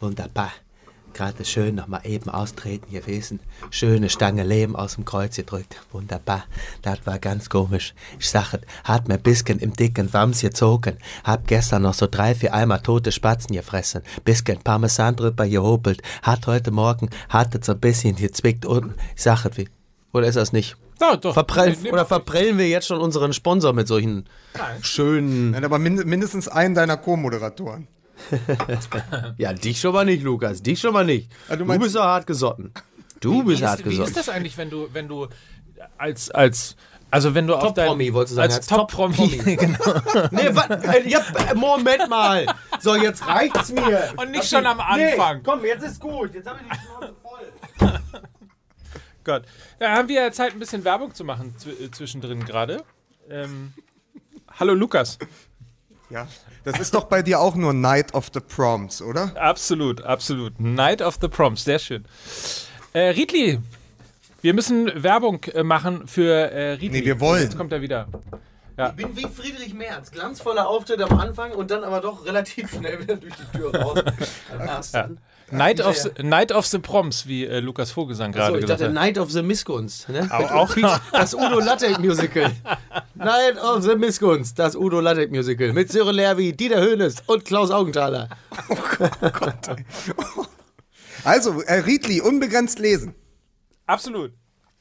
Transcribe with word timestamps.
Wunderbar. 0.00 0.52
Gerade 1.14 1.44
schön 1.44 1.74
nochmal 1.74 2.02
eben 2.04 2.30
austreten 2.30 2.92
gewesen. 2.92 3.40
Schöne 3.70 4.08
Stange 4.08 4.44
Leben 4.44 4.76
aus 4.76 4.94
dem 4.94 5.04
Kreuz 5.04 5.36
gedrückt. 5.36 5.80
Wunderbar. 5.90 6.44
Das 6.82 7.04
war 7.06 7.18
ganz 7.18 7.48
komisch. 7.48 7.94
Ich 8.20 8.28
sag 8.28 8.54
es, 8.54 8.60
hat 8.84 9.08
mir 9.08 9.14
ein 9.14 9.22
bisschen 9.22 9.58
im 9.58 9.72
dicken 9.72 10.12
Wams 10.12 10.42
gezogen. 10.42 10.98
Hab 11.24 11.48
gestern 11.48 11.82
noch 11.82 11.94
so 11.94 12.06
drei, 12.06 12.34
vier 12.34 12.54
Eimer 12.54 12.82
tote 12.82 13.10
Spatzen 13.10 13.56
gefressen. 13.56 14.02
Bisschen 14.24 14.60
Parmesan 14.60 15.16
drüber 15.16 15.48
gehobelt. 15.48 16.02
Hat 16.22 16.46
heute 16.46 16.70
Morgen, 16.70 17.08
hat 17.28 17.54
es 17.54 17.66
so 17.66 17.72
ein 17.72 17.80
bisschen 17.80 18.14
gezwickt 18.14 18.64
unten. 18.64 18.94
Ich 19.16 19.22
sag 19.22 19.44
es 19.44 19.56
wie. 19.56 19.68
Oder 20.12 20.28
ist 20.28 20.36
das 20.36 20.52
nicht? 20.52 20.76
Ja, 21.00 21.16
doch. 21.16 21.36
Nee, 21.56 21.90
oder 21.90 22.06
verprellen 22.06 22.58
wir 22.58 22.68
jetzt 22.68 22.86
schon 22.86 23.00
unseren 23.00 23.32
Sponsor 23.32 23.72
mit 23.72 23.88
solchen 23.88 24.24
schönen. 24.82 25.52
Nein, 25.52 25.64
aber 25.64 25.78
mind 25.78 26.04
mindestens 26.06 26.48
einen 26.48 26.74
deiner 26.74 26.96
Co-Moderatoren. 26.96 27.88
Ja, 29.38 29.52
dich 29.52 29.80
schon 29.80 29.92
mal 29.92 30.04
nicht, 30.04 30.22
Lukas. 30.22 30.62
Dich 30.62 30.80
schon 30.80 30.92
mal 30.92 31.04
nicht. 31.04 31.30
Ah, 31.48 31.56
du 31.56 31.64
du, 31.64 31.78
bist 31.78 31.94
doch 31.94 32.02
hart 32.02 32.26
gesotten. 32.26 32.72
Du 33.20 33.44
bist 33.44 33.60
wie, 33.60 33.66
hart 33.66 33.80
ist, 33.80 33.86
wie 33.86 33.90
gesotten. 33.90 34.08
ist 34.08 34.16
das 34.16 34.28
eigentlich, 34.28 34.56
wenn 34.56 34.70
du, 34.70 34.88
wenn 34.92 35.08
du 35.08 35.28
als, 35.96 36.30
als, 36.30 36.76
also 37.10 37.34
wenn 37.34 37.46
du 37.46 37.54
auf 37.54 37.74
dein... 37.74 37.86
Top-Promi, 37.86 38.12
wolltest 38.12 38.32
du 38.32 38.36
sagen, 38.36 38.52
Als 38.52 38.56
als 38.56 38.66
Top-Promi, 38.66 39.16
Top-Promi. 39.16 39.56
genau. 39.56 40.28
Nee, 40.30 40.50
was? 40.52 40.68
Äh, 40.84 41.08
ja, 41.08 41.20
äh, 41.50 41.54
Moment 41.54 42.08
mal. 42.08 42.46
So, 42.80 42.96
jetzt 42.96 43.26
reicht's 43.26 43.70
mir. 43.70 44.12
Und 44.16 44.30
nicht 44.30 44.48
schon 44.48 44.66
am 44.66 44.80
Anfang. 44.80 45.36
Nee, 45.38 45.42
komm, 45.44 45.64
jetzt 45.64 45.84
ist 45.84 46.00
gut. 46.00 46.34
Jetzt 46.34 46.48
habe 46.48 46.60
ich 46.62 46.76
die 46.76 46.86
Schnauze 46.86 47.14
voll. 47.22 47.92
Gott. 49.24 49.44
Da 49.78 49.90
haben 49.90 50.08
wir 50.08 50.22
ja 50.22 50.32
Zeit, 50.32 50.52
ein 50.52 50.58
bisschen 50.58 50.84
Werbung 50.84 51.14
zu 51.14 51.24
machen 51.24 51.54
äh, 51.66 51.90
zwischendrin 51.90 52.44
gerade. 52.44 52.82
Ähm, 53.30 53.74
hallo 54.58 54.74
Lukas. 54.74 55.18
Ja. 56.10 56.26
Das 56.64 56.78
ist 56.80 56.94
doch 56.94 57.04
bei 57.04 57.22
dir 57.22 57.40
auch 57.40 57.54
nur 57.54 57.72
Night 57.72 58.14
of 58.14 58.30
the 58.32 58.40
Proms, 58.40 59.02
oder? 59.02 59.32
Absolut, 59.36 60.02
absolut. 60.02 60.58
Night 60.58 61.02
of 61.02 61.18
the 61.20 61.28
Proms, 61.28 61.64
sehr 61.64 61.78
schön. 61.78 62.04
Äh, 62.92 63.10
Riedli, 63.10 63.60
wir 64.40 64.54
müssen 64.54 64.90
Werbung 65.02 65.42
äh, 65.44 65.62
machen 65.62 66.06
für 66.06 66.32
äh, 66.50 66.72
Riedli. 66.72 67.00
Nee, 67.00 67.04
wir 67.04 67.20
wollen. 67.20 67.42
Jetzt 67.42 67.56
kommt 67.56 67.72
er 67.72 67.80
wieder. 67.80 68.08
Ich 68.76 68.92
bin 68.92 69.16
wie 69.16 69.26
Friedrich 69.26 69.74
Merz. 69.74 70.12
Glanzvoller 70.12 70.68
Auftritt 70.68 71.00
am 71.00 71.18
Anfang 71.18 71.50
und 71.50 71.72
dann 71.72 71.82
aber 71.82 72.00
doch 72.00 72.24
relativ 72.24 72.70
schnell 72.70 73.00
wieder 73.00 73.16
durch 73.16 73.34
die 73.34 73.58
Tür 73.58 73.74
raus. 73.74 73.98
Am 74.52 74.60
ersten. 74.60 75.18
Night 75.50 75.80
of, 75.80 75.96
the, 75.96 76.10
Night 76.22 76.52
of 76.52 76.66
the 76.66 76.78
Proms, 76.78 77.26
wie 77.26 77.46
äh, 77.46 77.60
Lukas 77.60 77.90
Vogelsang 77.90 78.32
So, 78.32 78.38
gerade 78.38 78.56
ich 78.56 78.60
gesagt 78.62 78.80
dachte 78.80 78.90
hat. 78.90 78.94
Night 78.94 79.18
of 79.18 79.30
the 79.30 79.42
Missgunst. 79.42 80.08
Ne? 80.08 80.28
Auch, 80.30 80.50
auch 80.50 80.76
Das 81.12 81.34
Udo 81.34 81.60
Lattek 81.60 81.98
Musical. 81.98 82.50
Night 83.14 83.56
of 83.62 83.82
the 83.82 83.96
Missgunst. 83.96 84.58
Das 84.58 84.76
Udo 84.76 85.00
Lattek 85.00 85.30
Musical. 85.30 85.72
Mit 85.72 85.90
Sören 85.90 86.14
Lerwi, 86.14 86.52
Dieter 86.52 86.80
Höhnes 86.80 87.16
und 87.26 87.44
Klaus 87.44 87.70
Augenthaler. 87.70 88.28
Also, 91.24 91.60
äh, 91.62 91.80
Riedli, 91.80 92.20
unbegrenzt 92.20 92.78
lesen. 92.78 93.14
absolut. 93.86 94.32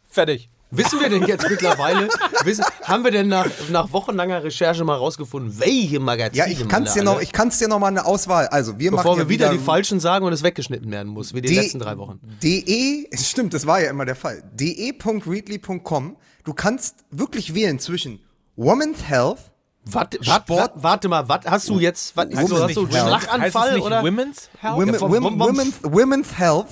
Fertig. 0.09 0.49
Wissen 0.69 0.99
wir 0.99 1.09
denn 1.09 1.23
jetzt 1.25 1.49
mittlerweile, 1.49 2.09
wissen, 2.43 2.65
haben 2.83 3.03
wir 3.05 3.11
denn 3.11 3.29
nach, 3.29 3.47
nach 3.69 3.93
wochenlanger 3.93 4.43
Recherche 4.43 4.83
mal 4.83 4.95
rausgefunden, 4.95 5.57
welche 5.59 5.99
Magazine 5.99 6.45
Ja, 6.45 6.51
ich 6.51 6.67
kann's 6.67 6.89
man 6.89 6.93
dir 6.97 7.03
noch, 7.03 7.13
alle- 7.15 7.23
ich 7.23 7.31
kann's 7.31 7.57
dir 7.57 7.67
noch 7.69 7.79
mal 7.79 7.87
eine 7.87 8.05
Auswahl. 8.05 8.47
Also, 8.47 8.77
wir 8.77 8.91
Bevor 8.91 9.03
machen 9.15 9.17
wir 9.17 9.23
ja 9.23 9.29
wieder 9.29 9.49
die 9.51 9.59
falschen 9.59 9.99
sagen 10.01 10.25
und 10.25 10.33
es 10.33 10.43
weggeschnitten 10.43 10.91
werden 10.91 11.07
muss, 11.13 11.33
wie 11.33 11.41
die 11.41 11.55
letzten 11.55 11.79
drei 11.79 11.97
Wochen. 11.97 12.19
De, 12.43 13.07
stimmt, 13.17 13.53
das 13.53 13.65
war 13.65 13.79
ja 13.81 13.89
immer 13.89 14.05
der 14.05 14.15
Fall. 14.15 14.43
de.readly.com. 14.53 16.17
Du 16.43 16.53
kannst 16.53 16.95
wirklich 17.11 17.53
wählen 17.53 17.79
zwischen 17.79 18.19
Women's 18.55 19.03
Health, 19.07 19.39
Warte, 19.89 20.21
Sport- 20.21 20.49
warte, 20.49 20.83
warte 20.83 21.07
mal, 21.07 21.29
wat, 21.29 21.45
hast 21.49 21.69
du 21.69 21.79
jetzt, 21.79 22.17
wat, 22.17 22.29
es 22.31 22.37
hast 22.37 22.49
du 22.49 22.55
einen 22.57 22.67
Health? 22.73 22.91
Schlaganfall 22.91 23.41
heißt 23.41 23.55
es 23.55 23.73
nicht 23.75 23.85
oder? 23.85 24.03
Women's 24.03 24.49
Health? 24.59 24.75
Women, 24.77 24.95
vom- 24.95 25.11
Women's, 25.39 25.79
Women's 25.81 26.37
Health. 26.37 26.67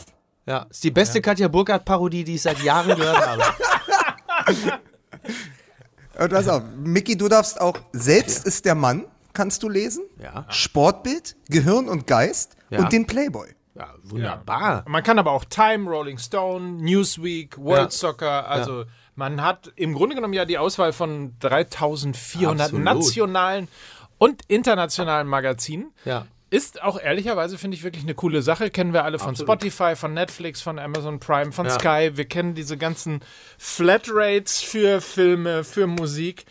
Ja, 0.45 0.67
ist 0.69 0.83
die 0.83 0.91
beste 0.91 1.21
Katja 1.21 1.47
Burkhardt-Parodie, 1.47 2.23
die 2.23 2.35
ich 2.35 2.41
seit 2.43 2.61
Jahren 2.61 2.95
gehört 2.95 3.25
habe. 3.27 3.43
Äh, 6.17 6.29
Pass 6.29 6.47
auf, 6.47 6.63
Micky, 6.77 7.17
du 7.17 7.27
darfst 7.27 7.59
auch 7.59 7.77
Selbst 7.91 8.45
ist 8.45 8.63
der 8.63 8.73
Mann, 8.75 9.05
kannst 9.33 9.63
du 9.63 9.69
lesen. 9.69 10.03
Ja. 10.21 10.45
Sportbild, 10.49 11.35
Gehirn 11.49 11.89
und 11.89 12.07
Geist 12.07 12.55
Ja. 12.69 12.79
und 12.79 12.93
den 12.93 13.05
Playboy. 13.05 13.49
Ja, 13.73 13.93
wunderbar. 14.03 14.85
Man 14.87 15.03
kann 15.03 15.19
aber 15.19 15.31
auch 15.31 15.43
Time, 15.43 15.89
Rolling 15.89 16.17
Stone, 16.17 16.81
Newsweek, 16.81 17.57
World 17.57 17.91
Ja. 17.91 17.97
Soccer, 17.97 18.47
also 18.47 18.85
man 19.15 19.41
hat 19.41 19.73
im 19.75 19.93
Grunde 19.93 20.15
genommen 20.15 20.33
ja 20.33 20.45
die 20.45 20.57
Auswahl 20.57 20.93
von 20.93 21.35
3400 21.39 22.67
Absolut. 22.67 22.85
nationalen 22.85 23.67
und 24.17 24.43
internationalen 24.47 25.27
Magazinen. 25.27 25.91
Ja. 26.05 26.25
Ist 26.55 26.81
auch 26.81 26.97
ehrlicherweise, 26.99 27.57
finde 27.57 27.75
ich, 27.75 27.83
wirklich 27.83 28.03
eine 28.03 28.13
coole 28.13 28.41
Sache. 28.41 28.69
Kennen 28.69 28.93
wir 28.93 29.03
alle 29.03 29.19
von 29.19 29.31
Absolut. 29.31 29.49
Spotify, 29.61 29.95
von 29.97 30.13
Netflix, 30.13 30.61
von 30.61 30.79
Amazon 30.79 31.19
Prime, 31.19 31.51
von 31.51 31.65
Ja. 31.65 31.71
Sky. 31.77 32.11
Wir 32.15 32.23
kennen 32.25 32.53
diese 32.55 32.77
ganzen 32.77 33.19
Flatrates 33.57 34.61
für 34.61 35.01
Filme, 35.01 35.65
für 35.65 35.85
Musik. 35.85 36.45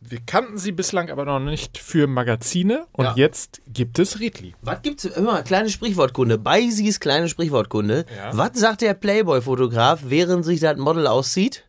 Wir 0.00 0.20
kannten 0.24 0.58
sie 0.58 0.70
bislang 0.70 1.10
aber 1.10 1.24
noch 1.24 1.40
nicht 1.40 1.78
für 1.78 2.06
Magazine. 2.06 2.86
Und 2.92 3.04
Ja. 3.06 3.14
jetzt 3.16 3.62
gibt 3.66 3.98
es 3.98 4.20
Riedli. 4.20 4.54
Was 4.62 4.82
gibt's 4.82 5.04
immer? 5.06 5.42
Kleine 5.42 5.70
Sprichwortkunde. 5.70 6.38
Bei 6.38 6.68
Sie's 6.68 7.00
kleine 7.00 7.28
Sprichwortkunde. 7.28 8.06
Ja. 8.16 8.36
Was 8.36 8.50
sagt 8.54 8.80
der 8.82 8.94
Playboy-Fotograf, 8.94 10.00
während 10.04 10.44
sich 10.44 10.60
das 10.60 10.76
Model 10.76 11.06
auszieht? 11.08 11.64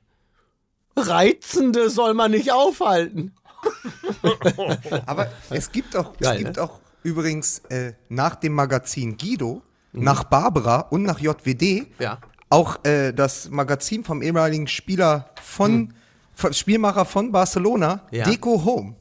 Reizende 0.96 1.90
soll 1.90 2.14
man 2.14 2.30
nicht 2.32 2.52
aufhalten. 2.52 3.34
Aber 5.06 5.32
es 5.50 5.72
gibt 5.72 5.96
auch, 5.96 6.16
Geil, 6.18 6.38
es 6.38 6.44
gibt 6.44 6.58
ne? 6.58 6.64
auch 6.64 6.80
übrigens 7.04 7.60
äh, 7.70 7.94
nach 8.10 8.36
dem 8.36 8.54
Magazin 8.54 9.18
Guido, 9.18 9.62
nach 9.92 10.24
Barbara 10.24 10.80
und 10.90 11.04
nach 11.04 11.20
JWD 11.20 11.88
Ja. 12.00 12.18
auch 12.50 12.84
äh, 12.86 13.14
das 13.14 13.50
Magazin 13.50 14.04
vom 14.04 14.22
ehemaligen 14.22 14.68
Spieler 14.68 15.30
von, 15.42 15.94
von 16.34 16.54
Spielmacher 16.54 17.06
von 17.06 17.32
Barcelona, 17.32 18.02
Ja. 18.12 18.26
Deco 18.26 18.64
Home. 18.66 18.96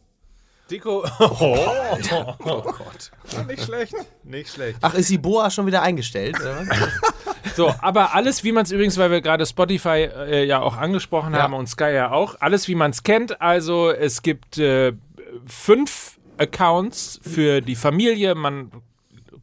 Deko. 0.71 1.05
Oh, 1.19 2.63
Gott. 2.63 3.11
Nicht 3.47 3.65
schlecht. 3.65 3.95
Nicht 4.25 4.53
schlecht. 4.55 4.79
Ach, 4.81 4.95
ist 4.95 5.11
die 5.11 5.19
Boa 5.19 5.51
schon 5.51 5.67
wieder 5.67 5.83
eingestellt? 5.83 6.37
So, 7.57 7.75
aber 7.81 8.15
alles, 8.15 8.45
wie 8.45 8.53
man 8.53 8.63
es 8.65 8.71
übrigens, 8.71 8.97
weil 8.97 9.11
wir 9.11 9.21
gerade 9.21 9.45
Spotify 9.45 10.09
äh, 10.15 10.45
ja 10.45 10.61
auch 10.61 10.77
angesprochen 10.77 11.35
Ja. 11.35 11.43
haben 11.43 11.53
und 11.55 11.67
Sky 11.69 11.93
ja 11.93 12.11
auch, 12.13 12.37
alles, 12.41 12.69
wie 12.69 12.75
man 12.77 12.93
es 12.93 13.03
kennt. 13.03 13.43
Also 13.43 13.91
es 13.91 14.23
gibt 14.23 14.57
äh, 14.59 14.93
fünf 15.45 16.19
Accounts 16.43 17.21
für 17.23 17.61
die 17.61 17.77
Familie. 17.77 18.35
Man 18.35 18.71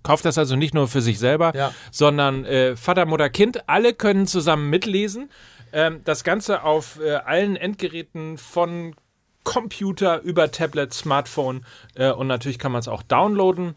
kauft 0.04 0.26
das 0.26 0.38
also 0.38 0.56
nicht 0.56 0.74
nur 0.74 0.88
für 0.88 1.02
sich 1.02 1.20
selber, 1.20 1.54
Ja. 1.56 1.74
sondern 1.92 2.46
äh, 2.46 2.76
Vater, 2.76 3.06
Mutter, 3.06 3.30
Kind. 3.30 3.68
Alle 3.68 3.94
können 3.94 4.28
zusammen 4.28 4.70
mitlesen. 4.70 5.30
Ähm, 5.74 6.02
das 6.04 6.24
Ganze 6.24 6.64
auf 6.64 7.00
äh, 7.02 7.16
allen 7.16 7.56
Endgeräten 7.56 8.38
von 8.38 8.96
Computer 9.44 10.22
über 10.22 10.52
Tablet, 10.52 10.94
Smartphone 10.94 11.66
äh, 11.96 12.12
und 12.12 12.28
natürlich 12.28 12.60
kann 12.60 12.72
man 12.72 12.80
es 12.80 12.88
auch 12.88 13.04
downloaden. 13.04 13.76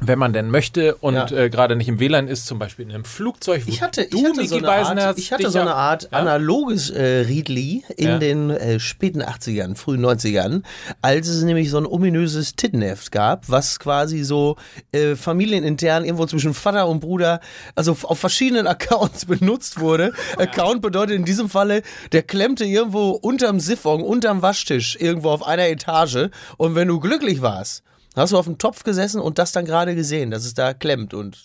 Wenn 0.00 0.18
man 0.18 0.32
denn 0.32 0.50
möchte 0.50 0.96
und 0.96 1.14
Ja. 1.14 1.30
äh, 1.30 1.48
gerade 1.48 1.76
nicht 1.76 1.88
im 1.88 1.98
WLAN 2.00 2.28
ist, 2.28 2.46
zum 2.46 2.58
Beispiel 2.58 2.84
in 2.84 2.90
einem 2.92 3.04
Flugzeug. 3.04 3.62
wo 3.66 3.70
Ich 3.70 3.80
hatte, 3.80 4.06
du, 4.06 4.18
ich 4.18 4.24
hatte, 4.24 4.46
so, 4.46 4.56
eine 4.56 4.68
Art, 4.70 5.18
ich 5.18 5.32
hatte 5.32 5.50
so 5.50 5.60
eine 5.60 5.74
Art 5.74 6.08
Ja? 6.12 6.18
analoges 6.18 6.90
äh, 6.90 7.20
Riedli 7.26 7.84
in 7.96 8.08
Ja. 8.08 8.18
den 8.18 8.50
äh, 8.50 8.80
späten 8.80 9.22
80ern, 9.22 9.76
frühen 9.76 10.04
90ern, 10.04 10.62
als 11.00 11.28
es 11.28 11.42
nämlich 11.44 11.70
so 11.70 11.78
ein 11.78 11.86
ominöses 11.86 12.54
Tittenheft 12.56 13.12
gab, 13.12 13.48
was 13.48 13.78
quasi 13.78 14.24
so 14.24 14.56
äh, 14.92 15.14
familienintern 15.14 16.04
irgendwo 16.04 16.26
zwischen 16.26 16.54
Vater 16.54 16.88
und 16.88 17.00
Bruder, 17.00 17.40
also 17.74 17.96
auf 18.02 18.18
verschiedenen 18.18 18.66
Accounts 18.74 19.24
benutzt 19.26 19.78
wurde. 19.80 20.12
Account 20.38 20.82
bedeutet 20.82 21.16
in 21.16 21.24
diesem 21.24 21.48
Falle, 21.48 21.82
der 22.12 22.22
klemmte 22.22 22.64
irgendwo 22.64 23.10
unterm 23.10 23.58
Siphon, 23.60 24.02
unterm 24.02 24.42
Waschtisch, 24.42 24.96
irgendwo 25.00 25.30
auf 25.30 25.46
einer 25.46 25.68
Etage. 25.68 26.28
Und 26.58 26.74
wenn 26.74 26.88
du 26.88 27.00
glücklich 27.00 27.40
warst, 27.40 27.82
hast 28.16 28.32
du 28.32 28.38
auf 28.38 28.44
dem 28.46 28.58
Topf 28.58 28.84
gesessen 28.84 29.20
und 29.20 29.38
das 29.38 29.52
dann 29.52 29.64
gerade 29.64 29.94
gesehen, 29.94 30.30
dass 30.30 30.44
es 30.44 30.54
da 30.54 30.74
klemmt 30.74 31.14
und 31.14 31.44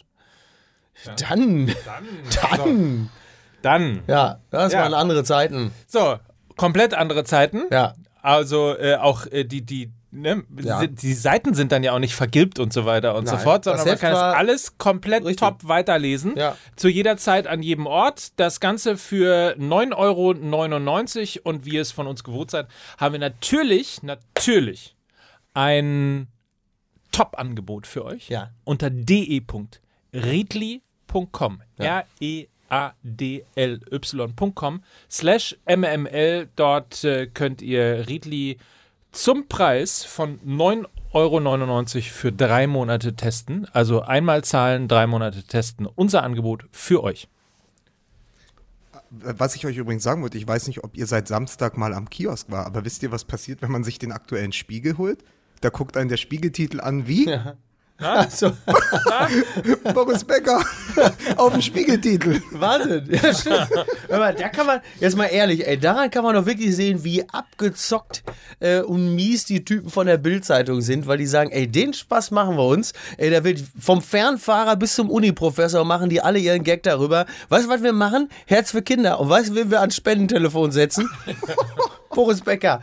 dann, 1.06 1.74
dann, 2.36 3.10
Dann. 3.62 4.04
ja, 4.07 4.39
das 4.51 4.74
Ja. 4.74 4.81
waren 4.81 4.94
andere 4.94 5.24
Zeiten. 5.24 5.71
So, 5.88 6.18
komplett 6.57 6.94
andere 6.94 7.24
Zeiten. 7.24 7.63
Ja. 7.71 7.94
Also 8.21 8.75
äh, 8.77 8.95
auch 8.95 9.25
äh, 9.27 9.45
die, 9.45 9.62
die, 9.66 9.92
ne, 10.12 10.44
Ja. 10.62 10.86
die 10.86 11.13
Seiten 11.13 11.54
sind 11.54 11.71
dann 11.71 11.83
ja 11.83 11.94
auch 11.94 12.00
nicht 12.00 12.16
vergilbt 12.16 12.60
und 12.60 12.74
so 12.74 12.86
weiter 12.86 13.15
und 13.15 13.27
so 13.27 13.36
Nein. 13.36 13.44
fort, 13.44 13.65
Das 13.65 13.77
sondern 13.77 13.88
man 13.95 14.00
kann 14.01 14.13
war- 14.13 14.36
alles 14.36 14.77
komplett 14.77 15.24
Richtig. 15.24 15.38
top 15.38 15.65
weiterlesen. 15.68 16.36
Ja. 16.36 16.57
Zu 16.75 16.89
jeder 16.89 17.15
Zeit 17.15 17.48
an 17.48 17.63
jedem 17.63 17.86
Ort. 17.88 18.33
Das 18.38 18.60
Ganze 18.60 18.98
für 18.98 19.56
9,99 19.57 21.38
Euro 21.45 21.50
und 21.50 21.65
wie 21.65 21.77
es 21.77 21.94
von 21.94 22.07
uns 22.07 22.25
gewohnt 22.25 22.51
seid, 22.51 22.68
haben 22.98 23.13
wir 23.13 23.19
natürlich, 23.19 24.04
natürlich 24.04 24.98
ein 25.54 26.27
Top-Angebot 27.12 27.88
für 27.88 28.06
euch. 28.06 28.30
Ja. 28.30 28.52
Unter 28.64 28.90
de.redli.com. 28.90 31.62
R-E-A-D-L-Y.com 31.78 32.50
slash 35.10 35.58
mml. 35.68 36.48
Dort 36.56 37.04
äh, 37.04 37.28
könnt 37.28 37.62
ihr 37.62 38.08
Riedli 38.08 38.58
zum 39.12 39.48
Preis 39.48 40.04
von 40.04 40.40
9,99 40.42 40.86
Euro 41.14 41.40
für 42.02 42.32
drei 42.32 42.68
Monate 42.68 43.16
testen. 43.16 43.68
Also 43.74 44.02
einmal 44.02 44.44
zahlen, 44.44 44.88
drei 44.88 45.08
Monate 45.08 45.42
testen. 45.44 45.88
Unser 45.88 46.22
Angebot 46.24 46.66
für 46.72 47.04
euch. 47.04 47.28
Was 49.12 49.56
ich 49.56 49.66
euch 49.66 49.78
übrigens 49.78 50.04
sagen 50.04 50.22
wollte, 50.22 50.38
ich 50.38 50.48
weiß 50.48 50.68
nicht, 50.68 50.84
ob 50.84 50.96
ihr 50.96 51.08
seit 51.08 51.28
Samstag 51.28 51.78
mal 51.78 51.96
am 51.96 52.12
Kiosk 52.12 52.52
war, 52.52 52.68
aber 52.68 52.86
wisst 52.86 53.02
ihr, 53.02 53.12
was 53.12 53.26
passiert, 53.26 53.64
wenn 53.64 53.72
man 53.72 53.84
sich 53.84 53.98
den 53.98 54.12
aktuellen 54.12 54.52
Spiegel 54.52 55.00
holt? 55.00 55.24
Da 55.62 55.70
guckt 55.70 55.98
einen 55.98 56.10
der 56.10 56.18
Spiegeltitel 56.18 56.80
an, 56.80 57.08
wie? 57.08 57.30
Ja. 57.30 57.58
Also, 58.02 58.54
Boris 59.94 60.24
Becker 60.24 60.64
auf 61.36 61.52
dem 61.52 61.62
Spiegeltitel. 61.62 62.42
Wahnsinn. 62.52 63.10
Ja, 63.12 63.34
stimmt. 63.34 63.68
Aber 64.10 64.32
da 64.32 64.48
kann 64.48 64.68
man, 64.68 64.80
jetzt 65.02 65.18
mal 65.18 65.26
ehrlich, 65.26 65.68
ey, 65.68 65.78
daran 65.78 66.10
kann 66.10 66.24
man 66.24 66.34
doch 66.34 66.46
wirklich 66.46 66.74
sehen, 66.78 67.04
wie 67.04 67.28
abgezockt 67.28 68.24
äh, 68.62 68.80
und 68.80 69.16
mies 69.16 69.44
die 69.44 69.66
Typen 69.66 69.90
von 69.90 70.08
der 70.08 70.18
Bildzeitung 70.18 70.80
sind, 70.80 71.08
weil 71.08 71.18
die 71.18 71.26
sagen, 71.26 71.52
ey, 71.52 71.68
den 71.68 71.94
Spaß 71.94 72.32
machen 72.32 72.56
wir 72.56 72.66
uns. 72.66 72.94
Ey, 73.18 73.32
da 73.32 73.44
wird 73.44 73.62
vom 73.78 74.02
Fernfahrer 74.02 74.78
bis 74.78 74.96
zum 74.96 75.10
Uniprofessor 75.10 75.84
machen 75.84 76.10
die 76.10 76.22
alle 76.22 76.40
ihren 76.40 76.64
Gag 76.64 76.84
darüber. 76.84 77.26
Weißt 77.50 77.66
du, 77.66 77.70
was 77.70 77.84
wir 77.84 77.92
machen? 77.92 78.30
Herz 78.46 78.72
für 78.72 78.82
Kinder. 78.82 79.20
Und 79.20 79.28
weißt 79.28 79.50
du, 79.50 79.56
wen 79.56 79.72
wir 79.72 79.82
ans 79.82 79.98
Spendentelefon 79.98 80.72
setzen? 80.72 81.10
Boris 82.12 82.40
Becker. 82.42 82.82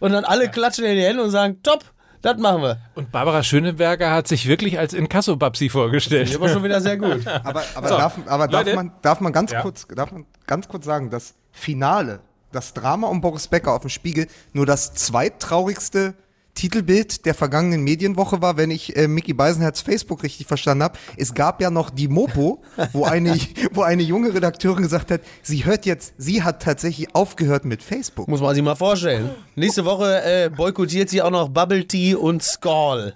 Und 0.00 0.12
dann 0.12 0.24
alle 0.24 0.48
klatschen 0.50 0.86
in 0.86 0.96
die 0.96 1.02
Hände 1.04 1.22
und 1.22 1.30
sagen, 1.30 1.62
top. 1.62 1.84
Das 2.26 2.38
machen 2.38 2.60
wir. 2.60 2.78
Und 2.96 3.12
Barbara 3.12 3.44
Schöneberger 3.44 4.10
hat 4.10 4.26
sich 4.26 4.48
wirklich 4.48 4.80
als 4.80 4.94
Inkasso-Babsi 4.94 5.68
vorgestellt. 5.68 6.28
Das 6.34 6.40
war 6.40 6.48
schon 6.48 6.64
wieder 6.64 6.80
sehr 6.80 6.96
gut. 6.96 7.24
Aber, 7.44 7.62
aber, 7.76 7.88
so, 7.88 7.96
darf, 7.96 8.18
aber 8.26 8.48
darf, 8.48 8.74
man, 8.74 8.90
darf, 9.00 9.20
man 9.20 9.32
ganz 9.32 9.52
ja. 9.52 9.62
kurz, 9.62 9.86
darf 9.86 10.10
man 10.10 10.26
ganz 10.44 10.66
kurz 10.66 10.84
sagen, 10.84 11.08
das 11.10 11.34
Finale, 11.52 12.18
das 12.50 12.74
Drama 12.74 13.06
um 13.06 13.20
Boris 13.20 13.46
Becker 13.46 13.72
auf 13.72 13.82
dem 13.82 13.90
Spiegel, 13.90 14.26
nur 14.52 14.66
das 14.66 14.94
zweittraurigste 14.94 16.14
Titelbild 16.56 17.24
der 17.26 17.34
vergangenen 17.34 17.82
Medienwoche 17.82 18.42
war, 18.42 18.56
wenn 18.56 18.72
ich 18.72 18.96
äh, 18.96 19.06
Mickey 19.06 19.32
Beisenherz 19.32 19.80
Facebook 19.80 20.24
richtig 20.24 20.46
verstanden 20.46 20.82
habe. 20.82 20.98
Es 21.16 21.34
gab 21.34 21.60
ja 21.60 21.70
noch 21.70 21.90
die 21.90 22.08
Mopo, 22.08 22.62
wo 22.92 23.04
eine, 23.04 23.38
wo 23.72 23.82
eine 23.82 24.02
junge 24.02 24.34
Redakteurin 24.34 24.82
gesagt 24.82 25.12
hat, 25.12 25.20
sie 25.42 25.64
hört 25.64 25.86
jetzt, 25.86 26.14
sie 26.18 26.42
hat 26.42 26.62
tatsächlich 26.62 27.14
aufgehört 27.14 27.64
mit 27.64 27.82
Facebook. 27.82 28.26
Muss 28.26 28.40
man 28.40 28.54
sich 28.54 28.64
mal 28.64 28.74
vorstellen. 28.74 29.30
Nächste 29.54 29.84
Woche 29.84 30.22
äh, 30.24 30.50
boykottiert 30.50 31.08
sie 31.10 31.22
auch 31.22 31.30
noch 31.30 31.48
Bubble 31.48 31.86
Tea 31.86 32.16
und 32.16 32.42
Skull. 32.42 33.14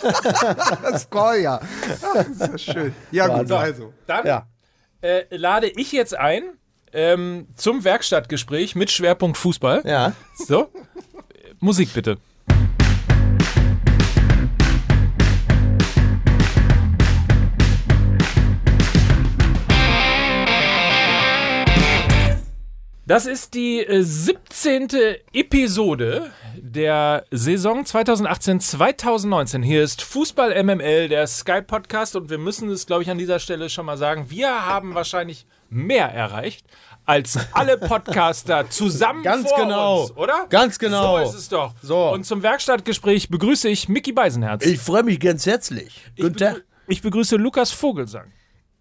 Skull, 0.96 1.40
ja. 1.42 1.60
Ach, 2.02 2.24
das 2.38 2.48
ist 2.54 2.62
schön. 2.62 2.94
Ja, 3.10 3.26
gut, 3.26 3.48
so, 3.48 3.56
also. 3.56 3.92
Dann 4.06 4.26
ja. 4.26 4.46
äh, 5.02 5.24
lade 5.36 5.68
ich 5.68 5.92
jetzt 5.92 6.16
ein 6.16 6.44
ähm, 6.92 7.48
zum 7.56 7.84
Werkstattgespräch 7.84 8.74
mit 8.76 8.90
Schwerpunkt 8.90 9.36
Fußball. 9.36 9.82
Ja. 9.84 10.12
So. 10.34 10.70
Musik 11.60 11.92
bitte. 11.92 12.16
Das 23.10 23.26
ist 23.26 23.54
die 23.54 23.84
17. 23.88 24.90
Äh, 24.90 25.18
Episode 25.32 26.30
der 26.56 27.24
Saison 27.32 27.82
2018-2019. 27.82 29.64
Hier 29.64 29.82
ist 29.82 30.02
Fußball 30.02 30.62
MML, 30.62 31.08
der 31.08 31.26
Sky 31.26 31.60
Podcast 31.60 32.14
und 32.14 32.30
wir 32.30 32.38
müssen 32.38 32.70
es, 32.70 32.86
glaube 32.86 33.02
ich, 33.02 33.10
an 33.10 33.18
dieser 33.18 33.40
Stelle 33.40 33.68
schon 33.68 33.86
mal 33.86 33.96
sagen. 33.96 34.26
Wir 34.28 34.64
haben 34.64 34.94
wahrscheinlich 34.94 35.48
mehr 35.68 36.06
erreicht 36.06 36.64
als 37.04 37.36
alle 37.50 37.78
Podcaster 37.78 38.70
zusammen 38.70 39.24
Ganz 39.24 39.48
vor 39.48 39.58
genau. 39.58 40.02
uns, 40.02 40.16
oder? 40.16 40.46
Ganz 40.48 40.78
genau. 40.78 41.24
So 41.24 41.30
ist 41.30 41.34
es 41.36 41.48
doch. 41.48 41.74
So. 41.82 42.12
Und 42.12 42.24
zum 42.26 42.44
Werkstattgespräch 42.44 43.28
begrüße 43.28 43.68
ich 43.68 43.88
Mickey 43.88 44.12
Beisenherz. 44.12 44.64
Ich 44.64 44.78
freue 44.78 45.02
mich 45.02 45.18
ganz 45.18 45.46
herzlich. 45.46 46.00
Ich, 46.14 46.22
begrü 46.22 46.60
ich 46.86 47.02
begrüße 47.02 47.34
Lukas 47.34 47.72
Vogelsang. 47.72 48.30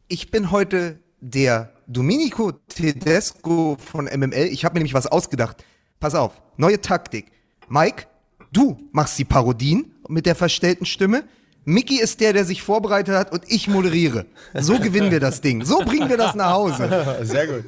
Ich 0.07 0.29
bin 0.29 0.51
heute 0.51 0.99
der 1.19 1.73
Domenico 1.91 2.51
Tedesco 2.51 3.75
von 3.83 4.05
MML. 4.05 4.45
Ich 4.51 4.63
habe 4.63 4.73
mir 4.73 4.81
nämlich 4.81 4.93
was 4.93 5.07
ausgedacht. 5.07 5.65
Pass 5.99 6.13
auf, 6.13 6.39
neue 6.55 6.79
Taktik. 6.79 7.31
Mike, 7.67 8.05
du 8.53 8.77
machst 8.91 9.17
die 9.17 9.25
Parodien 9.25 9.91
mit 10.07 10.27
der 10.27 10.35
verstellten 10.35 10.85
Stimme. 10.85 11.23
Mickey 11.65 11.99
ist 11.99 12.21
der, 12.21 12.33
der 12.33 12.45
sich 12.45 12.61
vorbereitet 12.61 13.15
hat 13.15 13.31
und 13.31 13.43
ich 13.47 13.67
moderiere. 13.67 14.27
So 14.53 14.77
gewinnen 14.79 15.09
wir 15.09 15.19
das 15.19 15.41
Ding. 15.41 15.65
So 15.65 15.79
bringen 15.79 16.09
wir 16.09 16.17
das 16.17 16.35
nach 16.35 16.51
Hause. 16.51 17.17
Sehr 17.23 17.47
gut. 17.47 17.65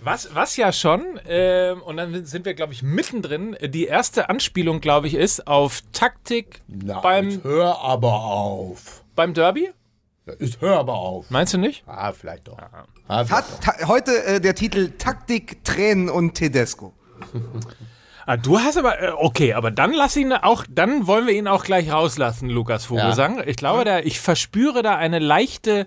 Was, 0.00 0.32
was 0.32 0.56
ja 0.56 0.70
schon, 0.72 1.16
äh, 1.26 1.74
und 1.84 1.96
dann 1.96 2.24
sind 2.24 2.44
wir, 2.44 2.54
glaube 2.54 2.72
ich, 2.72 2.84
mittendrin, 2.84 3.56
die 3.60 3.86
erste 3.86 4.28
Anspielung, 4.28 4.80
glaube 4.80 5.08
ich, 5.08 5.14
ist 5.14 5.48
auf 5.48 5.82
Taktik 5.92 6.60
Na, 6.68 7.00
beim, 7.00 7.42
hör 7.42 7.80
aber 7.80 8.12
auf. 8.12 9.02
beim 9.16 9.34
Derby. 9.34 9.70
Ist, 10.38 10.60
hör 10.60 10.78
aber 10.78 10.94
auf. 10.94 11.30
Meinst 11.30 11.54
du 11.54 11.58
nicht? 11.58 11.84
Ah, 11.86 12.12
vielleicht 12.12 12.48
doch. 12.48 12.58
Ah, 13.06 13.24
vielleicht 13.24 13.62
ta 13.62 13.72
ta 13.72 13.88
heute 13.88 14.24
äh, 14.24 14.40
der 14.40 14.56
Titel 14.56 14.90
Taktik, 14.98 15.62
Tränen 15.64 16.08
und 16.08 16.34
Tedesco. 16.34 16.92
Ah, 18.28 18.36
du 18.36 18.58
hast 18.58 18.76
aber, 18.76 19.00
äh, 19.00 19.12
okay, 19.12 19.54
aber 19.54 19.70
dann 19.70 19.92
lass 19.92 20.16
ihn 20.16 20.32
auch, 20.32 20.64
dann 20.68 21.06
wollen 21.06 21.28
wir 21.28 21.34
ihn 21.34 21.46
auch 21.46 21.62
gleich 21.62 21.92
rauslassen, 21.92 22.50
Lukas 22.50 22.86
Vogelsang. 22.86 23.36
Ja. 23.36 23.46
Ich 23.46 23.56
glaube, 23.56 23.84
da, 23.84 24.00
ich 24.00 24.18
verspüre 24.18 24.82
da 24.82 24.96
eine 24.96 25.20
leichte 25.20 25.86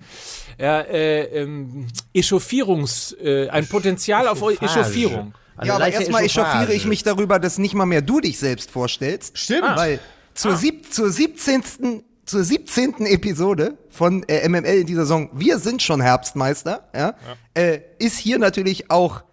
äh, 0.57 1.23
äh, 1.23 1.41
ähm, 1.41 1.87
Echauffierungs, 2.13 3.11
äh, 3.21 3.49
ein 3.49 3.67
Potenzial 3.67 4.29
auf 4.29 4.41
Echauffierung. 4.41 5.33
Ja, 5.61 5.75
aber 5.75 5.89
erstmal 5.89 6.23
echauffiere 6.23 6.73
ich 6.73 6.85
mich 6.85 7.03
darüber, 7.03 7.39
dass 7.39 7.57
nicht 7.57 7.73
mal 7.73 7.85
mehr 7.85 8.01
du 8.01 8.21
dich 8.21 8.39
selbst 8.39 8.71
vorstellst. 8.71 9.37
Stimmt. 9.37 9.65
Ah. 9.65 9.75
Weil 9.75 9.99
zur, 10.33 10.53
ah. 10.53 10.55
sieb 10.55 10.93
zur 10.93 11.09
17 11.09 12.05
zur 12.29 12.43
17. 12.43 13.07
Episode 13.07 13.75
von 13.89 14.23
äh, 14.27 14.47
MML 14.47 14.81
in 14.81 14.85
dieser 14.85 15.01
Saison, 15.01 15.29
wir 15.33 15.57
sind 15.57 15.81
schon 15.81 15.99
Herbstmeister, 15.99 16.87
ja, 16.93 16.99
ja. 16.99 17.15
Äh, 17.55 17.81
ist 17.97 18.19
hier 18.19 18.37
natürlich 18.37 18.91
auch 18.91 19.23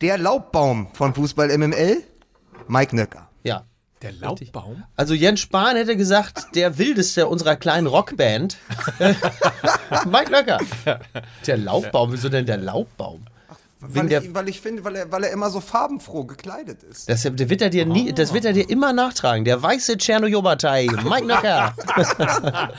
der 0.00 0.16
Laubbaum 0.16 0.88
von 0.94 1.14
Fußball 1.14 1.56
MML, 1.58 2.02
Mike 2.66 2.96
Nöcker. 2.96 3.28
Ja. 3.42 3.64
Der 4.00 4.12
Laubbaum? 4.12 4.82
Also 4.96 5.12
Jens 5.12 5.40
Spahn 5.40 5.76
hätte 5.76 5.94
gesagt, 5.94 6.54
der 6.54 6.78
wildeste 6.78 7.26
unserer 7.26 7.56
kleinen 7.56 7.86
Rockband. 7.86 8.56
Mike 10.06 10.30
Nöcker. 10.30 10.58
Der 11.46 11.58
Laubbaum, 11.58 12.10
wieso 12.10 12.30
denn 12.30 12.46
der 12.46 12.56
Laubbaum? 12.56 13.26
Weil 13.80 14.12
ich, 14.12 14.34
weil 14.34 14.48
ich, 14.50 14.60
finde, 14.60 14.84
weil 14.84 14.96
er, 14.96 15.10
weil 15.10 15.24
er 15.24 15.30
immer 15.30 15.50
so 15.50 15.60
farbenfroh 15.60 16.24
gekleidet 16.24 16.82
ist. 16.82 17.08
Das, 17.08 17.22
das, 17.22 17.48
wird 17.48 17.62
er 17.62 17.70
dir 17.70 17.86
nie, 17.86 18.12
das 18.12 18.34
wird 18.34 18.44
er 18.44 18.52
dir 18.52 18.68
immer 18.68 18.92
nachtragen. 18.92 19.44
Der 19.44 19.62
weiße 19.62 19.96
Tschernojobatai, 19.96 20.86
Mike 21.04 21.26
Nöcker. 21.26 21.74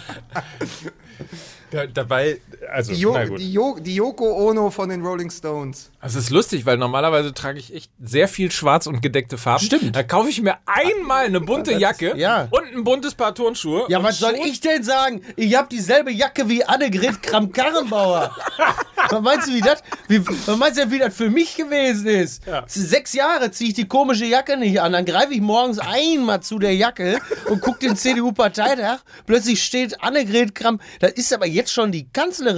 Da, 1.71 1.87
dabei, 1.87 2.41
also, 2.71 2.93
die, 2.93 2.99
jo 2.99 3.13
die, 3.37 3.51
jo 3.51 3.77
die 3.79 3.95
Yoko 3.95 4.49
Ono 4.49 4.69
von 4.69 4.89
den 4.89 5.05
Rolling 5.05 5.29
Stones. 5.29 5.91
Das 6.01 6.15
ist 6.15 6.29
lustig, 6.29 6.65
weil 6.65 6.77
normalerweise 6.77 7.33
trage 7.33 7.59
ich 7.59 7.73
echt 7.73 7.91
sehr 8.01 8.27
viel 8.27 8.51
schwarz 8.51 8.87
und 8.87 9.01
gedeckte 9.01 9.37
Farben. 9.37 9.63
Stimmt. 9.63 9.95
Da 9.95 10.03
kaufe 10.03 10.29
ich 10.29 10.41
mir 10.41 10.57
einmal 10.65 11.25
eine 11.25 11.41
bunte 11.41 11.73
Jacke 11.73 12.17
ja. 12.17 12.47
und 12.49 12.73
ein 12.73 12.83
buntes 12.83 13.13
Paar 13.13 13.35
Turnschuhe. 13.35 13.85
Ja, 13.89 14.01
was 14.01 14.19
soll 14.19 14.35
ich 14.35 14.61
denn 14.61 14.83
sagen? 14.83 15.21
Ich 15.35 15.55
habe 15.55 15.67
dieselbe 15.69 16.11
Jacke 16.11 16.47
wie 16.49 16.63
Annegret 16.63 17.21
Kramp-Karrenbauer. 17.21 18.35
was 19.09 19.21
meinst 19.21 19.49
du, 19.49 19.53
wie 19.53 19.61
das, 19.61 19.83
wie, 20.07 20.25
was 20.25 20.57
meinst 20.57 20.79
du, 20.79 20.89
wie 20.89 20.99
das 20.99 21.13
für 21.13 21.29
mich 21.29 21.55
gewesen 21.55 22.07
ist? 22.07 22.45
Ja. 22.47 22.63
Sechs 22.67 23.13
Jahre 23.13 23.51
ziehe 23.51 23.69
ich 23.69 23.75
die 23.75 23.87
komische 23.87 24.25
Jacke 24.25 24.57
nicht 24.57 24.81
an. 24.81 24.93
Dann 24.93 25.05
greife 25.05 25.33
ich 25.33 25.41
morgens 25.41 25.77
einmal 25.79 26.41
zu 26.41 26.57
der 26.57 26.75
Jacke 26.75 27.19
und 27.49 27.61
gucke 27.61 27.79
den 27.79 27.97
CDU-Parteitag. 27.97 28.99
Plötzlich 29.25 29.61
steht 29.61 30.01
Annegret 30.01 30.55
Kramp. 30.55 30.81
Das 30.99 31.11
ist 31.11 31.33
aber 31.33 31.47
jetzt 31.47 31.73
schon 31.73 31.91
die 31.91 32.07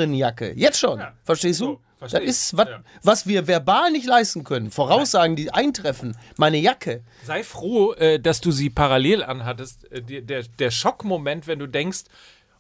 Kanzlerin-Jacke. 0.04 0.54
Jetzt 0.56 0.80
schon. 0.80 1.00
Ja. 1.00 1.14
Verstehst 1.24 1.62
du? 1.62 1.66
So. 1.66 1.80
Das 2.00 2.14
ist, 2.16 2.58
wat, 2.58 2.68
ja. 2.68 2.84
was 3.02 3.28
wir 3.28 3.48
verbal 3.48 3.90
nicht 3.92 4.06
leisten 4.06 4.44
können. 4.44 4.72
Voraussagen, 4.72 5.38
die 5.38 5.54
eintreffen. 5.54 6.18
Meine 6.36 6.58
Jacke. 6.58 7.02
Sei 7.24 7.44
froh, 7.44 7.94
äh, 7.94 8.20
dass 8.20 8.42
du 8.42 8.52
sie 8.52 8.70
parallel 8.70 9.24
anhattest. 9.24 9.90
Äh, 9.90 10.22
der, 10.22 10.44
der 10.44 10.70
Schockmoment, 10.70 11.48
wenn 11.48 11.60
du 11.60 11.68
denkst, 11.68 12.02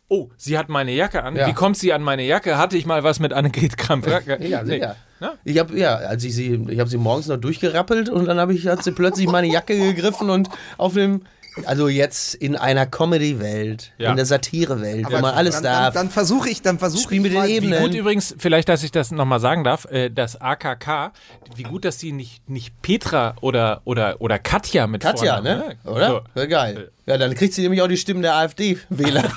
oh, 0.07 0.29
sie 0.37 0.57
hat 0.57 0.69
meine 0.69 0.93
Jacke 0.93 1.23
an. 1.23 1.35
Ja. 1.35 1.45
Wie 1.45 1.53
kommt 1.53 1.77
sie 1.77 1.91
an 1.91 2.03
meine 2.03 2.23
Jacke? 2.23 2.57
Hatte 2.57 2.77
ich 2.77 2.85
mal 2.85 3.03
was 3.03 3.19
mit 3.19 3.33
Annegret 3.33 3.75
Kramp? 3.75 4.07
ja, 4.39 4.63
sicher. 4.63 4.95
Nee. 5.19 5.27
Ich 5.43 5.59
habe 5.59 5.77
ja, 5.77 5.95
als 5.95 6.23
ich 6.23 6.35
sie, 6.35 6.65
ich 6.69 6.79
habe 6.79 6.89
sie 6.89 6.97
morgens 6.97 7.27
noch 7.27 7.37
durchgerappelt 7.37 8.09
und 8.09 8.25
dann 8.25 8.39
habe 8.39 8.53
ich, 8.53 8.67
hat 8.67 8.81
sie 8.81 8.93
plötzlich 8.93 9.27
meine 9.27 9.47
Jacke 9.47 9.77
gegriffen 9.77 10.29
und 10.29 10.47
auf 10.77 10.93
dem 10.93 11.23
also 11.65 11.87
jetzt 11.87 12.35
in 12.35 12.55
einer 12.55 12.85
Comedy-Welt, 12.85 13.91
ja. 13.97 14.09
in 14.09 14.15
der 14.15 14.25
Satire-Welt, 14.25 15.05
wo 15.07 15.19
man 15.19 15.33
alles 15.33 15.55
dann, 15.55 15.63
darf. 15.63 15.93
Dann, 15.93 16.05
dann 16.05 16.11
versuche 16.11 16.49
ich, 16.49 16.61
dann 16.61 16.79
versuche 16.79 17.13
ich. 17.13 17.23
den 17.23 17.45
Ebenen. 17.45 17.79
Wie 17.79 17.87
gut 17.87 17.93
übrigens, 17.95 18.35
vielleicht, 18.37 18.69
dass 18.69 18.83
ich 18.83 18.91
das 18.91 19.11
nochmal 19.11 19.39
sagen 19.39 19.63
darf, 19.63 19.85
äh, 19.85 20.09
das 20.09 20.39
AKK, 20.39 21.11
wie 21.55 21.63
gut, 21.63 21.85
dass 21.85 21.97
die 21.97 22.11
nicht, 22.11 22.49
nicht 22.49 22.81
Petra 22.81 23.35
oder, 23.41 23.81
oder, 23.85 24.19
oder 24.19 24.39
Katja 24.39 24.87
mit 24.87 25.01
Katja, 25.01 25.41
ne? 25.41 25.77
ne? 25.83 25.91
Oder? 25.91 26.23
So. 26.35 26.47
geil. 26.47 26.91
Ja, 27.05 27.17
dann 27.17 27.33
kriegt 27.35 27.53
sie 27.53 27.61
nämlich 27.61 27.81
auch 27.81 27.87
die 27.87 27.97
Stimmen 27.97 28.21
der 28.21 28.35
AfD-Wähler. 28.35 29.23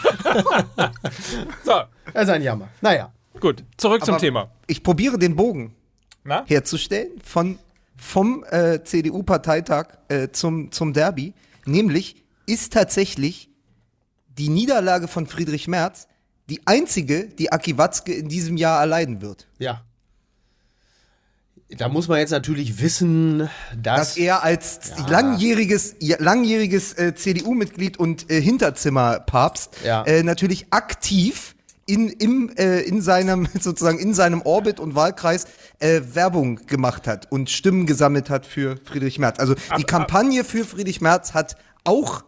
so. 1.64 1.72
Das 2.12 2.24
ist 2.24 2.30
ein 2.30 2.42
Jammer. 2.42 2.68
Naja. 2.80 3.12
Gut, 3.40 3.64
zurück 3.76 4.02
Aber 4.02 4.12
zum 4.12 4.18
Thema. 4.18 4.50
Ich 4.66 4.82
probiere 4.82 5.18
den 5.18 5.36
Bogen 5.36 5.74
Na? 6.24 6.44
herzustellen 6.46 7.20
von, 7.22 7.58
vom 7.96 8.44
äh, 8.50 8.82
CDU-Parteitag 8.82 9.88
äh, 10.08 10.28
zum, 10.30 10.72
zum 10.72 10.92
Derby. 10.92 11.34
Nämlich 11.66 12.24
ist 12.46 12.72
tatsächlich 12.72 13.50
die 14.38 14.48
Niederlage 14.48 15.08
von 15.08 15.26
Friedrich 15.26 15.68
Merz 15.68 16.06
die 16.48 16.60
einzige, 16.64 17.26
die 17.26 17.52
Aki 17.52 17.76
Watzke 17.76 18.12
in 18.14 18.28
diesem 18.28 18.56
Jahr 18.56 18.80
erleiden 18.80 19.20
wird. 19.20 19.48
Ja. 19.58 19.82
Da 21.68 21.88
muss 21.88 22.06
man 22.06 22.20
jetzt 22.20 22.30
natürlich 22.30 22.80
wissen, 22.80 23.50
dass, 23.76 24.14
dass 24.14 24.16
er 24.16 24.44
als 24.44 24.92
ja. 24.96 25.08
langjähriges, 25.08 25.96
langjähriges 26.18 26.92
äh, 26.92 27.14
CDU-Mitglied 27.16 27.96
und 27.98 28.30
äh, 28.30 28.40
Hinterzimmerpapst 28.40 29.78
ja. 29.84 30.04
äh, 30.04 30.22
natürlich 30.22 30.66
aktiv 30.70 31.56
in, 31.86 32.08
im, 32.08 32.50
äh, 32.56 32.82
in 32.82 33.02
seinem, 33.02 33.48
sozusagen 33.60 33.98
in 33.98 34.14
seinem 34.14 34.42
Orbit 34.42 34.78
und 34.78 34.94
Wahlkreis 34.94 35.46
äh, 35.78 36.00
Werbung 36.14 36.66
gemacht 36.66 37.06
hat 37.06 37.30
und 37.30 37.50
Stimmen 37.50 37.86
gesammelt 37.86 38.30
hat 38.30 38.46
für 38.46 38.76
Friedrich 38.84 39.18
Merz. 39.18 39.38
Also 39.38 39.54
die 39.54 39.60
ab, 39.70 39.86
Kampagne 39.86 40.44
für 40.44 40.64
Friedrich 40.64 41.00
Merz 41.00 41.34
hat 41.34 41.56
auch 41.84 42.24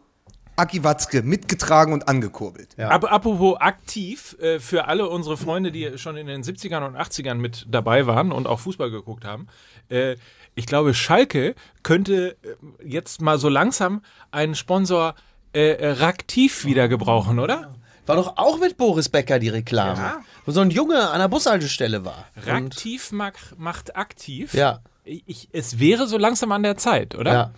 Aki 0.57 0.83
Watzke 0.83 1.23
mitgetragen 1.23 1.93
und 1.93 2.09
angekurbelt. 2.09 2.75
Ja. 2.77 2.91
Ap 2.91 3.11
apropos 3.11 3.61
aktiv, 3.61 4.37
äh, 4.41 4.59
für 4.59 4.89
alle 4.89 5.09
unsere 5.09 5.37
Freunde, 5.37 5.71
die 5.71 5.99
schon 5.99 6.17
in 6.17 6.27
den 6.27 6.43
70ern 6.43 6.85
und 6.85 6.97
80ern 6.97 7.37
mit 7.37 7.67
dabei 7.71 8.07
waren 8.07 8.33
und 8.33 8.49
auch 8.49 8.59
Fußball 8.59 8.91
geguckt 8.91 9.25
haben, 9.25 9.47
äh, 9.89 10.17
ich 10.57 10.67
glaube, 10.67 10.95
Schalke 10.95 11.55
könnte 11.85 12.37
äh, 12.43 12.57
jetzt 12.85 13.23
mal 13.23 13.39
so 13.39 13.49
langsam 13.49 14.03
einen 14.33 14.57
Sponsor 14.57 15.15
äh, 15.55 15.75
äh 15.75 15.91
Raktiv 15.93 16.65
wieder 16.65 16.89
gebrauchen, 16.89 17.39
oder? 17.39 17.78
War 18.09 18.17
doch 18.17 18.37
auch 18.37 18.59
mit 18.59 18.77
Boris 18.77 19.09
Becker 19.09 19.39
die 19.39 19.51
Reklame. 19.51 20.01
Ja. 20.01 20.21
Wo 20.47 20.53
so 20.53 20.61
ein 20.61 20.71
Junge 20.71 21.11
an 21.11 21.21
der 21.21 21.29
Bushaltestelle 21.29 22.05
war. 22.05 22.27
Raktiv 22.37 23.13
macht 23.13 23.97
aktiv. 23.97 24.55
Ja. 24.55 24.81
Ich, 25.05 25.49
es 25.53 25.79
wäre 25.79 26.07
so 26.07 26.17
langsam 26.17 26.53
an 26.53 26.63
der 26.63 26.77
Zeit, 26.77 27.15
oder? 27.15 27.33
Ja. 27.33 27.51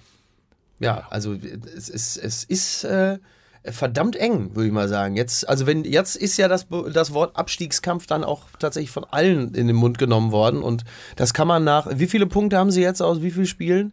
Ja, 0.81 1.07
also 1.11 1.35
es 1.35 1.89
ist, 1.89 2.17
es 2.17 2.43
ist 2.43 2.85
äh, 2.85 3.19
verdammt 3.65 4.17
eng, 4.17 4.57
würde 4.57 4.67
ich 4.67 4.73
mal 4.73 4.89
sagen. 4.89 5.15
Jetzt, 5.15 5.49
also 5.49 5.67
wenn, 5.67 5.85
jetzt 5.85 6.17
ist 6.17 6.37
ja 6.39 6.49
das, 6.49 6.67
das 6.93 7.13
Wort 7.13 7.37
Abstiegskampf 7.37 8.07
dann 8.07 8.25
auch 8.25 8.45
tatsächlich 8.59 8.91
von 8.91 9.05
allen 9.05 9.55
in 9.55 9.67
den 9.67 9.77
Mund 9.77 9.99
genommen 9.99 10.33
worden. 10.33 10.63
Und 10.63 10.85
das 11.17 11.35
kann 11.35 11.47
man 11.47 11.65
nach. 11.65 11.87
Wie 11.93 12.07
viele 12.07 12.27
Punkte 12.27 12.57
haben 12.57 12.71
sie 12.71 12.83
jetzt 12.83 13.03
aus 13.03 13.23
wie 13.23 13.31
vielen 13.31 13.47
Spielen? 13.47 13.93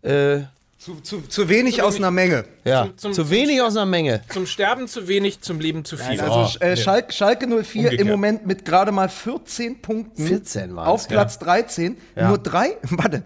Äh, 0.00 0.40
zu, 0.82 0.96
zu, 1.00 1.22
zu, 1.22 1.48
wenig 1.48 1.76
zu 1.76 1.84
aus 1.84 1.96
einer 1.96 2.10
Menge. 2.10 2.44
Ja, 2.64 2.86
zum, 2.86 2.96
zum, 2.96 3.12
zu 3.12 3.30
wenig 3.30 3.62
aus 3.62 3.76
einer 3.76 3.86
Menge. 3.86 4.22
Zum 4.28 4.46
Sterben 4.46 4.88
zu 4.88 5.06
wenig, 5.06 5.40
zum 5.40 5.60
Leben 5.60 5.84
zu 5.84 5.96
viel. 5.96 6.16
Nein, 6.16 6.28
also 6.28 6.58
oh, 6.60 6.64
äh, 6.64 6.76
Schalke, 6.76 7.12
Schalke 7.12 7.46
04 7.46 7.54
Umgekehrt. 7.56 8.00
im 8.00 8.08
Moment 8.08 8.46
mit 8.46 8.64
gerade 8.64 8.90
mal 8.90 9.08
14 9.08 9.80
Punkten 9.80 10.26
14 10.26 10.76
auf 10.76 11.06
Platz 11.06 11.38
ja. 11.40 11.46
13. 11.46 11.96
Ja. 12.16 12.28
Nur 12.28 12.38
drei, 12.38 12.76
warte, 12.90 13.22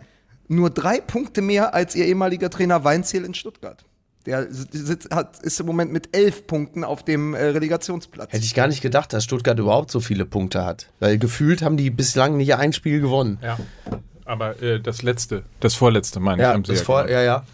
nur 0.49 0.69
drei 0.69 1.01
Punkte 1.01 1.41
mehr 1.41 1.73
als 1.73 1.95
ihr 1.95 2.05
ehemaliger 2.05 2.51
Trainer 2.51 2.85
Weinziel 2.85 3.25
in 3.25 3.33
Stuttgart. 3.33 3.85
Der 4.27 4.49
sitzt, 4.51 5.15
hat, 5.15 5.41
ist 5.41 5.59
im 5.61 5.67
Moment 5.67 5.93
mit 5.93 6.15
elf 6.15 6.47
Punkten 6.47 6.85
auf 6.85 7.05
dem 7.05 7.33
äh, 7.33 7.43
Relegationsplatz. 7.43 8.33
Hätte 8.33 8.45
ich 8.45 8.55
gar 8.55 8.67
nicht 8.67 8.83
gedacht, 8.83 9.13
dass 9.13 9.25
Stuttgart 9.25 9.59
überhaupt 9.59 9.91
so 9.91 10.01
viele 10.01 10.27
Punkte 10.27 10.65
hat. 10.65 10.89
Weil 10.99 11.17
gefühlt 11.17 11.63
haben 11.63 11.77
die 11.77 11.91
bislang 11.91 12.37
nicht 12.37 12.55
ein 12.57 12.73
Spiel 12.73 13.01
gewonnen. 13.01 13.39
Ja. 13.41 13.57
Aber 14.26 14.61
äh, 14.61 14.80
das 14.80 15.02
letzte, 15.02 15.45
das 15.61 15.75
vorletzte, 15.75 16.21
meine 16.21 16.42
ja, 16.42 16.56
ich. 16.56 16.62
Das 16.62 16.83
vor, 16.83 17.09
ja, 17.09 17.23
ja. 17.23 17.45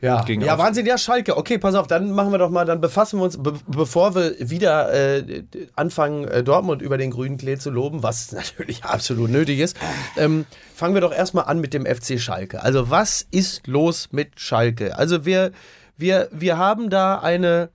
Ja, 0.00 0.24
ja 0.28 0.58
Wahnsinn, 0.58 0.86
ja, 0.86 0.96
Schalke. 0.96 1.36
Okay, 1.36 1.58
pass 1.58 1.74
auf, 1.74 1.88
dann 1.88 2.12
machen 2.12 2.30
wir 2.30 2.38
doch 2.38 2.50
mal, 2.50 2.64
dann 2.64 2.80
befassen 2.80 3.18
wir 3.18 3.24
uns, 3.24 3.36
be 3.36 3.54
bevor 3.66 4.14
wir 4.14 4.36
wieder 4.38 4.92
äh, 4.92 5.42
anfangen, 5.74 6.28
äh, 6.28 6.44
Dortmund 6.44 6.82
über 6.82 6.98
den 6.98 7.10
grünen 7.10 7.36
Klee 7.36 7.56
zu 7.56 7.70
loben, 7.70 8.04
was 8.04 8.30
natürlich 8.32 8.84
absolut 8.84 9.28
nötig 9.30 9.58
ist, 9.58 9.76
ähm, 10.16 10.46
fangen 10.72 10.94
wir 10.94 11.00
doch 11.00 11.12
erstmal 11.12 11.46
an 11.46 11.60
mit 11.60 11.74
dem 11.74 11.84
FC 11.84 12.20
Schalke. 12.20 12.62
Also, 12.62 12.90
was 12.90 13.26
ist 13.32 13.66
los 13.66 14.10
mit 14.12 14.38
Schalke? 14.38 14.96
Also, 14.96 15.24
wir, 15.24 15.50
wir, 15.96 16.28
wir 16.30 16.58
haben 16.58 16.90
da 16.90 17.18
eine 17.18 17.70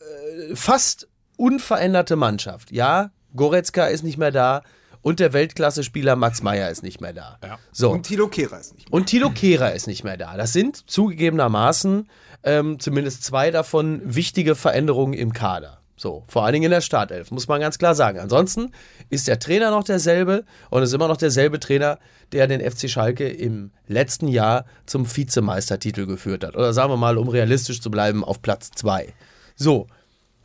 äh, 0.00 0.54
fast 0.54 1.08
unveränderte 1.38 2.16
Mannschaft. 2.16 2.72
Ja, 2.72 3.10
Goretzka 3.34 3.86
ist 3.86 4.02
nicht 4.02 4.18
mehr 4.18 4.32
da. 4.32 4.62
Und 5.02 5.20
der 5.20 5.32
Weltklasse-Spieler 5.32 6.16
Max 6.16 6.42
Meyer 6.42 6.70
ist 6.70 6.82
nicht 6.82 7.00
mehr 7.00 7.12
da. 7.12 7.38
Ja. 7.42 7.58
So. 7.72 7.90
Und 7.90 8.04
Tilo 8.04 8.28
Kehrer 8.28 8.60
ist 8.60 8.74
nicht 8.74 8.84
mehr 8.84 8.90
da. 8.90 8.96
Und 8.96 9.06
Tilo 9.06 9.30
Kehrer 9.30 9.72
ist 9.72 9.86
nicht 9.86 10.04
mehr 10.04 10.16
da. 10.16 10.36
Das 10.36 10.52
sind 10.52 10.90
zugegebenermaßen 10.90 12.08
ähm, 12.42 12.78
zumindest 12.78 13.24
zwei 13.24 13.50
davon 13.50 14.02
wichtige 14.04 14.54
Veränderungen 14.54 15.14
im 15.14 15.32
Kader. 15.32 15.80
So, 15.96 16.24
vor 16.28 16.44
allen 16.44 16.54
Dingen 16.54 16.64
in 16.64 16.70
der 16.70 16.80
Startelf, 16.80 17.30
muss 17.30 17.46
man 17.46 17.60
ganz 17.60 17.76
klar 17.76 17.94
sagen. 17.94 18.18
Ansonsten 18.18 18.72
ist 19.10 19.28
der 19.28 19.38
Trainer 19.38 19.70
noch 19.70 19.84
derselbe 19.84 20.46
und 20.70 20.82
ist 20.82 20.94
immer 20.94 21.08
noch 21.08 21.18
derselbe 21.18 21.60
Trainer, 21.60 21.98
der 22.32 22.46
den 22.46 22.62
FC 22.62 22.88
Schalke 22.88 23.28
im 23.28 23.70
letzten 23.86 24.26
Jahr 24.26 24.64
zum 24.86 25.04
Vizemeistertitel 25.14 26.06
geführt 26.06 26.42
hat. 26.42 26.56
Oder 26.56 26.72
sagen 26.72 26.90
wir 26.90 26.96
mal, 26.96 27.18
um 27.18 27.28
realistisch 27.28 27.82
zu 27.82 27.90
bleiben, 27.90 28.24
auf 28.24 28.40
Platz 28.40 28.70
zwei. 28.70 29.12
So, 29.56 29.88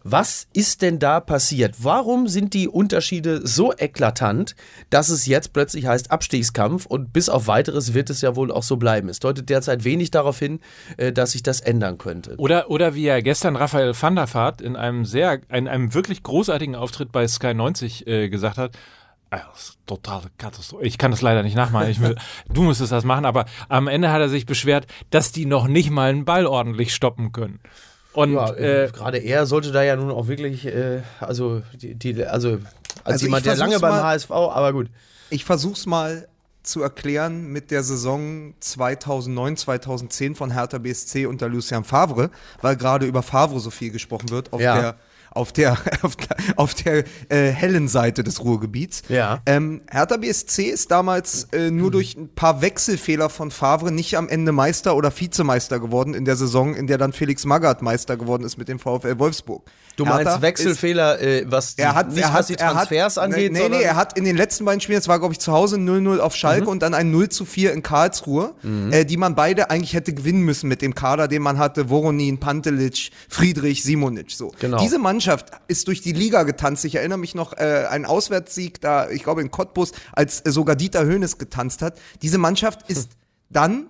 was 0.08 0.48
ist 0.54 0.84
denn 0.84 1.00
da 1.00 1.20
passiert? 1.20 1.78
Warum 1.80 2.28
sind 2.28 2.54
die 2.54 2.68
Unterschiede 2.68 3.46
so 3.46 3.74
eklatant, 3.76 4.56
dass 4.92 5.10
es 5.10 5.26
jetzt 5.26 5.52
plötzlich 5.52 5.88
heißt 5.88 6.12
Abstiegskampf 6.12 6.86
und 6.86 7.12
bis 7.12 7.28
auf 7.28 7.48
weiteres 7.48 7.96
wird 7.96 8.12
es 8.12 8.22
ja 8.22 8.36
wohl 8.36 8.52
auch 8.52 8.62
so 8.62 8.78
bleiben? 8.78 9.10
Es 9.10 9.18
deutet 9.18 9.50
derzeit 9.50 9.84
wenig 9.84 10.12
darauf 10.12 10.38
hin, 10.38 10.60
äh, 10.98 11.12
dass 11.12 11.32
sich 11.32 11.42
das 11.42 11.60
ändern 11.60 11.98
könnte. 11.98 12.36
Oder, 12.38 12.70
oder 12.70 12.94
wie 12.94 13.06
ja 13.06 13.20
gestern 13.20 13.56
Raphael 13.56 14.00
van 14.00 14.16
der 14.16 14.32
Vaart 14.32 14.62
in 14.62 14.76
einem 14.76 15.06
sehr, 15.06 15.42
in 15.50 15.68
einem 15.68 15.96
wirklich 15.96 16.22
großartigen 16.22 16.76
Auftritt 16.76 17.12
bei 17.12 17.28
Sky 17.28 17.56
90 17.56 18.06
äh, 18.06 18.30
gesagt 18.30 18.60
hat, 18.60 18.78
ah, 19.32 19.42
total 19.88 20.22
Katastrophe. 20.38 20.86
Ich 20.86 21.00
kann 21.00 21.10
das 21.10 21.24
leider 21.24 21.42
nicht 21.42 21.56
nachmachen. 21.56 22.00
Will, 22.00 22.16
du 22.54 22.62
müsstest 22.62 22.92
das 22.92 23.06
machen, 23.06 23.26
aber 23.26 23.46
am 23.70 23.88
Ende 23.88 24.12
hat 24.12 24.22
er 24.22 24.30
sich 24.30 24.46
beschwert, 24.46 24.86
dass 25.10 25.32
die 25.32 25.48
noch 25.48 25.68
nicht 25.68 25.90
mal 25.90 26.12
einen 26.12 26.26
Ball 26.26 26.46
ordentlich 26.46 26.94
stoppen 26.94 27.32
können. 27.32 27.60
Und 28.16 28.34
ja, 28.34 28.54
äh, 28.54 28.90
gerade 28.94 29.18
er 29.18 29.46
sollte 29.46 29.72
da 29.72 29.84
ja 29.84 29.96
nun 29.96 30.10
auch 30.10 30.28
wirklich, 30.28 30.66
äh, 30.66 31.02
also 31.20 31.62
die, 31.74 31.96
die, 31.96 32.26
also 32.26 32.60
als 33.04 33.16
also 33.16 33.26
jemand, 33.26 33.46
der 33.46 33.58
lange 33.58 33.80
beim 33.80 33.92
mal, 33.92 34.04
HSV, 34.04 34.32
aber 34.32 34.72
gut. 34.72 34.88
Ich 35.30 35.44
versuch's 35.44 35.86
mal 35.86 36.28
zu 36.64 36.82
erklären 36.82 37.48
mit 37.52 37.72
der 37.72 37.84
Saison 37.84 38.54
2009, 38.60 39.58
2010 39.58 40.36
von 40.36 40.52
Hertha 40.52 40.78
BSC 40.78 41.26
unter 41.26 41.50
Lucien 41.50 41.84
Favre, 41.84 42.32
weil 42.62 42.78
gerade 42.78 43.06
über 43.06 43.22
Favre 43.22 43.60
so 43.60 43.70
viel 43.70 43.92
gesprochen 43.92 44.30
wird 44.30 44.54
auf 44.54 44.62
ja. 44.62 44.80
der 44.80 44.96
auf 45.36 45.51
der, 45.51 45.77
auf 46.01 46.15
der, 46.15 46.38
auf 46.56 46.74
der 46.74 47.04
äh, 47.30 47.51
hellen 47.51 47.88
Seite 47.88 48.24
des 48.24 48.44
Ruhrgebiets. 48.44 49.04
Ja. 49.10 49.42
Ähm, 49.46 49.82
Hertha 49.92 50.18
BSC 50.18 50.63
ist 50.63 50.92
damals 50.92 51.48
äh, 51.51 51.70
nur 51.70 51.92
durch 51.92 52.15
ein 52.15 52.30
paar 52.34 52.62
Wechselfehler 52.62 53.30
von 53.30 53.51
Favre 53.51 53.92
nicht 53.92 54.18
am 54.18 54.27
Ende 54.27 54.51
Meister 54.51 54.96
oder 54.96 55.12
Vizemeister 55.15 55.80
geworden 55.80 56.13
in 56.13 56.25
der 56.25 56.36
Saison, 56.36 56.74
in 56.74 56.88
der 56.88 56.98
dann 56.98 57.13
Felix 57.13 57.46
Magath 57.46 57.82
Meister 57.82 58.18
geworden 58.18 58.44
ist 58.44 58.58
mit 58.58 58.70
dem 58.70 58.80
VfL 58.80 59.20
Wolfsburg. 59.20 59.70
Du 59.96 60.04
meinst 60.04 60.25
Hertha 60.25 60.42
Wechselfehler, 60.42 61.20
ist, 61.20 61.44
äh, 61.44 61.46
was 61.48 61.75
die, 61.75 61.82
er 61.82 61.96
hat, 61.96 62.10
nicht 62.10 62.22
er 62.22 62.34
hat, 62.34 62.39
was 62.39 62.48
die 62.48 62.56
Transfers 62.56 63.18
hat, 63.18 63.24
angeht? 63.24 63.54
Nee, 63.54 63.70
nee, 63.70 63.82
er 63.82 63.96
hat 63.96 64.18
in 64.18 64.25
den 64.25 64.36
letzten 64.36 64.65
beiden 64.65 64.82
Spielen, 64.82 65.00
das 65.00 65.08
war 65.08 65.20
glaube 65.20 65.34
ich 65.34 65.39
zu 65.39 65.54
Hause 65.54 65.77
0-0 65.77 66.20
auf 66.20 66.36
Schalke 66.36 66.63
mhm. 66.63 66.70
und 66.70 66.82
dann 66.82 66.94
ein 66.94 67.12
0 67.12 67.30
4 67.46 67.74
in 67.74 67.82
Karlsruhe, 67.82 68.54
mhm. 68.62 68.92
äh, 68.92 69.06
die 69.06 69.18
man 69.18 69.36
beide 69.36 69.70
eigentlich 69.70 69.94
hätte 69.94 70.13
gewinnen 70.13 70.42
müssen 70.42 70.68
mit 70.68 70.82
dem 70.82 70.96
Kader, 70.96 71.27
den 71.27 71.42
man 71.42 71.58
hatte, 71.58 71.89
Voronin, 71.89 72.39
Pantelic, 72.39 73.10
Friedrich, 73.30 73.84
Simonic, 73.84 74.32
so. 74.32 74.51
Genau. 74.60 74.77
Diese 74.77 75.00
Mannschaft 75.00 75.25
ist 75.67 75.88
durch 75.88 76.01
die 76.01 76.13
Liga 76.13 76.44
getanzt. 76.44 76.86
Ich 76.86 76.96
erinnere 76.96 77.17
mich 77.17 77.36
noch, 77.36 77.53
äh, 77.53 77.86
ein 77.89 78.05
Auswärtssieg 78.05 78.82
da, 78.82 79.10
ich 79.10 79.24
glaube 79.24 79.41
in 79.41 79.51
Cottbus, 79.51 79.91
als 80.13 80.41
äh, 80.41 80.51
sogar 80.51 80.75
Dieter 80.75 81.05
Höhnes 81.05 81.38
getanzt 81.38 81.82
hat. 81.82 81.98
Diese 82.22 82.38
Mannschaft 82.38 82.82
ist 82.89 83.10
hm. 83.10 83.17
dann, 83.50 83.89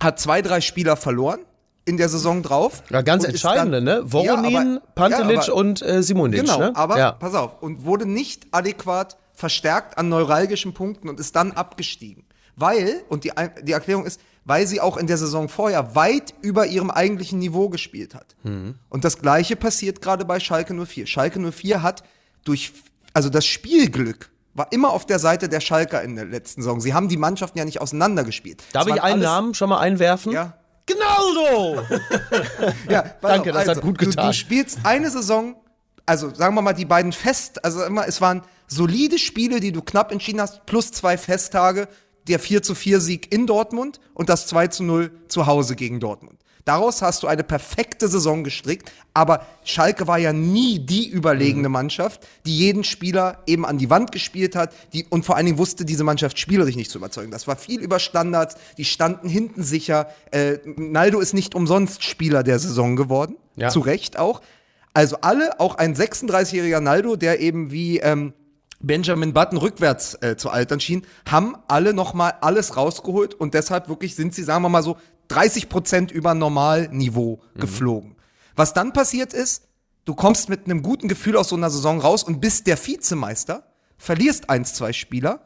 hat 0.00 0.20
zwei, 0.20 0.42
drei 0.42 0.60
Spieler 0.60 0.96
verloren 0.96 1.40
in 1.84 1.96
der 1.96 2.08
Saison 2.08 2.42
drauf. 2.42 2.82
Ja, 2.90 3.02
ganz 3.02 3.24
entscheidende, 3.24 3.80
ne? 3.80 4.02
Voronin, 4.04 4.74
ja, 4.74 4.80
Pantelic 4.94 5.46
ja, 5.48 5.52
und 5.54 5.82
äh, 5.82 6.02
Simonic. 6.02 6.40
Genau, 6.40 6.58
ne? 6.58 6.76
aber 6.76 6.98
ja. 6.98 7.12
pass 7.12 7.34
auf. 7.34 7.62
Und 7.62 7.84
wurde 7.84 8.06
nicht 8.06 8.46
adäquat 8.50 9.16
verstärkt 9.32 9.96
an 9.96 10.08
neuralgischen 10.08 10.74
Punkten 10.74 11.08
und 11.08 11.18
ist 11.18 11.34
dann 11.34 11.52
abgestiegen. 11.52 12.24
Weil, 12.56 13.02
und 13.08 13.24
die, 13.24 13.32
die 13.62 13.72
Erklärung 13.72 14.04
ist, 14.04 14.20
weil 14.48 14.66
sie 14.66 14.80
auch 14.80 14.96
in 14.96 15.06
der 15.06 15.18
Saison 15.18 15.50
vorher 15.50 15.94
weit 15.94 16.32
über 16.40 16.66
ihrem 16.66 16.90
eigentlichen 16.90 17.38
Niveau 17.38 17.68
gespielt 17.68 18.14
hat. 18.14 18.34
Mhm. 18.44 18.76
Und 18.88 19.04
das 19.04 19.18
gleiche 19.18 19.56
passiert 19.56 20.00
gerade 20.00 20.24
bei 20.24 20.40
Schalke 20.40 20.72
04. 20.74 21.06
Schalke 21.06 21.38
04 21.38 21.82
hat 21.82 22.02
durch, 22.44 22.72
also 23.12 23.28
das 23.28 23.44
Spielglück 23.44 24.30
war 24.54 24.72
immer 24.72 24.90
auf 24.90 25.04
der 25.04 25.18
Seite 25.18 25.50
der 25.50 25.60
Schalker 25.60 26.02
in 26.02 26.16
der 26.16 26.24
letzten 26.24 26.62
Saison. 26.62 26.80
Sie 26.80 26.94
haben 26.94 27.10
die 27.10 27.18
Mannschaften 27.18 27.58
ja 27.58 27.66
nicht 27.66 27.82
auseinandergespielt. 27.82 28.64
Darf 28.72 28.86
ich 28.88 29.02
einen 29.02 29.20
Namen 29.20 29.52
schon 29.52 29.68
mal 29.68 29.80
einwerfen? 29.80 30.32
Ja. 30.32 30.54
So! 30.88 31.82
ja, 32.88 33.04
Danke, 33.20 33.50
auf, 33.50 33.56
das 33.56 33.56
also, 33.56 33.72
hat 33.72 33.80
gut 33.82 33.98
getan. 33.98 34.24
Du, 34.24 34.30
du 34.30 34.32
spielst 34.32 34.78
eine 34.84 35.10
Saison, 35.10 35.56
also 36.06 36.34
sagen 36.34 36.54
wir 36.54 36.62
mal 36.62 36.72
die 36.72 36.86
beiden 36.86 37.12
Fest, 37.12 37.62
also 37.62 37.84
immer, 37.84 38.08
es 38.08 38.22
waren 38.22 38.40
solide 38.66 39.18
Spiele, 39.18 39.60
die 39.60 39.72
du 39.72 39.82
knapp 39.82 40.10
entschieden 40.10 40.40
hast, 40.40 40.64
plus 40.64 40.90
zwei 40.90 41.18
Festtage 41.18 41.86
der 42.28 42.38
4 42.38 42.62
zu 42.62 42.74
4 42.74 43.00
Sieg 43.00 43.32
in 43.32 43.46
Dortmund 43.46 44.00
und 44.14 44.28
das 44.28 44.46
2 44.46 44.68
zu 44.68 44.84
0 44.84 45.10
zu 45.28 45.46
Hause 45.46 45.76
gegen 45.76 46.00
Dortmund. 46.00 46.38
Daraus 46.68 47.00
hast 47.00 47.22
du 47.22 47.28
eine 47.28 47.44
perfekte 47.44 48.08
Saison 48.08 48.44
gestrickt, 48.44 48.92
aber 49.14 49.46
Schalke 49.64 50.06
war 50.06 50.18
ja 50.18 50.34
nie 50.34 50.78
die 50.78 51.08
überlegene 51.08 51.70
mhm. 51.70 51.72
Mannschaft, 51.72 52.28
die 52.44 52.58
jeden 52.58 52.84
Spieler 52.84 53.38
eben 53.46 53.64
an 53.64 53.78
die 53.78 53.88
Wand 53.88 54.12
gespielt 54.12 54.54
hat 54.54 54.74
die, 54.92 55.06
und 55.08 55.24
vor 55.24 55.36
allen 55.36 55.46
Dingen 55.46 55.56
wusste, 55.56 55.86
diese 55.86 56.04
Mannschaft 56.04 56.38
spielerisch 56.38 56.76
nicht 56.76 56.90
zu 56.90 56.98
überzeugen. 56.98 57.30
Das 57.30 57.46
war 57.46 57.56
viel 57.56 57.80
über 57.80 57.98
Standards, 57.98 58.56
die 58.76 58.84
standen 58.84 59.30
hinten 59.30 59.62
sicher. 59.62 60.08
Äh, 60.30 60.58
Naldo 60.76 61.20
ist 61.20 61.32
nicht 61.32 61.54
umsonst 61.54 62.04
Spieler 62.04 62.42
der 62.42 62.58
Saison 62.58 62.96
geworden, 62.96 63.36
ja. 63.56 63.70
zu 63.70 63.80
Recht 63.80 64.18
auch. 64.18 64.42
Also 64.92 65.16
alle, 65.22 65.60
auch 65.60 65.76
ein 65.76 65.94
36-jähriger 65.94 66.80
Naldo, 66.80 67.16
der 67.16 67.40
eben 67.40 67.70
wie 67.70 68.00
ähm, 68.00 68.34
Benjamin 68.80 69.32
Button 69.32 69.58
rückwärts 69.58 70.14
äh, 70.20 70.36
zu 70.36 70.50
altern 70.50 70.80
schien, 70.80 71.04
haben 71.28 71.56
alle 71.66 71.94
nochmal 71.94 72.34
alles 72.40 72.76
rausgeholt 72.76 73.34
und 73.34 73.54
deshalb 73.54 73.88
wirklich 73.88 74.14
sind 74.14 74.34
sie, 74.34 74.44
sagen 74.44 74.62
wir 74.62 74.68
mal 74.68 74.82
so, 74.82 74.96
30 75.28 75.68
Prozent 75.68 76.10
über 76.10 76.34
Normalniveau 76.34 77.40
mhm. 77.54 77.60
geflogen. 77.60 78.16
Was 78.54 78.74
dann 78.74 78.92
passiert 78.92 79.32
ist, 79.32 79.68
du 80.04 80.14
kommst 80.14 80.48
mit 80.48 80.64
einem 80.64 80.82
guten 80.82 81.08
Gefühl 81.08 81.36
aus 81.36 81.48
so 81.48 81.56
einer 81.56 81.70
Saison 81.70 82.00
raus 82.00 82.22
und 82.22 82.40
bist 82.40 82.66
der 82.66 82.78
Vizemeister, 82.78 83.64
verlierst 83.98 84.48
eins, 84.48 84.74
zwei 84.74 84.92
Spieler 84.92 85.40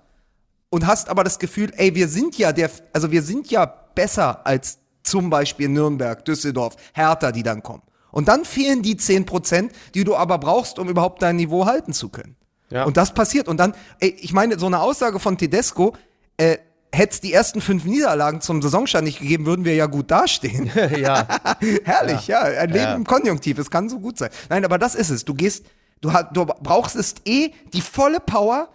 und 0.70 0.86
hast 0.86 1.08
aber 1.08 1.24
das 1.24 1.38
Gefühl, 1.38 1.72
ey, 1.76 1.94
wir 1.94 2.08
sind 2.08 2.38
ja 2.38 2.52
der, 2.52 2.70
also 2.92 3.10
wir 3.10 3.22
sind 3.22 3.50
ja 3.50 3.66
besser 3.66 4.46
als 4.46 4.78
zum 5.02 5.30
Beispiel 5.30 5.68
Nürnberg, 5.68 6.24
Düsseldorf, 6.24 6.76
Hertha, 6.94 7.32
die 7.32 7.42
dann 7.42 7.62
kommen. 7.62 7.82
Und 8.10 8.28
dann 8.28 8.44
fehlen 8.44 8.82
die 8.82 8.96
10 8.96 9.26
Prozent, 9.26 9.72
die 9.94 10.04
du 10.04 10.14
aber 10.14 10.38
brauchst, 10.38 10.78
um 10.78 10.88
überhaupt 10.88 11.22
dein 11.22 11.36
Niveau 11.36 11.66
halten 11.66 11.92
zu 11.92 12.10
können. 12.10 12.36
Ja. 12.72 12.84
Und 12.84 12.96
das 12.96 13.14
passiert. 13.14 13.48
Und 13.48 13.58
dann, 13.58 13.74
ey, 14.00 14.16
ich 14.20 14.32
meine, 14.32 14.58
so 14.58 14.66
eine 14.66 14.80
Aussage 14.80 15.18
von 15.18 15.36
Tedesco, 15.36 15.96
äh, 16.36 16.58
hätte 16.92 17.14
es 17.14 17.20
die 17.20 17.32
ersten 17.32 17.60
fünf 17.60 17.84
Niederlagen 17.84 18.40
zum 18.40 18.60
Saisonstand 18.60 19.04
nicht 19.04 19.20
gegeben, 19.20 19.46
würden 19.46 19.64
wir 19.64 19.74
ja 19.74 19.86
gut 19.86 20.10
dastehen. 20.10 20.70
ja. 20.96 21.26
Herrlich, 21.84 22.26
ja. 22.26 22.48
ja. 22.48 22.60
Ein 22.60 22.70
Leben 22.70 22.84
ja. 22.84 22.94
im 22.94 23.04
Konjunktiv, 23.04 23.58
es 23.58 23.70
kann 23.70 23.88
so 23.88 23.98
gut 23.98 24.18
sein. 24.18 24.30
Nein, 24.48 24.64
aber 24.64 24.78
das 24.78 24.94
ist 24.94 25.10
es. 25.10 25.24
Du 25.24 25.34
gehst, 25.34 25.64
du, 26.00 26.12
du 26.32 26.44
brauchst 26.44 26.96
es 26.96 27.14
eh 27.24 27.50
die 27.72 27.80
volle 27.80 28.20
Power, 28.20 28.68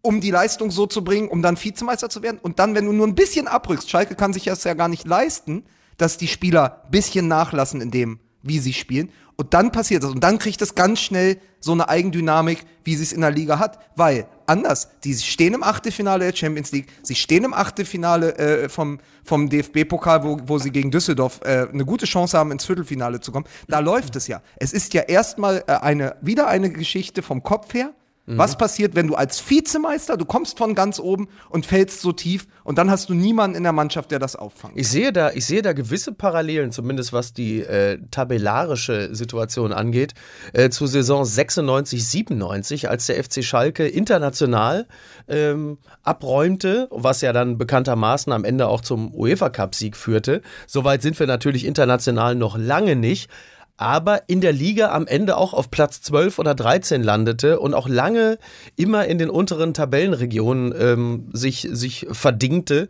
um 0.00 0.20
die 0.20 0.30
Leistung 0.30 0.70
so 0.70 0.86
zu 0.86 1.02
bringen, 1.02 1.28
um 1.28 1.42
dann 1.42 1.62
Vizemeister 1.62 2.08
zu 2.08 2.22
werden. 2.22 2.38
Und 2.40 2.58
dann, 2.58 2.74
wenn 2.74 2.84
du 2.84 2.92
nur 2.92 3.06
ein 3.06 3.14
bisschen 3.14 3.48
abrückst, 3.48 3.90
Schalke 3.90 4.14
kann 4.14 4.32
sich 4.32 4.44
das 4.44 4.62
ja 4.64 4.74
gar 4.74 4.88
nicht 4.88 5.06
leisten, 5.06 5.64
dass 5.96 6.18
die 6.18 6.28
Spieler 6.28 6.82
ein 6.84 6.90
bisschen 6.90 7.26
nachlassen 7.26 7.80
in 7.80 7.90
dem, 7.90 8.20
wie 8.42 8.58
sie 8.58 8.74
spielen. 8.74 9.10
Und 9.36 9.52
dann 9.52 9.72
passiert 9.72 10.02
das. 10.04 10.10
Und 10.10 10.22
dann 10.22 10.38
kriegt 10.38 10.62
es 10.62 10.74
ganz 10.74 11.00
schnell 11.00 11.38
so 11.58 11.72
eine 11.72 11.88
Eigendynamik, 11.88 12.64
wie 12.84 12.94
sie 12.94 13.02
es 13.02 13.12
in 13.12 13.22
der 13.22 13.30
Liga 13.30 13.58
hat. 13.58 13.78
Weil, 13.96 14.26
anders, 14.46 14.88
die 15.02 15.14
stehen 15.14 15.54
im 15.54 15.62
Achtelfinale 15.62 16.26
der 16.26 16.36
Champions 16.36 16.70
League, 16.72 16.86
sie 17.02 17.14
stehen 17.14 17.44
im 17.44 17.54
Achtelfinale 17.54 18.36
äh, 18.36 18.68
vom, 18.68 19.00
vom 19.24 19.48
DFB-Pokal, 19.48 20.22
wo, 20.22 20.38
wo 20.46 20.58
sie 20.58 20.70
gegen 20.70 20.90
Düsseldorf 20.90 21.40
äh, 21.42 21.66
eine 21.72 21.84
gute 21.84 22.06
Chance 22.06 22.38
haben, 22.38 22.52
ins 22.52 22.64
Viertelfinale 22.64 23.20
zu 23.20 23.32
kommen. 23.32 23.46
Da 23.66 23.80
läuft 23.80 24.14
es 24.16 24.28
ja. 24.28 24.40
Es 24.56 24.72
ist 24.72 24.94
ja 24.94 25.02
erstmal 25.02 25.64
äh, 25.66 25.72
eine, 25.72 26.16
wieder 26.20 26.46
eine 26.46 26.70
Geschichte 26.70 27.22
vom 27.22 27.42
Kopf 27.42 27.74
her 27.74 27.92
Mhm. 28.26 28.38
Was 28.38 28.56
passiert, 28.56 28.94
wenn 28.94 29.06
du 29.06 29.16
als 29.16 29.42
Vizemeister, 29.50 30.16
du 30.16 30.24
kommst 30.24 30.56
von 30.56 30.74
ganz 30.74 30.98
oben 30.98 31.28
und 31.50 31.66
fällst 31.66 32.00
so 32.00 32.12
tief 32.12 32.46
und 32.62 32.78
dann 32.78 32.90
hast 32.90 33.10
du 33.10 33.14
niemanden 33.14 33.56
in 33.56 33.62
der 33.62 33.72
Mannschaft, 33.72 34.10
der 34.10 34.18
das 34.18 34.34
auffangt? 34.34 34.74
Ich 34.76 34.88
sehe 34.88 35.12
da, 35.12 35.30
ich 35.32 35.44
sehe 35.44 35.60
da 35.60 35.74
gewisse 35.74 36.12
Parallelen, 36.12 36.72
zumindest 36.72 37.12
was 37.12 37.34
die 37.34 37.60
äh, 37.60 37.98
tabellarische 38.10 39.14
Situation 39.14 39.72
angeht, 39.72 40.14
äh, 40.54 40.70
zur 40.70 40.88
Saison 40.88 41.24
96, 41.24 42.06
97, 42.06 42.88
als 42.88 43.06
der 43.06 43.22
FC 43.22 43.44
Schalke 43.44 43.86
international 43.86 44.86
ähm, 45.28 45.76
abräumte, 46.02 46.88
was 46.90 47.20
ja 47.20 47.34
dann 47.34 47.58
bekanntermaßen 47.58 48.32
am 48.32 48.44
Ende 48.44 48.68
auch 48.68 48.80
zum 48.80 49.14
UEFA 49.14 49.50
Cup 49.50 49.74
Sieg 49.74 49.96
führte. 49.96 50.40
Soweit 50.66 51.02
sind 51.02 51.18
wir 51.18 51.26
natürlich 51.26 51.66
international 51.66 52.34
noch 52.34 52.56
lange 52.56 52.96
nicht 52.96 53.28
aber 53.76 54.22
in 54.28 54.40
der 54.40 54.52
Liga 54.52 54.92
am 54.92 55.06
Ende 55.06 55.36
auch 55.36 55.52
auf 55.52 55.70
Platz 55.70 56.00
12 56.02 56.38
oder 56.38 56.54
13 56.54 57.02
landete 57.02 57.58
und 57.58 57.74
auch 57.74 57.88
lange 57.88 58.38
immer 58.76 59.06
in 59.06 59.18
den 59.18 59.30
unteren 59.30 59.74
Tabellenregionen 59.74 60.74
ähm, 60.78 61.28
sich, 61.32 61.68
sich 61.70 62.06
verdingte. 62.10 62.88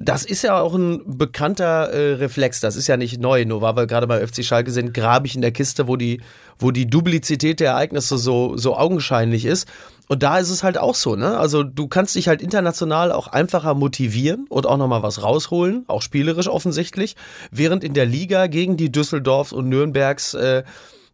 Das 0.00 0.24
ist 0.24 0.42
ja 0.42 0.60
auch 0.60 0.74
ein 0.74 1.02
bekannter 1.18 1.90
äh, 1.90 2.14
Reflex. 2.14 2.60
Das 2.60 2.76
ist 2.76 2.86
ja 2.86 2.96
nicht 2.96 3.20
neu. 3.20 3.44
Nur 3.44 3.60
weil 3.62 3.74
wir 3.74 3.86
gerade 3.86 4.06
bei 4.06 4.24
FC 4.24 4.44
Schalke 4.44 4.70
sind, 4.70 4.94
grabe 4.94 5.26
ich 5.26 5.34
in 5.34 5.42
der 5.42 5.50
Kiste, 5.50 5.88
wo 5.88 5.96
die, 5.96 6.20
wo 6.58 6.70
die 6.70 6.86
Duplizität 6.86 7.58
der 7.58 7.72
Ereignisse 7.72 8.16
so, 8.16 8.56
so 8.56 8.76
augenscheinlich 8.76 9.44
ist. 9.44 9.66
Und 10.08 10.22
da 10.22 10.38
ist 10.38 10.50
es 10.50 10.62
halt 10.62 10.78
auch 10.78 10.94
so, 10.94 11.16
ne? 11.16 11.36
Also 11.36 11.62
du 11.62 11.86
kannst 11.86 12.14
dich 12.14 12.28
halt 12.28 12.40
international 12.40 13.12
auch 13.12 13.28
einfacher 13.28 13.74
motivieren 13.74 14.46
und 14.48 14.66
auch 14.66 14.78
nochmal 14.78 15.02
was 15.02 15.22
rausholen, 15.22 15.84
auch 15.86 16.00
spielerisch 16.00 16.48
offensichtlich, 16.48 17.14
während 17.50 17.84
in 17.84 17.92
der 17.92 18.06
Liga 18.06 18.46
gegen 18.46 18.78
die 18.78 18.90
Düsseldorfs 18.90 19.52
und 19.52 19.68
Nürnbergs 19.68 20.32
äh, 20.32 20.62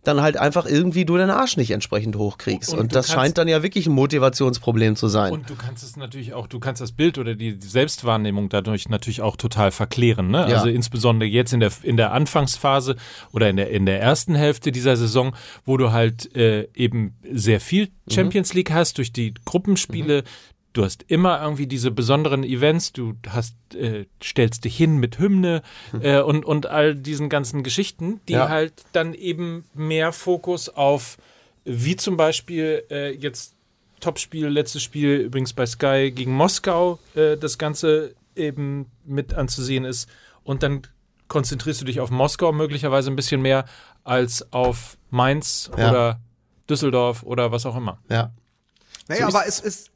dann 0.05 0.21
halt 0.23 0.37
einfach 0.37 0.67
irgendwie 0.67 1.05
du 1.05 1.17
den 1.17 1.31
Arsch 1.31 1.57
nicht 1.57 1.71
entsprechend 1.71 2.17
hochkriegst. 2.17 2.73
Und, 2.73 2.79
und 2.79 2.95
das 2.95 3.11
scheint 3.11 3.39
dann 3.39 3.49
ja 3.49 3.63
wirklich 3.63 3.87
ein 3.87 3.93
Motivationsproblem 3.93 4.97
zu 4.97 5.09
sein. 5.09 5.33
Und 5.33 5.51
du 5.51 5.57
kannst 5.57 5.83
es 5.83 5.97
natürlich 5.97 6.35
auch, 6.35 6.47
du 6.47 6.61
kannst 6.61 6.81
das 6.81 6.93
Bild 6.93 7.19
oder 7.19 7.35
die 7.35 7.59
Selbstwahrnehmung 7.61 8.49
dadurch 8.49 8.89
natürlich 8.89 9.23
auch 9.23 9.37
total 9.37 9.71
verklären. 9.71 10.29
Ne? 10.29 10.39
Ja. 10.49 10.57
Also 10.57 10.69
insbesondere 10.69 11.29
jetzt 11.29 11.53
in 11.53 11.61
der, 11.61 11.73
in 11.83 11.97
der 11.97 12.13
Anfangsphase 12.13 12.97
oder 13.33 13.49
in 13.49 13.57
der, 13.57 13.71
in 13.71 13.87
der 13.87 14.01
ersten 14.01 14.35
Hälfte 14.35 14.73
dieser 14.73 14.97
Saison, 14.97 15.35
wo 15.65 15.77
du 15.77 15.93
halt 15.93 16.35
äh, 16.37 16.69
eben 16.75 17.17
sehr 17.33 17.61
viel 17.61 17.87
mhm. 17.87 18.13
Champions 18.13 18.55
League 18.55 18.71
hast 18.71 18.99
durch 18.99 19.13
die 19.13 19.35
Gruppenspiele, 19.45 20.23
mhm 20.23 20.54
du 20.75 20.85
hast 20.85 21.05
immer 21.05 21.41
irgendwie 21.41 21.67
diese 21.67 21.91
besonderen 21.91 22.45
Events, 22.45 22.93
du 22.93 23.15
hast, 23.29 23.57
äh, 23.75 24.05
stellst 24.23 24.65
dich 24.65 24.77
hin 24.77 24.99
mit 24.99 25.19
Hymne 25.19 25.63
äh, 26.01 26.21
und, 26.21 26.45
und 26.45 26.67
all 26.67 26.95
diesen 26.95 27.31
ganzen 27.31 27.63
Geschichten, 27.63 28.21
die 28.29 28.35
ja. 28.35 28.51
halt 28.51 28.75
dann 28.93 29.15
eben 29.15 29.65
mehr 29.73 30.13
Fokus 30.13 30.69
auf, 30.69 31.17
wie 31.65 31.97
zum 31.97 32.19
Beispiel 32.19 32.85
äh, 32.91 33.13
jetzt 33.13 33.55
Topspiel, 34.01 34.49
letztes 34.49 34.83
Spiel 34.83 35.17
übrigens 35.17 35.55
bei 35.55 35.65
Sky 35.65 36.13
gegen 36.15 36.33
Moskau, 36.33 36.99
äh, 37.15 37.37
das 37.39 37.57
Ganze 37.57 38.15
eben 38.37 38.91
mit 39.05 39.33
anzusehen 39.33 39.85
ist. 39.85 40.11
Und 40.43 40.63
dann 40.63 40.83
konzentrierst 41.29 41.81
du 41.81 41.85
dich 41.85 42.01
auf 42.01 42.11
Moskau 42.11 42.53
möglicherweise 42.53 43.11
ein 43.11 43.17
bisschen 43.17 43.41
mehr 43.41 43.65
als 44.03 44.53
auf 44.53 44.99
Mainz 45.11 45.71
ja. 45.79 45.89
oder 45.89 46.21
Düsseldorf 46.69 47.23
oder 47.23 47.53
was 47.53 47.65
auch 47.65 47.77
immer. 47.77 47.99
Ja. 48.11 48.33
Naja, 49.09 49.31
so 49.31 49.37
aber 49.37 49.47
es 49.47 49.61
ist 49.61 49.91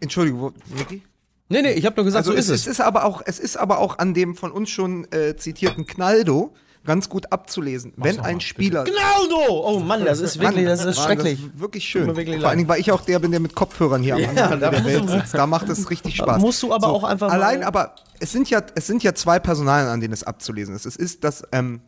Entschuldigung, 0.00 0.54
Niki? 0.76 1.02
Nee, 1.48 1.62
nee, 1.62 1.72
ich 1.72 1.84
habe 1.84 1.96
nur 1.96 2.04
gesagt, 2.04 2.26
also 2.26 2.32
so 2.32 2.38
ist 2.38 2.48
es. 2.48 2.62
Es 2.62 2.66
ist 2.66 2.80
aber 2.80 3.04
auch, 3.04 3.22
es 3.24 3.38
ist 3.40 3.56
aber 3.56 3.78
auch 3.78 3.98
an 3.98 4.14
dem 4.14 4.36
von 4.36 4.52
uns 4.52 4.70
schon 4.70 5.10
äh, 5.12 5.36
zitierten 5.36 5.84
Knaldo 5.84 6.54
ganz 6.84 7.08
gut 7.08 7.32
abzulesen. 7.32 7.92
Mach's 7.96 8.16
wenn 8.16 8.20
ein 8.20 8.36
mal, 8.36 8.40
Spieler. 8.40 8.84
Knaldo! 8.84 9.66
Oh 9.66 9.80
Mann, 9.80 10.04
das 10.04 10.20
ist 10.20 10.38
wirklich, 10.38 10.64
das 10.64 10.84
ist 10.84 11.00
schrecklich. 11.00 11.40
Das 11.40 11.54
ist 11.54 11.60
wirklich 11.60 11.84
schön. 11.84 12.06
Wirklich 12.16 12.40
Vor 12.40 12.48
allen 12.48 12.58
Dingen, 12.58 12.68
weil 12.68 12.80
ich 12.80 12.90
auch 12.92 13.02
der 13.02 13.18
bin, 13.18 13.32
der 13.32 13.40
mit 13.40 13.54
Kopfhörern 13.54 14.02
hier 14.02 14.16
ja, 14.18 14.30
am 14.30 14.38
Anfang 14.38 14.60
der 14.60 14.84
Welt 14.84 15.08
sitzt. 15.08 15.34
Da 15.34 15.46
macht 15.46 15.68
es 15.68 15.90
richtig 15.90 16.16
Spaß. 16.16 16.40
Musst 16.40 16.62
du 16.62 16.72
aber 16.72 16.86
so, 16.86 16.94
auch 16.94 17.04
einfach. 17.04 17.30
Allein, 17.30 17.64
aber 17.64 17.96
es 18.18 18.32
sind 18.32 18.48
ja, 18.48 18.62
es 18.74 18.86
sind 18.86 19.02
ja 19.02 19.14
zwei 19.14 19.38
Personalien, 19.38 19.88
an 19.88 20.00
denen 20.00 20.14
es 20.14 20.22
abzulesen 20.22 20.74
ist. 20.74 20.86
Es 20.86 20.96
ist, 20.96 21.24
dass 21.24 21.42
ähm, 21.52 21.80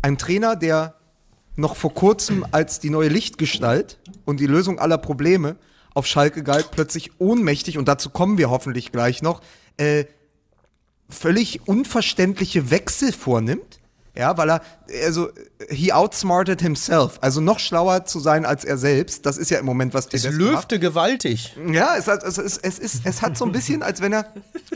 ein 0.00 0.16
Trainer, 0.16 0.56
der 0.56 0.94
noch 1.56 1.74
vor 1.74 1.92
kurzem 1.92 2.46
als 2.52 2.78
die 2.78 2.90
neue 2.90 3.08
Lichtgestalt 3.08 3.98
und 4.24 4.38
die 4.38 4.46
Lösung 4.46 4.78
aller 4.78 4.98
Probleme 4.98 5.56
auf 5.98 6.06
Schalke 6.06 6.42
galt, 6.42 6.70
plötzlich 6.70 7.12
ohnmächtig, 7.18 7.76
und 7.76 7.86
dazu 7.86 8.10
kommen 8.10 8.38
wir 8.38 8.50
hoffentlich 8.50 8.92
gleich 8.92 9.20
noch, 9.20 9.42
äh, 9.76 10.04
völlig 11.08 11.66
unverständliche 11.66 12.70
Wechsel 12.70 13.12
vornimmt. 13.12 13.80
Ja, 14.14 14.36
weil 14.36 14.50
er, 14.50 14.62
also, 15.04 15.28
he 15.70 15.92
outsmarted 15.92 16.60
himself. 16.60 17.18
Also 17.20 17.40
noch 17.40 17.60
schlauer 17.60 18.04
zu 18.04 18.18
sein 18.18 18.44
als 18.44 18.64
er 18.64 18.76
selbst. 18.76 19.24
Das 19.26 19.38
ist 19.38 19.48
ja 19.48 19.60
im 19.60 19.64
Moment, 19.64 19.94
was 19.94 20.08
Es 20.10 20.24
löfte 20.24 20.74
macht. 20.74 20.80
gewaltig. 20.80 21.56
Ja, 21.70 21.94
es, 21.96 22.08
es, 22.08 22.36
es, 22.36 22.58
es, 22.58 22.78
ist, 22.80 23.02
es 23.04 23.22
hat 23.22 23.38
so 23.38 23.44
ein 23.44 23.52
bisschen, 23.52 23.84
als 23.84 24.00
wenn 24.00 24.12
er, 24.12 24.26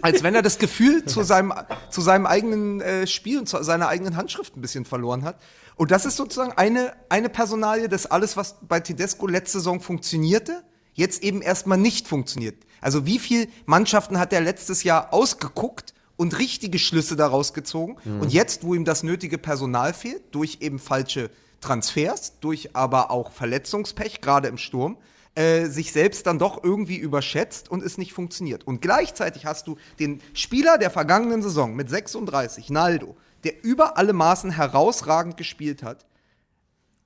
als 0.00 0.22
wenn 0.22 0.36
er 0.36 0.42
das 0.42 0.58
Gefühl 0.58 1.06
zu 1.06 1.24
seinem, 1.24 1.52
zu 1.90 2.00
seinem 2.00 2.26
eigenen 2.26 2.80
äh, 2.82 3.06
Spiel 3.08 3.40
und 3.40 3.48
zu 3.48 3.60
seiner 3.64 3.88
eigenen 3.88 4.16
Handschrift 4.16 4.56
ein 4.56 4.60
bisschen 4.60 4.84
verloren 4.84 5.24
hat. 5.24 5.40
Und 5.74 5.90
das 5.90 6.06
ist 6.06 6.16
sozusagen 6.16 6.52
eine, 6.52 6.92
eine 7.08 7.28
Personalie, 7.28 7.88
das 7.88 8.06
alles, 8.06 8.36
was 8.36 8.54
bei 8.62 8.78
Tedesco 8.78 9.26
letzte 9.26 9.58
Saison 9.58 9.80
funktionierte, 9.80 10.62
jetzt 10.94 11.22
eben 11.22 11.42
erstmal 11.42 11.78
nicht 11.78 12.08
funktioniert. 12.08 12.56
Also 12.80 13.06
wie 13.06 13.18
viele 13.18 13.48
Mannschaften 13.66 14.18
hat 14.18 14.32
er 14.32 14.40
letztes 14.40 14.82
Jahr 14.82 15.12
ausgeguckt 15.12 15.94
und 16.16 16.38
richtige 16.38 16.78
Schlüsse 16.78 17.16
daraus 17.16 17.54
gezogen? 17.54 17.96
Mhm. 18.04 18.20
Und 18.20 18.32
jetzt, 18.32 18.64
wo 18.64 18.74
ihm 18.74 18.84
das 18.84 19.02
nötige 19.02 19.38
Personal 19.38 19.94
fehlt, 19.94 20.22
durch 20.32 20.58
eben 20.60 20.78
falsche 20.78 21.30
Transfers, 21.60 22.38
durch 22.40 22.74
aber 22.74 23.10
auch 23.10 23.32
Verletzungspech, 23.32 24.20
gerade 24.20 24.48
im 24.48 24.58
Sturm, 24.58 24.98
äh, 25.34 25.66
sich 25.66 25.92
selbst 25.92 26.26
dann 26.26 26.38
doch 26.38 26.62
irgendwie 26.62 26.96
überschätzt 26.96 27.70
und 27.70 27.82
es 27.82 27.96
nicht 27.96 28.12
funktioniert. 28.12 28.66
Und 28.66 28.82
gleichzeitig 28.82 29.46
hast 29.46 29.66
du 29.66 29.76
den 29.98 30.20
Spieler 30.34 30.76
der 30.76 30.90
vergangenen 30.90 31.40
Saison 31.40 31.74
mit 31.74 31.88
36, 31.88 32.68
Naldo, 32.68 33.16
der 33.44 33.64
über 33.64 33.96
alle 33.96 34.12
Maßen 34.12 34.50
herausragend 34.50 35.38
gespielt 35.38 35.82
hat. 35.82 36.04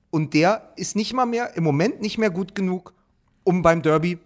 Und 0.09 0.33
der 0.33 0.73
ist 0.75 0.95
nicht 0.95 1.13
mal 1.13 1.25
mehr, 1.25 1.55
im 1.55 1.63
Moment 1.63 2.01
nicht 2.01 2.17
mehr 2.17 2.29
gut 2.29 2.55
genug, 2.55 2.93
um 3.47 3.61
beim 3.61 3.81
Derby 3.81 4.19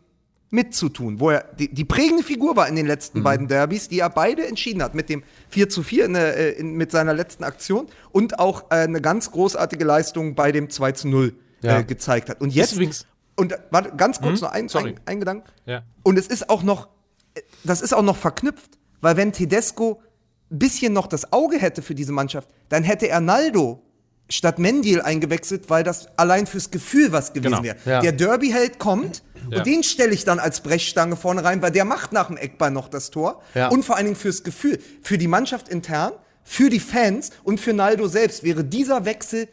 mitzutun, 0.49 1.19
wo 1.19 1.29
er 1.29 1.45
die, 1.57 1.71
die 1.71 1.85
prägende 1.85 2.23
Figur 2.23 2.55
war 2.55 2.67
in 2.67 2.75
den 2.75 2.87
letzten 2.87 3.19
mhm. 3.19 3.23
beiden 3.23 3.47
Derbys, 3.47 3.87
die 3.87 3.99
er 3.99 4.09
beide 4.09 4.45
entschieden 4.47 4.81
hat, 4.81 4.95
mit 4.95 5.09
dem 5.09 5.23
4 5.49 5.69
zu 5.69 5.83
4 5.83 6.05
in, 6.05 6.15
äh, 6.15 6.49
in, 6.49 6.73
mit 6.73 6.91
seiner 6.91 7.13
letzten 7.13 7.43
Aktion 7.43 7.87
und 8.11 8.39
auch 8.39 8.63
äh, 8.71 8.75
eine 8.75 8.99
ganz 8.99 9.31
großartige 9.31 9.85
Leistung 9.85 10.33
bei 10.33 10.51
dem 10.51 10.69
2 10.71 10.91
zu 10.93 11.07
0 11.07 11.35
äh, 11.63 11.67
ja. 11.67 11.79
äh, 11.79 11.83
gezeigt 11.83 12.29
hat. 12.29 12.41
Und 12.41 12.53
jetzt, 12.53 12.77
und 13.37 13.55
warte, 13.69 13.95
ganz 13.95 14.19
kurz 14.19 14.41
mhm. 14.41 14.47
noch 14.47 14.51
ein, 14.51 14.69
ein, 14.73 14.99
ein 15.05 15.19
Gedanke. 15.19 15.51
Ja. 15.65 15.83
Und 16.03 16.17
es 16.17 16.27
ist 16.27 16.49
auch 16.49 16.63
noch, 16.63 16.89
das 17.63 17.81
ist 17.81 17.93
auch 17.93 18.03
noch 18.03 18.17
verknüpft, 18.17 18.79
weil 19.01 19.17
wenn 19.17 19.31
Tedesco 19.31 20.01
ein 20.51 20.59
bisschen 20.59 20.93
noch 20.93 21.05
das 21.05 21.31
Auge 21.31 21.59
hätte 21.59 21.83
für 21.83 21.95
diese 21.95 22.11
Mannschaft, 22.11 22.49
dann 22.69 22.83
hätte 22.83 23.07
Ernaldo 23.07 23.83
statt 24.31 24.59
Mendil 24.59 25.01
eingewechselt, 25.01 25.69
weil 25.69 25.83
das 25.83 26.07
allein 26.17 26.47
fürs 26.47 26.71
Gefühl 26.71 27.11
was 27.11 27.33
gewesen 27.33 27.51
genau. 27.51 27.63
wäre. 27.63 27.77
Ja. 27.85 28.01
Der 28.01 28.11
Derby-Held 28.11 28.79
kommt 28.79 29.23
ja. 29.49 29.57
und 29.59 29.67
den 29.67 29.83
stelle 29.83 30.13
ich 30.13 30.25
dann 30.25 30.39
als 30.39 30.61
Brechstange 30.61 31.15
vorne 31.15 31.43
rein, 31.43 31.61
weil 31.61 31.71
der 31.71 31.85
macht 31.85 32.11
nach 32.11 32.27
dem 32.27 32.37
Eckball 32.37 32.71
noch 32.71 32.87
das 32.87 33.11
Tor. 33.11 33.41
Ja. 33.53 33.69
Und 33.69 33.83
vor 33.83 33.97
allen 33.97 34.05
Dingen 34.05 34.17
fürs 34.17 34.43
Gefühl. 34.43 34.79
Für 35.01 35.17
die 35.17 35.27
Mannschaft 35.27 35.69
intern, 35.69 36.13
für 36.43 36.69
die 36.69 36.79
Fans 36.79 37.31
und 37.43 37.59
für 37.59 37.73
Naldo 37.73 38.07
selbst 38.07 38.43
wäre 38.43 38.63
dieser 38.63 39.05
Wechsel 39.05 39.47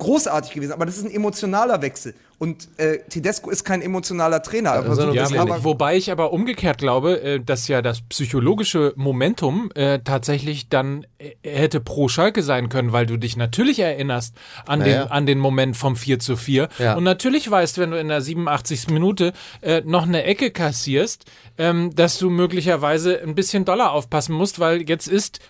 großartig 0.00 0.52
gewesen, 0.52 0.72
aber 0.72 0.86
das 0.86 0.96
ist 0.96 1.04
ein 1.04 1.10
emotionaler 1.10 1.80
Wechsel. 1.82 2.14
Und 2.38 2.68
äh, 2.78 3.00
Tedesco 3.10 3.50
ist 3.50 3.64
kein 3.64 3.82
emotionaler 3.82 4.42
Trainer. 4.42 4.82
Ja, 4.82 4.94
so 4.94 5.12
ja, 5.12 5.28
wo, 5.30 5.64
wobei 5.64 5.96
ich 5.96 6.10
aber 6.10 6.32
umgekehrt 6.32 6.78
glaube, 6.78 7.20
äh, 7.20 7.38
dass 7.38 7.68
ja 7.68 7.82
das 7.82 8.00
psychologische 8.00 8.94
Momentum 8.96 9.70
äh, 9.74 9.98
tatsächlich 9.98 10.70
dann 10.70 11.06
äh, 11.18 11.32
hätte 11.42 11.80
pro 11.80 12.08
Schalke 12.08 12.42
sein 12.42 12.70
können, 12.70 12.92
weil 12.92 13.04
du 13.04 13.18
dich 13.18 13.36
natürlich 13.36 13.78
erinnerst 13.78 14.34
an, 14.66 14.80
den, 14.80 15.02
an 15.02 15.26
den 15.26 15.38
Moment 15.38 15.76
vom 15.76 15.96
4 15.96 16.18
zu 16.18 16.36
4 16.36 16.70
ja. 16.78 16.94
und 16.96 17.04
natürlich 17.04 17.50
weißt, 17.50 17.76
wenn 17.76 17.90
du 17.90 17.98
in 17.98 18.08
der 18.08 18.22
87. 18.22 18.88
Minute 18.88 19.34
äh, 19.60 19.82
noch 19.84 20.04
eine 20.04 20.24
Ecke 20.24 20.50
kassierst, 20.50 21.26
ähm, 21.58 21.94
dass 21.94 22.18
du 22.18 22.30
möglicherweise 22.30 23.22
ein 23.22 23.34
bisschen 23.34 23.66
doller 23.66 23.92
aufpassen 23.92 24.34
musst, 24.34 24.58
weil 24.58 24.88
jetzt 24.88 25.08
ist 25.08 25.40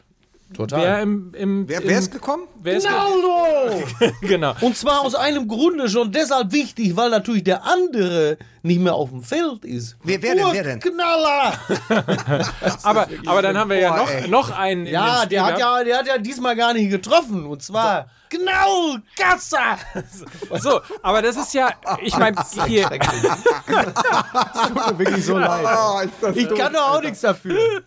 Total. 0.55 0.81
Wer, 0.81 1.03
im, 1.03 1.33
im, 1.35 1.69
wer, 1.69 1.81
wer 1.85 1.99
ist 1.99 2.11
gekommen? 2.11 2.45
Wer 2.61 2.77
ist 2.77 2.87
Ronaldo! 2.87 3.85
genau. 4.23 4.55
Und 4.61 4.77
zwar 4.77 5.03
aus 5.03 5.15
einem 5.15 5.47
Grunde 5.47 5.89
schon 5.89 6.11
deshalb 6.11 6.53
wichtig, 6.53 6.97
weil 6.97 7.11
natürlich 7.11 7.45
der 7.45 7.65
andere 7.65 8.37
nicht 8.63 8.81
mehr 8.81 8.95
auf 8.95 9.11
dem 9.11 9.23
Feld 9.23 9.65
ist. 9.65 9.97
Wer, 10.03 10.23
wer 10.23 10.35
denn? 10.35 10.47
Wer 10.53 10.63
denn? 10.65 10.81
Knaller! 10.81 11.55
aber, 12.83 13.09
aber 13.27 13.43
dann 13.43 13.57
haben 13.57 13.71
wir 13.71 13.79
ja 13.79 13.97
noch, 13.97 14.27
noch 14.29 14.51
einen. 14.51 14.87
Ja, 14.87 15.27
der 15.27 15.45
hat 15.45 15.59
ja, 15.59 15.83
der 15.85 15.99
hat 15.99 16.07
ja 16.07 16.19
diesmal 16.19 16.57
gar 16.57 16.75
nicht 16.75 16.91
getroffen. 16.91 17.47
Und 17.47 17.63
zwar. 17.63 18.03
So. 18.03 18.39
Genau, 18.39 18.97
Kassa! 19.17 19.77
So, 20.61 20.81
aber 21.03 21.21
das 21.21 21.37
ist 21.37 21.53
ja, 21.53 21.71
ich 22.01 22.17
meine, 22.17 22.37
hier. 22.67 22.89
das 22.89 23.09
tut 24.69 24.75
mir 24.75 24.99
wirklich 24.99 25.25
so 25.25 25.37
leid. 25.39 25.67
Oh, 26.23 26.31
ich 26.35 26.49
kann 26.55 26.73
doch 26.73 26.95
auch 26.95 27.03
nichts 27.03 27.23
dafür. 27.23 27.83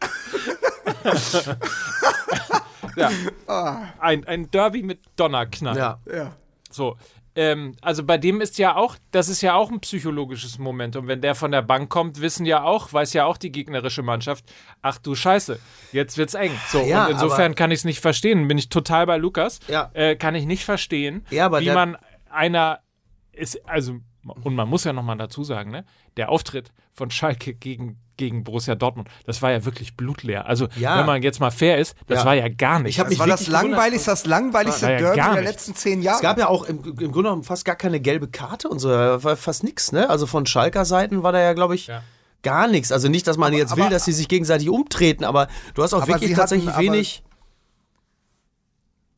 ja. 2.98 3.10
Ein, 4.00 4.28
ein 4.28 4.52
Derby 4.52 4.84
mit 4.84 5.00
Donnerknall. 5.16 5.78
Ja. 5.78 6.00
ja. 6.14 6.36
So. 6.70 6.98
Ähm, 7.36 7.76
also 7.82 8.04
bei 8.04 8.18
dem 8.18 8.42
ist 8.42 8.58
ja 8.58 8.76
auch, 8.76 8.96
das 9.12 9.28
ist 9.28 9.42
ja 9.42 9.56
auch 9.56 9.72
ein 9.72 9.80
psychologisches 9.80 10.60
Moment. 10.60 10.96
Und 10.96 11.08
wenn 11.08 11.22
der 11.22 11.36
von 11.36 11.52
der 11.52 11.62
Bank 11.62 11.90
kommt, 11.90 12.22
wissen 12.22 12.46
ja 12.46 12.64
auch, 12.64 12.94
weiß 12.94 13.14
ja 13.14 13.26
auch 13.26 13.38
die 13.38 13.52
gegnerische 13.52 14.04
Mannschaft, 14.04 14.46
ach 14.82 15.00
du 15.00 15.16
Scheiße, 15.16 15.60
jetzt 15.92 16.18
wird's 16.18 16.36
eng. 16.36 16.52
So, 16.70 16.82
ja, 16.82 17.06
und 17.06 17.14
insofern 17.14 17.56
kann 17.56 17.72
ich 17.72 17.80
es 17.80 17.86
nicht 17.86 18.02
verstehen. 18.02 18.48
Bin 18.48 18.58
ich 18.58 18.70
total 18.70 19.06
bei 19.08 19.18
Lukas. 19.18 19.60
Ja. 19.68 19.90
Äh, 19.94 20.16
kann 20.16 20.36
ich 20.36 20.46
nicht 20.46 20.64
verstehen, 20.64 21.26
ja, 21.30 21.52
wie 21.60 21.72
man 21.72 21.98
einer 22.30 22.80
ist, 23.32 23.68
also, 23.68 24.00
und 24.26 24.56
man 24.56 24.70
muss 24.70 24.84
ja 24.84 24.94
nochmal 24.94 25.18
dazu 25.18 25.44
sagen, 25.44 25.72
ne, 25.72 25.86
der 26.18 26.30
Auftritt 26.30 26.72
von 26.94 27.12
Schalke 27.12 27.54
gegen 27.54 27.98
gegen 28.18 28.44
Borussia 28.44 28.76
Dortmund. 28.76 29.10
Das 29.26 29.42
war 29.42 29.52
ja 29.52 29.66
wirklich 29.66 29.98
blutleer. 29.98 30.46
Also, 30.46 30.68
ja. 30.76 31.00
wenn 31.00 31.06
man 31.06 31.24
jetzt 31.24 31.40
mal 31.40 31.52
fair 31.52 31.78
ist, 31.80 31.96
das 32.08 32.20
ja. 32.20 32.26
war 32.26 32.36
ja 32.36 32.48
gar 32.48 32.80
nicht. 32.80 32.98
Ich 32.98 33.04
das 33.04 33.18
war 33.18 33.28
das 33.28 33.48
langweiligste, 33.48 34.12
das 34.12 34.26
langweiligste 34.26 34.92
ja 34.92 34.98
Derby 35.00 35.34
der 35.34 35.42
letzten 35.42 35.76
zehn 35.76 36.02
Jahre. 36.02 36.18
Es 36.18 36.22
gab 36.22 36.38
ja 36.38 36.48
auch 36.48 36.64
im, 36.64 36.78
im 36.78 36.96
Grunde 36.96 37.12
genommen 37.12 37.44
fast 37.44 37.66
gar 37.66 37.76
keine 37.76 38.00
gelbe 38.00 38.28
Karte 38.28 38.70
und 38.70 38.80
so, 38.80 38.90
war 38.90 39.36
fast 39.36 39.64
nichts, 39.64 39.92
ne? 39.92 40.10
Also 40.10 40.28
von 40.28 40.46
Schalker 40.46 40.86
Seiten 40.86 41.24
war 41.24 41.32
da 41.32 41.42
ja, 41.42 41.54
glaube 41.54 41.76
ich, 41.76 41.90
gar 42.44 42.68
nichts. 42.68 42.92
Also 42.92 43.10
nicht, 43.10 43.26
dass 43.28 43.38
man 43.38 43.48
aber, 43.48 43.58
jetzt 43.58 43.76
will, 43.76 43.84
aber, 43.84 43.92
dass 43.92 44.06
sie 44.06 44.14
sich 44.14 44.28
gegenseitig 44.28 44.70
umtreten, 44.70 45.24
aber 45.24 45.48
du 45.74 45.82
hast 45.82 45.94
auch 45.94 46.08
wirklich 46.08 46.34
tatsächlich 46.34 46.70
hatten, 46.70 46.82
wenig. 46.82 47.24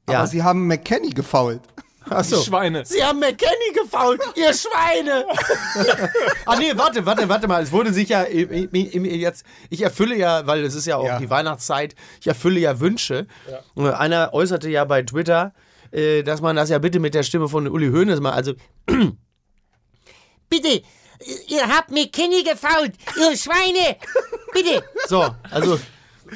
Aber, 0.05 0.19
aber 0.19 0.27
sie 0.27 0.43
haben 0.43 0.67
McKenny 0.67 1.09
gefault. 1.09 1.61
Achso. 2.09 2.41
Schweine. 2.41 2.85
Sie 2.85 3.03
haben 3.03 3.19
McKenny 3.19 3.73
gefault, 3.73 4.21
ihr 4.35 4.53
Schweine! 4.53 5.25
ah 6.45 6.55
nee, 6.55 6.71
warte, 6.75 7.05
warte, 7.05 7.27
warte 7.27 7.47
mal. 7.47 7.63
Es 7.63 7.71
wurde 7.71 7.93
sicher 7.93 8.31
jetzt. 8.31 9.45
Ich 9.69 9.81
erfülle 9.81 10.15
ja, 10.15 10.45
weil 10.45 10.63
es 10.63 10.75
ist 10.75 10.85
ja 10.85 10.97
auch 10.97 11.05
ja. 11.05 11.19
die 11.19 11.29
Weihnachtszeit, 11.29 11.95
ich 12.19 12.27
erfülle 12.27 12.59
ja 12.59 12.79
Wünsche. 12.79 13.27
Ja. 13.75 13.93
Einer 13.97 14.33
äußerte 14.33 14.69
ja 14.69 14.85
bei 14.85 15.03
Twitter, 15.03 15.53
äh, 15.91 16.23
dass 16.23 16.41
man 16.41 16.55
das 16.55 16.69
ja 16.69 16.79
bitte 16.79 16.99
mit 16.99 17.13
der 17.13 17.23
Stimme 17.23 17.49
von 17.49 17.67
Uli 17.67 17.89
Hoeneß 17.89 18.19
mal, 18.19 18.33
also. 18.33 18.53
bitte, 20.49 20.81
ihr 21.47 21.67
habt 21.67 21.91
McKenny 21.91 22.43
gefault, 22.43 22.93
ihr 23.17 23.35
Schweine! 23.37 23.97
Bitte! 24.53 24.83
So, 25.07 25.27
also 25.49 25.79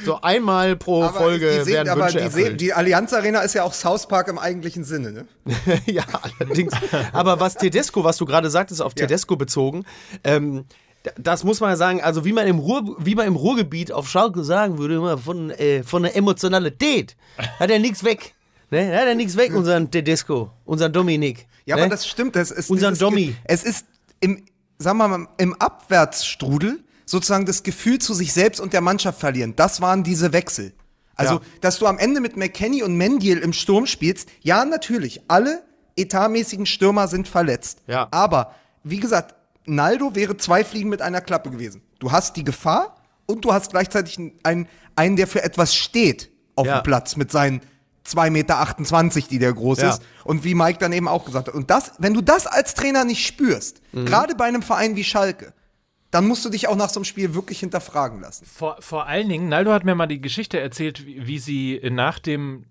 so 0.05 0.21
einmal 0.21 0.75
pro 0.75 1.03
aber 1.03 1.17
Folge 1.17 1.63
sehen, 1.63 1.73
werden 1.73 1.99
Wünsche 1.99 2.23
aber 2.23 2.49
die, 2.49 2.57
die 2.57 2.73
Allianz 2.73 3.13
Arena 3.13 3.41
ist 3.41 3.55
ja 3.55 3.63
auch 3.63 3.73
South 3.73 4.07
Park 4.07 4.27
im 4.27 4.37
eigentlichen 4.37 4.83
Sinne, 4.83 5.11
ne? 5.11 5.25
ja, 5.85 6.03
allerdings. 6.39 6.73
aber 7.11 7.39
was 7.39 7.55
Tedesco, 7.55 8.03
was 8.03 8.17
du 8.17 8.25
gerade 8.25 8.49
sagtest, 8.49 8.81
auf 8.81 8.93
ja. 8.97 9.05
Tedesco 9.05 9.35
bezogen, 9.35 9.85
ähm, 10.23 10.65
das 11.17 11.43
muss 11.43 11.61
man 11.61 11.71
ja 11.71 11.75
sagen, 11.75 12.01
also 12.01 12.25
wie 12.25 12.33
man 12.33 12.47
im, 12.47 12.59
Ruhr, 12.59 12.95
wie 12.99 13.15
man 13.15 13.25
im 13.25 13.35
Ruhrgebiet 13.35 13.91
auf 13.91 14.09
Schalke 14.09 14.43
sagen 14.43 14.77
würde, 14.77 15.17
von, 15.17 15.49
äh, 15.51 15.83
von 15.83 16.03
der 16.03 16.15
Emotionalität 16.15 17.15
hat 17.59 17.71
er 17.71 17.79
nichts 17.79 18.03
weg. 18.03 18.35
Ne? 18.69 18.95
Hat 18.95 19.07
er 19.07 19.15
nichts 19.15 19.37
weg, 19.37 19.55
unseren 19.55 19.89
Tedesco, 19.89 20.51
unseren 20.65 20.91
Dominik. 20.91 21.47
Ja, 21.65 21.75
ne? 21.75 21.83
aber 21.83 21.89
das 21.91 22.07
stimmt. 22.07 22.35
Das 22.35 22.51
ist 22.51 22.69
unseren 22.69 22.97
Domi. 22.97 23.35
Es 23.45 23.63
ist 23.63 23.85
im, 24.19 24.43
sagen 24.77 24.97
wir 24.97 25.07
mal, 25.07 25.27
im 25.37 25.53
Abwärtsstrudel 25.55 26.79
sozusagen 27.09 27.47
das 27.47 27.63
Gefühl 27.63 27.97
zu 27.97 28.13
sich 28.13 28.33
selbst 28.33 28.59
und 28.59 28.71
der 28.71 28.81
Mannschaft 28.81 29.19
verlieren. 29.19 29.55
Das 29.55 29.81
waren 29.81 30.03
diese 30.03 30.31
Wechsel. 30.31 30.73
Also, 31.15 31.35
ja. 31.35 31.41
dass 31.61 31.79
du 31.79 31.87
am 31.87 31.97
Ende 31.97 32.21
mit 32.21 32.37
McKenny 32.37 32.83
und 32.83 32.95
Mendiel 32.95 33.39
im 33.39 33.51
Sturm 33.51 33.87
spielst, 33.87 34.29
ja, 34.41 34.63
natürlich, 34.63 35.21
alle 35.27 35.63
etatmäßigen 35.97 36.67
Stürmer 36.67 37.07
sind 37.07 37.27
verletzt. 37.27 37.79
Ja. 37.87 38.07
Aber, 38.11 38.53
wie 38.83 38.99
gesagt, 38.99 39.33
Naldo 39.65 40.13
wäre 40.13 40.37
zwei 40.37 40.63
Fliegen 40.63 40.89
mit 40.89 41.01
einer 41.01 41.19
Klappe 41.19 41.49
gewesen. 41.49 41.81
Du 41.97 42.11
hast 42.11 42.35
die 42.35 42.43
Gefahr 42.43 42.95
und 43.25 43.43
du 43.43 43.53
hast 43.53 43.71
gleichzeitig 43.71 44.19
einen, 44.43 44.67
einen 44.95 45.15
der 45.15 45.25
für 45.25 45.43
etwas 45.43 45.73
steht 45.73 46.29
auf 46.55 46.67
ja. 46.67 46.79
dem 46.79 46.83
Platz 46.83 47.15
mit 47.15 47.31
seinen 47.31 47.61
2,28 48.07 48.29
Meter, 48.29 49.29
die 49.29 49.39
der 49.39 49.53
groß 49.53 49.79
ja. 49.79 49.89
ist. 49.89 50.03
Und 50.23 50.43
wie 50.43 50.53
Mike 50.53 50.77
dann 50.77 50.93
eben 50.93 51.07
auch 51.07 51.25
gesagt 51.25 51.47
hat. 51.47 51.55
Und 51.55 51.71
das, 51.71 51.93
wenn 51.97 52.13
du 52.13 52.21
das 52.21 52.45
als 52.45 52.75
Trainer 52.75 53.03
nicht 53.03 53.25
spürst, 53.25 53.81
mhm. 53.93 54.05
gerade 54.05 54.35
bei 54.35 54.45
einem 54.45 54.61
Verein 54.61 54.95
wie 54.95 55.03
Schalke, 55.03 55.53
dann 56.11 56.27
musst 56.27 56.43
du 56.43 56.49
dich 56.49 56.67
auch 56.67 56.75
nach 56.75 56.89
so 56.89 56.99
einem 56.99 57.05
Spiel 57.05 57.33
wirklich 57.33 57.59
hinterfragen 57.59 58.21
lassen. 58.21 58.45
Vor, 58.45 58.77
vor 58.79 59.07
allen 59.07 59.29
Dingen, 59.29 59.49
Naldo 59.49 59.71
hat 59.71 59.85
mir 59.85 59.95
mal 59.95 60.07
die 60.07 60.21
Geschichte 60.21 60.59
erzählt, 60.59 61.05
wie, 61.05 61.27
wie 61.27 61.39
sie 61.39 61.81
nach 61.91 62.19
dem 62.19 62.65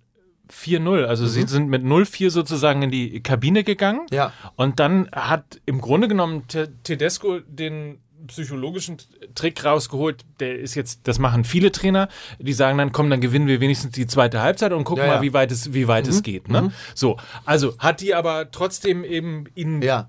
4-0, 0.51 1.05
also 1.05 1.25
mhm. 1.25 1.29
sie 1.29 1.43
sind 1.47 1.69
mit 1.69 1.83
0-4 1.83 2.31
sozusagen 2.31 2.83
in 2.83 2.91
die 2.91 3.23
Kabine 3.23 3.65
gegangen. 3.65 4.07
Ja. 4.11 4.33
Und 4.57 4.81
dann 4.81 5.09
hat 5.13 5.61
im 5.67 5.81
Grunde 5.81 6.09
genommen 6.09 6.45
Tedesco 6.83 7.41
den 7.41 8.01
psychologischen 8.27 8.97
Trick 9.35 9.65
rausgeholt, 9.65 10.25
der 10.41 10.59
ist 10.59 10.75
jetzt, 10.75 11.07
das 11.07 11.19
machen 11.19 11.45
viele 11.45 11.71
Trainer, 11.71 12.09
die 12.39 12.53
sagen 12.53 12.77
dann, 12.77 12.91
komm, 12.91 13.11
dann 13.11 13.21
gewinnen 13.21 13.47
wir 13.47 13.61
wenigstens 13.61 13.93
die 13.93 14.07
zweite 14.07 14.43
Halbzeit 14.43 14.73
und 14.73 14.85
gucken 14.85 15.05
ja, 15.05 15.15
mal, 15.15 15.23
wie 15.23 15.33
weit 15.33 15.53
es, 15.53 15.73
wie 15.73 15.87
weit 15.87 16.07
mhm. 16.07 16.11
es 16.11 16.23
geht. 16.23 16.49
Ne? 16.49 16.63
Mhm. 16.63 16.73
So, 16.95 17.17
also 17.45 17.79
hat 17.79 18.01
die 18.01 18.15
aber 18.15 18.51
trotzdem 18.51 19.05
eben 19.05 19.45
ihn 19.55 19.83
ja 19.83 20.09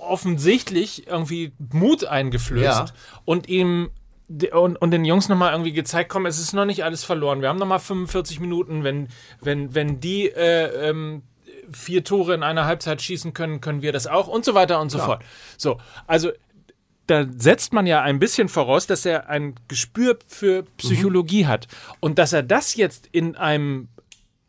offensichtlich 0.00 1.06
irgendwie 1.06 1.52
Mut 1.72 2.04
eingeflößt 2.04 2.88
ja. 2.88 2.94
und 3.24 3.48
ihm 3.48 3.90
und, 4.52 4.76
und 4.76 4.90
den 4.90 5.06
Jungs 5.06 5.28
nochmal 5.30 5.52
irgendwie 5.52 5.72
gezeigt, 5.72 6.10
komm, 6.10 6.26
es 6.26 6.38
ist 6.38 6.52
noch 6.52 6.66
nicht 6.66 6.84
alles 6.84 7.02
verloren. 7.02 7.40
Wir 7.40 7.48
haben 7.48 7.58
nochmal 7.58 7.78
45 7.78 8.40
Minuten. 8.40 8.84
Wenn, 8.84 9.08
wenn, 9.40 9.74
wenn 9.74 10.00
die 10.00 10.28
äh, 10.28 10.90
ähm, 10.90 11.22
vier 11.72 12.04
Tore 12.04 12.34
in 12.34 12.42
einer 12.42 12.66
Halbzeit 12.66 13.00
schießen 13.00 13.32
können, 13.32 13.62
können 13.62 13.80
wir 13.80 13.92
das 13.92 14.06
auch 14.06 14.28
und 14.28 14.44
so 14.44 14.54
weiter 14.54 14.80
und 14.80 14.90
so 14.90 14.98
ja. 14.98 15.04
fort. 15.04 15.24
So, 15.56 15.78
also 16.06 16.30
da 17.06 17.26
setzt 17.36 17.72
man 17.72 17.86
ja 17.86 18.02
ein 18.02 18.18
bisschen 18.18 18.50
voraus, 18.50 18.86
dass 18.86 19.06
er 19.06 19.30
ein 19.30 19.54
Gespür 19.66 20.18
für 20.26 20.64
Psychologie 20.76 21.44
mhm. 21.44 21.48
hat. 21.48 21.68
Und 22.00 22.18
dass 22.18 22.34
er 22.34 22.42
das 22.42 22.76
jetzt 22.76 23.08
in 23.12 23.34
einem 23.34 23.88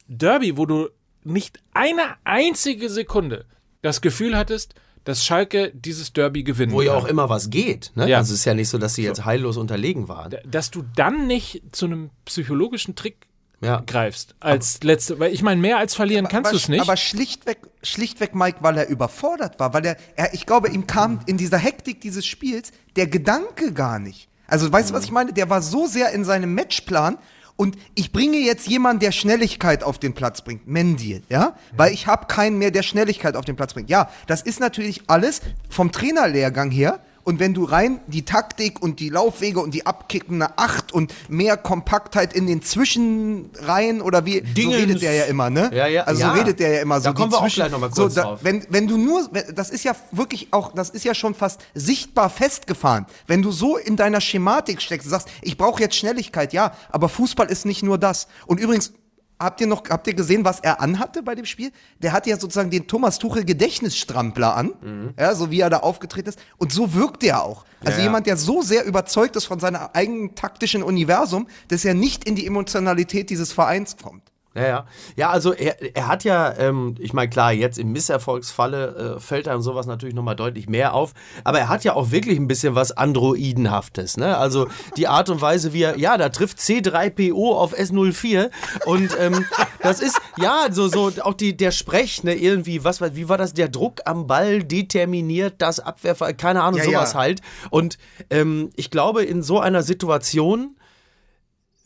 Derby, 0.08 0.58
wo 0.58 0.66
du 0.66 0.90
nicht 1.24 1.60
eine 1.74 2.16
einzige 2.26 2.90
Sekunde 2.90 3.46
das 3.82 4.02
Gefühl 4.02 4.38
hattest, 4.38 4.76
dass 5.04 5.26
Schalke 5.26 5.72
dieses 5.74 6.14
Derby 6.14 6.44
gewinnen 6.44 6.72
Wo 6.72 6.82
ja 6.82 6.94
auch 6.94 7.06
immer 7.06 7.30
was 7.30 7.50
geht. 7.50 7.92
Ne? 7.96 8.10
Ja. 8.10 8.18
Also 8.18 8.34
es 8.34 8.40
ist 8.40 8.46
ja 8.46 8.54
nicht 8.54 8.70
so, 8.70 8.78
dass 8.78 8.96
sie 8.96 9.04
jetzt 9.04 9.26
heillos 9.26 9.58
unterlegen 9.58 10.08
waren. 10.08 10.36
Dass 10.46 10.72
du 10.72 10.84
dann 10.96 11.28
nicht 11.28 11.64
zu 11.72 11.86
einem 11.86 12.10
psychologischen 12.26 12.96
Trick 12.96 13.28
ja. 13.62 13.84
greifst 13.86 14.36
als 14.40 14.78
aber, 14.78 14.88
letzte, 14.88 15.20
weil 15.20 15.34
ich 15.34 15.42
meine, 15.42 15.60
mehr 15.60 15.78
als 15.78 15.96
verlieren 15.96 16.26
aber, 16.26 16.34
kannst 16.34 16.52
du 16.52 16.58
es 16.58 16.70
nicht. 16.70 16.82
Aber 16.82 16.98
schlichtweg, 16.98 17.60
schlichtweg, 17.84 18.36
Mike, 18.36 18.60
weil 18.62 18.78
er 18.78 18.88
überfordert 18.88 19.60
war, 19.60 19.74
weil 19.74 19.86
er, 19.86 19.98
er, 20.16 20.34
ich 20.34 20.46
glaube, 20.46 20.70
ihm 20.70 20.88
kam 20.88 21.20
in 21.26 21.38
dieser 21.38 21.58
Hektik 21.58 22.02
dieses 22.02 22.26
Spiels 22.26 22.72
der 22.96 23.08
Gedanke 23.08 23.74
gar 23.74 24.00
nicht. 24.00 24.30
Also, 24.48 24.72
weißt 24.72 24.90
du, 24.90 24.94
was 24.96 25.04
ich 25.04 25.12
meine? 25.12 25.32
Der 25.32 25.50
war 25.50 25.62
so 25.62 25.86
sehr 25.86 26.12
in 26.12 26.26
seinem 26.26 26.56
Matchplan 26.56 27.20
und 27.60 27.78
ich 27.94 28.14
bringe 28.14 28.38
jetzt 28.38 28.70
jemanden, 28.70 29.02
der 29.02 29.12
Schnelligkeit 29.12 29.84
auf 29.84 30.00
den 30.00 30.14
Platz 30.14 30.42
bringt, 30.42 30.66
Mendil, 30.66 31.24
ja? 31.28 31.58
Weil 31.76 31.92
ich 31.92 32.08
habe 32.08 32.26
keinen 32.28 32.58
mehr, 32.58 32.72
der 32.72 32.84
Schnelligkeit 32.84 33.36
auf 33.36 33.44
den 33.44 33.58
Platz 33.58 33.74
bringt. 33.74 33.90
Ja, 33.90 34.10
das 34.28 34.42
ist 34.42 34.62
natürlich 34.62 35.02
alles 35.08 35.42
vom 35.70 35.92
Trainerlehrgang 35.92 36.72
her 36.72 37.02
und 37.30 37.40
wenn 37.40 37.54
du 37.54 37.64
rein 37.64 38.00
die 38.08 38.26
Taktik 38.26 38.82
und 38.82 39.00
die 39.00 39.10
Laufwege 39.10 39.60
und 39.60 39.76
die 39.76 39.86
abkickende 39.86 40.58
Acht 40.58 40.92
und 40.92 41.14
mehr 41.28 41.58
Kompaktheit 41.58 42.34
in 42.34 42.48
den 42.48 42.64
Zwischenreihen 42.64 44.02
oder 44.02 44.26
wie 44.26 44.42
Dingens. 44.42 44.74
so 44.74 44.82
redet 44.82 45.02
der 45.04 45.14
ja 45.14 45.24
immer, 45.26 45.52
ne? 45.52 45.70
Ja, 45.72 45.86
ja. 45.86 46.06
Also 46.06 46.22
so 46.22 46.28
ja. 46.28 46.34
redet 46.34 46.60
der 46.60 46.74
ja 46.74 46.82
immer 46.82 47.00
so. 47.00 47.04
Da 47.04 47.14
kommen 47.14 47.32
wir 47.32 47.38
auch 47.38 47.48
gleich 47.48 47.72
nochmal 47.72 47.92
kurz 47.92 48.16
so, 48.16 48.22
da, 48.22 48.40
Wenn, 48.42 48.66
wenn 48.70 48.88
du 48.88 48.98
nur, 48.98 49.30
das 49.54 49.70
ist 49.70 49.84
ja 49.84 49.96
wirklich 50.12 50.48
auch, 50.50 50.74
das 50.74 50.90
ist 50.90 51.06
ja 51.06 51.14
schon 51.14 51.36
fast 51.36 51.62
sichtbar 51.76 52.32
festgefahren. 52.32 53.06
Wenn 53.28 53.44
du 53.44 53.52
so 53.52 53.78
in 53.78 53.96
deiner 53.96 54.22
Schematik 54.22 54.82
steckst 54.82 55.06
und 55.06 55.12
sagst, 55.12 55.28
ich 55.44 55.56
brauche 55.56 55.84
jetzt 55.84 55.98
Schnelligkeit, 55.98 56.52
ja, 56.52 56.74
aber 56.90 57.10
Fußball 57.10 57.46
ist 57.46 57.64
nicht 57.64 57.84
nur 57.84 58.00
das. 58.00 58.28
Und 58.48 58.60
übrigens, 58.60 58.92
habt 59.40 59.62
ihr 59.62 59.68
noch, 59.68 59.84
habt 59.90 60.08
ihr 60.08 60.14
gesehen, 60.14 60.46
was 60.46 60.60
er 60.60 60.82
anhatte 60.82 61.24
bei 61.24 61.36
dem 61.36 61.46
Spiel? 61.46 61.72
Der 62.00 62.12
hatte 62.12 62.30
ja 62.30 62.38
sozusagen 62.38 62.70
den 62.70 62.88
Thomas 62.88 63.20
Tuchel 63.20 63.46
Gedächtnisstrampler 63.46 64.56
an, 64.56 64.74
mhm. 64.82 65.14
ja, 65.18 65.34
so 65.34 65.50
wie 65.50 65.62
er 65.62 65.70
da 65.70 65.78
aufgetreten 65.78 66.30
ist. 66.30 66.40
Und 66.58 66.72
so 66.74 66.94
wirkt 66.94 67.24
er 67.24 67.44
auch. 67.44 67.66
Also 67.84 68.00
ja, 68.00 68.06
jemand, 68.06 68.28
der 68.28 68.36
so 68.36 68.62
sehr 68.62 68.86
überzeugt 68.86 69.36
ist 69.36 69.46
von 69.46 69.60
seinem 69.60 69.82
eigenen 69.94 70.36
taktischen 70.36 70.84
Universum, 70.84 71.48
dass 71.70 71.86
er 71.86 71.94
nicht 71.94 72.26
in 72.26 72.36
die 72.36 72.46
Emotionalität 72.46 73.30
dieses 73.30 73.54
Vereins 73.54 73.96
kommt. 73.98 74.29
Ja, 74.56 74.68
ja. 74.68 74.86
Ja, 75.16 75.30
also 75.30 75.54
er, 75.54 75.96
er 75.96 76.08
hat 76.08 76.24
ja, 76.24 76.56
ähm, 76.58 76.96
ich 76.98 77.14
meine, 77.14 77.30
klar, 77.30 77.52
jetzt 77.52 77.78
im 77.78 77.92
Misserfolgsfalle 77.92 79.16
äh, 79.18 79.20
fällt 79.20 79.48
einem 79.48 79.62
sowas 79.62 79.86
natürlich 79.86 80.16
nochmal 80.16 80.36
deutlich 80.36 80.68
mehr 80.68 80.94
auf, 80.96 81.14
aber 81.44 81.60
er 81.60 81.70
hat 81.70 81.84
ja 81.84 81.94
auch 81.94 82.10
wirklich 82.10 82.40
ein 82.40 82.48
bisschen 82.48 82.74
was 82.74 82.92
Androidenhaftes, 82.92 84.18
ne? 84.18 84.38
Also 84.38 84.68
die 84.98 85.08
Art 85.08 85.30
und 85.30 85.42
Weise, 85.42 85.72
wie 85.74 85.84
er, 85.84 86.00
ja, 86.00 86.18
da 86.18 86.30
trifft 86.30 86.58
C3PO 86.58 87.56
auf 87.56 87.78
S04 87.78 88.50
und 88.86 89.16
ähm, 89.20 89.46
das 89.82 90.00
ist, 90.00 90.20
ja, 90.38 90.68
so, 90.72 90.88
so, 90.88 91.12
auch 91.22 91.36
die, 91.36 91.56
der 91.56 91.72
Sprech, 91.72 92.24
ne, 92.24 92.34
irgendwie, 92.34 92.84
was, 92.84 93.02
wie 93.16 93.30
war 93.30 93.38
das, 93.38 93.54
der 93.54 93.70
Druck 93.70 94.02
am 94.06 94.26
Ball 94.26 94.64
determiniert 94.64 95.56
das 95.60 95.80
Abwehrfall, 95.80 96.34
keine 96.34 96.64
Ahnung, 96.64 96.80
ja, 96.80 96.86
sowas 96.86 97.14
ja. 97.14 97.20
halt. 97.20 97.42
Und 97.70 98.00
ähm, 98.32 98.72
ich 98.76 98.90
glaube, 98.90 99.24
in 99.24 99.44
so 99.44 99.60
einer 99.60 99.84
Situation, 99.84 100.76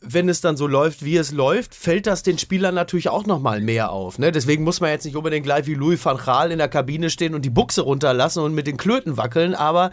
wenn 0.05 0.29
es 0.29 0.41
dann 0.41 0.57
so 0.57 0.67
läuft, 0.67 1.03
wie 1.03 1.17
es 1.17 1.31
läuft, 1.31 1.73
fällt 1.73 2.07
das 2.07 2.23
den 2.23 2.37
Spielern 2.37 2.75
natürlich 2.75 3.09
auch 3.09 3.25
nochmal 3.25 3.61
mehr 3.61 3.91
auf. 3.91 4.19
Ne? 4.19 4.31
Deswegen 4.31 4.63
muss 4.63 4.81
man 4.81 4.91
jetzt 4.91 5.05
nicht 5.05 5.15
unbedingt 5.15 5.45
gleich 5.45 5.65
wie 5.65 5.75
Louis 5.75 6.03
van 6.03 6.17
Gaal 6.17 6.51
in 6.51 6.57
der 6.57 6.67
Kabine 6.67 7.09
stehen 7.09 7.33
und 7.33 7.43
die 7.43 7.49
Buchse 7.49 7.81
runterlassen 7.81 8.43
und 8.43 8.53
mit 8.53 8.67
den 8.67 8.77
Klöten 8.77 9.17
wackeln, 9.17 9.55
aber 9.55 9.91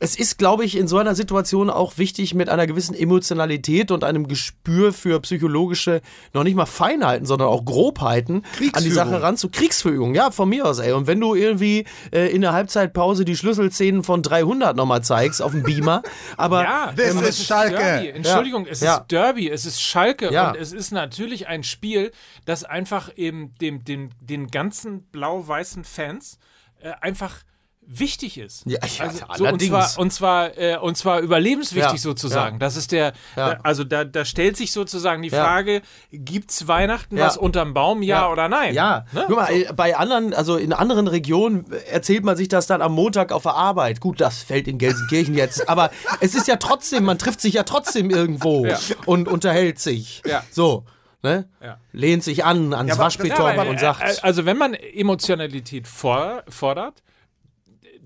es 0.00 0.16
ist, 0.16 0.38
glaube 0.38 0.64
ich, 0.64 0.76
in 0.76 0.86
so 0.86 0.98
einer 0.98 1.14
Situation 1.14 1.70
auch 1.70 1.98
wichtig, 1.98 2.34
mit 2.34 2.48
einer 2.48 2.66
gewissen 2.66 2.94
Emotionalität 2.94 3.90
und 3.90 4.04
einem 4.04 4.28
Gespür 4.28 4.92
für 4.92 5.20
psychologische, 5.20 6.00
noch 6.32 6.44
nicht 6.44 6.54
mal 6.54 6.66
Feinheiten, 6.66 7.26
sondern 7.26 7.48
auch 7.48 7.64
Grobheiten 7.64 8.44
an 8.72 8.84
die 8.84 8.90
Sache 8.90 9.22
ran 9.22 9.36
zu 9.36 9.48
Kriegsführung. 9.48 10.14
Ja, 10.14 10.30
von 10.30 10.48
mir 10.48 10.66
aus, 10.66 10.78
ey. 10.78 10.92
Und 10.92 11.06
wenn 11.06 11.20
du 11.20 11.34
irgendwie 11.34 11.84
äh, 12.12 12.32
in 12.32 12.42
der 12.42 12.52
Halbzeitpause 12.52 13.24
die 13.24 13.36
Schlüsselszenen 13.36 14.04
von 14.04 14.22
300 14.22 14.76
nochmal 14.76 15.02
zeigst 15.02 15.42
auf 15.42 15.52
dem 15.52 15.62
Beamer, 15.62 16.02
aber. 16.36 16.62
Ja, 16.62 16.92
das 16.94 17.14
ähm, 17.14 17.22
ist 17.24 17.44
Schalke. 17.44 17.76
Derby. 17.76 18.08
Entschuldigung, 18.10 18.66
ja. 18.66 18.72
es 18.72 18.82
ist 18.82 19.02
Derby, 19.08 19.50
es 19.50 19.66
ist 19.66 19.82
Schalke 19.82 20.32
ja. 20.32 20.50
und 20.50 20.56
es 20.56 20.72
ist 20.72 20.92
natürlich 20.92 21.48
ein 21.48 21.64
Spiel, 21.64 22.12
das 22.44 22.64
einfach 22.64 23.10
eben 23.16 23.54
dem, 23.60 23.84
dem, 23.84 24.10
den 24.20 24.48
ganzen 24.48 25.02
blau-weißen 25.10 25.84
Fans 25.84 26.38
äh, 26.80 26.92
einfach 27.00 27.42
wichtig 27.88 28.36
ist. 28.36 28.64
Ja, 28.66 28.78
ja 28.98 29.04
also, 29.06 29.24
so, 29.36 29.46
und 29.46 29.62
zwar 29.62 29.98
und 29.98 30.12
zwar 30.12 30.58
äh, 30.58 30.76
und 30.76 30.96
zwar 30.96 31.20
überlebenswichtig 31.20 31.92
ja, 31.92 31.98
sozusagen. 31.98 32.56
Ja. 32.56 32.58
Das 32.58 32.76
ist 32.76 32.92
der 32.92 33.14
ja. 33.34 33.54
da, 33.54 33.60
also 33.62 33.82
da, 33.82 34.04
da 34.04 34.24
stellt 34.26 34.56
sich 34.56 34.72
sozusagen 34.72 35.22
die 35.22 35.30
Frage, 35.30 35.80
gibt's 36.12 36.68
Weihnachten 36.68 37.18
was 37.18 37.36
unterm 37.38 37.72
Baum 37.72 38.02
ja, 38.02 38.30
oder 38.30 38.48
nein? 38.48 38.74
Ja. 38.74 39.06
Ne? 39.12 39.24
Guck 39.26 39.36
mal, 39.36 39.48
so. 39.66 39.74
bei 39.74 39.96
anderen 39.96 40.34
also 40.34 40.56
in 40.56 40.72
anderen 40.72 41.08
Regionen 41.08 41.72
erzählt 41.90 42.24
man 42.24 42.36
sich 42.36 42.48
das 42.48 42.66
dann 42.66 42.82
am 42.82 42.92
Montag 42.92 43.32
auf 43.32 43.44
der 43.44 43.54
Arbeit. 43.54 44.00
Gut, 44.00 44.20
das 44.20 44.42
fällt 44.42 44.68
in 44.68 44.76
Gelsenkirchen 44.78 45.34
jetzt, 45.34 45.68
aber 45.68 45.90
es 46.20 46.34
ist 46.34 46.46
ja 46.46 46.56
trotzdem, 46.56 47.04
man 47.04 47.18
trifft 47.18 47.40
sich 47.40 47.54
ja 47.54 47.62
trotzdem 47.62 48.10
irgendwo 48.10 48.66
und 49.06 49.28
unterhält 49.28 49.78
sich. 49.78 50.22
Ja. 50.26 50.44
So. 50.50 50.84
Ne? 51.20 51.48
Ja. 51.60 51.78
Lehnt 51.92 52.22
sich 52.22 52.44
an 52.44 52.72
ans 52.72 52.92
ja, 52.92 52.98
Waschbeton 52.98 53.56
ja, 53.56 53.62
und 53.62 53.80
sagt. 53.80 54.02
Äh, 54.02 54.14
also 54.22 54.44
wenn 54.44 54.56
man 54.56 54.74
Emotionalität 54.74 55.88
fordert, 55.88 57.02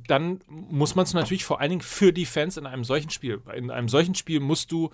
dann 0.09 0.41
muss 0.49 0.95
man 0.95 1.05
es 1.05 1.15
natürlich 1.15 1.45
vor 1.45 1.61
allen 1.61 1.71
Dingen 1.71 1.83
für 1.83 2.13
die 2.13 2.27
Fans 2.27 2.57
in 2.57 2.67
einem 2.67 2.85
solchen 2.85 3.11
Spiel. 3.11 3.41
In 3.55 3.71
einem 3.71 3.89
solchen 3.89 4.15
Spiel 4.15 4.41
musst 4.41 4.73
du 4.73 4.91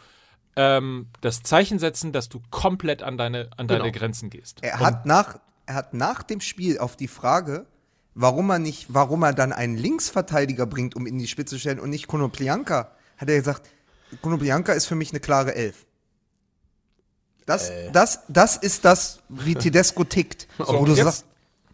ähm, 0.57 1.07
das 1.21 1.43
Zeichen 1.43 1.79
setzen, 1.79 2.13
dass 2.13 2.29
du 2.29 2.41
komplett 2.51 3.03
an 3.03 3.17
deine, 3.17 3.51
an 3.57 3.69
deine 3.69 3.85
genau. 3.85 3.99
Grenzen 3.99 4.31
gehst. 4.31 4.59
Er 4.63 4.81
hat, 4.81 5.07
nach, 5.07 5.39
er 5.67 5.75
hat 5.75 5.95
nach 5.95 6.23
dem 6.23 6.41
Spiel 6.41 6.79
auf 6.79 6.97
die 6.97 7.09
Frage, 7.09 7.67
warum 8.15 8.51
er 8.51 8.59
nicht, 8.59 8.87
warum 8.89 9.23
er 9.23 9.33
dann 9.33 9.53
einen 9.53 9.77
Linksverteidiger 9.77 10.67
bringt, 10.67 10.97
um 10.97 11.07
in 11.07 11.19
die 11.19 11.29
Spitze 11.29 11.57
zu 11.57 11.61
stellen 11.61 11.79
und 11.79 11.91
nicht 11.91 12.09
Konoplianka, 12.09 12.91
hat 13.17 13.29
er 13.29 13.37
gesagt, 13.37 13.69
Konoplianka 14.23 14.73
ist 14.73 14.87
für 14.87 14.97
mich 14.97 15.11
eine 15.11 15.21
klare 15.21 15.55
Elf. 15.55 15.87
Das, 17.47 17.71
äh. 17.71 17.91
das, 17.93 18.21
das 18.29 18.57
ist 18.57 18.85
das, 18.85 19.21
wie 19.29 19.55
Tedesco 19.55 20.05
tickt. 20.05 20.49
So, 20.59 20.81
wo 20.81 20.85
du 20.85 20.95
sagst, 20.95 21.25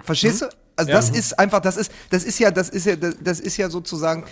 verstehst 0.02 0.42
hm? 0.42 0.50
du? 0.50 0.56
Also 0.76 0.90
ja. 0.90 0.96
das 0.96 1.10
ist 1.10 1.38
einfach, 1.38 1.60
das 1.60 1.76
ist, 1.76 1.92
das 2.10 2.24
ist 2.24 2.38
ja, 2.38 2.50
das 2.50 2.68
ist 2.68 2.86
ja, 2.86 2.96
das 2.96 3.40
ist 3.40 3.56
ja 3.56 3.70
sozusagen, 3.70 4.24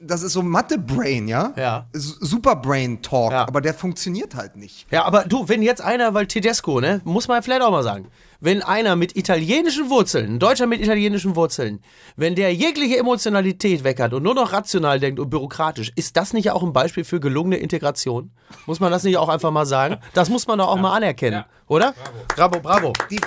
das 0.00 0.22
ist 0.22 0.32
so 0.32 0.42
Mathe-Brain, 0.42 1.28
ja? 1.28 1.52
Ja. 1.56 1.86
Super-Brain-Talk, 1.92 3.32
ja. 3.32 3.46
aber 3.46 3.60
der 3.60 3.74
funktioniert 3.74 4.34
halt 4.34 4.56
nicht. 4.56 4.86
Ja, 4.90 5.04
aber 5.04 5.24
du, 5.24 5.48
wenn 5.48 5.62
jetzt 5.62 5.80
einer, 5.80 6.14
weil 6.14 6.26
Tedesco, 6.26 6.80
ne, 6.80 7.00
muss 7.04 7.28
man 7.28 7.42
vielleicht 7.42 7.62
auch 7.62 7.70
mal 7.70 7.82
sagen, 7.82 8.08
wenn 8.40 8.62
einer 8.62 8.96
mit 8.96 9.16
italienischen 9.16 9.88
Wurzeln, 9.88 10.34
ein 10.34 10.38
Deutscher 10.38 10.66
mit 10.66 10.82
italienischen 10.82 11.36
Wurzeln, 11.36 11.80
wenn 12.16 12.34
der 12.34 12.52
jegliche 12.52 12.98
Emotionalität 12.98 13.84
weg 13.84 14.00
hat 14.00 14.12
und 14.12 14.22
nur 14.22 14.34
noch 14.34 14.52
rational 14.52 15.00
denkt 15.00 15.18
und 15.18 15.30
bürokratisch, 15.30 15.92
ist 15.96 16.16
das 16.16 16.32
nicht 16.32 16.50
auch 16.50 16.62
ein 16.62 16.72
Beispiel 16.72 17.04
für 17.04 17.20
gelungene 17.20 17.56
Integration? 17.56 18.32
Muss 18.66 18.80
man 18.80 18.92
das 18.92 19.04
nicht 19.04 19.16
auch 19.16 19.28
einfach 19.28 19.50
mal 19.50 19.64
sagen? 19.64 19.96
Das 20.12 20.28
muss 20.28 20.46
man 20.46 20.58
doch 20.58 20.68
auch 20.68 20.76
ja. 20.76 20.82
mal 20.82 20.92
anerkennen, 20.92 21.38
ja. 21.38 21.46
oder? 21.68 21.94
Bravo, 22.36 22.60
bravo. 22.60 22.92
Die, 23.10 23.20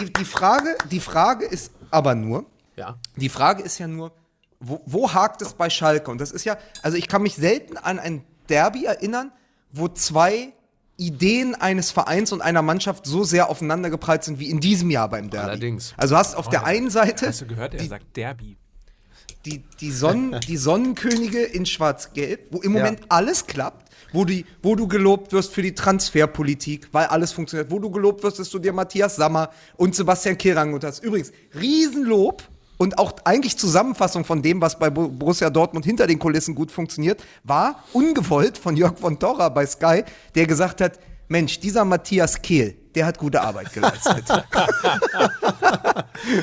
die, 0.00 0.12
die, 0.12 0.24
Frage, 0.24 0.76
die 0.90 1.00
Frage 1.00 1.44
ist 1.44 1.72
aber 1.90 2.14
nur, 2.14 2.44
ja. 2.76 2.98
die 3.16 3.28
Frage 3.28 3.62
ist 3.62 3.78
ja 3.78 3.86
nur, 3.86 4.12
wo, 4.60 4.82
wo 4.86 5.12
hakt 5.12 5.42
es 5.42 5.54
bei 5.54 5.70
Schalke? 5.70 6.10
Und 6.10 6.20
das 6.20 6.30
ist 6.30 6.44
ja, 6.44 6.56
also 6.82 6.96
ich 6.96 7.08
kann 7.08 7.22
mich 7.22 7.34
selten 7.34 7.76
an 7.76 7.98
ein 7.98 8.24
Derby 8.48 8.84
erinnern, 8.84 9.32
wo 9.72 9.88
zwei 9.88 10.52
Ideen 10.96 11.54
eines 11.54 11.90
Vereins 11.90 12.32
und 12.32 12.40
einer 12.40 12.62
Mannschaft 12.62 13.06
so 13.06 13.24
sehr 13.24 13.50
aufeinandergeprallt 13.50 14.22
sind 14.22 14.38
wie 14.38 14.48
in 14.48 14.60
diesem 14.60 14.90
Jahr 14.90 15.08
beim 15.08 15.28
Derby. 15.28 15.48
Allerdings. 15.48 15.94
Also 15.96 16.16
hast 16.16 16.36
auf 16.36 16.46
oh, 16.46 16.50
der 16.50 16.64
einen 16.64 16.90
Seite. 16.90 17.26
Hast 17.26 17.40
du 17.40 17.46
gehört, 17.46 17.74
er 17.74 17.80
die, 17.80 17.88
sagt 17.88 18.16
Derby. 18.16 18.56
Die, 19.44 19.58
die, 19.80 19.90
Sonnen, 19.90 20.40
die 20.40 20.56
Sonnenkönige 20.56 21.42
in 21.42 21.66
Schwarz-Gelb, 21.66 22.46
wo 22.50 22.62
im 22.62 22.72
Moment 22.72 23.00
ja. 23.00 23.06
alles 23.10 23.46
klappt, 23.46 23.83
wo, 24.14 24.24
die, 24.24 24.46
wo 24.62 24.76
du 24.76 24.86
gelobt 24.86 25.32
wirst 25.32 25.52
für 25.52 25.62
die 25.62 25.74
Transferpolitik, 25.74 26.88
weil 26.92 27.06
alles 27.06 27.32
funktioniert, 27.32 27.70
wo 27.70 27.78
du 27.78 27.90
gelobt 27.90 28.22
wirst, 28.22 28.38
dass 28.38 28.48
du 28.48 28.58
dir 28.58 28.72
Matthias 28.72 29.16
Sammer 29.16 29.50
und 29.76 29.94
Sebastian 29.94 30.38
Kehrang 30.38 30.72
und 30.72 30.84
hast. 30.84 31.02
Übrigens, 31.02 31.32
Riesenlob 31.58 32.42
und 32.78 32.98
auch 32.98 33.14
eigentlich 33.24 33.58
Zusammenfassung 33.58 34.24
von 34.24 34.40
dem, 34.40 34.60
was 34.60 34.78
bei 34.78 34.90
Borussia 34.90 35.50
Dortmund 35.50 35.84
hinter 35.84 36.06
den 36.06 36.18
Kulissen 36.18 36.54
gut 36.54 36.70
funktioniert, 36.70 37.22
war 37.42 37.82
ungewollt 37.92 38.56
von 38.56 38.76
Jörg 38.76 38.98
von 38.98 39.18
Torra 39.18 39.48
bei 39.48 39.66
Sky, 39.66 40.04
der 40.34 40.46
gesagt 40.46 40.80
hat, 40.80 40.98
Mensch, 41.26 41.58
dieser 41.58 41.84
Matthias 41.84 42.40
Kehl, 42.40 42.76
der 42.94 43.06
hat 43.06 43.18
gute 43.18 43.40
Arbeit 43.40 43.72
geleistet. 43.72 44.24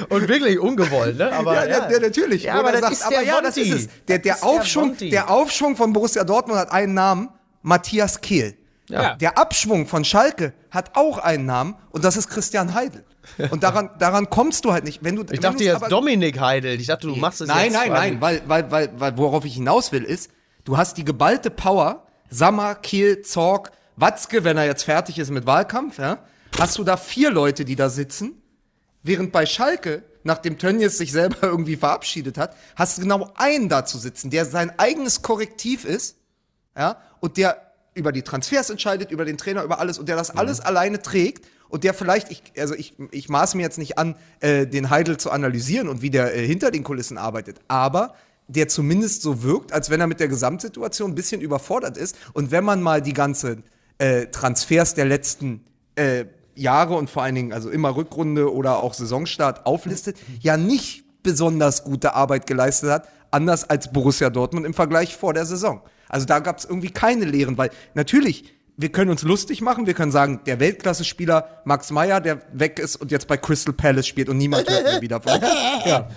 und 0.09 0.27
wirklich 0.27 0.59
ungewollt, 0.59 1.17
ne? 1.17 1.31
Aber, 1.31 1.53
ja, 1.53 1.65
ja. 1.65 1.87
Der, 1.87 2.01
natürlich. 2.01 2.43
Ja, 2.43 2.55
aber, 2.55 2.73
das, 2.73 2.99
sagt, 2.99 3.13
aber 3.13 3.23
ja, 3.23 3.41
das 3.41 3.57
ist 3.57 3.71
es. 3.71 3.87
Der, 4.07 4.19
der, 4.19 4.43
Aufschwung, 4.43 4.97
der, 4.97 5.09
der 5.09 5.29
Aufschwung 5.29 5.75
von 5.75 5.93
Borussia 5.93 6.23
Dortmund 6.23 6.59
hat 6.59 6.71
einen 6.71 6.95
Namen, 6.95 7.29
Matthias 7.61 8.21
Kehl. 8.21 8.57
Ja. 8.89 9.15
Der 9.15 9.37
Abschwung 9.37 9.87
von 9.87 10.03
Schalke 10.03 10.53
hat 10.69 10.95
auch 10.95 11.17
einen 11.17 11.45
Namen 11.45 11.75
und 11.91 12.03
das 12.03 12.17
ist 12.17 12.29
Christian 12.29 12.73
Heidel. 12.73 13.05
Und 13.49 13.63
daran, 13.63 13.89
daran 13.99 14.29
kommst 14.29 14.65
du 14.65 14.73
halt 14.73 14.83
nicht. 14.83 15.03
Wenn 15.03 15.15
du, 15.15 15.25
ich 15.31 15.39
dachte 15.39 15.63
jetzt 15.63 15.83
Dominik 15.89 16.39
Heidel. 16.39 16.79
Ich 16.79 16.87
dachte, 16.87 17.07
du 17.07 17.15
machst 17.15 17.41
es 17.41 17.47
nein, 17.47 17.71
jetzt. 17.71 17.73
Nein, 17.73 17.91
nein, 17.91 18.19
nein, 18.19 18.21
weil, 18.21 18.41
weil, 18.47 18.71
weil, 18.71 18.99
weil, 18.99 19.17
worauf 19.17 19.45
ich 19.45 19.53
hinaus 19.53 19.91
will, 19.91 20.03
ist, 20.03 20.29
du 20.65 20.77
hast 20.77 20.97
die 20.97 21.05
geballte 21.05 21.49
Power, 21.49 22.05
Sammer, 22.29 22.75
Kiel, 22.75 23.21
Zorg, 23.21 23.71
Watzke, 23.95 24.43
wenn 24.43 24.57
er 24.57 24.65
jetzt 24.65 24.83
fertig 24.83 25.19
ist 25.19 25.29
mit 25.29 25.45
Wahlkampf, 25.45 25.99
ja, 25.99 26.19
hast 26.57 26.77
du 26.77 26.83
da 26.83 26.97
vier 26.97 27.31
Leute, 27.31 27.65
die 27.65 27.75
da 27.75 27.89
sitzen, 27.89 28.41
während 29.03 29.31
bei 29.31 29.45
Schalke, 29.45 30.03
nachdem 30.23 30.57
Tönnies 30.57 30.97
sich 30.97 31.11
selber 31.11 31.37
irgendwie 31.43 31.77
verabschiedet 31.77 32.37
hat, 32.37 32.55
hast 32.75 32.97
du 32.97 33.03
genau 33.03 33.31
einen 33.35 33.69
da 33.69 33.85
zu 33.85 33.97
sitzen, 33.97 34.29
der 34.29 34.45
sein 34.45 34.77
eigenes 34.79 35.21
Korrektiv 35.21 35.85
ist, 35.85 36.17
ja, 36.77 36.97
und 37.19 37.37
der 37.37 37.71
über 37.93 38.11
die 38.11 38.21
Transfers 38.21 38.69
entscheidet, 38.69 39.11
über 39.11 39.25
den 39.25 39.37
Trainer, 39.37 39.63
über 39.63 39.79
alles 39.79 39.99
und 39.99 40.07
der 40.07 40.15
das 40.15 40.33
mhm. 40.33 40.39
alles 40.39 40.59
alleine 40.61 41.01
trägt 41.01 41.45
und 41.69 41.83
der 41.83 41.93
vielleicht, 41.93 42.31
ich, 42.31 42.43
also 42.57 42.73
ich, 42.73 42.93
ich 43.11 43.29
maße 43.29 43.57
mir 43.57 43.63
jetzt 43.63 43.77
nicht 43.77 43.97
an, 43.97 44.15
äh, 44.39 44.65
den 44.65 44.89
Heidel 44.89 45.17
zu 45.17 45.31
analysieren 45.31 45.89
und 45.89 46.01
wie 46.01 46.09
der 46.09 46.35
äh, 46.35 46.45
hinter 46.45 46.71
den 46.71 46.83
Kulissen 46.83 47.17
arbeitet, 47.17 47.59
aber 47.67 48.15
der 48.47 48.67
zumindest 48.67 49.21
so 49.21 49.43
wirkt, 49.43 49.71
als 49.71 49.89
wenn 49.89 50.01
er 50.01 50.07
mit 50.07 50.19
der 50.19 50.27
Gesamtsituation 50.27 51.11
ein 51.11 51.15
bisschen 51.15 51.41
überfordert 51.41 51.95
ist. 51.95 52.17
Und 52.33 52.51
wenn 52.51 52.65
man 52.65 52.81
mal 52.81 53.01
die 53.01 53.13
ganzen 53.13 53.63
äh, 53.97 54.27
Transfers 54.27 54.93
der 54.93 55.05
letzten 55.05 55.63
äh, 55.95 56.25
Jahre 56.55 56.95
und 56.95 57.09
vor 57.09 57.23
allen 57.23 57.35
Dingen 57.35 57.53
also 57.53 57.69
immer 57.69 57.95
Rückrunde 57.95 58.53
oder 58.53 58.83
auch 58.83 58.93
Saisonstart 58.93 59.65
auflistet, 59.65 60.17
ja 60.41 60.57
nicht 60.57 61.05
besonders 61.23 61.83
gute 61.83 62.13
Arbeit 62.13 62.45
geleistet 62.45 62.89
hat, 62.89 63.07
anders 63.31 63.69
als 63.69 63.91
Borussia 63.91 64.29
Dortmund 64.29 64.65
im 64.65 64.73
Vergleich 64.73 65.15
vor 65.15 65.33
der 65.33 65.45
Saison. 65.45 65.81
Also 66.09 66.25
da 66.25 66.39
gab 66.39 66.57
es 66.57 66.65
irgendwie 66.65 66.91
keine 66.91 67.25
Lehren, 67.25 67.57
weil 67.57 67.71
natürlich 67.93 68.53
wir 68.77 68.91
können 68.91 69.11
uns 69.11 69.21
lustig 69.21 69.61
machen, 69.61 69.85
wir 69.85 69.93
können 69.93 70.11
sagen, 70.11 70.41
der 70.45 70.59
Weltklasse-Spieler 70.59 71.61
Max 71.65 71.91
Meyer, 71.91 72.19
der 72.19 72.41
weg 72.51 72.79
ist 72.79 72.95
und 72.95 73.11
jetzt 73.11 73.27
bei 73.27 73.37
Crystal 73.37 73.73
Palace 73.73 74.07
spielt 74.07 74.27
und 74.29 74.37
niemand 74.37 74.69
hört 74.69 74.83
mehr 74.83 75.01
wieder 75.01 75.21
von. 75.21 75.39
Ja. 75.85 76.09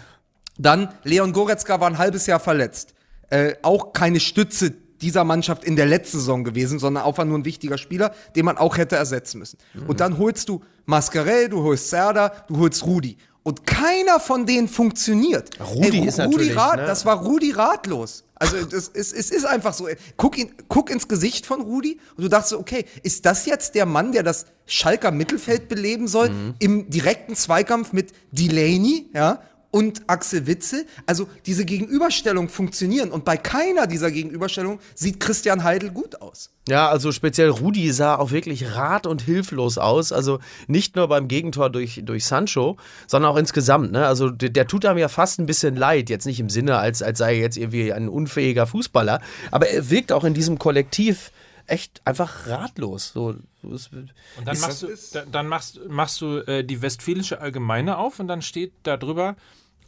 Dann 0.57 0.89
Leon 1.03 1.33
Goretzka 1.33 1.81
war 1.81 1.89
ein 1.89 1.99
halbes 1.99 2.27
Jahr 2.27 2.39
verletzt. 2.39 2.95
Äh, 3.29 3.55
auch 3.63 3.93
keine 3.93 4.21
Stütze 4.21 4.73
dieser 5.01 5.25
Mannschaft 5.25 5.65
in 5.65 5.77
der 5.77 5.87
letzten 5.87 6.19
Saison 6.19 6.45
gewesen, 6.45 6.79
sondern 6.79 7.05
einfach 7.05 7.25
nur 7.25 7.39
ein 7.39 7.45
wichtiger 7.45 7.77
Spieler, 7.77 8.15
den 8.37 8.45
man 8.45 8.57
auch 8.57 8.77
hätte 8.77 8.97
ersetzen 8.97 9.39
müssen. 9.39 9.59
Mhm. 9.75 9.87
Und 9.87 10.01
dann 10.01 10.19
holst 10.19 10.49
du 10.49 10.63
Mascarell, 10.87 11.49
du 11.49 11.63
holst 11.63 11.91
Serda, 11.91 12.33
du 12.49 12.59
holst 12.59 12.87
Rudi. 12.87 13.17
Und 13.45 13.67
keiner 13.67 14.21
von 14.21 14.47
denen 14.47 14.69
funktioniert. 14.69 15.51
Rudi 15.61 15.99
Ey, 15.99 16.09
ist 16.09 16.19
Rudi 16.19 16.29
natürlich, 16.31 16.57
Rat, 16.57 16.77
ne? 16.79 16.87
Das 16.87 17.05
war 17.05 17.23
Rudi 17.23 17.53
ratlos. 17.53 18.25
Also 18.37 18.57
es, 18.57 18.91
es, 18.93 19.13
es 19.13 19.31
ist 19.31 19.45
einfach 19.45 19.75
so. 19.75 19.87
Guck, 20.17 20.39
ihn, 20.39 20.55
guck 20.69 20.91
ins 20.91 21.07
Gesicht 21.07 21.45
von 21.45 21.61
Rudi 21.61 22.01
und 22.17 22.25
du 22.25 22.29
dachtest 22.29 22.51
so, 22.51 22.59
okay, 22.59 22.87
ist 23.03 23.27
das 23.27 23.45
jetzt 23.45 23.75
der 23.75 23.85
Mann, 23.85 24.13
der 24.13 24.23
das 24.23 24.47
Schalker 24.65 25.11
Mittelfeld 25.11 25.69
beleben 25.69 26.09
soll 26.09 26.31
mhm. 26.31 26.55
im 26.59 26.91
direkten 26.91 27.37
Zweikampf 27.37 27.93
mit 27.93 28.13
Delaney, 28.33 29.11
ja? 29.13 29.43
Und 29.75 30.03
Axel 30.07 30.47
Witzel. 30.47 30.87
Also 31.05 31.29
diese 31.47 31.65
Gegenüberstellung 31.65 32.49
funktionieren 32.49 33.11
und 33.11 33.25
bei 33.25 33.37
keiner 33.37 33.89
dieser 33.89 34.13
Gegenüberstellungen 34.13 34.79
sieht 34.95 35.19
Christian 35.19 35.65
Heidel 35.65 35.91
gut 35.91 36.23
aus. 36.23 36.51
Ja, 36.69 36.89
also 36.89 37.11
speziell 37.11 37.49
Rudi 37.49 37.91
sah 37.91 38.15
auch 38.15 38.31
wirklich 38.31 38.77
rat 38.77 39.05
und 39.05 39.23
hilflos 39.23 39.77
aus. 39.77 40.13
Also 40.13 40.39
nicht 40.69 40.95
nur 40.95 41.09
beim 41.09 41.27
Gegentor 41.27 41.71
durch, 41.71 42.03
durch 42.05 42.25
Sancho, 42.25 42.77
sondern 43.09 43.33
auch 43.33 43.37
insgesamt. 43.37 43.91
Ne? 43.91 44.07
Also 44.07 44.31
der, 44.31 44.51
der 44.51 44.69
tut 44.69 44.87
einem 44.87 44.99
ja 44.99 45.09
fast 45.09 45.41
ein 45.41 45.47
bisschen 45.47 45.75
leid. 45.75 46.09
Jetzt 46.09 46.25
nicht 46.25 46.39
im 46.39 46.51
Sinne, 46.51 46.79
als, 46.79 47.03
als 47.03 47.19
sei 47.19 47.35
er 47.35 47.41
jetzt 47.41 47.57
irgendwie 47.57 47.93
ein 47.93 48.09
unfähiger 48.09 48.69
Fußballer. 48.69 49.21
Aber 49.51 49.69
er 49.69 49.91
wirkt 49.91 50.13
auch 50.13 50.23
in 50.23 50.35
diesem 50.35 50.57
Kollektiv 50.57 51.33
echt 51.67 52.01
einfach 52.05 52.47
ratlos. 52.47 53.11
So, 53.13 53.35
und 53.63 54.13
dann 54.45 54.61
machst 54.61 54.83
du, 54.83 54.89
dann 55.33 55.49
machst, 55.49 55.81
machst 55.89 56.21
du 56.21 56.39
äh, 56.47 56.63
die 56.63 56.81
Westfälische 56.81 57.41
Allgemeine 57.41 57.99
auf 57.99 58.21
und 58.21 58.29
dann 58.29 58.41
steht 58.41 58.73
da 58.85 58.97
drüber, 58.97 59.35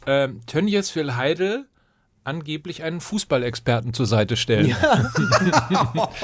äh, 0.07 0.29
Tönjes 0.45 0.95
will 0.95 1.15
Heidel 1.15 1.67
angeblich 2.27 2.83
einen 2.83 2.99
Fußballexperten 2.99 3.93
zur 3.93 4.05
Seite 4.05 4.35
stellen. 4.35 4.67
Ja, 4.67 6.19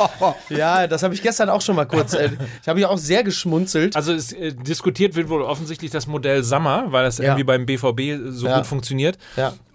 ja 0.49 0.87
das 0.87 1.01
habe 1.01 1.13
ich 1.13 1.21
gestern 1.21 1.49
auch 1.49 1.61
schon 1.61 1.77
mal 1.77 1.85
kurz. 1.85 2.13
Äh, 2.13 2.31
ich 2.61 2.67
habe 2.67 2.81
ja 2.81 2.89
auch 2.89 2.97
sehr 2.97 3.23
geschmunzelt. 3.23 3.95
Also 3.95 4.11
es 4.11 4.33
äh, 4.33 4.53
diskutiert 4.53 5.15
wird 5.15 5.29
wohl 5.29 5.41
offensichtlich 5.41 5.91
das 5.91 6.05
Modell 6.05 6.43
Sammer, 6.43 6.91
weil 6.91 7.05
das 7.05 7.19
ja. 7.19 7.25
irgendwie 7.25 7.45
beim 7.45 7.65
BVB 7.65 8.31
so 8.31 8.47
ja. 8.47 8.57
gut 8.57 8.67
funktioniert. 8.67 9.17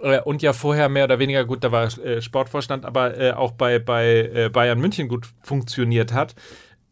Äh, 0.02 0.20
und 0.20 0.42
ja 0.42 0.52
vorher 0.52 0.90
mehr 0.90 1.04
oder 1.04 1.18
weniger 1.18 1.46
gut, 1.46 1.64
da 1.64 1.72
war 1.72 1.84
äh, 1.98 2.20
Sportvorstand, 2.20 2.84
aber 2.84 3.18
äh, 3.18 3.32
auch 3.32 3.52
bei, 3.52 3.78
bei 3.78 4.30
äh, 4.34 4.50
Bayern 4.50 4.78
München 4.78 5.08
gut 5.08 5.26
funktioniert 5.42 6.12
hat. 6.12 6.34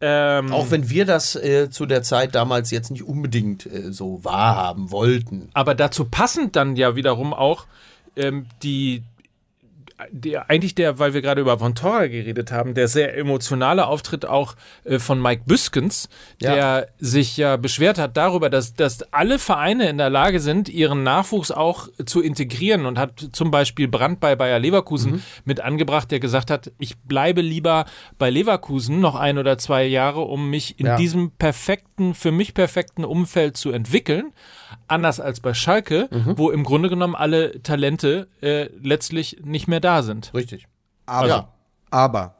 Ähm, 0.00 0.52
auch 0.52 0.70
wenn 0.70 0.90
wir 0.90 1.06
das 1.06 1.36
äh, 1.36 1.70
zu 1.70 1.86
der 1.86 2.02
Zeit 2.02 2.34
damals 2.34 2.70
jetzt 2.70 2.90
nicht 2.90 3.02
unbedingt 3.02 3.64
äh, 3.64 3.92
so 3.92 4.22
wahrhaben 4.22 4.90
wollten. 4.90 5.48
Aber 5.54 5.74
dazu 5.74 6.04
passend 6.04 6.54
dann 6.54 6.76
ja 6.76 6.96
wiederum 6.96 7.32
auch 7.32 7.64
ähm, 8.14 8.46
die, 8.62 9.02
der, 10.10 10.50
eigentlich 10.50 10.74
der, 10.74 10.98
weil 10.98 11.14
wir 11.14 11.22
gerade 11.22 11.40
über 11.40 11.58
Von 11.58 11.74
Torra 11.74 12.06
geredet 12.06 12.52
haben, 12.52 12.74
der 12.74 12.86
sehr 12.88 13.16
emotionale 13.16 13.86
Auftritt 13.86 14.26
auch 14.26 14.54
äh, 14.84 14.98
von 14.98 15.20
Mike 15.20 15.44
Büskens, 15.46 16.08
ja. 16.40 16.54
der 16.54 16.88
sich 16.98 17.36
ja 17.36 17.56
beschwert 17.56 17.98
hat 17.98 18.16
darüber, 18.16 18.50
dass, 18.50 18.74
dass 18.74 19.02
alle 19.12 19.38
Vereine 19.38 19.88
in 19.88 19.98
der 19.98 20.10
Lage 20.10 20.40
sind, 20.40 20.68
ihren 20.68 21.02
Nachwuchs 21.02 21.50
auch 21.50 21.88
zu 22.04 22.20
integrieren 22.20 22.84
und 22.84 22.98
hat 22.98 23.28
zum 23.32 23.50
Beispiel 23.50 23.88
Brand 23.88 24.20
bei 24.20 24.36
Bayer 24.36 24.58
Leverkusen 24.58 25.12
mhm. 25.12 25.22
mit 25.44 25.60
angebracht, 25.60 26.10
der 26.10 26.20
gesagt 26.20 26.50
hat, 26.50 26.72
ich 26.78 26.98
bleibe 26.98 27.40
lieber 27.40 27.86
bei 28.18 28.28
Leverkusen 28.28 29.00
noch 29.00 29.14
ein 29.14 29.38
oder 29.38 29.56
zwei 29.56 29.84
Jahre, 29.84 30.20
um 30.22 30.50
mich 30.50 30.78
in 30.78 30.86
ja. 30.86 30.96
diesem 30.96 31.30
perfekten, 31.30 32.14
für 32.14 32.32
mich 32.32 32.52
perfekten 32.52 33.04
Umfeld 33.04 33.56
zu 33.56 33.70
entwickeln 33.70 34.32
anders 34.88 35.20
als 35.20 35.40
bei 35.40 35.54
Schalke, 35.54 36.08
mhm. 36.10 36.38
wo 36.38 36.50
im 36.50 36.64
Grunde 36.64 36.88
genommen 36.88 37.14
alle 37.14 37.62
Talente 37.62 38.28
äh, 38.40 38.68
letztlich 38.82 39.38
nicht 39.44 39.68
mehr 39.68 39.80
da 39.86 40.02
sind. 40.02 40.34
Richtig. 40.34 40.66
Aber, 41.06 41.34
also. 41.34 41.48
aber, 41.90 42.34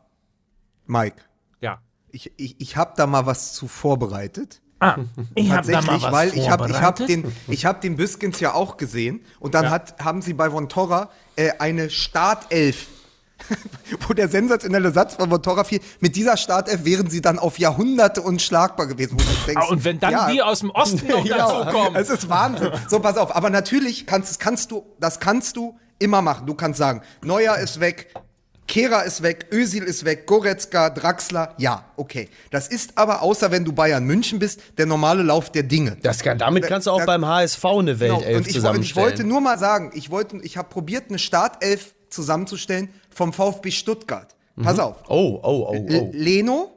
Mike. 0.86 1.22
Ja. 1.60 1.78
Ich, 2.10 2.32
ich, 2.36 2.60
ich 2.60 2.76
habe 2.76 2.92
da 2.96 3.06
mal 3.06 3.26
was 3.26 3.54
zu 3.54 3.68
vorbereitet. 3.68 4.60
Ah, 4.80 4.98
ich 5.34 5.50
habe 5.50 5.70
da 5.70 5.80
mal 5.80 6.02
was 6.02 6.12
weil 6.12 6.36
ich 6.36 6.50
habe 6.50 6.68
ich 6.68 6.80
hab 6.82 6.96
den 6.96 7.32
ich 7.48 7.64
habe 7.64 7.80
den 7.80 7.96
Biskins 7.96 8.40
ja 8.40 8.52
auch 8.52 8.76
gesehen 8.76 9.24
und 9.40 9.54
dann 9.54 9.64
ja. 9.64 9.70
hat 9.70 10.04
haben 10.04 10.20
sie 10.20 10.34
bei 10.34 10.50
Von 10.50 10.68
Torra 10.68 11.08
äh, 11.36 11.52
eine 11.58 11.88
Startelf 11.88 12.88
wo 14.08 14.14
der 14.14 14.28
sensationelle 14.28 14.90
Satz 14.92 15.14
von 15.14 15.28
Motorra 15.28 15.64
fiel, 15.64 15.80
mit 16.00 16.16
dieser 16.16 16.36
Startelf 16.36 16.84
wären 16.84 17.10
sie 17.10 17.20
dann 17.20 17.38
auf 17.38 17.58
Jahrhunderte 17.58 18.22
unschlagbar 18.22 18.86
gewesen. 18.86 19.18
Denkst, 19.46 19.62
ah, 19.62 19.70
und 19.70 19.84
wenn 19.84 20.00
dann 20.00 20.12
ja, 20.12 20.30
die 20.30 20.42
aus 20.42 20.60
dem 20.60 20.70
Osten 20.70 21.06
noch 21.06 21.24
dazu 21.28 21.70
kommen. 21.70 21.96
Es 21.96 22.08
ist 22.08 22.28
Wahnsinn. 22.30 22.70
So, 22.88 22.98
pass 22.98 23.18
auf. 23.18 23.36
Aber 23.36 23.50
natürlich 23.50 24.06
kannst, 24.06 24.40
kannst 24.40 24.70
du, 24.70 24.86
das 24.98 25.20
kannst 25.20 25.56
du 25.56 25.78
immer 25.98 26.22
machen. 26.22 26.46
Du 26.46 26.54
kannst 26.54 26.78
sagen, 26.78 27.02
Neuer 27.22 27.56
ist 27.56 27.80
weg, 27.80 28.08
Kehra 28.66 29.02
ist 29.02 29.22
weg, 29.22 29.46
Özil 29.52 29.84
ist 29.84 30.04
weg, 30.04 30.26
Goretzka, 30.26 30.90
Draxler, 30.90 31.54
ja, 31.58 31.84
okay. 31.96 32.28
Das 32.50 32.66
ist 32.68 32.98
aber, 32.98 33.22
außer 33.22 33.50
wenn 33.50 33.64
du 33.64 33.72
Bayern 33.72 34.04
München 34.04 34.38
bist, 34.38 34.60
der 34.76 34.86
normale 34.86 35.22
Lauf 35.22 35.50
der 35.50 35.62
Dinge. 35.62 35.96
Das 36.02 36.20
kann, 36.20 36.38
damit 36.38 36.66
kannst 36.66 36.86
du 36.86 36.90
auch 36.90 37.00
da, 37.00 37.06
beim 37.06 37.24
HSV 37.24 37.64
eine 37.64 38.00
Weltelf 38.00 38.24
genau. 38.24 38.38
und 38.38 38.46
ich, 38.46 38.52
zusammenstellen. 38.54 38.82
ich 38.82 38.96
wollte 38.96 39.24
nur 39.24 39.40
mal 39.40 39.58
sagen, 39.58 39.92
ich, 39.94 40.10
wollte, 40.10 40.38
ich 40.42 40.56
habe 40.56 40.68
probiert, 40.68 41.04
eine 41.08 41.18
Startelf 41.18 41.94
zusammenzustellen 42.10 42.88
vom 43.10 43.32
VfB 43.32 43.70
Stuttgart. 43.70 44.34
Mhm. 44.56 44.62
Pass 44.64 44.78
auf. 44.78 45.04
Oh, 45.08 45.40
oh, 45.42 45.68
oh, 45.70 45.86
oh. 45.88 46.10
Leno, 46.12 46.72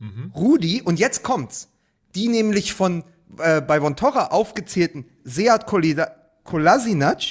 mhm. 0.00 0.32
Rudi 0.34 0.82
und 0.82 0.98
jetzt 0.98 1.22
kommt's. 1.22 1.68
Die 2.14 2.28
nämlich 2.28 2.74
von 2.74 3.04
äh, 3.38 3.60
bei 3.60 3.80
Vontora 3.80 4.26
aufgezählten 4.26 5.06
Seat 5.24 5.66
Kolasinac 6.44 7.22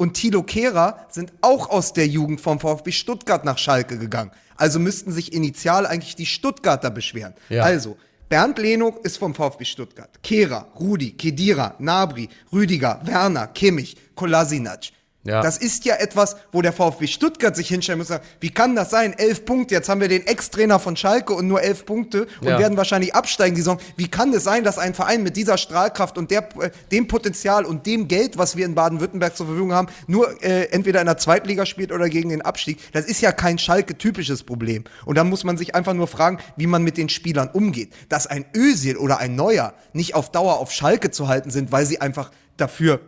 und 0.00 0.14
Tilo 0.14 0.42
Kehrer 0.42 1.06
sind 1.10 1.30
auch 1.42 1.68
aus 1.68 1.92
der 1.92 2.06
Jugend 2.06 2.40
vom 2.40 2.58
VfB 2.58 2.90
Stuttgart 2.90 3.44
nach 3.44 3.58
Schalke 3.58 3.98
gegangen. 3.98 4.30
Also 4.56 4.78
müssten 4.78 5.12
sich 5.12 5.34
initial 5.34 5.86
eigentlich 5.86 6.16
die 6.16 6.24
Stuttgarter 6.24 6.90
beschweren. 6.90 7.34
Ja. 7.50 7.64
Also, 7.64 7.98
Bernd 8.30 8.58
Leno 8.58 8.96
ist 9.02 9.18
vom 9.18 9.34
VfB 9.34 9.66
Stuttgart. 9.66 10.08
Kehrer, 10.22 10.68
Rudi, 10.80 11.12
Kedira, 11.12 11.74
Nabri, 11.80 12.30
Rüdiger, 12.50 13.02
Werner, 13.04 13.48
Kimmich, 13.48 13.94
Kolasinac. 14.14 14.84
Ja. 15.22 15.42
Das 15.42 15.58
ist 15.58 15.84
ja 15.84 15.96
etwas, 15.96 16.36
wo 16.50 16.62
der 16.62 16.72
VfB 16.72 17.06
Stuttgart 17.06 17.54
sich 17.54 17.68
hinstellen 17.68 17.98
muss. 17.98 18.08
Wie 18.40 18.48
kann 18.48 18.74
das 18.74 18.88
sein? 18.88 19.12
Elf 19.12 19.44
Punkte. 19.44 19.74
Jetzt 19.74 19.90
haben 19.90 20.00
wir 20.00 20.08
den 20.08 20.26
Ex-Trainer 20.26 20.78
von 20.78 20.96
Schalke 20.96 21.34
und 21.34 21.46
nur 21.46 21.62
elf 21.62 21.84
Punkte 21.84 22.26
und 22.40 22.48
ja. 22.48 22.58
werden 22.58 22.78
wahrscheinlich 22.78 23.14
absteigen 23.14 23.54
die 23.54 23.60
Saison. 23.60 23.78
Wie 23.96 24.08
kann 24.08 24.32
es 24.32 24.44
sein, 24.44 24.64
dass 24.64 24.78
ein 24.78 24.94
Verein 24.94 25.22
mit 25.22 25.36
dieser 25.36 25.58
Strahlkraft 25.58 26.16
und 26.16 26.30
der, 26.30 26.48
äh, 26.60 26.70
dem 26.90 27.06
Potenzial 27.06 27.66
und 27.66 27.84
dem 27.84 28.08
Geld, 28.08 28.38
was 28.38 28.56
wir 28.56 28.64
in 28.64 28.74
Baden-Württemberg 28.74 29.36
zur 29.36 29.46
Verfügung 29.46 29.74
haben, 29.74 29.88
nur 30.06 30.42
äh, 30.42 30.70
entweder 30.70 31.00
in 31.00 31.06
der 31.06 31.18
Zweitliga 31.18 31.66
spielt 31.66 31.92
oder 31.92 32.08
gegen 32.08 32.30
den 32.30 32.40
Abstieg? 32.40 32.78
Das 32.92 33.04
ist 33.04 33.20
ja 33.20 33.32
kein 33.32 33.58
Schalke-typisches 33.58 34.44
Problem. 34.44 34.84
Und 35.04 35.18
da 35.18 35.24
muss 35.24 35.44
man 35.44 35.58
sich 35.58 35.74
einfach 35.74 35.92
nur 35.92 36.06
fragen, 36.06 36.38
wie 36.56 36.66
man 36.66 36.82
mit 36.82 36.96
den 36.96 37.10
Spielern 37.10 37.50
umgeht. 37.52 37.92
Dass 38.08 38.26
ein 38.26 38.46
Ösil 38.56 38.96
oder 38.96 39.18
ein 39.18 39.34
Neuer 39.34 39.74
nicht 39.92 40.14
auf 40.14 40.32
Dauer 40.32 40.58
auf 40.58 40.72
Schalke 40.72 41.10
zu 41.10 41.28
halten 41.28 41.50
sind, 41.50 41.72
weil 41.72 41.84
sie 41.84 42.00
einfach 42.00 42.30
dafür 42.56 43.00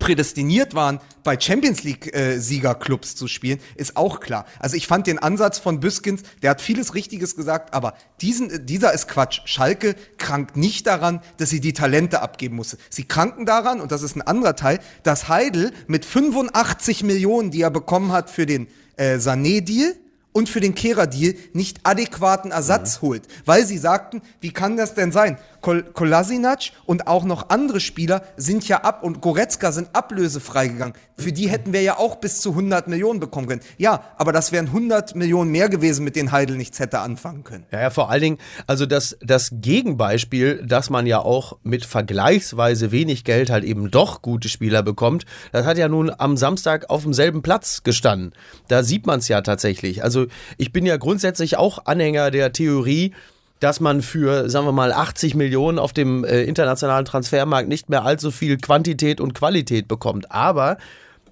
prädestiniert 0.00 0.74
waren, 0.74 0.98
bei 1.22 1.38
Champions 1.38 1.84
League-Siegerclubs 1.84 3.12
äh, 3.12 3.16
zu 3.16 3.28
spielen, 3.28 3.60
ist 3.76 3.96
auch 3.96 4.18
klar. 4.18 4.46
Also 4.58 4.76
ich 4.76 4.88
fand 4.88 5.06
den 5.06 5.20
Ansatz 5.20 5.60
von 5.60 5.78
Büskins, 5.78 6.22
der 6.42 6.50
hat 6.50 6.60
vieles 6.60 6.94
Richtiges 6.94 7.36
gesagt, 7.36 7.72
aber 7.72 7.94
diesen, 8.20 8.66
dieser 8.66 8.92
ist 8.92 9.06
Quatsch. 9.06 9.42
Schalke 9.44 9.94
krankt 10.18 10.56
nicht 10.56 10.88
daran, 10.88 11.20
dass 11.36 11.50
sie 11.50 11.60
die 11.60 11.74
Talente 11.74 12.22
abgeben 12.22 12.56
musste. 12.56 12.78
Sie 12.88 13.04
kranken 13.04 13.46
daran, 13.46 13.80
und 13.80 13.92
das 13.92 14.02
ist 14.02 14.16
ein 14.16 14.22
anderer 14.22 14.56
Teil, 14.56 14.80
dass 15.04 15.28
Heidel 15.28 15.72
mit 15.86 16.04
85 16.04 17.04
Millionen, 17.04 17.52
die 17.52 17.62
er 17.62 17.70
bekommen 17.70 18.10
hat 18.10 18.30
für 18.30 18.46
den 18.46 18.66
äh, 18.96 19.16
Sané-Deal, 19.16 19.94
und 20.32 20.48
für 20.48 20.60
den 20.60 20.74
Kehrer-Deal 20.74 21.34
nicht 21.52 21.80
adäquaten 21.82 22.50
Ersatz 22.50 22.96
mhm. 22.96 23.06
holt. 23.06 23.22
Weil 23.44 23.66
sie 23.66 23.78
sagten, 23.78 24.22
wie 24.40 24.52
kann 24.52 24.76
das 24.76 24.94
denn 24.94 25.12
sein? 25.12 25.38
Kol 25.60 25.82
Kolasinac 25.82 26.72
und 26.86 27.06
auch 27.06 27.24
noch 27.24 27.48
andere 27.50 27.80
Spieler 27.80 28.22
sind 28.36 28.66
ja 28.68 28.78
ab 28.82 29.02
und 29.02 29.20
Goretzka 29.20 29.72
sind 29.72 29.94
ablösefrei 29.94 30.68
gegangen. 30.68 30.94
Für 31.16 31.32
die 31.32 31.48
hätten 31.48 31.72
wir 31.72 31.82
ja 31.82 31.98
auch 31.98 32.16
bis 32.16 32.40
zu 32.40 32.50
100 32.50 32.88
Millionen 32.88 33.20
bekommen 33.20 33.46
können. 33.46 33.60
Ja, 33.76 34.04
aber 34.16 34.32
das 34.32 34.52
wären 34.52 34.66
100 34.66 35.14
Millionen 35.16 35.50
mehr 35.50 35.68
gewesen, 35.68 36.04
mit 36.04 36.16
denen 36.16 36.32
Heidel 36.32 36.56
nichts 36.56 36.78
hätte 36.78 37.00
anfangen 37.00 37.44
können. 37.44 37.66
Ja, 37.70 37.80
ja, 37.80 37.90
vor 37.90 38.10
allen 38.10 38.22
Dingen, 38.22 38.38
also 38.66 38.86
das, 38.86 39.18
das 39.20 39.50
Gegenbeispiel, 39.52 40.64
dass 40.66 40.88
man 40.88 41.06
ja 41.06 41.18
auch 41.18 41.58
mit 41.62 41.84
vergleichsweise 41.84 42.90
wenig 42.90 43.24
Geld 43.24 43.50
halt 43.50 43.64
eben 43.64 43.90
doch 43.90 44.22
gute 44.22 44.48
Spieler 44.48 44.82
bekommt, 44.82 45.26
das 45.52 45.66
hat 45.66 45.76
ja 45.76 45.88
nun 45.88 46.10
am 46.16 46.36
Samstag 46.36 46.88
auf 46.88 47.02
demselben 47.02 47.42
Platz 47.42 47.82
gestanden. 47.82 48.32
Da 48.68 48.82
sieht 48.82 49.06
man 49.06 49.18
es 49.18 49.28
ja 49.28 49.42
tatsächlich. 49.42 50.02
Also 50.02 50.26
ich 50.56 50.72
bin 50.72 50.86
ja 50.86 50.96
grundsätzlich 50.96 51.56
auch 51.56 51.84
Anhänger 51.84 52.30
der 52.30 52.52
Theorie, 52.52 53.12
dass 53.60 53.78
man 53.78 54.02
für, 54.02 54.50
sagen 54.50 54.66
wir 54.66 54.72
mal, 54.72 54.92
80 54.92 55.34
Millionen 55.34 55.78
auf 55.78 55.92
dem 55.92 56.24
äh, 56.24 56.42
internationalen 56.42 57.04
Transfermarkt 57.04 57.68
nicht 57.68 57.88
mehr 57.90 58.04
allzu 58.04 58.30
viel 58.30 58.56
Quantität 58.56 59.20
und 59.20 59.34
Qualität 59.34 59.86
bekommt. 59.86 60.32
Aber 60.32 60.78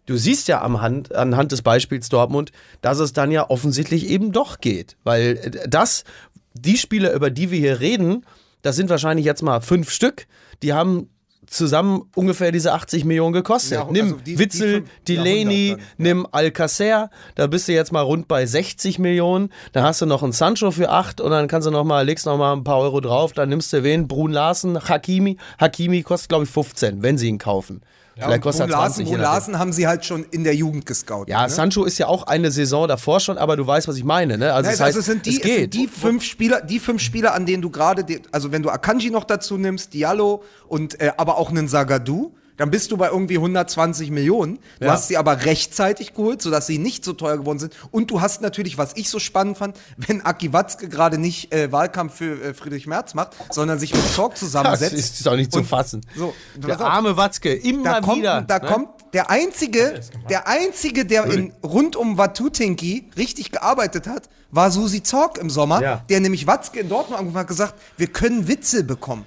du 0.06 0.16
siehst 0.16 0.46
ja 0.46 0.62
am 0.62 0.80
Hand, 0.80 1.14
anhand 1.14 1.52
des 1.52 1.62
Beispiels 1.62 2.08
Dortmund, 2.10 2.52
dass 2.82 2.98
es 2.98 3.14
dann 3.14 3.30
ja 3.30 3.48
offensichtlich 3.48 4.08
eben 4.08 4.32
doch 4.32 4.60
geht. 4.60 4.96
Weil 5.04 5.38
äh, 5.42 5.68
das, 5.68 6.04
die 6.52 6.76
Spieler, 6.76 7.12
über 7.14 7.30
die 7.30 7.50
wir 7.50 7.58
hier 7.58 7.80
reden, 7.80 8.24
das 8.62 8.76
sind 8.76 8.90
wahrscheinlich 8.90 9.24
jetzt 9.24 9.42
mal 9.42 9.60
fünf 9.60 9.90
Stück, 9.90 10.26
die 10.62 10.72
haben 10.72 11.08
zusammen 11.48 12.02
ungefähr 12.14 12.52
diese 12.52 12.72
80 12.72 13.04
Millionen 13.04 13.32
gekostet. 13.32 13.78
Ja, 13.78 13.86
nimm 13.90 14.06
also 14.06 14.16
die, 14.18 14.38
Witzel, 14.38 14.84
die 15.06 15.16
Delaney, 15.16 15.76
nimm 15.96 16.26
Alcacer, 16.30 17.10
da 17.34 17.46
bist 17.46 17.68
du 17.68 17.72
jetzt 17.72 17.92
mal 17.92 18.02
rund 18.02 18.28
bei 18.28 18.46
60 18.46 18.98
Millionen. 18.98 19.50
Dann 19.72 19.84
hast 19.84 20.00
du 20.00 20.06
noch 20.06 20.22
einen 20.22 20.32
Sancho 20.32 20.70
für 20.70 20.90
8 20.90 21.20
und 21.20 21.30
dann 21.30 21.48
kannst 21.48 21.66
du 21.66 21.70
noch 21.70 21.84
mal, 21.84 22.04
legst 22.04 22.26
noch 22.26 22.38
mal 22.38 22.52
ein 22.52 22.64
paar 22.64 22.78
Euro 22.78 23.00
drauf. 23.00 23.32
Dann 23.32 23.48
nimmst 23.48 23.72
du 23.72 23.82
wen? 23.82 24.08
Brun 24.08 24.32
Larsen, 24.32 24.88
Hakimi. 24.88 25.36
Hakimi 25.58 26.02
kostet, 26.02 26.28
glaube 26.28 26.44
ich, 26.44 26.50
15, 26.50 27.02
wenn 27.02 27.18
sie 27.18 27.28
ihn 27.28 27.38
kaufen. 27.38 27.82
Ja, 28.18 28.26
Vielleicht 28.26 28.42
kostet 28.42 28.68
er 28.68 28.76
20. 28.76 29.06
Larsen, 29.06 29.20
Larsen 29.20 29.58
haben 29.60 29.72
sie 29.72 29.86
halt 29.86 30.04
schon 30.04 30.24
in 30.24 30.42
der 30.42 30.54
Jugend 30.54 30.86
gescoutet. 30.86 31.28
Ja, 31.28 31.42
ne? 31.42 31.50
Sancho 31.50 31.84
ist 31.84 31.98
ja 31.98 32.08
auch 32.08 32.24
eine 32.24 32.50
Saison 32.50 32.88
davor 32.88 33.20
schon, 33.20 33.38
aber 33.38 33.56
du 33.56 33.64
weißt, 33.64 33.86
was 33.86 33.96
ich 33.96 34.02
meine. 34.02 34.36
Ne? 34.36 34.52
Also, 34.52 34.68
Nein, 34.68 34.72
das 34.72 34.86
heißt, 34.86 34.96
also 34.96 35.12
sind 35.12 35.24
die, 35.24 35.36
es 35.36 35.40
geht. 35.40 35.74
die 35.74 35.86
fünf 35.86 36.24
Spieler, 36.24 36.60
die 36.60 36.80
fünf 36.80 37.00
Spieler, 37.00 37.34
an 37.34 37.46
denen 37.46 37.62
du 37.62 37.70
gerade, 37.70 38.04
also 38.32 38.50
wenn 38.50 38.64
du 38.64 38.70
Akanji 38.70 39.10
noch 39.10 39.22
dazu 39.22 39.56
nimmst, 39.56 39.94
Diallo 39.94 40.42
und 40.66 41.00
äh, 41.00 41.12
aber 41.16 41.38
auch 41.38 41.50
einen 41.50 41.68
Sagadu, 41.68 42.32
dann 42.58 42.70
bist 42.70 42.92
du 42.92 42.96
bei 42.96 43.08
irgendwie 43.08 43.36
120 43.36 44.10
Millionen. 44.10 44.58
Du 44.80 44.86
ja. 44.86 44.92
hast 44.92 45.08
sie 45.08 45.16
aber 45.16 45.44
rechtzeitig 45.44 46.12
geholt, 46.12 46.42
sodass 46.42 46.66
sie 46.66 46.78
nicht 46.78 47.04
so 47.04 47.12
teuer 47.14 47.38
geworden 47.38 47.60
sind. 47.60 47.74
Und 47.90 48.10
du 48.10 48.20
hast 48.20 48.42
natürlich, 48.42 48.76
was 48.76 48.96
ich 48.96 49.08
so 49.08 49.18
spannend 49.18 49.56
fand, 49.56 49.78
wenn 49.96 50.22
Aki 50.22 50.52
Watzke 50.52 50.88
gerade 50.88 51.18
nicht 51.18 51.54
äh, 51.54 51.72
Wahlkampf 51.72 52.16
für 52.16 52.42
äh, 52.42 52.54
Friedrich 52.54 52.86
Merz 52.86 53.14
macht, 53.14 53.36
sondern 53.50 53.78
sich 53.78 53.94
mit 53.94 54.06
Zorg 54.12 54.36
zusammensetzt. 54.36 54.92
Das 54.92 55.20
ist 55.20 55.28
auch 55.28 55.36
nicht 55.36 55.52
zu 55.52 55.62
fassen. 55.62 56.00
So, 56.16 56.34
der 56.56 56.80
arme 56.80 57.16
Watzke, 57.16 57.54
immer 57.54 57.84
da 57.84 58.00
kommt, 58.00 58.18
wieder. 58.18 58.42
Da 58.42 58.58
ne? 58.58 58.68
kommt 58.68 58.88
der 59.12 59.30
einzige, 59.30 60.00
der 60.28 60.48
einzige, 60.48 61.06
der 61.06 61.26
in, 61.26 61.52
rund 61.62 61.94
um 61.94 62.18
Watutinki 62.18 63.08
richtig 63.16 63.52
gearbeitet 63.52 64.08
hat, 64.08 64.28
war 64.50 64.70
Susi 64.72 65.02
Zorg 65.04 65.38
im 65.38 65.48
Sommer, 65.48 65.80
ja. 65.80 66.04
der 66.08 66.20
nämlich 66.20 66.46
Watzke 66.46 66.80
in 66.80 66.88
Dortmund 66.88 67.20
angefangen 67.20 67.42
hat 67.42 67.48
gesagt, 67.48 67.74
wir 67.96 68.08
können 68.08 68.48
Witze 68.48 68.82
bekommen. 68.82 69.26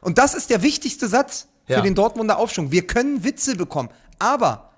Und 0.00 0.18
das 0.18 0.34
ist 0.34 0.50
der 0.50 0.62
wichtigste 0.62 1.08
Satz 1.08 1.48
für 1.68 1.74
ja. 1.74 1.80
den 1.82 1.94
Dortmunder 1.94 2.38
Aufschwung. 2.38 2.72
Wir 2.72 2.86
können 2.86 3.22
Witze 3.22 3.54
bekommen. 3.54 3.90
Aber 4.18 4.70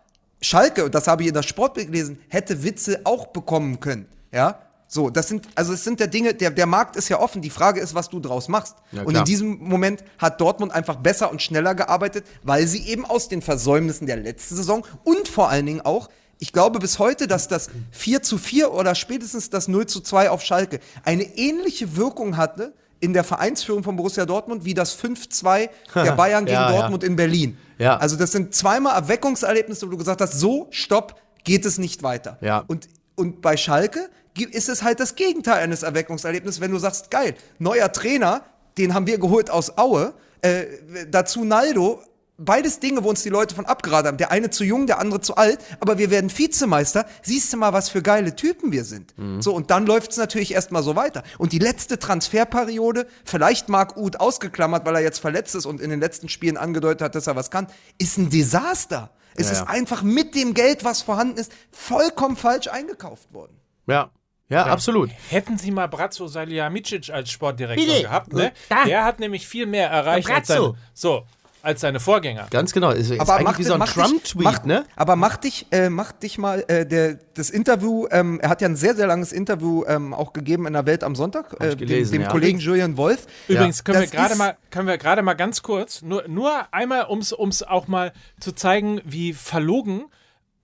Schalke, 0.43 0.85
und 0.85 0.95
das 0.95 1.07
habe 1.07 1.23
ich 1.23 1.29
in 1.29 1.35
der 1.35 1.43
Sportbild 1.43 1.87
gelesen, 1.87 2.19
hätte 2.29 2.63
Witze 2.63 3.01
auch 3.05 3.29
bekommen 3.29 3.81
können. 3.81 4.07
Ja, 4.33 4.61
so, 4.93 5.09
das 5.09 5.29
sind, 5.29 5.47
also 5.55 5.73
es 5.73 5.85
sind 5.85 6.01
der 6.01 6.09
Dinge, 6.09 6.35
der, 6.35 6.51
der 6.51 6.67
Markt 6.67 6.97
ist 6.97 7.09
ja 7.09 7.21
offen. 7.21 7.43
Die 7.43 7.51
Frage 7.51 7.81
ist, 7.81 7.95
was 7.95 8.09
du 8.09 8.19
draus 8.19 8.49
machst. 8.49 8.75
Ja, 8.91 9.05
und 9.05 9.17
in 9.17 9.25
diesem 9.25 9.59
Moment 9.61 10.03
hat 10.19 10.41
Dortmund 10.41 10.73
einfach 10.73 10.97
besser 10.97 11.31
und 11.31 11.41
schneller 11.41 11.77
gearbeitet, 11.77 12.27
weil 12.43 12.67
sie 12.67 12.89
eben 12.89 13.05
aus 13.05 13.29
den 13.29 13.41
Versäumnissen 13.41 14.09
der 14.09 14.17
letzten 14.17 14.57
Saison 14.57 14.85
und 15.05 15.29
vor 15.29 15.49
allen 15.49 15.67
Dingen 15.67 15.81
auch, 15.83 16.09
ich 16.41 16.53
glaube 16.53 16.81
bis 16.81 16.99
heute, 16.99 17.29
dass 17.29 17.47
das 17.47 17.71
4 17.93 18.23
zu 18.23 18.37
4 18.37 18.73
oder 18.73 18.97
spätestens 18.97 19.49
das 19.49 19.69
0 19.69 19.87
zu 19.87 20.01
2 20.01 20.31
auf 20.31 20.43
Schalke 20.43 20.81
eine 21.05 21.23
ähnliche 21.23 21.97
Wirkung 21.97 22.37
hatte, 22.37 22.75
in 23.01 23.13
der 23.13 23.25
Vereinsführung 23.25 23.83
von 23.83 23.97
Borussia 23.97 24.27
Dortmund 24.27 24.65
wie 24.65 24.75
das 24.75 24.99
5-2 24.99 25.69
der 25.95 26.13
Bayern 26.13 26.45
gegen 26.45 26.57
ja, 26.57 26.71
Dortmund 26.71 27.03
ja. 27.03 27.09
in 27.09 27.17
Berlin. 27.17 27.59
Ja. 27.79 27.97
Also 27.97 28.17
das 28.17 28.33
sind 28.33 28.55
zweimal 28.55 28.95
Erweckungserlebnisse, 28.95 29.87
wo 29.87 29.91
du 29.91 29.97
gesagt 29.97 30.21
hast, 30.21 30.39
so, 30.39 30.69
stopp, 30.71 31.21
geht 31.45 31.65
es 31.65 31.79
nicht 31.79 32.03
weiter. 32.03 32.39
Ja. 32.41 32.65
Und, 32.67 32.89
und 33.17 33.41
bei 33.41 33.57
Schalke 33.57 34.11
ist 34.37 34.69
es 34.69 34.83
halt 34.83 35.01
das 35.01 35.17
Gegenteil 35.17 35.63
eines 35.63 35.83
Erweckungserlebnisses, 35.83 36.61
wenn 36.61 36.71
du 36.71 36.79
sagst, 36.79 37.11
geil, 37.11 37.35
neuer 37.59 37.91
Trainer, 37.93 38.43
den 38.79 38.95
haben 38.95 39.07
wir 39.07 39.19
geholt 39.19 39.51
aus 39.51 39.77
Aue, 39.79 40.15
äh, 40.43 40.65
dazu 41.11 41.45
Naldo, 41.45 42.03
beides 42.41 42.81
Dinge, 42.81 43.05
wo 43.05 43.11
uns 43.11 43.23
die 43.23 43.29
Leute 43.29 43.55
von 43.55 43.67
abgeraten 43.67 44.09
haben. 44.09 44.17
Der 44.17 44.31
eine 44.31 44.51
zu 44.51 44.65
jung, 44.65 44.87
der 44.87 44.99
andere 44.99 45.21
zu 45.21 45.37
alt, 45.37 45.61
aber 45.79 45.99
wir 45.99 46.11
werden 46.11 46.31
Vizemeister. 46.37 47.07
Siehst 47.23 47.53
du 47.53 47.57
mal, 47.57 47.73
was 47.73 47.89
für 47.89 48.03
geile 48.03 48.35
Typen 48.35 48.73
wir 48.73 48.85
sind. 48.85 49.17
Mhm. 49.19 49.43
So, 49.43 49.55
und 49.55 49.71
dann 49.71 49.87
läuft 49.87 50.13
es 50.13 50.17
natürlich 50.17 50.55
erstmal 50.55 50.83
so 50.83 50.97
weiter. 50.97 51.23
Und 51.39 51.53
die 51.53 51.59
letzte 51.59 51.99
Transferperiode, 51.99 53.07
vielleicht 53.25 53.69
Marc 53.69 53.97
Uth 53.97 54.19
ausgeklammert, 54.19 54.85
weil 54.87 54.97
er 54.97 55.03
jetzt 55.03 55.21
verletzt 55.21 55.55
ist 55.55 55.67
und 55.67 55.81
in 55.81 55.91
den 55.91 56.01
letzten 56.01 56.29
Spielen 56.29 56.57
angedeutet 56.57 57.03
hat, 57.03 57.15
dass 57.15 57.27
er 57.27 57.37
was 57.37 57.51
kann, 57.51 57.67
ist 57.99 58.19
ein 58.19 58.31
Desaster. 58.31 59.11
Es 59.35 59.47
ja, 59.47 59.53
ist 59.53 59.59
ja. 59.61 59.67
einfach 59.67 60.03
mit 60.03 60.35
dem 60.35 60.55
Geld, 60.55 60.85
was 60.85 61.03
vorhanden 61.03 61.39
ist, 61.39 61.53
vollkommen 61.71 62.37
falsch 62.37 62.69
eingekauft 62.69 63.33
worden. 63.33 63.57
Ja, 63.87 64.11
ja, 64.49 64.67
ja, 64.67 64.73
absolut. 64.73 65.11
Hätten 65.29 65.59
Sie 65.59 65.71
mal 65.71 65.87
Brazzo 65.87 66.27
Salihamidzic 66.27 67.11
als 67.11 67.31
Sportdirektor 67.31 67.87
Bitte. 67.87 68.03
gehabt, 68.03 68.33
ne? 68.33 68.53
Der 68.85 69.05
hat 69.05 69.21
nämlich 69.21 69.47
viel 69.47 69.67
mehr 69.67 69.89
erreicht 69.89 70.29
als 70.29 70.49
sein, 70.49 70.75
so 70.93 71.25
als 71.63 71.81
seine 71.81 72.01
Vorgänger. 72.01 72.47
Ganz 72.51 72.73
genau. 72.73 72.91
Ist, 72.91 73.11
ist 73.11 73.21
aber 73.21 73.43
macht, 73.43 73.59
wie 73.59 73.65
so 73.65 73.75
ein 73.75 73.81
Trump-Tweet, 73.81 74.67
ne? 74.67 74.85
Aber 74.97 75.17
mach 75.17 75.37
dich, 75.37 75.67
äh, 75.71 75.91
mach 75.91 76.13
dich 76.13 76.39
mal 76.39 76.65
äh, 76.69 76.87
der, 76.87 77.19
das 77.35 77.51
Interview. 77.51 78.07
Ähm, 78.11 78.41
er 78.41 78.49
hat 78.49 78.61
ja 78.61 78.69
ein 78.69 78.77
sehr, 78.77 78.95
sehr 78.95 79.07
langes 79.07 79.33
Interview 79.33 79.85
ähm, 79.87 80.15
auch 80.15 80.33
gegeben 80.33 80.67
in 80.67 80.73
der 80.73 80.87
Welt 80.87 81.05
am 81.05 81.15
Sonntag, 81.15 81.55
äh, 81.61 81.77
gelesen, 81.77 82.13
dem, 82.13 82.21
dem 82.21 82.23
ja. 82.23 82.29
Kollegen 82.29 82.59
Julian 82.59 82.97
Wolf. 82.97 83.27
Übrigens 83.49 83.85
können 83.85 84.01
wir 84.01 84.07
gerade 84.07 84.37
mal, 84.37 84.57
können 84.71 84.89
wir 84.89 84.99
gerade 84.99 85.23
mal 85.23 85.35
ganz 85.35 85.63
kurz, 85.63 86.03
nur, 86.03 86.27
nur 86.29 86.73
einmal, 86.73 87.05
um 87.05 87.19
es 87.21 87.63
auch 87.63 87.89
mal 87.89 88.13
zu 88.41 88.53
zeigen, 88.53 89.01
wie 89.05 89.33
verlogen 89.33 90.07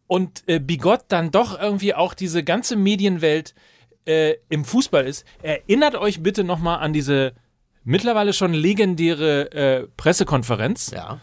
und 0.06 0.44
äh, 0.46 0.58
bigott 0.58 1.04
dann 1.08 1.30
doch 1.30 1.60
irgendwie 1.60 1.94
auch 1.94 2.14
diese 2.14 2.42
ganze 2.42 2.76
Medienwelt 2.76 3.54
äh, 4.06 4.34
im 4.48 4.64
Fußball 4.64 5.06
ist. 5.06 5.24
Erinnert 5.42 5.96
euch 5.96 6.22
bitte 6.22 6.44
noch 6.44 6.58
mal 6.58 6.76
an 6.76 6.92
diese 6.92 7.32
mittlerweile 7.86 8.34
schon 8.34 8.52
legendäre 8.52 9.52
äh, 9.52 9.86
Pressekonferenz. 9.96 10.90
Ja. 10.90 11.20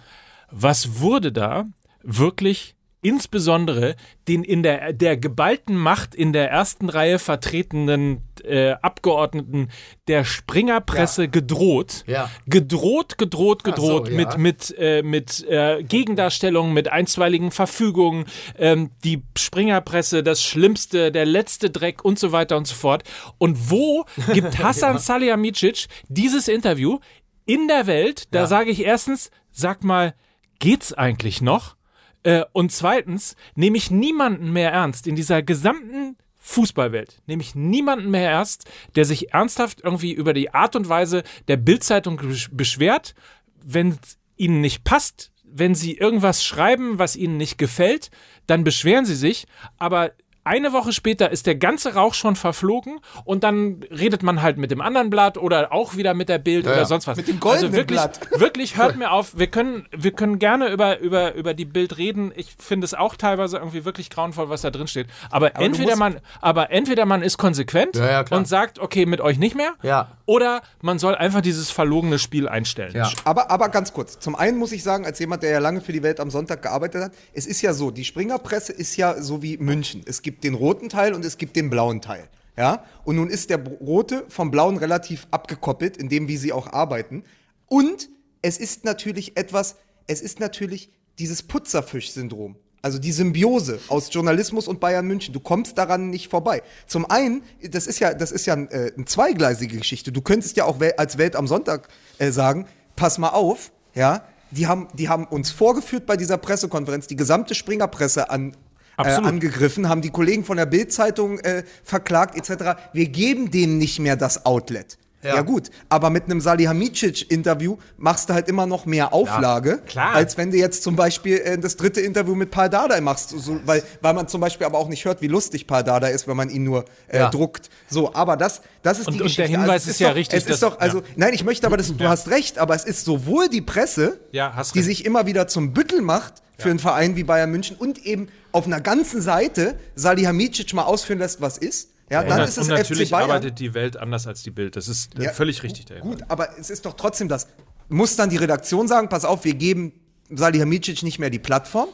Was 0.50 1.00
wurde 1.00 1.32
da 1.32 1.66
wirklich 2.02 2.76
insbesondere 3.04 3.96
den 4.28 4.44
in 4.44 4.64
der, 4.64 4.94
der 4.94 5.18
geballten 5.18 5.76
Macht 5.76 6.16
in 6.16 6.34
der 6.34 6.50
ersten 6.50 6.90
Reihe 6.90 7.20
vertretenen 7.20 8.24
äh, 8.44 8.72
Abgeordneten 8.82 9.70
der 10.08 10.24
Springerpresse 10.24 11.24
ja. 11.24 11.30
gedroht. 11.30 12.04
Ja. 12.08 12.32
Gedroht, 12.48 13.18
gedroht, 13.18 13.64
gedroht 13.64 14.08
so, 14.08 14.14
mit, 14.14 14.32
ja. 14.32 14.38
mit, 14.38 14.76
äh, 14.78 15.04
mit 15.04 15.46
äh, 15.48 15.84
Gegendarstellungen, 15.84 16.74
mit 16.74 16.88
einstweiligen 16.88 17.52
Verfügungen, 17.52 18.26
ähm, 18.58 18.90
die 19.04 19.22
Springerpresse, 19.38 20.24
das 20.24 20.42
Schlimmste, 20.42 21.12
der 21.12 21.26
letzte 21.26 21.70
Dreck 21.70 22.04
und 22.04 22.18
so 22.18 22.32
weiter 22.32 22.58
und 22.58 22.68
so 22.68 22.76
fort. 22.76 23.04
Und 23.38 23.70
wo 23.70 24.06
gibt 24.34 24.58
Hassan 24.64 24.94
ja. 24.94 25.00
Salihamidzic 25.00 25.88
dieses 26.08 26.48
Interview 26.48 27.00
in 27.46 27.68
der 27.68 27.86
Welt? 27.86 28.28
Da 28.32 28.48
sage 28.48 28.72
ich 28.72 28.86
erstens, 28.86 29.30
sag 29.52 29.84
mal, 29.84 30.16
geht's 30.60 30.94
eigentlich 30.94 31.42
noch? 31.42 31.76
Äh, 32.24 32.44
und 32.54 32.72
zweitens 32.72 33.36
nehme 33.56 33.78
ich 33.78 33.92
niemanden 33.92 34.52
mehr 34.52 34.72
ernst 34.72 35.08
in 35.08 35.16
dieser 35.16 35.44
gesamten 35.44 36.18
Fußballwelt, 36.40 37.22
nehme 37.26 37.42
ich 37.42 37.56
niemanden 37.56 38.12
mehr 38.12 38.30
ernst, 38.30 38.70
der 38.96 39.06
sich 39.06 39.34
ernsthaft 39.34 39.82
irgendwie 39.82 40.12
über 40.12 40.34
die 40.34 40.54
Art 40.54 40.76
und 40.76 40.90
Weise 40.90 41.24
der 41.48 41.58
Bildzeitung 41.58 42.20
beschwert, 42.52 43.16
wenn 43.64 43.90
es 43.90 44.18
ihnen 44.36 44.60
nicht 44.60 44.84
passt, 44.84 45.32
wenn 45.44 45.76
sie 45.76 45.96
irgendwas 45.96 46.44
schreiben, 46.44 47.00
was 47.00 47.16
ihnen 47.16 47.38
nicht 47.38 47.58
gefällt, 47.58 48.10
dann 48.48 48.64
beschweren 48.64 49.06
sie 49.06 49.16
sich, 49.16 49.46
aber 49.78 50.12
eine 50.46 50.74
Woche 50.74 50.92
später 50.92 51.32
ist 51.32 51.48
der 51.48 51.56
ganze 51.56 51.94
Rauch 51.94 52.14
schon 52.14 52.36
verflogen 52.36 53.00
und 53.24 53.44
dann 53.44 53.84
redet 53.92 54.24
man 54.24 54.42
halt 54.42 54.58
mit 54.58 54.72
dem 54.72 54.82
anderen 54.82 55.10
Blatt 55.10 55.38
oder 55.38 55.72
auch 55.72 55.96
wieder 55.96 56.14
mit 56.14 56.30
der 56.30 56.38
Bild 56.38 56.66
ja, 56.66 56.74
oder 56.74 56.86
sonst 56.86 57.08
was. 57.08 57.18
Mit 57.18 57.28
dem 57.28 57.40
goldenen 57.40 57.68
also 57.68 57.78
wirklich, 57.78 58.00
Blatt. 58.00 58.20
Wirklich, 58.40 58.78
hört 58.78 58.98
mir 58.98 59.12
auf. 59.12 59.38
Wir 59.38 59.48
können, 59.48 59.88
wir 59.96 60.12
können 60.12 60.40
gerne 60.40 60.70
über, 60.70 61.00
über, 61.00 61.34
über 61.36 61.54
die 61.54 61.66
Bild 61.66 61.98
reden. 61.98 62.32
Ich 62.36 62.56
finde 62.58 62.86
es 62.86 62.94
auch 62.94 63.16
teilweise 63.16 63.58
irgendwie 63.58 63.86
wirklich 63.86 64.10
grauenvoll, 64.10 64.50
was 64.50 64.62
da 64.62 64.70
drin 64.70 64.88
steht. 64.88 65.08
Aber, 65.30 65.48
aber 65.48 65.62
entweder 65.62 65.96
man, 65.96 66.20
aber 66.42 66.72
entweder 66.72 67.06
man 67.06 67.22
ist 67.22 67.38
konsequent 67.38 67.96
ja, 67.96 68.24
ja, 68.24 68.26
und 68.32 68.48
sagt, 68.48 68.80
okay, 68.80 69.06
mit 69.06 69.22
euch 69.22 69.38
nicht 69.38 69.56
mehr. 69.56 69.74
Ja. 69.82 70.10
Oder 70.26 70.62
man 70.82 71.00
soll 71.00 71.16
einfach 71.16 71.42
dieses 71.42 71.70
verlogene 71.70 72.20
Spiel 72.20 72.48
einstellen. 72.48 72.94
Ja. 72.96 73.10
Aber, 73.24 73.52
aber 73.52 73.70
ganz 73.70 73.94
kurz. 73.94 74.20
Zum 74.20 74.36
einen 74.36 74.58
muss 74.58 74.72
ich 74.72 74.84
sagen, 74.84 75.06
als 75.06 75.20
jemand, 75.20 75.44
der 75.44 75.52
ja 75.52 75.60
lange 75.60 75.82
für 75.82 75.92
die 75.92 76.04
Welt 76.04 76.20
am 76.20 76.30
Sonntag 76.30 76.62
gearbeitet 76.62 77.04
hat, 77.04 77.14
es 77.34 77.46
ist 77.46 77.62
ja 77.62 77.74
so, 77.74 77.92
die 77.92 78.06
Springerpresse 78.06 78.74
ist 78.74 78.96
ja 78.96 79.22
so 79.22 79.42
wie 79.42 79.58
München. 79.58 80.02
Es 80.06 80.22
gibt 80.22 80.33
gibt 80.34 80.44
den 80.44 80.56
roten 80.56 80.90
Teil 80.90 81.14
und 81.14 81.24
es 81.24 81.38
gibt 81.38 81.56
den 81.56 81.70
blauen 81.70 82.02
Teil. 82.02 82.28
Ja? 82.58 82.84
Und 83.04 83.18
nun 83.18 83.30
ist 83.30 83.52
der 83.52 83.64
rote 83.64 84.26
vom 84.30 84.50
blauen 84.50 84.78
relativ 84.78 85.28
abgekoppelt, 85.30 85.96
in 85.96 86.10
dem, 86.10 86.28
wie 86.28 86.38
sie 86.38 86.52
auch 86.52 86.74
arbeiten. 86.74 87.24
Und 87.68 88.10
es 88.42 88.58
ist 88.58 88.84
natürlich 88.84 89.38
etwas, 89.38 89.76
es 90.08 90.22
ist 90.22 90.40
natürlich 90.40 90.92
dieses 91.20 91.44
Putzerfisch-Syndrom. 91.44 92.56
Also 92.82 92.98
die 92.98 93.12
Symbiose 93.12 93.80
aus 93.88 94.12
Journalismus 94.12 94.68
und 94.68 94.80
Bayern 94.80 95.06
München. 95.06 95.34
Du 95.34 95.40
kommst 95.40 95.78
daran 95.78 96.10
nicht 96.10 96.30
vorbei. 96.30 96.64
Zum 96.88 97.10
einen, 97.10 97.44
das 97.62 97.86
ist 97.88 98.00
ja, 98.00 98.14
das 98.14 98.32
ist 98.32 98.46
ja 98.48 98.56
äh, 98.56 98.92
eine 98.94 99.06
zweigleisige 99.06 99.78
Geschichte. 99.78 100.12
Du 100.12 100.22
könntest 100.22 100.58
ja 100.58 100.66
auch 100.66 100.80
als 100.98 101.18
Welt 101.18 101.36
am 101.36 101.48
Sonntag 101.48 101.88
äh, 102.18 102.32
sagen, 102.32 102.66
pass 102.96 103.20
mal 103.20 103.30
auf, 103.30 103.72
ja, 103.94 104.26
die 104.52 104.68
haben, 104.68 104.88
die 104.94 105.08
haben 105.08 105.26
uns 105.26 105.52
vorgeführt 105.52 106.06
bei 106.06 106.18
dieser 106.18 106.38
Pressekonferenz, 106.38 107.08
die 107.08 107.16
gesamte 107.16 107.56
Springerpresse 107.56 108.30
an, 108.30 108.58
äh, 108.98 109.10
angegriffen, 109.10 109.90
haben 109.90 110.02
die 110.02 110.10
Kollegen 110.10 110.44
von 110.44 110.58
der 110.58 110.66
Bild-Zeitung 110.66 111.40
äh, 111.40 111.64
verklagt 111.84 112.36
etc. 112.36 112.80
Wir 112.94 113.08
geben 113.08 113.52
denen 113.52 113.78
nicht 113.78 114.00
mehr 114.00 114.16
das 114.16 114.46
Outlet. 114.46 114.98
Ja. 115.24 115.36
ja. 115.36 115.42
gut, 115.42 115.70
aber 115.90 116.10
mit 116.10 116.26
einem 116.26 116.42
Salihamidzic-Interview 116.42 117.78
machst 117.98 118.30
du 118.30 118.34
halt 118.34 118.48
immer 118.48 118.66
noch 118.66 118.86
mehr 118.86 119.14
Auflage, 119.14 119.82
ja, 119.94 120.12
als 120.12 120.38
wenn 120.38 120.52
du 120.52 120.58
jetzt 120.58 120.84
zum 120.84 120.96
Beispiel 120.96 121.38
äh, 121.38 121.58
das 121.58 121.78
dritte 121.78 122.02
Interview 122.02 122.36
mit 122.36 122.52
Paul 122.52 122.70
Dardai 122.70 123.02
machst, 123.02 123.30
so, 123.30 123.60
weil, 123.66 123.84
weil 124.02 124.14
man 124.14 124.28
zum 124.28 124.42
Beispiel 124.42 124.68
aber 124.68 124.78
auch 124.78 124.90
nicht 124.90 125.06
hört, 125.06 125.22
wie 125.22 125.28
lustig 125.28 125.66
Paul 125.66 125.84
Dardai 125.84 126.12
ist, 126.12 126.28
wenn 126.28 126.38
man 126.38 126.50
ihn 126.50 126.64
nur 126.64 126.86
äh, 127.08 127.20
ja. 127.20 127.30
druckt. 127.30 127.70
So, 127.90 128.14
aber 128.14 128.38
das, 128.38 128.62
das 128.82 129.00
ist 129.00 129.08
und, 129.08 129.14
die 129.14 129.20
und 129.22 129.24
Geschichte. 129.28 129.44
Und 129.44 129.52
der 129.52 129.60
Hinweis 129.62 129.82
also, 129.82 129.90
ist, 129.90 129.96
ist, 129.96 130.00
ja 130.00 130.10
doch, 130.10 130.16
richtig. 130.16 130.40
Es 130.40 130.48
ist 130.48 130.64
doch, 130.64 130.80
also, 130.80 131.04
nein, 131.16 131.34
ich 131.34 131.44
möchte 131.44 131.66
aber, 131.68 131.78
dass, 131.78 131.96
du 131.96 132.08
hast 132.08 132.30
recht, 132.30 132.58
aber 132.58 132.76
es 132.76 132.84
ist 132.84 133.06
sowohl 133.06 133.48
die 133.48 133.62
Presse, 133.62 134.20
die 134.32 134.82
sich 134.82 135.06
immer 135.06 135.26
wieder 135.26 135.48
zum 135.48 135.74
Büttel 135.74 136.02
macht 136.02 136.36
für 136.58 136.70
einen 136.70 136.80
Verein 136.80 137.16
wie 137.16 137.24
Bayern 137.24 137.52
München 137.52 137.78
und 137.78 138.06
eben 138.06 138.28
auf 138.52 138.68
einer 138.68 138.82
ganzen 138.82 139.22
Seite 139.22 139.76
Salihamidzic 139.96 140.74
mal 140.74 140.84
ausführen 140.84 141.20
lässt, 141.20 141.42
was 141.42 141.58
ist, 141.58 141.90
ja, 142.14 142.24
dann 142.24 142.42
ist 142.42 142.58
es 142.58 142.70
und 142.70 142.76
natürlich 142.76 143.10
FC 143.10 143.12
Bayern. 143.12 143.32
arbeitet 143.32 143.60
die 143.60 143.74
Welt 143.74 143.98
anders 143.98 144.28
als 144.28 144.44
die 144.44 144.52
Bild. 144.52 144.76
Das 144.76 144.88
ist 144.88 145.12
ja, 145.18 145.32
völlig 145.32 145.64
richtig. 145.64 145.86
Der 145.86 146.00
gut, 146.00 146.24
aber 146.28 146.58
es 146.60 146.70
ist 146.70 146.86
doch 146.86 146.94
trotzdem 146.94 147.28
das. 147.28 147.48
Muss 147.90 148.16
dann 148.16 148.30
die 148.30 148.38
Redaktion 148.38 148.88
sagen, 148.88 149.10
pass 149.10 149.26
auf, 149.26 149.44
wir 149.46 149.56
geben 149.56 149.94
Salihamidzic 150.30 151.04
nicht 151.04 151.20
mehr 151.20 151.30
die 151.30 151.40
Plattform? 151.40 151.90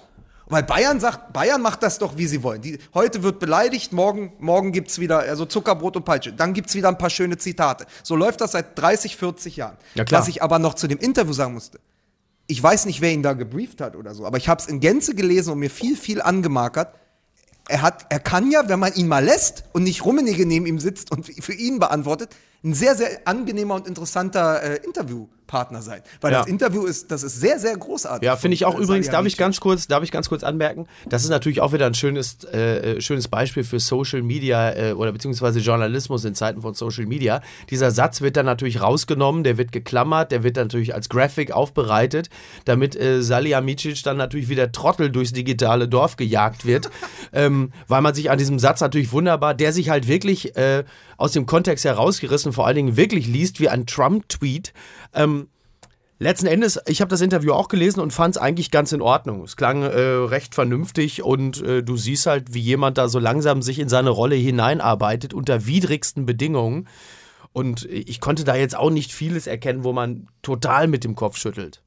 Weil 0.48 0.64
Bayern 0.64 1.00
sagt, 1.00 1.32
Bayern 1.32 1.62
macht 1.62 1.84
das 1.84 2.00
doch, 2.00 2.18
wie 2.18 2.26
sie 2.26 2.42
wollen. 2.42 2.62
Die, 2.62 2.80
heute 2.96 3.22
wird 3.22 3.40
beleidigt, 3.40 3.94
morgen, 3.94 4.34
morgen 4.40 4.72
gibt 4.72 4.90
es 4.90 5.00
wieder 5.00 5.20
also 5.20 5.46
Zuckerbrot 5.46 5.96
und 5.96 6.06
Peitsche. 6.06 6.34
Dann 6.34 6.54
gibt 6.54 6.70
es 6.70 6.76
wieder 6.76 6.90
ein 6.90 6.98
paar 6.98 7.12
schöne 7.12 7.38
Zitate. 7.38 7.86
So 8.02 8.16
läuft 8.16 8.42
das 8.42 8.54
seit 8.54 8.78
30, 8.78 9.16
40 9.16 9.58
Jahren. 9.58 9.78
Ja, 9.94 10.06
klar. 10.06 10.22
Was 10.22 10.28
ich 10.28 10.42
aber 10.42 10.58
noch 10.58 10.74
zu 10.74 10.88
dem 10.88 10.98
Interview 10.98 11.34
sagen 11.34 11.54
musste. 11.54 11.80
Ich 12.48 12.62
weiß 12.62 12.86
nicht, 12.86 13.00
wer 13.00 13.12
ihn 13.12 13.22
da 13.22 13.34
gebrieft 13.34 13.80
hat 13.80 13.96
oder 13.96 14.16
so, 14.16 14.26
aber 14.26 14.38
ich 14.38 14.50
habe 14.50 14.60
es 14.60 14.68
in 14.68 14.80
Gänze 14.80 15.14
gelesen 15.14 15.54
und 15.54 15.60
mir 15.60 15.70
viel, 15.70 15.96
viel 15.96 16.20
angemarkert 16.20 16.96
er, 17.70 17.82
hat, 17.82 18.06
er 18.10 18.20
kann 18.20 18.52
ja, 18.52 18.68
wenn 18.68 18.80
man 18.80 18.94
ihn 18.94 19.08
mal 19.08 19.24
lässt 19.24 19.64
und 19.74 19.84
nicht 19.84 20.04
Rummenigge 20.04 20.46
neben 20.46 20.66
ihm 20.66 20.80
sitzt 20.80 21.12
und 21.12 21.26
für 21.26 21.54
ihn 21.54 21.80
beantwortet, 21.80 22.36
ein 22.64 22.74
sehr, 22.74 22.96
sehr 22.96 23.22
angenehmer 23.26 23.76
und 23.76 23.88
interessanter 23.88 24.62
äh, 24.62 24.80
Interviewpartner 25.50 25.82
sein. 25.82 26.02
Weil 26.22 26.32
ja. 26.32 26.40
das 26.40 26.48
Interview 26.48 26.86
ist, 26.86 27.12
das 27.12 27.24
ist 27.24 27.40
sehr, 27.40 27.60
sehr 27.60 27.76
großartig. 27.76 28.26
Ja, 28.26 28.36
finde 28.36 28.56
ich 28.56 28.66
auch 28.66 28.78
übrigens, 28.78 29.10
darf 29.10 29.26
ich 29.26 29.38
ganz 29.38 29.60
kurz, 29.60 29.88
darf 29.88 30.04
ich 30.04 30.12
ganz 30.12 30.30
kurz 30.30 30.44
anmerken, 30.44 30.88
das 31.08 31.24
ist 31.24 31.30
natürlich 31.30 31.62
auch 31.62 31.74
wieder 31.74 31.86
ein 31.86 31.94
schönes, 31.94 32.44
äh, 32.54 32.98
äh, 32.98 33.02
schönes 33.02 33.28
Beispiel 33.28 33.64
für 33.64 33.80
Social 33.80 34.22
Media 34.22 34.72
äh, 34.72 34.94
oder 34.94 35.12
beziehungsweise 35.12 35.60
Journalismus 35.60 36.26
in 36.26 36.36
Zeiten 36.36 36.62
von 36.62 36.74
Social 36.74 37.06
Media. 37.06 37.42
Dieser 37.70 37.92
Satz 37.92 38.22
wird 38.22 38.38
dann 38.38 38.46
natürlich 38.46 38.82
rausgenommen, 38.82 39.44
der 39.44 39.58
wird 39.58 39.72
geklammert, 39.72 40.32
der 40.32 40.44
wird 40.44 40.58
dann 40.58 40.68
natürlich 40.68 40.94
als 40.94 41.10
Graphic 41.10 41.52
aufbereitet, 41.52 42.30
damit 42.66 42.96
äh, 42.96 43.22
Salihamidzic 43.22 44.04
dann 44.04 44.18
natürlich 44.18 44.50
wieder 44.50 44.72
Trottel 44.72 45.10
durchs 45.10 45.34
digitale 45.34 45.88
Dorf 45.88 46.16
gejagt 46.16 46.66
wird, 46.66 46.90
ähm, 47.34 47.72
weil 47.88 48.02
man 48.02 48.14
sich 48.14 48.30
an 48.30 48.38
diesem 48.38 48.60
Satz 48.60 48.82
natürlich 48.82 49.12
wunderbar, 49.12 49.54
der 49.54 49.74
sich 49.74 49.90
halt 49.90 50.08
wirklich 50.08 50.56
äh, 50.56 50.84
aus 51.18 51.34
dem 51.34 51.46
Kontext 51.46 51.86
herausgerissen, 51.86 52.54
vor 52.54 52.66
allen 52.66 52.76
Dingen 52.76 52.98
wirklich 52.98 53.28
liest 53.28 53.60
wie 53.60 53.70
ein 53.70 53.86
Trump-Tweet. 53.86 54.74
Ähm, 55.14 55.48
letzten 56.20 56.48
Endes, 56.48 56.80
ich 56.88 57.02
habe 57.02 57.10
das 57.10 57.22
Interview 57.22 57.54
auch 57.54 57.68
gelesen 57.68 58.00
und 58.02 58.14
fand 58.14 58.36
es 58.36 58.42
eigentlich 58.42 58.72
ganz 58.72 58.92
in 58.92 59.02
Ordnung. 59.02 59.44
Es 59.44 59.56
klang 59.56 59.82
äh, 59.82 59.88
recht 59.88 60.56
vernünftig 60.56 61.24
und 61.24 61.62
äh, 61.62 61.82
du 61.82 61.98
siehst 61.98 62.26
halt, 62.26 62.54
wie 62.54 62.60
jemand 62.60 62.98
da 62.98 63.08
so 63.08 63.20
langsam 63.20 63.62
sich 63.62 63.80
in 63.80 63.90
seine 63.90 64.10
Rolle 64.10 64.36
hineinarbeitet 64.36 65.34
unter 65.34 65.66
widrigsten 65.66 66.26
Bedingungen. 66.26 66.88
Und 67.52 67.86
ich 67.86 68.22
konnte 68.22 68.44
da 68.44 68.56
jetzt 68.56 68.78
auch 68.78 68.92
nicht 68.92 69.12
vieles 69.12 69.48
erkennen, 69.48 69.84
wo 69.84 69.92
man 69.92 70.28
total 70.42 70.88
mit 70.88 71.04
dem 71.04 71.16
Kopf 71.16 71.38
schüttelt. 71.38 71.82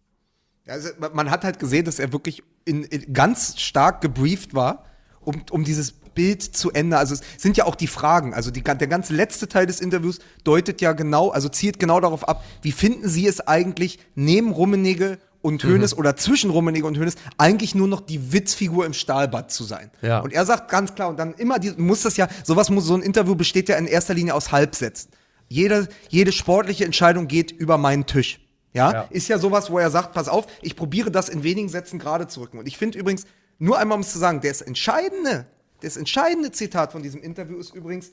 Also 0.67 0.89
man 1.13 1.31
hat 1.31 1.45
halt 1.45 1.59
gesehen, 1.59 1.85
dass 1.85 1.99
er 1.99 2.13
wirklich 2.13 2.43
in, 2.65 2.85
in 2.85 3.13
ganz 3.13 3.61
stark 3.61 4.01
gebrieft 4.01 4.55
war, 4.55 4.85
um, 5.21 5.43
um 5.51 5.65
dieses 5.65 5.95
Bild 6.15 6.43
zu 6.43 6.71
Ende. 6.71 6.99
Also 6.99 7.15
es 7.15 7.23
sind 7.39 7.57
ja 7.57 7.65
auch 7.65 7.75
die 7.75 7.87
Fragen. 7.87 8.35
Also 8.35 8.51
die, 8.51 8.63
der 8.63 8.87
ganze 8.87 9.15
letzte 9.15 9.49
Teil 9.49 9.67
des 9.67 9.81
Interviews 9.81 10.19
deutet 10.45 10.81
ja 10.81 10.93
genau, 10.93 11.31
also 11.31 11.49
zielt 11.49 11.79
genau 11.79 12.01
darauf 12.01 12.29
ab, 12.29 12.45
wie 12.63 12.73
finden 12.73 13.09
Sie 13.09 13.27
es 13.27 13.41
eigentlich 13.47 13.99
neben 14.15 14.53
Rummenigge 14.53 15.19
und 15.43 15.65
Hönes 15.65 15.95
mhm. 15.95 15.99
oder 15.99 16.17
zwischen 16.17 16.51
Rummenigge 16.51 16.87
und 16.87 16.97
Hönes 16.97 17.17
eigentlich 17.37 17.75
nur 17.75 17.89
noch 17.89 18.01
die 18.01 18.33
Witzfigur 18.33 18.87
im 18.87 18.93
Stahlbad 18.93 19.51
zu 19.51 19.65
sein. 19.65 19.91
Ja. 20.01 20.21
Und 20.21 20.33
er 20.33 20.47
sagt 20.47 20.71
ganz 20.71 20.95
klar, 20.95 21.09
und 21.09 21.19
dann 21.19 21.35
immer 21.35 21.59
die, 21.59 21.73
muss 21.77 22.03
das 22.03 22.17
ja, 22.17 22.29
sowas 22.45 22.71
muss, 22.71 22.85
so 22.85 22.95
ein 22.95 23.03
Interview 23.03 23.35
besteht 23.35 23.69
ja 23.69 23.77
in 23.77 23.87
erster 23.87 24.15
Linie 24.15 24.35
aus 24.35 24.53
Halbsätzen. 24.53 25.11
Jede, 25.49 25.89
jede 26.09 26.33
sportliche 26.33 26.85
Entscheidung 26.85 27.29
geht 27.29 27.51
über 27.51 27.77
meinen 27.77 28.07
Tisch. 28.07 28.41
Ja? 28.73 28.93
ja? 28.93 29.01
Ist 29.11 29.29
ja 29.29 29.39
sowas, 29.39 29.71
wo 29.71 29.79
er 29.79 29.91
sagt, 29.91 30.13
pass 30.13 30.29
auf, 30.29 30.47
ich 30.63 30.77
probiere 30.77 31.11
das 31.11 31.29
in 31.29 31.43
wenigen 31.43 31.69
Sätzen 31.69 31.99
gerade 31.99 32.27
zu 32.27 32.41
rücken. 32.41 32.59
Und 32.59 32.67
ich 32.67 32.79
finde 32.79 32.99
übrigens, 32.99 33.27
nur 33.59 33.79
einmal 33.79 33.97
um 33.97 34.03
es 34.03 34.13
zu 34.13 34.19
sagen, 34.19 34.41
das 34.41 34.63
Entscheidende 34.63 35.47
das 35.83 35.97
entscheidende 35.97 36.53
Zitat 36.53 36.93
von 36.93 37.03
diesem 37.03 37.23
Interview 37.23 37.59
ist 37.59 37.75
übrigens, 37.75 38.13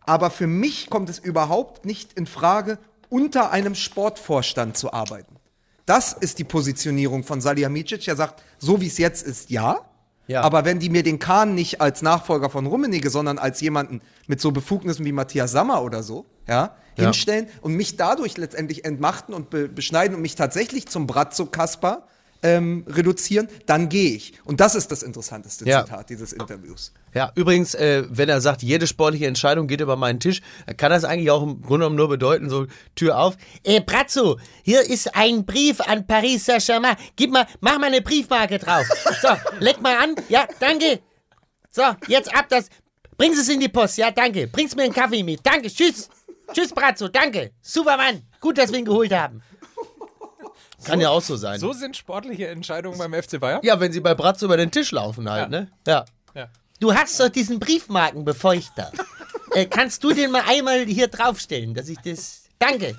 aber 0.00 0.30
für 0.30 0.46
mich 0.46 0.88
kommt 0.88 1.08
es 1.08 1.18
überhaupt 1.18 1.84
nicht 1.84 2.12
in 2.12 2.26
Frage, 2.26 2.78
unter 3.08 3.50
einem 3.50 3.74
Sportvorstand 3.74 4.76
zu 4.76 4.92
arbeiten. 4.92 5.36
Das 5.84 6.12
ist 6.12 6.38
die 6.38 6.44
Positionierung 6.44 7.24
von 7.24 7.40
Salihamidzic. 7.40 8.06
Er 8.08 8.16
sagt, 8.16 8.42
so 8.58 8.80
wie 8.80 8.88
es 8.88 8.98
jetzt 8.98 9.24
ist, 9.26 9.50
ja. 9.50 9.80
ja. 10.26 10.42
Aber 10.42 10.64
wenn 10.64 10.80
die 10.80 10.90
mir 10.90 11.02
den 11.02 11.18
Kahn 11.18 11.54
nicht 11.54 11.80
als 11.80 12.02
Nachfolger 12.02 12.50
von 12.50 12.66
Rummenigge, 12.66 13.08
sondern 13.08 13.38
als 13.38 13.60
jemanden 13.60 14.00
mit 14.26 14.40
so 14.40 14.50
Befugnissen 14.50 15.04
wie 15.04 15.12
Matthias 15.12 15.52
Sammer 15.52 15.82
oder 15.82 16.02
so, 16.02 16.26
ja, 16.48 16.76
ja. 16.96 17.04
hinstellen 17.04 17.48
und 17.60 17.74
mich 17.74 17.96
dadurch 17.96 18.36
letztendlich 18.36 18.84
entmachten 18.84 19.32
und 19.34 19.50
be 19.50 19.68
beschneiden 19.68 20.16
und 20.16 20.22
mich 20.22 20.34
tatsächlich 20.34 20.86
zum 20.88 21.06
Bratzo 21.06 21.46
Kasper 21.46 22.06
ähm, 22.42 22.84
reduzieren, 22.88 23.48
dann 23.66 23.88
gehe 23.88 24.14
ich. 24.14 24.34
Und 24.44 24.60
das 24.60 24.74
ist 24.74 24.92
das 24.92 25.02
interessanteste 25.02 25.66
ja. 25.66 25.84
Zitat 25.84 26.10
dieses 26.10 26.32
Interviews. 26.32 26.92
Ja, 27.14 27.32
übrigens, 27.34 27.74
äh, 27.74 28.04
wenn 28.08 28.28
er 28.28 28.40
sagt, 28.40 28.62
jede 28.62 28.86
sportliche 28.86 29.26
Entscheidung 29.26 29.66
geht 29.66 29.80
über 29.80 29.96
meinen 29.96 30.20
Tisch, 30.20 30.42
kann 30.76 30.90
das 30.90 31.04
eigentlich 31.04 31.30
auch 31.30 31.42
im 31.42 31.62
Grunde 31.62 31.84
genommen 31.84 31.96
nur 31.96 32.08
bedeuten, 32.08 32.50
so 32.50 32.66
Tür 32.94 33.18
auf. 33.18 33.36
Äh, 33.64 33.80
Brazzo, 33.80 34.38
hier 34.62 34.82
ist 34.82 35.14
ein 35.14 35.46
Brief 35.46 35.80
an 35.80 36.06
Paris 36.06 36.44
Saint-Germain. 36.44 36.96
Gib 37.16 37.30
mal, 37.30 37.46
mach 37.60 37.78
mal 37.78 37.86
eine 37.86 38.02
Briefmarke 38.02 38.58
drauf. 38.58 38.86
So, 39.22 39.28
leg 39.60 39.80
mal 39.80 39.96
an. 39.96 40.14
Ja, 40.28 40.46
danke. 40.60 41.00
So, 41.70 41.82
jetzt 42.08 42.34
ab 42.34 42.46
das. 42.48 42.68
Bring 43.16 43.32
es 43.32 43.48
in 43.48 43.60
die 43.60 43.68
Post. 43.68 43.96
Ja, 43.98 44.10
danke. 44.10 44.46
Bring's 44.46 44.76
mir 44.76 44.82
einen 44.82 44.92
Kaffee 44.92 45.22
mit. 45.22 45.40
Danke. 45.42 45.68
Tschüss. 45.68 46.08
Tschüss, 46.52 46.72
Brazzo. 46.72 47.08
Danke. 47.08 47.52
Super 47.62 47.96
Mann. 47.96 48.22
Gut, 48.40 48.58
dass 48.58 48.70
wir 48.70 48.78
ihn 48.78 48.84
geholt 48.84 49.12
haben. 49.12 49.42
Kann 50.84 51.00
ja 51.00 51.10
auch 51.10 51.22
so 51.22 51.36
sein. 51.36 51.58
So 51.58 51.72
sind 51.72 51.96
sportliche 51.96 52.48
Entscheidungen 52.48 52.98
beim 52.98 53.14
FC 53.14 53.40
Bayern? 53.40 53.60
Ja, 53.62 53.80
wenn 53.80 53.92
sie 53.92 54.00
bei 54.00 54.14
Bratz 54.14 54.42
über 54.42 54.56
den 54.56 54.70
Tisch 54.70 54.92
laufen 54.92 55.28
halt, 55.28 55.44
ja. 55.44 55.60
ne? 55.60 55.70
Ja. 55.86 56.04
ja. 56.34 56.48
Du 56.80 56.94
hast 56.94 57.18
doch 57.18 57.28
diesen 57.28 57.58
Briefmarkenbefeuchter. 57.58 58.92
äh, 59.54 59.66
kannst 59.66 60.04
du 60.04 60.12
den 60.12 60.30
mal 60.30 60.42
einmal 60.46 60.84
hier 60.84 61.08
draufstellen, 61.08 61.74
dass 61.74 61.88
ich 61.88 61.98
das. 61.98 62.44
Danke. 62.58 62.96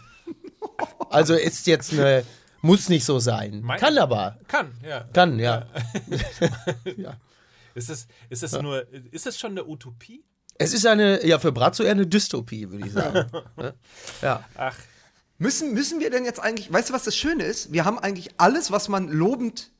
Also 1.09 1.35
ist 1.35 1.67
jetzt 1.67 1.93
eine. 1.93 2.23
Muss 2.61 2.89
nicht 2.89 3.05
so 3.05 3.19
sein. 3.19 3.61
Mein, 3.61 3.79
kann 3.79 3.97
aber. 3.97 4.37
Kann, 4.47 4.73
ja. 4.83 5.05
Kann, 5.13 5.39
ja. 5.39 5.67
ja. 6.97 7.15
Ist 7.75 7.91
es, 7.91 8.07
ist 8.29 8.41
es 8.41 8.59
nur, 8.59 8.91
ist 9.11 9.27
es 9.27 9.39
schon 9.39 9.51
eine 9.51 9.63
Utopie? 9.63 10.23
Es 10.57 10.73
ist 10.73 10.87
eine, 10.87 11.23
ja, 11.23 11.37
für 11.37 11.51
Bratzo 11.51 11.83
eher 11.83 11.91
eine 11.91 12.07
Dystopie, 12.07 12.67
würde 12.71 12.87
ich 12.87 12.91
sagen. 12.91 13.29
ja. 14.23 14.43
Ach. 14.55 14.75
Müssen, 15.39 15.73
müssen 15.73 15.99
wir 15.99 16.09
denn 16.09 16.25
jetzt 16.25 16.39
eigentlich, 16.39 16.71
weißt 16.71 16.89
du, 16.89 16.93
was 16.93 17.03
das 17.03 17.15
Schöne 17.15 17.43
ist? 17.43 17.71
Wir 17.71 17.85
haben 17.85 17.99
eigentlich 17.99 18.29
alles, 18.37 18.71
was 18.71 18.89
man 18.89 19.07
lobend 19.09 19.71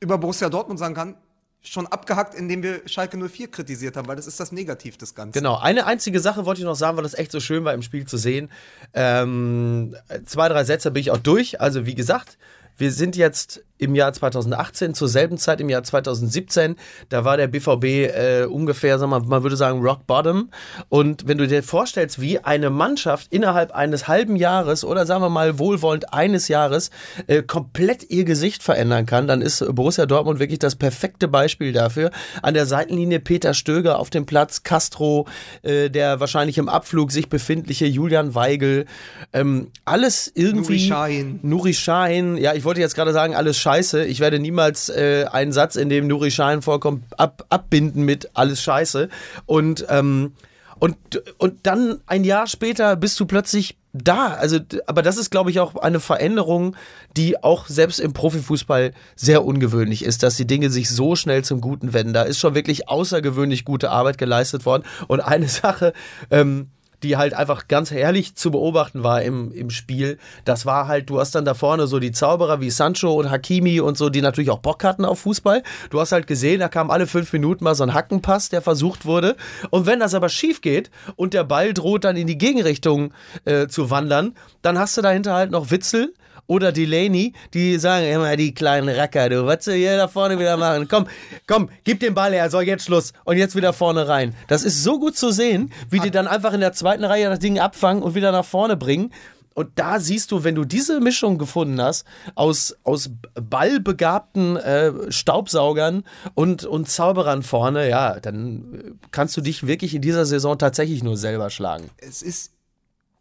über 0.00 0.18
Borussia 0.18 0.48
Dortmund 0.48 0.78
sagen 0.78 0.94
kann, 0.94 1.16
schon 1.60 1.86
abgehackt, 1.88 2.34
indem 2.34 2.62
wir 2.62 2.82
Schalke 2.86 3.16
04 3.16 3.50
kritisiert 3.50 3.96
haben, 3.96 4.06
weil 4.06 4.14
das 4.14 4.28
ist 4.28 4.38
das 4.38 4.52
Negativ 4.52 4.96
des 4.96 5.14
Ganzen. 5.14 5.32
Genau, 5.32 5.58
eine 5.58 5.86
einzige 5.86 6.20
Sache 6.20 6.46
wollte 6.46 6.60
ich 6.60 6.64
noch 6.64 6.76
sagen, 6.76 6.96
weil 6.96 7.02
das 7.02 7.14
echt 7.14 7.32
so 7.32 7.40
schön 7.40 7.64
war 7.64 7.74
im 7.74 7.82
Spiel 7.82 8.06
zu 8.06 8.16
sehen. 8.16 8.50
Ähm, 8.94 9.96
zwei, 10.24 10.48
drei 10.48 10.62
Sätze 10.62 10.92
bin 10.92 11.00
ich 11.00 11.10
auch 11.10 11.18
durch. 11.18 11.60
Also 11.60 11.84
wie 11.84 11.96
gesagt, 11.96 12.38
wir 12.76 12.92
sind 12.92 13.16
jetzt 13.16 13.64
im 13.78 13.94
Jahr 13.94 14.12
2018, 14.12 14.94
zur 14.94 15.08
selben 15.08 15.38
Zeit 15.38 15.60
im 15.60 15.68
Jahr 15.68 15.82
2017. 15.82 16.76
Da 17.08 17.24
war 17.24 17.36
der 17.36 17.46
BVB 17.46 17.84
äh, 17.84 18.44
ungefähr, 18.44 18.98
sag 18.98 19.08
mal, 19.08 19.20
man 19.20 19.42
würde 19.42 19.56
sagen, 19.56 19.80
rock 19.80 20.06
bottom. 20.06 20.50
Und 20.88 21.26
wenn 21.26 21.38
du 21.38 21.46
dir 21.46 21.62
vorstellst, 21.62 22.20
wie 22.20 22.40
eine 22.40 22.70
Mannschaft 22.70 23.32
innerhalb 23.32 23.72
eines 23.72 24.08
halben 24.08 24.36
Jahres 24.36 24.84
oder 24.84 25.06
sagen 25.06 25.22
wir 25.22 25.30
mal 25.30 25.58
wohlwollend 25.58 26.12
eines 26.12 26.48
Jahres 26.48 26.90
äh, 27.26 27.42
komplett 27.42 28.10
ihr 28.10 28.24
Gesicht 28.24 28.62
verändern 28.62 29.06
kann, 29.06 29.26
dann 29.26 29.42
ist 29.42 29.64
Borussia 29.74 30.06
Dortmund 30.06 30.40
wirklich 30.40 30.58
das 30.58 30.76
perfekte 30.76 31.28
Beispiel 31.28 31.72
dafür. 31.72 32.10
An 32.42 32.54
der 32.54 32.66
Seitenlinie 32.66 33.20
Peter 33.20 33.54
Stöger 33.54 33.98
auf 33.98 34.10
dem 34.10 34.26
Platz, 34.26 34.62
Castro, 34.62 35.26
äh, 35.62 35.88
der 35.88 36.20
wahrscheinlich 36.20 36.58
im 36.58 36.68
Abflug 36.68 37.12
sich 37.12 37.28
befindliche 37.28 37.86
Julian 37.86 38.34
Weigel, 38.34 38.86
ähm, 39.32 39.70
alles 39.84 40.30
irgendwie. 40.34 40.88
Nuri 40.88 40.88
Sahin. 40.88 41.40
Nuri 41.42 41.72
Sahin, 41.72 42.36
ja, 42.36 42.54
ich 42.54 42.64
wollte 42.64 42.80
jetzt 42.80 42.94
gerade 42.94 43.12
sagen, 43.12 43.34
alles 43.34 43.58
scheiße. 43.68 44.06
Ich 44.06 44.20
werde 44.20 44.38
niemals 44.38 44.88
äh, 44.88 45.26
einen 45.30 45.52
Satz, 45.52 45.76
in 45.76 45.90
dem 45.90 46.06
Nuri 46.06 46.30
Sahin 46.30 46.62
vorkommt, 46.62 47.04
ab, 47.18 47.44
abbinden 47.50 48.02
mit 48.02 48.30
alles 48.32 48.62
scheiße. 48.62 49.10
Und, 49.44 49.84
ähm, 49.90 50.32
und, 50.78 50.96
und 51.36 51.66
dann 51.66 52.00
ein 52.06 52.24
Jahr 52.24 52.46
später 52.46 52.96
bist 52.96 53.20
du 53.20 53.26
plötzlich 53.26 53.76
da. 53.92 54.28
Also, 54.28 54.58
aber 54.86 55.02
das 55.02 55.18
ist, 55.18 55.30
glaube 55.30 55.50
ich, 55.50 55.60
auch 55.60 55.76
eine 55.76 56.00
Veränderung, 56.00 56.76
die 57.16 57.42
auch 57.42 57.66
selbst 57.66 58.00
im 58.00 58.14
Profifußball 58.14 58.92
sehr 59.16 59.44
ungewöhnlich 59.44 60.02
ist, 60.02 60.22
dass 60.22 60.36
die 60.36 60.46
Dinge 60.46 60.70
sich 60.70 60.88
so 60.88 61.14
schnell 61.14 61.44
zum 61.44 61.60
Guten 61.60 61.92
wenden. 61.92 62.14
Da 62.14 62.22
ist 62.22 62.38
schon 62.38 62.54
wirklich 62.54 62.88
außergewöhnlich 62.88 63.66
gute 63.66 63.90
Arbeit 63.90 64.16
geleistet 64.16 64.64
worden. 64.64 64.84
Und 65.08 65.20
eine 65.20 65.48
Sache, 65.48 65.92
ähm, 66.30 66.68
die 67.02 67.16
halt 67.16 67.34
einfach 67.34 67.68
ganz 67.68 67.90
herrlich 67.90 68.34
zu 68.34 68.50
beobachten 68.50 69.02
war 69.02 69.22
im, 69.22 69.52
im 69.52 69.70
Spiel. 69.70 70.18
Das 70.44 70.66
war 70.66 70.88
halt, 70.88 71.10
du 71.10 71.20
hast 71.20 71.34
dann 71.34 71.44
da 71.44 71.54
vorne 71.54 71.86
so 71.86 71.98
die 71.98 72.12
Zauberer 72.12 72.60
wie 72.60 72.70
Sancho 72.70 73.14
und 73.14 73.30
Hakimi 73.30 73.80
und 73.80 73.96
so, 73.96 74.08
die 74.08 74.20
natürlich 74.20 74.50
auch 74.50 74.58
Bock 74.58 74.84
hatten 74.84 75.04
auf 75.04 75.20
Fußball. 75.20 75.62
Du 75.90 76.00
hast 76.00 76.12
halt 76.12 76.26
gesehen, 76.26 76.60
da 76.60 76.68
kam 76.68 76.90
alle 76.90 77.06
fünf 77.06 77.32
Minuten 77.32 77.64
mal 77.64 77.74
so 77.74 77.84
ein 77.84 77.94
Hackenpass, 77.94 78.48
der 78.48 78.62
versucht 78.62 79.04
wurde. 79.04 79.36
Und 79.70 79.86
wenn 79.86 80.00
das 80.00 80.14
aber 80.14 80.28
schief 80.28 80.60
geht 80.60 80.90
und 81.16 81.34
der 81.34 81.44
Ball 81.44 81.72
droht 81.72 82.04
dann 82.04 82.16
in 82.16 82.26
die 82.26 82.38
Gegenrichtung 82.38 83.12
äh, 83.44 83.68
zu 83.68 83.90
wandern, 83.90 84.34
dann 84.62 84.78
hast 84.78 84.96
du 84.96 85.02
dahinter 85.02 85.34
halt 85.34 85.50
noch 85.50 85.70
Witzel, 85.70 86.12
oder 86.48 86.72
Delaney, 86.72 87.34
die 87.54 87.78
sagen 87.78 88.06
immer, 88.06 88.34
die 88.36 88.52
kleinen 88.52 88.88
Racker, 88.88 89.28
du, 89.28 89.46
was 89.46 89.66
sie 89.66 89.74
hier 89.74 89.96
da 89.96 90.08
vorne 90.08 90.38
wieder 90.38 90.56
machen? 90.56 90.88
Komm, 90.88 91.06
komm, 91.46 91.68
gib 91.84 92.00
den 92.00 92.14
Ball 92.14 92.32
her, 92.32 92.50
so 92.50 92.60
jetzt 92.60 92.84
Schluss 92.84 93.12
und 93.24 93.36
jetzt 93.36 93.54
wieder 93.54 93.72
vorne 93.72 94.08
rein. 94.08 94.34
Das 94.48 94.64
ist 94.64 94.82
so 94.82 94.98
gut 94.98 95.16
zu 95.16 95.30
sehen, 95.30 95.72
wie 95.90 96.00
die 96.00 96.10
dann 96.10 96.26
einfach 96.26 96.54
in 96.54 96.60
der 96.60 96.72
zweiten 96.72 97.04
Reihe 97.04 97.28
das 97.28 97.38
Ding 97.38 97.60
abfangen 97.60 98.02
und 98.02 98.14
wieder 98.14 98.32
nach 98.32 98.46
vorne 98.46 98.76
bringen. 98.76 99.12
Und 99.52 99.70
da 99.74 100.00
siehst 100.00 100.30
du, 100.30 100.44
wenn 100.44 100.54
du 100.54 100.64
diese 100.64 101.00
Mischung 101.00 101.36
gefunden 101.36 101.82
hast 101.82 102.06
aus, 102.34 102.76
aus 102.84 103.10
ballbegabten 103.34 104.56
äh, 104.56 104.92
Staubsaugern 105.10 106.04
und, 106.34 106.64
und 106.64 106.88
Zauberern 106.88 107.42
vorne, 107.42 107.88
ja, 107.88 108.20
dann 108.20 108.98
kannst 109.10 109.36
du 109.36 109.40
dich 109.40 109.66
wirklich 109.66 109.94
in 109.94 110.00
dieser 110.00 110.26
Saison 110.26 110.56
tatsächlich 110.58 111.02
nur 111.02 111.16
selber 111.16 111.50
schlagen. 111.50 111.90
Es 111.96 112.22
ist, 112.22 112.52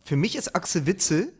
für 0.03 0.15
mich 0.15 0.35
ist 0.35 0.55
Axel 0.55 0.85
Witzel 0.85 1.33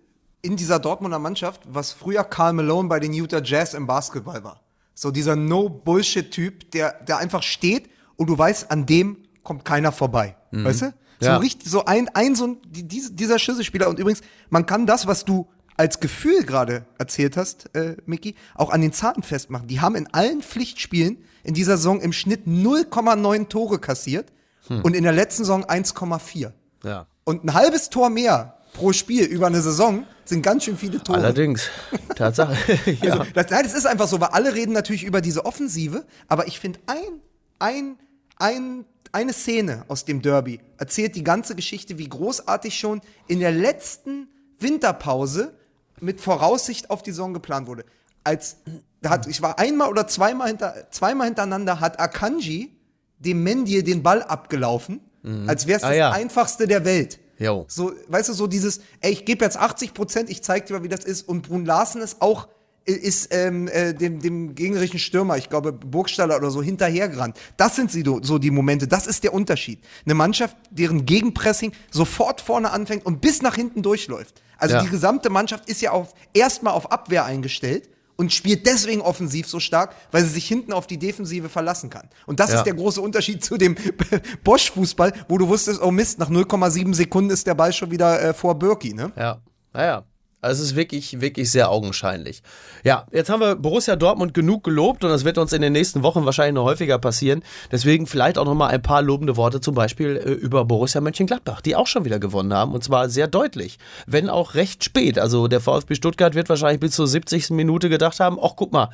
in 0.48 0.56
dieser 0.56 0.80
Dortmunder 0.80 1.20
Mannschaft, 1.20 1.62
was 1.68 1.92
früher 1.92 2.24
Karl 2.24 2.54
Malone 2.54 2.88
bei 2.88 3.02
den 3.02 3.12
Utah 3.12 3.42
Jazz 3.44 3.74
im 3.74 3.86
Basketball 3.86 4.46
war. 4.46 4.62
So 4.94 5.12
dieser 5.12 5.36
No-Bullshit-Typ, 5.36 6.72
der, 6.72 6.94
der 7.04 7.18
einfach 7.18 7.44
steht 7.44 7.90
und 8.16 8.30
du 8.30 8.38
weißt, 8.38 8.72
an 8.72 8.86
dem 8.86 9.18
kommt 9.44 9.66
keiner 9.66 9.92
vorbei. 9.92 10.38
Mhm. 10.52 10.64
Weißt 10.64 10.82
du? 10.84 10.94
So 11.20 11.28
ja. 11.28 11.38
richtig, 11.38 11.70
so 11.70 11.84
ein, 11.84 12.08
ein 12.14 12.36
so 12.36 12.48
ein, 12.48 12.58
die, 12.66 12.88
dieser 12.88 13.40
Schlüsselspieler. 13.40 13.90
Und 13.90 14.00
übrigens, 14.00 14.22
man 14.50 14.66
kann 14.66 14.86
das, 14.86 15.06
was 15.06 15.26
du 15.26 15.50
als 15.76 16.00
Gefühl 16.00 16.44
gerade 16.44 16.86
erzählt 16.98 17.36
hast, 17.36 17.76
äh, 17.76 17.98
Mickey, 18.06 18.36
auch 18.56 18.70
an 18.70 18.80
den 18.80 18.94
Zahlen 18.94 19.24
festmachen. 19.24 19.68
Die 19.68 19.82
haben 19.82 19.96
in 19.96 20.08
allen 20.14 20.42
Pflichtspielen 20.42 21.18
in 21.44 21.56
dieser 21.56 21.76
Saison 21.76 22.00
im 22.00 22.14
Schnitt 22.14 22.48
0,9 22.48 23.50
Tore 23.50 23.80
kassiert 23.80 24.32
hm. 24.68 24.82
und 24.82 24.96
in 24.96 25.04
der 25.04 25.12
letzten 25.12 25.44
Saison 25.44 25.66
1,4. 25.66 26.54
Ja. 26.86 27.08
Und 27.26 27.44
ein 27.44 27.54
halbes 27.54 27.90
Tor 27.90 28.10
mehr 28.10 28.57
pro 28.74 28.94
Spiel 28.94 29.26
über 29.26 29.48
eine 29.48 29.62
Saison 29.62 30.06
sind 30.26 30.42
ganz 30.42 30.66
schön 30.66 30.78
viele 30.78 31.02
Tore. 31.02 31.20
Allerdings. 31.20 31.70
Tatsache. 32.16 32.56
ja. 33.02 33.14
also, 33.14 33.26
das, 33.34 33.50
nein, 33.50 33.64
das 33.64 33.74
ist 33.74 33.88
einfach 33.88 34.08
so, 34.08 34.20
weil 34.20 34.30
alle 34.30 34.54
reden 34.54 34.74
natürlich 34.74 35.04
über 35.04 35.22
diese 35.22 35.46
Offensive, 35.46 36.06
aber 36.28 36.48
ich 36.48 36.60
finde 36.60 36.80
ein, 36.88 37.22
ein, 37.60 37.98
ein, 38.38 38.86
eine 39.12 39.34
Szene 39.34 39.86
aus 39.88 40.06
dem 40.06 40.22
Derby 40.22 40.60
erzählt 40.78 41.16
die 41.16 41.24
ganze 41.24 41.56
Geschichte, 41.56 41.98
wie 41.98 42.10
großartig 42.10 42.78
schon 42.78 43.02
in 43.28 43.40
der 43.40 43.52
letzten 43.52 44.28
Winterpause 44.60 45.54
mit 46.00 46.22
Voraussicht 46.22 46.90
auf 46.90 47.04
die 47.04 47.12
Saison 47.12 47.34
geplant 47.34 47.68
wurde. 47.68 47.86
Als 48.24 48.58
da 49.02 49.12
hat, 49.12 49.28
ich 49.28 49.42
war 49.42 49.60
einmal 49.60 49.90
oder 49.90 50.08
zweimal, 50.08 50.48
hinter, 50.48 50.88
zweimal 50.92 51.28
hintereinander, 51.28 51.80
hat 51.80 52.00
Akanji 52.00 52.76
dem 53.20 53.44
Mendier 53.44 53.84
den 53.84 54.04
Ball 54.04 54.22
abgelaufen, 54.22 55.02
mhm. 55.24 55.50
als 55.50 55.68
wäre 55.68 55.78
es 55.78 55.84
ah, 55.84 55.90
das 55.90 55.98
ja. 55.98 56.12
einfachste 56.12 56.68
der 56.68 56.86
Welt. 56.86 57.20
Jo. 57.40 57.66
So, 57.68 57.94
weißt 58.08 58.30
du, 58.30 58.34
so 58.34 58.48
dieses, 58.48 58.82
ey, 59.02 59.12
ich 59.12 59.26
gebe 59.26 59.44
jetzt 59.44 59.58
80 59.58 59.94
Prozent, 59.94 60.30
ich 60.30 60.42
zeig 60.42 60.66
dir 60.66 60.74
mal, 60.74 60.84
wie 60.84 60.90
das 60.90 61.04
ist. 61.04 61.28
Und 61.28 61.44
Brun 61.48 61.66
Larsen 61.66 62.02
ist 62.02 62.22
auch, 62.22 62.48
ist 62.86 63.34
ähm, 63.34 63.68
äh, 63.68 63.94
dem, 63.94 64.22
dem 64.22 64.56
gegnerischen 64.56 64.98
Stürmer, 64.98 65.38
ich 65.38 65.50
glaube 65.50 65.74
Burgstaller 65.74 66.38
oder 66.38 66.50
so, 66.50 66.62
hinterhergerannt. 66.62 67.38
Das 67.58 67.76
sind 67.76 67.92
sie 67.92 68.04
so 68.22 68.38
die 68.38 68.52
Momente, 68.52 68.88
das 68.88 69.08
ist 69.08 69.24
der 69.24 69.34
Unterschied. 69.34 69.84
Eine 70.06 70.16
Mannschaft, 70.16 70.56
deren 70.72 71.06
Gegenpressing 71.06 71.74
sofort 71.92 72.42
vorne 72.42 72.72
anfängt 72.72 73.06
und 73.06 73.20
bis 73.20 73.42
nach 73.42 73.56
hinten 73.56 73.82
durchläuft. 73.82 74.42
Also 74.58 74.76
ja. 74.76 74.84
die 74.84 74.90
gesamte 74.90 75.30
Mannschaft 75.30 75.70
ist 75.70 75.82
ja 75.82 75.92
auf, 75.92 76.14
erstmal 76.34 76.74
auf 76.74 76.92
Abwehr 76.92 77.26
eingestellt 77.26 77.90
und 78.18 78.34
spielt 78.34 78.66
deswegen 78.66 79.02
offensiv 79.02 79.48
so 79.48 79.60
stark, 79.60 79.96
weil 80.12 80.24
sie 80.24 80.32
sich 80.32 80.48
hinten 80.48 80.74
auf 80.74 80.88
die 80.88 80.98
Defensive 80.98 81.48
verlassen 81.48 81.90
kann. 81.90 82.10
Und 82.26 82.40
das 82.40 82.52
ja. 82.52 82.58
ist 82.58 82.64
der 82.66 82.74
große 82.74 83.00
Unterschied 83.00 83.44
zu 83.44 83.58
dem 83.58 83.76
Bosch-Fußball, 84.44 85.14
wo 85.30 85.38
du 85.38 85.48
wusstest, 85.48 85.82
oh 85.82 85.92
Mist, 85.92 86.20
nach 86.20 86.30
0,7 86.30 86.94
Sekunden 86.94 87.30
ist 87.30 87.48
der 87.48 87.56
Ball 87.56 87.72
schon 87.72 87.92
wieder 87.92 88.22
äh, 88.22 88.34
vor 88.34 88.58
Birki, 88.60 88.94
ne? 88.94 89.12
Ja, 89.16 89.40
naja. 89.72 90.04
Also 90.40 90.62
es 90.62 90.70
ist 90.70 90.76
wirklich, 90.76 91.20
wirklich 91.20 91.50
sehr 91.50 91.72
augenscheinlich. 91.72 92.44
Ja, 92.84 93.08
jetzt 93.12 93.30
haben 93.30 93.40
wir 93.40 93.56
Borussia 93.56 93.96
Dortmund 93.96 94.36
genug 94.36 94.64
gelobt 94.64 95.04
und 95.04 95.10
das 95.10 95.26
wird 95.26 95.40
uns 95.40 95.52
in 95.52 95.64
den 95.64 95.74
nächsten 95.74 96.04
Wochen 96.04 96.26
wahrscheinlich 96.26 96.54
noch 96.54 96.66
häufiger 96.66 97.00
passieren. 97.00 97.44
Deswegen 97.72 98.06
vielleicht 98.06 98.38
auch 98.38 98.46
noch 98.46 98.54
mal 98.54 98.68
ein 98.68 98.82
paar 98.82 99.02
lobende 99.02 99.36
Worte 99.36 99.62
zum 99.62 99.74
Beispiel 99.74 100.16
äh, 100.18 100.32
über 100.32 100.64
Borussia 100.66 101.02
Mönchengladbach, 101.02 101.62
die 101.62 101.76
auch 101.76 101.88
schon 101.88 102.06
wieder 102.06 102.20
gewonnen 102.20 102.54
haben 102.54 102.74
und 102.74 102.84
zwar 102.84 103.10
sehr 103.10 103.28
deutlich, 103.28 103.80
wenn 104.06 104.30
auch 104.30 104.54
recht 104.54 104.84
spät. 104.84 105.18
Also 105.18 105.48
der 105.48 105.60
VfB 105.60 105.96
Stuttgart 105.96 106.36
wird 106.36 106.50
wahrscheinlich 106.50 106.82
bis 106.82 106.92
zur 106.92 107.08
70. 107.08 107.50
Minute 107.50 107.90
gedacht 107.90 108.20
haben, 108.20 108.38
ach 108.40 108.52
guck 108.56 108.72
mal, 108.72 108.90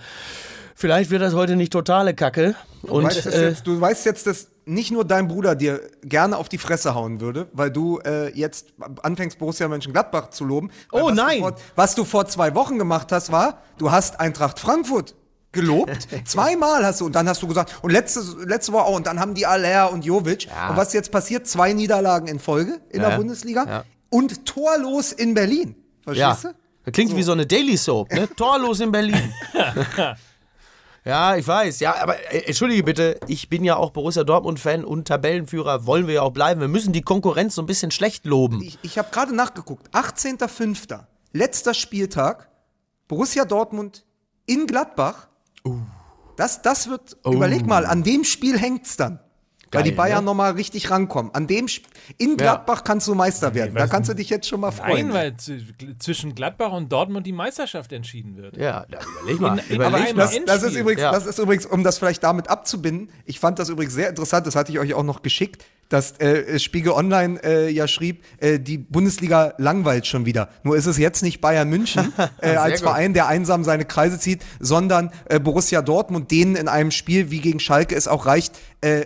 vielleicht 0.75 1.09
wird 1.09 1.21
das 1.21 1.33
heute 1.33 1.57
nicht 1.57 1.73
totale 1.73 2.13
Kacke. 2.13 2.55
Und, 2.83 3.03
du, 3.03 3.17
weißt 3.17 3.25
äh, 3.27 3.49
jetzt, 3.49 3.67
du 3.67 3.81
weißt 3.81 4.05
jetzt, 4.05 4.27
dass 4.27 4.53
nicht 4.66 4.91
nur 4.91 5.05
dein 5.05 5.28
Bruder 5.28 5.55
dir 5.55 5.82
gerne 6.03 6.38
auf 6.38 6.49
die 6.49 6.57
Fresse 6.57 6.95
hauen 6.95 7.20
würde, 7.22 7.47
weil 7.53 7.72
du 7.72 7.99
äh, 7.99 8.30
jetzt 8.38 8.74
anfängst, 9.01 9.38
Borussia 9.39 9.68
Mönchengladbach 9.68 10.30
zu 10.30 10.45
loben. 10.45 10.72
Oh 10.91 11.05
was 11.05 11.16
nein! 11.16 11.38
Du 11.38 11.43
vor, 11.43 11.55
was 11.76 11.95
du 11.95 12.05
vor 12.05 12.26
zwei 12.28 12.55
Wochen 12.55 12.78
gemacht 12.78 13.11
hast, 13.11 13.32
war, 13.32 13.61
du 13.78 13.91
hast 13.91 14.20
Eintracht 14.20 14.59
Frankfurt 14.59 15.16
gelobt. 15.51 16.07
Zweimal 16.26 16.86
hast 16.86 17.01
du, 17.01 17.05
und 17.05 17.16
dann 17.16 17.30
hast 17.30 17.41
du 17.41 17.47
gesagt, 17.47 17.80
und 17.82 17.91
letzte, 17.91 18.22
letzte 18.45 18.74
Woche 18.74 18.84
auch, 18.84 18.95
und 18.95 19.07
dann 19.07 19.20
haben 19.20 19.34
die 19.34 19.45
Aller 19.45 19.91
und 19.91 20.03
Jovic. 20.03 20.45
Ja. 20.45 20.70
Und 20.70 20.78
was 20.78 20.93
jetzt 20.93 21.11
passiert? 21.11 21.47
Zwei 21.47 21.74
Niederlagen 21.74 22.28
in 22.28 22.39
Folge 22.39 22.82
in 22.89 23.01
ja. 23.01 23.09
der 23.09 23.18
Bundesliga 23.18 23.66
ja. 23.66 23.86
und 24.09 24.45
torlos 24.45 25.11
in 25.11 25.34
Berlin. 25.34 25.76
Verstehst 26.03 26.45
du? 26.45 26.53
Das 26.86 26.91
klingt 26.91 27.11
so. 27.11 27.18
wie 27.18 27.24
so 27.24 27.32
eine 27.32 27.45
Daily 27.45 27.78
Soap, 27.78 28.11
ne? 28.11 28.28
Torlos 28.36 28.82
in 28.82 28.91
Berlin. 28.91 29.34
Ja, 31.06 31.36
ich 31.36 31.45
weiß. 31.45 31.80
Ja, 31.82 32.01
aber 32.01 32.18
äh, 32.32 32.45
entschuldige 32.45 32.84
bitte, 32.84 33.20
ich 33.28 33.49
bin 33.49 33.64
ja 33.64 33.76
auch 33.76 33.91
Borussia 33.91 34.24
Dortmund-Fan 34.24 34.86
und 34.86 35.08
Tabellenführer 35.08 35.86
wollen 35.86 36.08
wir 36.08 36.16
ja 36.16 36.22
auch 36.22 36.32
bleiben. 36.32 36.62
Wir 36.62 36.70
müssen 36.70 36.93
die 36.93 37.01
Konkurrenz 37.01 37.56
so 37.56 37.62
ein 37.62 37.66
bisschen 37.66 37.91
schlecht 37.91 38.26
loben. 38.26 38.62
Ich, 38.62 38.80
ich 38.84 38.97
habe 38.97 39.10
gerade 39.12 39.36
nachgeguckt. 39.36 39.93
18.05. 39.93 40.99
Letzter 41.34 41.74
Spieltag. 41.74 42.49
Borussia 43.08 43.43
Dortmund 43.43 44.06
in 44.45 44.66
Gladbach. 44.66 45.28
Uh. 45.66 45.80
Das, 46.38 46.62
das 46.62 46.89
wird, 46.89 47.18
uh. 47.26 47.34
überleg 47.34 47.66
mal, 47.66 47.86
an 47.86 48.04
dem 48.04 48.24
Spiel 48.24 48.58
hängt's 48.58 48.95
dann. 48.95 49.20
Geil, 49.74 49.84
weil 49.84 49.89
die 49.89 49.95
Bayern 49.95 50.19
ne? 50.19 50.26
nochmal 50.26 50.51
richtig 50.51 50.89
rankommen. 50.91 51.34
An 51.34 51.47
dem 51.47 51.65
Sp 51.65 51.89
in 52.17 52.38
Gladbach 52.38 52.78
ja. 52.78 52.84
kannst 52.84 53.07
du 53.07 53.15
Meister 53.15 53.53
werden. 53.55 53.76
da 53.76 53.88
kannst 53.88 54.09
du 54.09 54.13
dich 54.13 54.30
jetzt 54.30 54.47
schon 54.47 54.59
mal 54.59 54.71
freuen. 54.71 55.09
Nein, 55.09 55.36
weil 55.47 55.97
zwischen 55.99 56.36
Gladbach 56.36 56.71
und 56.71 56.91
Dortmund 56.91 57.26
die 57.26 57.32
Meisterschaft 57.32 57.91
entschieden 57.91 58.38
wird. 58.38 58.57
Ja, 58.57 58.86
da 58.89 58.99
überleg 59.21 59.39
mal. 59.39 59.59
In, 59.69 59.76
überleg 59.76 60.15
das, 60.15 60.38
das, 60.45 60.63
ist 60.63 60.76
übrigens, 60.76 61.01
ja. 61.01 61.11
das 61.11 61.26
ist 61.26 61.39
übrigens, 61.39 61.65
um 61.65 61.84
das 61.84 61.97
vielleicht 61.97 62.24
damit 62.24 62.49
abzubinden, 62.49 63.09
ich 63.26 63.39
fand 63.39 63.59
das 63.59 63.69
übrigens 63.69 63.93
sehr 63.93 64.09
interessant, 64.09 64.45
das 64.45 64.55
hatte 64.55 64.71
ich 64.71 64.80
euch 64.80 64.93
auch 64.93 65.03
noch 65.03 65.21
geschickt, 65.21 65.65
dass 65.89 66.19
äh, 66.19 66.59
Spiegel 66.59 66.93
Online 66.93 67.39
äh, 67.43 67.69
ja 67.69 67.88
schrieb, 67.88 68.24
äh, 68.39 68.59
die 68.59 68.78
Bundesliga 68.78 69.53
langweilt 69.57 70.07
schon 70.07 70.26
wieder. 70.26 70.49
Nur 70.63 70.76
ist 70.76 70.88
es 70.88 70.97
jetzt 70.97 71.21
nicht 71.21 71.39
Bayern 71.39 71.69
München 71.69 72.13
äh, 72.41 72.55
als 72.55 72.82
gut. 72.82 72.89
Verein, 72.89 73.13
der 73.13 73.28
einsam 73.28 73.63
seine 73.63 73.86
Kreise 73.86 74.19
zieht, 74.19 74.43
sondern 74.59 75.11
äh, 75.26 75.39
Borussia 75.39 75.82
Dortmund, 75.82 76.32
denen 76.32 76.55
in 76.55 76.67
einem 76.67 76.91
Spiel 76.91 77.30
wie 77.32 77.41
gegen 77.41 77.59
Schalke 77.59 77.95
es 77.95 78.07
auch 78.07 78.26
reicht, 78.26 78.57
äh, 78.82 79.05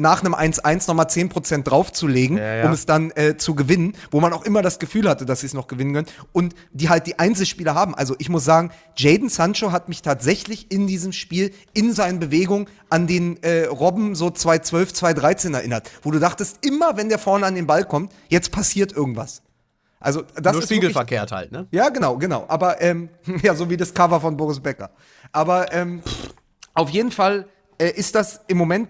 nach 0.00 0.24
einem 0.24 0.34
1-1 0.34 0.88
nochmal 0.88 1.06
10% 1.06 1.62
draufzulegen, 1.62 2.38
ja, 2.38 2.56
ja. 2.56 2.66
um 2.66 2.72
es 2.72 2.86
dann 2.86 3.10
äh, 3.12 3.36
zu 3.36 3.54
gewinnen, 3.54 3.94
wo 4.10 4.20
man 4.20 4.32
auch 4.32 4.44
immer 4.44 4.62
das 4.62 4.78
Gefühl 4.78 5.08
hatte, 5.08 5.26
dass 5.26 5.40
sie 5.40 5.46
es 5.46 5.54
noch 5.54 5.66
gewinnen 5.66 5.92
können. 5.92 6.06
Und 6.32 6.54
die 6.72 6.88
halt 6.88 7.06
die 7.06 7.18
Einzelspieler 7.18 7.74
haben. 7.74 7.94
Also 7.94 8.16
ich 8.18 8.28
muss 8.28 8.44
sagen, 8.44 8.70
Jaden 8.96 9.28
Sancho 9.28 9.72
hat 9.72 9.88
mich 9.88 10.02
tatsächlich 10.02 10.72
in 10.72 10.86
diesem 10.86 11.12
Spiel, 11.12 11.52
in 11.74 11.92
seinen 11.92 12.18
Bewegungen 12.18 12.66
an 12.88 13.06
den 13.06 13.42
äh, 13.42 13.66
Robben 13.66 14.14
so 14.14 14.28
2-12, 14.28 14.94
2-13 14.94 15.54
erinnert. 15.54 15.90
Wo 16.02 16.10
du 16.10 16.18
dachtest, 16.18 16.64
immer 16.64 16.96
wenn 16.96 17.08
der 17.08 17.18
vorne 17.18 17.46
an 17.46 17.54
den 17.54 17.66
Ball 17.66 17.84
kommt, 17.84 18.12
jetzt 18.28 18.50
passiert 18.50 18.92
irgendwas. 18.92 19.42
Also 20.00 20.22
das 20.34 20.54
Nur 20.54 20.62
ist 20.62 20.68
spiegelverkehrt 20.68 21.30
wirklich, 21.30 21.52
halt, 21.52 21.52
ne? 21.52 21.66
Ja, 21.70 21.90
genau, 21.90 22.16
genau. 22.16 22.46
Aber 22.48 22.80
ähm, 22.80 23.10
ja, 23.42 23.54
so 23.54 23.68
wie 23.68 23.76
das 23.76 23.92
Cover 23.92 24.20
von 24.20 24.36
Boris 24.36 24.60
Becker. 24.60 24.90
Aber 25.30 25.72
ähm, 25.74 26.02
auf 26.72 26.88
jeden 26.88 27.12
Fall 27.12 27.46
äh, 27.78 27.90
ist 27.90 28.14
das 28.14 28.40
im 28.48 28.56
Moment 28.56 28.88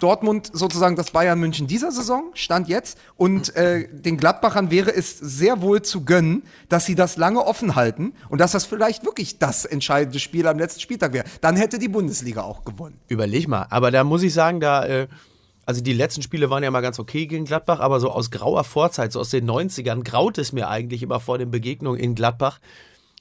Dortmund 0.00 0.50
sozusagen 0.52 0.96
das 0.96 1.12
Bayern 1.12 1.38
München 1.38 1.66
dieser 1.66 1.92
Saison, 1.92 2.30
stand 2.34 2.68
jetzt. 2.68 2.98
Und 3.16 3.54
äh, 3.56 3.88
den 3.90 4.16
Gladbachern 4.16 4.70
wäre 4.70 4.94
es 4.94 5.18
sehr 5.18 5.62
wohl 5.62 5.82
zu 5.82 6.04
gönnen, 6.04 6.42
dass 6.68 6.86
sie 6.86 6.94
das 6.94 7.16
lange 7.16 7.44
offen 7.44 7.76
halten 7.76 8.14
und 8.28 8.40
dass 8.40 8.52
das 8.52 8.64
vielleicht 8.66 9.04
wirklich 9.04 9.38
das 9.38 9.64
entscheidende 9.64 10.18
Spiel 10.18 10.46
am 10.46 10.58
letzten 10.58 10.80
Spieltag 10.80 11.12
wäre. 11.12 11.24
Dann 11.40 11.56
hätte 11.56 11.78
die 11.78 11.88
Bundesliga 11.88 12.42
auch 12.42 12.64
gewonnen. 12.64 12.98
Überleg 13.08 13.46
mal. 13.48 13.66
Aber 13.70 13.90
da 13.90 14.04
muss 14.04 14.22
ich 14.22 14.34
sagen, 14.34 14.60
da. 14.60 14.84
Äh 14.86 15.08
also 15.66 15.82
die 15.82 15.92
letzten 15.92 16.22
Spiele 16.22 16.50
waren 16.50 16.64
ja 16.64 16.70
mal 16.72 16.80
ganz 16.80 16.98
okay 16.98 17.26
gegen 17.26 17.44
Gladbach, 17.44 17.78
aber 17.78 18.00
so 18.00 18.10
aus 18.10 18.32
grauer 18.32 18.64
Vorzeit, 18.64 19.12
so 19.12 19.20
aus 19.20 19.30
den 19.30 19.48
90ern, 19.48 20.02
graut 20.02 20.36
es 20.38 20.52
mir 20.52 20.68
eigentlich 20.68 21.00
immer 21.00 21.20
vor 21.20 21.38
den 21.38 21.52
Begegnungen 21.52 22.00
in 22.00 22.16
Gladbach, 22.16 22.58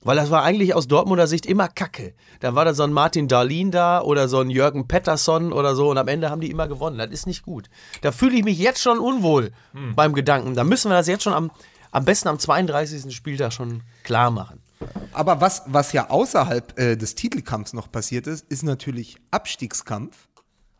weil 0.01 0.15
das 0.15 0.29
war 0.29 0.43
eigentlich 0.43 0.73
aus 0.73 0.87
Dortmunder 0.87 1.27
Sicht 1.27 1.45
immer 1.45 1.67
Kacke. 1.67 2.13
Da 2.39 2.55
war 2.55 2.65
da 2.65 2.73
so 2.73 2.83
ein 2.83 2.93
Martin 2.93 3.27
Darlin 3.27 3.71
da 3.71 4.01
oder 4.01 4.27
so 4.27 4.39
ein 4.39 4.49
Jürgen 4.49 4.87
Pettersson 4.87 5.51
oder 5.51 5.75
so 5.75 5.89
und 5.89 5.97
am 5.97 6.07
Ende 6.07 6.29
haben 6.29 6.41
die 6.41 6.49
immer 6.49 6.67
gewonnen. 6.67 6.97
Das 6.97 7.09
ist 7.09 7.27
nicht 7.27 7.43
gut. 7.43 7.69
Da 8.01 8.11
fühle 8.11 8.37
ich 8.37 8.43
mich 8.43 8.57
jetzt 8.57 8.81
schon 8.81 8.99
unwohl 8.99 9.51
hm. 9.73 9.95
beim 9.95 10.13
Gedanken. 10.13 10.55
Da 10.55 10.63
müssen 10.63 10.89
wir 10.89 10.95
das 10.95 11.07
jetzt 11.07 11.23
schon 11.23 11.33
am, 11.33 11.51
am 11.91 12.05
besten 12.05 12.29
am 12.29 12.39
32. 12.39 13.13
Spieltag 13.13 13.51
schon 13.51 13.81
klar 14.03 14.31
machen. 14.31 14.61
Aber 15.11 15.41
was, 15.41 15.63
was 15.65 15.91
ja 15.91 16.09
außerhalb 16.09 16.79
äh, 16.79 16.95
des 16.95 17.15
Titelkampfs 17.15 17.73
noch 17.73 17.91
passiert 17.91 18.27
ist, 18.27 18.45
ist 18.49 18.63
natürlich 18.63 19.17
Abstiegskampf. 19.31 20.27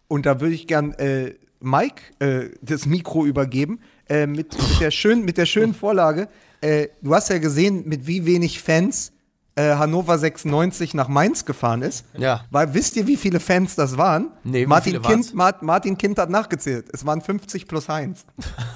Und 0.08 0.26
da 0.26 0.40
würde 0.40 0.56
ich 0.56 0.68
gern 0.68 0.94
äh, 0.94 1.36
Mike 1.60 2.02
äh, 2.20 2.50
das 2.62 2.86
Mikro 2.86 3.26
übergeben 3.26 3.82
äh, 4.08 4.26
mit, 4.26 4.58
mit, 4.58 4.80
der 4.80 4.92
schönen, 4.92 5.26
mit 5.26 5.38
der 5.38 5.46
schönen 5.46 5.74
Vorlage 5.74 6.30
äh, 6.62 6.88
du 7.02 7.14
hast 7.14 7.30
ja 7.30 7.38
gesehen, 7.38 7.84
mit 7.88 8.08
wie 8.08 8.26
wenig 8.26 8.62
Fans 8.62 9.12
äh, 9.60 9.76
Hannover 9.76 10.18
96 10.18 10.94
nach 10.94 11.08
Mainz 11.10 11.44
gefahren 11.44 11.82
ist. 11.82 12.06
Ja. 12.18 12.46
Weil 12.50 12.74
wisst 12.74 12.96
ihr, 12.96 13.08
wie 13.08 13.18
viele 13.18 13.40
Fans 13.40 13.76
das 13.76 13.98
waren? 13.98 14.32
Nee, 14.44 14.66
Martin, 14.66 15.02
kind, 15.02 15.34
Mart, 15.34 15.62
Martin 15.62 15.98
Kind 15.98 16.18
hat 16.18 16.30
nachgezählt. 16.30 16.88
Es 16.94 17.06
waren 17.06 17.22
50 17.22 17.68
plus 17.68 17.90
Heinz. 17.90 18.26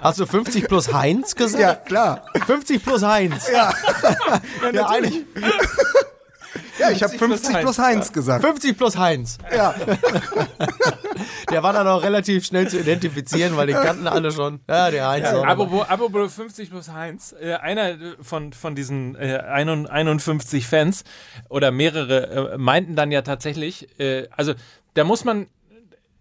Hast 0.00 0.18
du 0.18 0.26
50 0.26 0.66
plus 0.66 0.92
Heinz 0.92 1.34
gesagt? 1.34 1.62
Ja, 1.62 1.74
klar. 1.74 2.24
50 2.46 2.82
plus 2.82 3.02
Heinz. 3.02 3.48
Ja, 3.52 3.72
ja, 4.62 4.70
ja 4.72 4.88
eigentlich. 4.88 5.26
Ja, 6.78 6.90
ich 6.90 7.02
habe 7.02 7.16
50 7.16 7.50
plus, 7.50 7.62
plus 7.62 7.78
Heinz 7.78 8.12
gesagt. 8.12 8.44
50 8.44 8.76
plus 8.76 8.96
Heinz. 8.96 9.38
Ja. 9.54 9.74
Der 11.50 11.62
war 11.62 11.72
dann 11.72 11.86
auch 11.86 12.02
relativ 12.02 12.44
schnell 12.44 12.68
zu 12.68 12.80
identifizieren, 12.80 13.56
weil 13.56 13.68
die 13.68 13.74
kannten 13.74 14.06
alle 14.08 14.32
schon. 14.32 14.60
Ja, 14.68 14.90
der 14.90 15.08
Heinz. 15.08 15.24
Ja, 15.24 15.42
apropos, 15.42 15.88
apropos 15.88 16.34
50 16.34 16.70
plus 16.70 16.88
Heinz. 16.88 17.34
Äh, 17.40 17.54
einer 17.54 17.96
von, 18.20 18.52
von 18.52 18.74
diesen 18.74 19.14
äh, 19.14 19.38
51 19.38 20.66
Fans 20.66 21.04
oder 21.48 21.70
mehrere 21.70 22.54
äh, 22.54 22.58
meinten 22.58 22.96
dann 22.96 23.12
ja 23.12 23.22
tatsächlich, 23.22 23.88
äh, 24.00 24.26
also 24.30 24.54
da 24.94 25.04
muss 25.04 25.24
man 25.24 25.46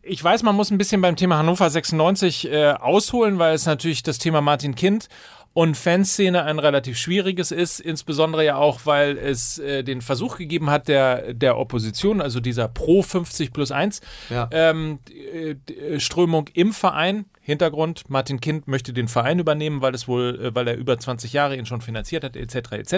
ich 0.06 0.22
weiß, 0.22 0.44
man 0.44 0.56
muss 0.56 0.70
ein 0.70 0.78
bisschen 0.78 1.02
beim 1.02 1.16
Thema 1.16 1.38
Hannover 1.38 1.70
96 1.70 2.52
äh, 2.52 2.72
ausholen, 2.72 3.40
weil 3.40 3.56
es 3.56 3.66
natürlich 3.66 4.04
das 4.04 4.18
Thema 4.18 4.42
Martin 4.42 4.76
Kind 4.76 5.08
und 5.54 5.78
Fanszene 5.78 6.44
ein 6.44 6.58
relativ 6.58 6.98
schwieriges 6.98 7.52
ist, 7.52 7.80
insbesondere 7.80 8.44
ja 8.44 8.56
auch, 8.56 8.82
weil 8.86 9.18
es 9.18 9.60
äh, 9.60 9.84
den 9.84 10.02
Versuch 10.02 10.38
gegeben 10.38 10.72
hat 10.72 10.88
der, 10.88 11.34
der 11.34 11.58
Opposition, 11.58 12.22
also 12.22 12.40
dieser 12.40 12.68
Pro 12.68 13.04
50 13.04 13.54
plus 13.54 13.72
1 13.72 14.02
ja. 14.32 14.50
ähm, 14.52 15.00
äh, 15.12 16.00
Strömung 16.00 16.50
im 16.54 16.74
Verein. 16.74 17.26
Hintergrund, 17.46 18.10
Martin 18.10 18.40
Kind 18.40 18.68
möchte 18.68 18.94
den 18.94 19.08
Verein 19.08 19.38
übernehmen, 19.38 19.82
weil 19.82 19.94
es 19.94 20.08
wohl, 20.08 20.40
äh, 20.42 20.56
weil 20.56 20.68
er 20.68 20.76
über 20.76 20.98
20 20.98 21.34
Jahre 21.34 21.56
ihn 21.56 21.68
schon 21.68 21.82
finanziert 21.82 22.24
hat, 22.24 22.36
etc. 22.36 22.72
etc. 22.72 22.96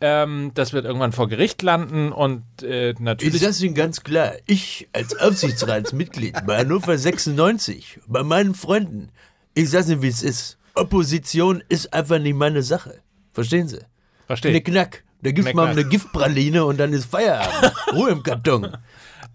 Ähm, 0.00 0.52
das 0.54 0.72
wird 0.72 0.84
irgendwann 0.84 1.12
vor 1.12 1.28
Gericht 1.28 1.62
landen 1.62 2.12
und 2.12 2.44
äh, 2.62 2.94
natürlich. 3.00 3.34
Ich 3.34 3.40
sage 3.40 3.66
Ihnen 3.66 3.74
ganz 3.74 4.02
klar, 4.02 4.32
ich 4.46 4.88
als 4.92 5.16
Aufsichtsratsmitglied 5.18 6.46
bei 6.46 6.58
Hannover 6.58 6.96
96, 6.96 8.00
bei 8.06 8.22
meinen 8.22 8.54
Freunden, 8.54 9.08
ich 9.54 9.70
sage 9.70 9.92
Ihnen, 9.92 10.02
wie 10.02 10.08
es 10.08 10.22
ist. 10.22 10.58
Opposition 10.74 11.62
ist 11.68 11.92
einfach 11.92 12.18
nicht 12.18 12.36
meine 12.36 12.62
Sache. 12.62 13.00
Verstehen 13.32 13.68
Sie? 13.68 13.80
Verstehe. 14.26 14.50
Eine 14.50 14.60
Knack. 14.60 15.04
Da 15.22 15.30
gibt's 15.30 15.54
mal 15.54 15.68
eine 15.68 15.84
Giftpraline 15.84 16.64
und 16.64 16.78
dann 16.78 16.92
ist 16.92 17.06
Feierabend. 17.06 17.72
Ruhe 17.94 18.10
im 18.10 18.22
Karton. 18.22 18.76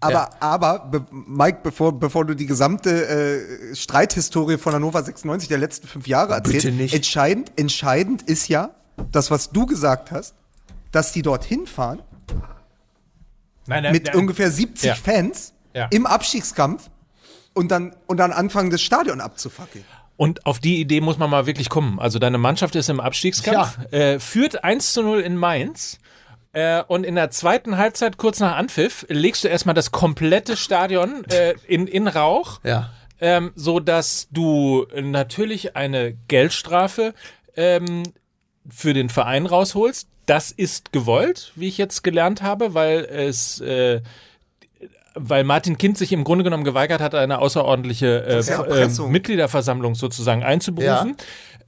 Aber, 0.00 0.12
ja. 0.12 0.30
aber, 0.40 0.78
be 0.78 1.04
Mike, 1.10 1.60
bevor, 1.62 1.98
bevor 1.98 2.24
du 2.24 2.34
die 2.34 2.46
gesamte 2.46 3.06
äh, 3.06 3.74
Streithistorie 3.74 4.56
von 4.56 4.72
Hannover 4.72 5.02
96 5.02 5.48
der 5.48 5.58
letzten 5.58 5.86
fünf 5.88 6.06
Jahre 6.06 6.34
erzählst, 6.34 6.64
Bitte 6.66 6.76
nicht. 6.76 6.94
entscheidend, 6.94 7.52
entscheidend 7.56 8.22
ist 8.22 8.48
ja, 8.48 8.74
das, 9.12 9.30
was 9.30 9.50
du 9.50 9.66
gesagt 9.66 10.10
hast, 10.10 10.34
dass 10.92 11.12
die 11.12 11.22
dorthin 11.22 11.66
fahren 11.66 12.02
nein, 13.66 13.82
nein, 13.82 13.92
mit 13.92 14.06
nein. 14.06 14.16
ungefähr 14.16 14.50
70 14.50 14.84
ja. 14.84 14.94
Fans 14.94 15.52
ja. 15.74 15.86
im 15.90 16.06
Abstiegskampf 16.06 16.90
und 17.52 17.70
dann, 17.70 17.94
und 18.06 18.16
dann 18.16 18.32
anfangen, 18.32 18.70
das 18.70 18.80
Stadion 18.80 19.20
abzufackeln. 19.20 19.84
Und 20.20 20.44
auf 20.44 20.58
die 20.58 20.82
Idee 20.82 21.00
muss 21.00 21.16
man 21.16 21.30
mal 21.30 21.46
wirklich 21.46 21.70
kommen. 21.70 21.98
Also 21.98 22.18
deine 22.18 22.36
Mannschaft 22.36 22.76
ist 22.76 22.90
im 22.90 23.00
Abstiegskampf, 23.00 23.78
ja. 23.90 23.98
äh, 23.98 24.20
führt 24.20 24.62
1 24.62 24.92
zu 24.92 25.02
0 25.02 25.20
in 25.20 25.34
Mainz. 25.34 25.98
Äh, 26.52 26.82
und 26.86 27.04
in 27.04 27.14
der 27.14 27.30
zweiten 27.30 27.78
Halbzeit, 27.78 28.18
kurz 28.18 28.38
nach 28.38 28.54
Anpfiff, 28.54 29.06
legst 29.08 29.44
du 29.44 29.48
erstmal 29.48 29.74
das 29.74 29.92
komplette 29.92 30.58
Stadion 30.58 31.24
äh, 31.30 31.54
in, 31.66 31.86
in 31.86 32.06
Rauch. 32.06 32.60
Ja. 32.64 32.90
Ähm, 33.18 33.52
so 33.54 33.80
dass 33.80 34.28
du 34.30 34.86
natürlich 34.94 35.74
eine 35.74 36.12
Geldstrafe 36.28 37.14
ähm, 37.56 38.02
für 38.68 38.92
den 38.92 39.08
Verein 39.08 39.46
rausholst. 39.46 40.06
Das 40.26 40.50
ist 40.50 40.92
gewollt, 40.92 41.50
wie 41.56 41.68
ich 41.68 41.78
jetzt 41.78 42.04
gelernt 42.04 42.42
habe, 42.42 42.74
weil 42.74 43.06
es 43.06 43.62
äh, 43.62 44.02
weil 45.14 45.44
Martin 45.44 45.78
Kind 45.78 45.98
sich 45.98 46.12
im 46.12 46.24
Grunde 46.24 46.44
genommen 46.44 46.64
geweigert 46.64 47.00
hat, 47.00 47.14
eine 47.14 47.38
außerordentliche 47.38 48.24
äh, 48.24 48.84
äh, 48.84 49.08
Mitgliederversammlung 49.08 49.94
sozusagen 49.94 50.42
einzuberufen. 50.42 51.16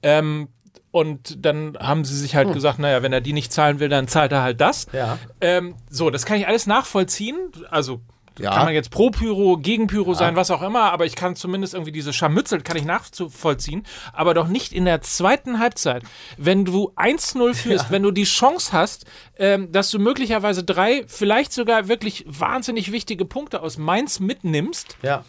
Ja. 0.03 0.19
Ähm, 0.19 0.49
und 0.91 1.43
dann 1.43 1.75
haben 1.79 2.05
sie 2.05 2.15
sich 2.15 2.35
halt 2.35 2.47
hm. 2.47 2.53
gesagt, 2.53 2.77
naja, 2.77 3.01
wenn 3.01 3.11
er 3.11 3.21
die 3.21 3.33
nicht 3.33 3.51
zahlen 3.51 3.79
will, 3.79 3.89
dann 3.89 4.07
zahlt 4.07 4.31
er 4.31 4.43
halt 4.43 4.61
das. 4.61 4.85
Ja. 4.93 5.17
Ähm, 5.41 5.73
so, 5.89 6.11
das 6.11 6.25
kann 6.25 6.37
ich 6.37 6.47
alles 6.47 6.67
nachvollziehen. 6.67 7.35
Also 7.71 8.01
ja. 8.39 8.51
Kann 8.53 8.65
man 8.65 8.73
jetzt 8.73 8.89
pro 8.89 9.11
Pyro, 9.11 9.57
gegen 9.57 9.87
Pyro 9.87 10.11
ja. 10.11 10.17
sein, 10.17 10.35
was 10.35 10.49
auch 10.49 10.61
immer, 10.61 10.91
aber 10.91 11.05
ich 11.05 11.15
kann 11.15 11.35
zumindest 11.35 11.73
irgendwie 11.73 11.91
diese 11.91 12.13
Scharmützel 12.13 12.61
kann 12.61 12.77
ich 12.77 12.85
nachvollziehen, 12.85 13.85
aber 14.11 14.33
doch 14.33 14.47
nicht 14.47 14.73
in 14.73 14.85
der 14.85 15.01
zweiten 15.01 15.59
Halbzeit. 15.59 16.03
Wenn 16.37 16.65
du 16.65 16.91
1-0 16.95 17.53
führst, 17.53 17.85
ja. 17.85 17.91
wenn 17.91 18.03
du 18.03 18.11
die 18.11 18.23
Chance 18.23 18.71
hast, 18.73 19.05
ähm, 19.37 19.71
dass 19.71 19.91
du 19.91 19.99
möglicherweise 19.99 20.63
drei, 20.63 21.03
vielleicht 21.07 21.53
sogar 21.53 21.87
wirklich 21.87 22.25
wahnsinnig 22.27 22.91
wichtige 22.91 23.25
Punkte 23.25 23.61
aus 23.61 23.77
Mainz 23.77 24.19
mitnimmst. 24.19 24.97
Ja. 25.01 25.23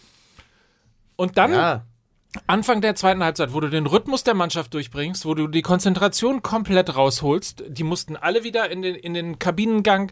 Und 1.16 1.38
dann. 1.38 1.82
Anfang 2.48 2.80
der 2.80 2.96
zweiten 2.96 3.22
Halbzeit, 3.22 3.52
wo 3.52 3.60
du 3.60 3.68
den 3.70 3.86
Rhythmus 3.86 4.24
der 4.24 4.34
Mannschaft 4.34 4.74
durchbringst, 4.74 5.24
wo 5.24 5.34
du 5.34 5.46
die 5.46 5.62
Konzentration 5.62 6.42
komplett 6.42 6.96
rausholst, 6.96 7.62
die 7.68 7.84
mussten 7.84 8.16
alle 8.16 8.42
wieder 8.42 8.70
in 8.70 8.82
den, 8.82 8.96
in 8.96 9.14
den 9.14 9.38
Kabinengang 9.38 10.10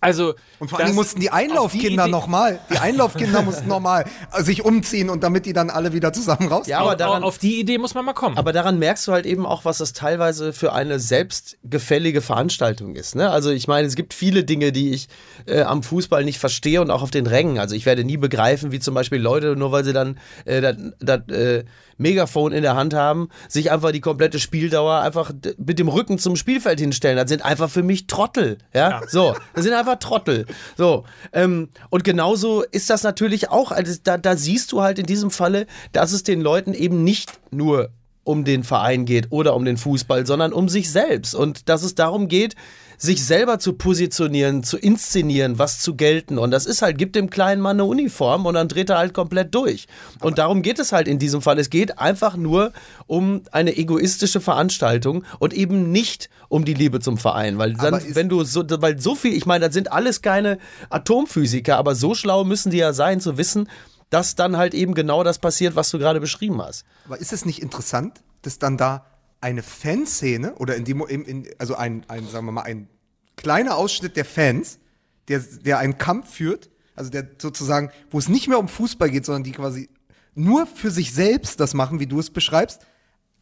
also 0.00 0.34
und 0.58 0.68
vor 0.68 0.80
allem 0.80 0.94
mussten 0.94 1.20
die 1.20 1.30
Einlaufkinder 1.30 2.06
nochmal, 2.06 2.60
die 2.70 2.78
Einlaufkinder 2.80 3.42
mussten 3.42 3.66
nochmal 3.66 4.04
sich 4.38 4.64
umziehen 4.64 5.10
und 5.10 5.22
damit 5.22 5.46
die 5.46 5.52
dann 5.52 5.70
alle 5.70 5.92
wieder 5.92 6.12
zusammen 6.12 6.48
raus. 6.48 6.66
Ja, 6.66 6.80
aber 6.80 6.96
daran, 6.96 7.22
auf 7.24 7.38
die 7.38 7.58
Idee 7.58 7.78
muss 7.78 7.94
man 7.94 8.04
mal 8.04 8.12
kommen. 8.12 8.36
Aber 8.36 8.52
daran 8.52 8.78
merkst 8.78 9.06
du 9.08 9.12
halt 9.12 9.26
eben 9.26 9.46
auch, 9.46 9.64
was 9.64 9.78
das 9.78 9.92
teilweise 9.92 10.52
für 10.52 10.72
eine 10.72 10.98
selbstgefällige 10.98 12.20
Veranstaltung 12.20 12.94
ist. 12.94 13.16
Ne? 13.16 13.30
Also 13.30 13.50
ich 13.50 13.68
meine, 13.68 13.86
es 13.86 13.96
gibt 13.96 14.14
viele 14.14 14.44
Dinge, 14.44 14.72
die 14.72 14.92
ich 14.92 15.08
äh, 15.46 15.62
am 15.62 15.82
Fußball 15.82 16.24
nicht 16.24 16.38
verstehe 16.38 16.80
und 16.80 16.90
auch 16.90 17.02
auf 17.02 17.10
den 17.10 17.26
Rängen. 17.26 17.58
Also 17.58 17.74
ich 17.74 17.86
werde 17.86 18.04
nie 18.04 18.16
begreifen, 18.16 18.72
wie 18.72 18.80
zum 18.80 18.94
Beispiel 18.94 19.20
Leute, 19.20 19.56
nur 19.56 19.72
weil 19.72 19.84
sie 19.84 19.92
dann 19.92 20.18
äh, 20.44 20.60
das, 20.60 20.76
das 21.00 21.28
äh, 21.28 21.64
Megafon 21.98 22.52
in 22.52 22.62
der 22.62 22.76
Hand 22.76 22.94
haben, 22.94 23.28
sich 23.48 23.70
einfach 23.70 23.92
die 23.92 24.00
komplette 24.00 24.38
Spieldauer 24.38 25.00
einfach 25.00 25.32
mit 25.58 25.78
dem 25.78 25.88
Rücken 25.88 26.18
zum 26.18 26.36
Spielfeld 26.36 26.80
hinstellen. 26.80 27.16
Das 27.16 27.28
sind 27.28 27.44
einfach 27.44 27.70
für 27.70 27.82
mich 27.82 28.06
Trottel. 28.06 28.58
Ja, 28.74 28.90
ja. 28.90 29.00
so, 29.08 29.34
das 29.54 29.64
sind 29.64 29.74
einfach 29.74 29.98
Trottel. 29.98 30.46
So, 30.76 31.04
ähm, 31.32 31.68
und 31.90 32.04
genauso 32.04 32.62
ist 32.62 32.90
das 32.90 33.02
natürlich 33.02 33.50
auch. 33.50 33.72
Also 33.72 33.94
da, 34.02 34.18
da 34.18 34.36
siehst 34.36 34.72
du 34.72 34.82
halt 34.82 34.98
in 34.98 35.06
diesem 35.06 35.30
Falle, 35.30 35.66
dass 35.92 36.12
es 36.12 36.22
den 36.22 36.40
Leuten 36.40 36.74
eben 36.74 37.04
nicht 37.04 37.32
nur 37.50 37.90
um 38.24 38.44
den 38.44 38.64
Verein 38.64 39.04
geht 39.06 39.28
oder 39.30 39.54
um 39.54 39.64
den 39.64 39.76
Fußball, 39.76 40.26
sondern 40.26 40.52
um 40.52 40.68
sich 40.68 40.90
selbst 40.90 41.34
und 41.34 41.68
dass 41.68 41.84
es 41.84 41.94
darum 41.94 42.26
geht, 42.26 42.56
sich 42.98 43.24
selber 43.24 43.58
zu 43.58 43.74
positionieren, 43.74 44.62
zu 44.62 44.78
inszenieren, 44.78 45.58
was 45.58 45.80
zu 45.80 45.94
gelten. 45.94 46.38
Und 46.38 46.50
das 46.50 46.66
ist 46.66 46.82
halt, 46.82 46.98
gibt 46.98 47.16
dem 47.16 47.30
kleinen 47.30 47.60
Mann 47.60 47.76
eine 47.76 47.84
Uniform 47.84 48.46
und 48.46 48.54
dann 48.54 48.68
dreht 48.68 48.90
er 48.90 48.98
halt 48.98 49.14
komplett 49.14 49.54
durch. 49.54 49.86
Und 50.16 50.22
Aber 50.22 50.30
darum 50.32 50.62
geht 50.62 50.78
es 50.78 50.92
halt 50.92 51.08
in 51.08 51.18
diesem 51.18 51.42
Fall. 51.42 51.58
Es 51.58 51.70
geht 51.70 51.98
einfach 51.98 52.36
nur 52.36 52.72
um 53.06 53.42
eine 53.52 53.76
egoistische 53.76 54.40
Veranstaltung 54.40 55.24
und 55.38 55.52
eben 55.52 55.90
nicht 55.92 56.30
um 56.48 56.64
die 56.64 56.74
Liebe 56.74 57.00
zum 57.00 57.18
Verein. 57.18 57.58
Weil 57.58 57.74
dann, 57.74 58.00
wenn 58.14 58.28
du 58.28 58.44
so, 58.44 58.64
weil 58.68 58.98
so 58.98 59.14
viel, 59.14 59.34
ich 59.34 59.46
meine, 59.46 59.66
das 59.66 59.74
sind 59.74 59.92
alles 59.92 60.22
keine 60.22 60.58
Atomphysiker, 60.90 61.76
aber 61.76 61.94
so 61.94 62.14
schlau 62.14 62.44
müssen 62.44 62.70
die 62.70 62.78
ja 62.78 62.92
sein, 62.92 63.20
zu 63.20 63.36
wissen, 63.36 63.68
dass 64.10 64.34
dann 64.34 64.56
halt 64.56 64.74
eben 64.74 64.94
genau 64.94 65.24
das 65.24 65.38
passiert, 65.38 65.76
was 65.76 65.90
du 65.90 65.98
gerade 65.98 66.20
beschrieben 66.20 66.62
hast. 66.62 66.84
Aber 67.06 67.18
ist 67.20 67.32
es 67.32 67.44
nicht 67.44 67.60
interessant, 67.60 68.20
dass 68.42 68.58
dann 68.58 68.76
da 68.76 69.04
eine 69.46 69.62
Fanszene 69.62 70.56
oder 70.56 70.74
in 70.74 70.84
dem, 70.84 71.00
in, 71.06 71.48
also 71.58 71.76
ein, 71.76 72.04
ein, 72.08 72.26
sagen 72.26 72.46
wir 72.46 72.52
mal, 72.52 72.62
ein 72.62 72.88
kleiner 73.36 73.76
Ausschnitt 73.76 74.16
der 74.16 74.24
Fans, 74.24 74.80
der, 75.28 75.38
der 75.38 75.78
einen 75.78 75.98
Kampf 75.98 76.34
führt, 76.34 76.68
also 76.96 77.12
der 77.12 77.28
sozusagen, 77.38 77.90
wo 78.10 78.18
es 78.18 78.28
nicht 78.28 78.48
mehr 78.48 78.58
um 78.58 78.66
Fußball 78.66 79.08
geht, 79.08 79.24
sondern 79.24 79.44
die 79.44 79.52
quasi 79.52 79.88
nur 80.34 80.66
für 80.66 80.90
sich 80.90 81.14
selbst 81.14 81.60
das 81.60 81.74
machen, 81.74 82.00
wie 82.00 82.08
du 82.08 82.18
es 82.18 82.30
beschreibst, 82.30 82.84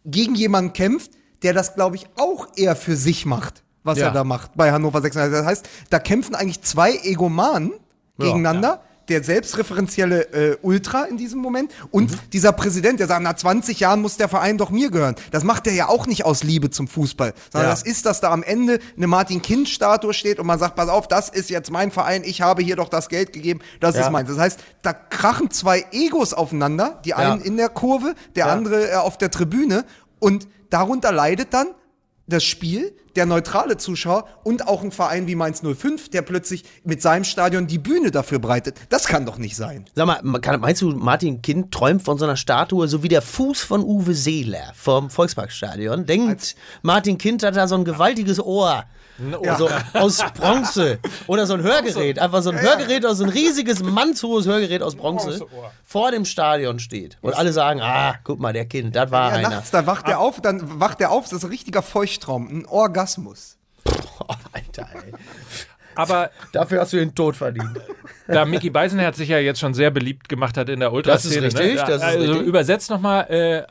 gegen 0.04 0.34
jemanden 0.34 0.74
kämpft, 0.74 1.12
der 1.42 1.54
das, 1.54 1.74
glaube 1.74 1.96
ich, 1.96 2.06
auch 2.16 2.48
eher 2.54 2.76
für 2.76 2.96
sich 2.96 3.24
macht, 3.24 3.64
was 3.82 3.96
ja. 3.96 4.08
er 4.08 4.12
da 4.12 4.24
macht 4.24 4.56
bei 4.56 4.72
Hannover 4.72 5.00
96. 5.00 5.38
Das 5.38 5.46
heißt, 5.46 5.68
da 5.88 5.98
kämpfen 6.00 6.34
eigentlich 6.34 6.60
zwei 6.60 6.98
Egomanen 7.02 7.72
gegeneinander. 8.18 8.68
Ja 8.68 8.93
der 9.08 9.22
selbstreferenzielle 9.22 10.32
äh, 10.32 10.56
Ultra 10.62 11.04
in 11.04 11.16
diesem 11.16 11.40
Moment 11.40 11.72
und 11.90 12.10
mhm. 12.10 12.18
dieser 12.32 12.52
Präsident, 12.52 13.00
der 13.00 13.06
sagt, 13.06 13.22
nach 13.22 13.34
20 13.34 13.80
Jahren 13.80 14.00
muss 14.00 14.16
der 14.16 14.28
Verein 14.28 14.58
doch 14.58 14.70
mir 14.70 14.90
gehören. 14.90 15.14
Das 15.30 15.44
macht 15.44 15.66
er 15.66 15.74
ja 15.74 15.88
auch 15.88 16.06
nicht 16.06 16.24
aus 16.24 16.42
Liebe 16.42 16.70
zum 16.70 16.88
Fußball, 16.88 17.34
sondern 17.52 17.68
ja. 17.68 17.74
das 17.74 17.82
ist, 17.82 18.06
dass 18.06 18.20
da 18.20 18.30
am 18.30 18.42
Ende 18.42 18.78
eine 18.96 19.06
Martin-Kind-Statue 19.06 20.14
steht 20.14 20.38
und 20.38 20.46
man 20.46 20.58
sagt, 20.58 20.76
pass 20.76 20.88
auf, 20.88 21.08
das 21.08 21.28
ist 21.28 21.50
jetzt 21.50 21.70
mein 21.70 21.90
Verein, 21.90 22.22
ich 22.24 22.40
habe 22.42 22.62
hier 22.62 22.76
doch 22.76 22.88
das 22.88 23.08
Geld 23.08 23.32
gegeben, 23.32 23.60
das 23.80 23.96
ja. 23.96 24.02
ist 24.02 24.10
meins. 24.10 24.28
Das 24.28 24.38
heißt, 24.38 24.60
da 24.82 24.92
krachen 24.92 25.50
zwei 25.50 25.84
Egos 25.92 26.32
aufeinander, 26.32 27.00
die 27.04 27.14
einen 27.14 27.40
ja. 27.40 27.46
in 27.46 27.56
der 27.56 27.68
Kurve, 27.68 28.14
der 28.36 28.46
andere 28.46 28.90
äh, 28.90 28.94
auf 28.94 29.18
der 29.18 29.30
Tribüne 29.30 29.84
und 30.18 30.48
darunter 30.70 31.12
leidet 31.12 31.52
dann 31.52 31.68
das 32.26 32.44
Spiel, 32.44 32.94
der 33.16 33.26
neutrale 33.26 33.76
Zuschauer 33.76 34.26
und 34.42 34.66
auch 34.66 34.82
ein 34.82 34.90
Verein 34.90 35.26
wie 35.26 35.34
Mainz 35.34 35.62
05, 35.62 36.08
der 36.10 36.22
plötzlich 36.22 36.64
mit 36.84 37.00
seinem 37.00 37.24
Stadion 37.24 37.66
die 37.66 37.78
Bühne 37.78 38.10
dafür 38.10 38.38
breitet. 38.38 38.80
Das 38.88 39.06
kann 39.06 39.26
doch 39.26 39.38
nicht 39.38 39.56
sein. 39.56 39.84
Sag 39.94 40.06
mal, 40.06 40.58
meinst 40.58 40.82
du, 40.82 40.90
Martin 40.90 41.42
Kind 41.42 41.72
träumt 41.72 42.02
von 42.02 42.18
so 42.18 42.24
einer 42.24 42.36
Statue, 42.36 42.88
so 42.88 43.02
wie 43.02 43.08
der 43.08 43.22
Fuß 43.22 43.60
von 43.60 43.82
Uwe 43.82 44.14
Seeler 44.14 44.72
vom 44.74 45.10
Volksparkstadion? 45.10 46.06
Denkt, 46.06 46.56
Martin 46.82 47.18
Kind 47.18 47.42
hat 47.42 47.56
da 47.56 47.68
so 47.68 47.76
ein 47.76 47.84
gewaltiges 47.84 48.40
Ohr. 48.40 48.84
Ja. 49.42 49.56
So 49.56 49.68
aus 49.94 50.18
Bronze. 50.34 50.98
Oder 51.26 51.46
so 51.46 51.54
ein 51.54 51.62
Hörgerät. 51.62 52.18
Einfach 52.18 52.42
so 52.42 52.50
ein 52.50 52.60
Hörgerät 52.60 53.06
aus, 53.06 53.18
so 53.18 53.24
ein 53.24 53.30
riesiges, 53.30 53.82
mannshohes 53.82 54.46
Hörgerät 54.46 54.82
aus 54.82 54.96
Bronze 54.96 55.46
vor 55.84 56.10
dem 56.10 56.24
Stadion 56.24 56.78
steht. 56.78 57.18
Und 57.20 57.34
alle 57.34 57.52
sagen, 57.52 57.80
ah, 57.80 58.16
guck 58.24 58.40
mal, 58.40 58.52
der 58.52 58.66
Kind, 58.66 58.96
das 58.96 59.10
war 59.10 59.30
ja, 59.30 59.36
einer. 59.38 59.50
Nachts, 59.50 59.70
da 59.70 59.86
wacht 59.86 60.08
er 60.08 60.18
auf, 60.18 60.40
dann 60.40 60.80
wacht 60.80 61.00
er 61.00 61.10
auf, 61.10 61.24
das 61.24 61.38
ist 61.38 61.44
ein 61.44 61.50
richtiger 61.50 61.82
Feuchttraum, 61.82 62.48
ein 62.48 62.66
Orgasmus. 62.66 63.56
Boah, 63.84 64.36
Alter, 64.52 64.88
ey. 64.94 65.12
Aber 65.96 66.30
dafür 66.52 66.80
hast 66.80 66.92
du 66.92 66.96
den 66.96 67.14
Tod 67.14 67.36
verdient. 67.36 67.80
Da 68.26 68.44
Mickey 68.44 68.70
Beisenherz 68.70 69.18
sich 69.18 69.28
ja 69.28 69.38
jetzt 69.38 69.60
schon 69.60 69.74
sehr 69.74 69.90
beliebt 69.90 70.28
gemacht 70.28 70.56
hat 70.56 70.68
in 70.68 70.80
der 70.80 70.92
Ultraszene. 70.92 71.42
Das 71.42 71.54
ist 71.54 71.60
richtig. 71.60 71.76
Ne? 71.76 71.86
Das 71.86 71.96
ist 71.96 72.02
also 72.02 72.32
richtig. 72.32 72.48
übersetzt 72.48 72.90
nochmal, 72.90 73.26
äh, 73.28 73.62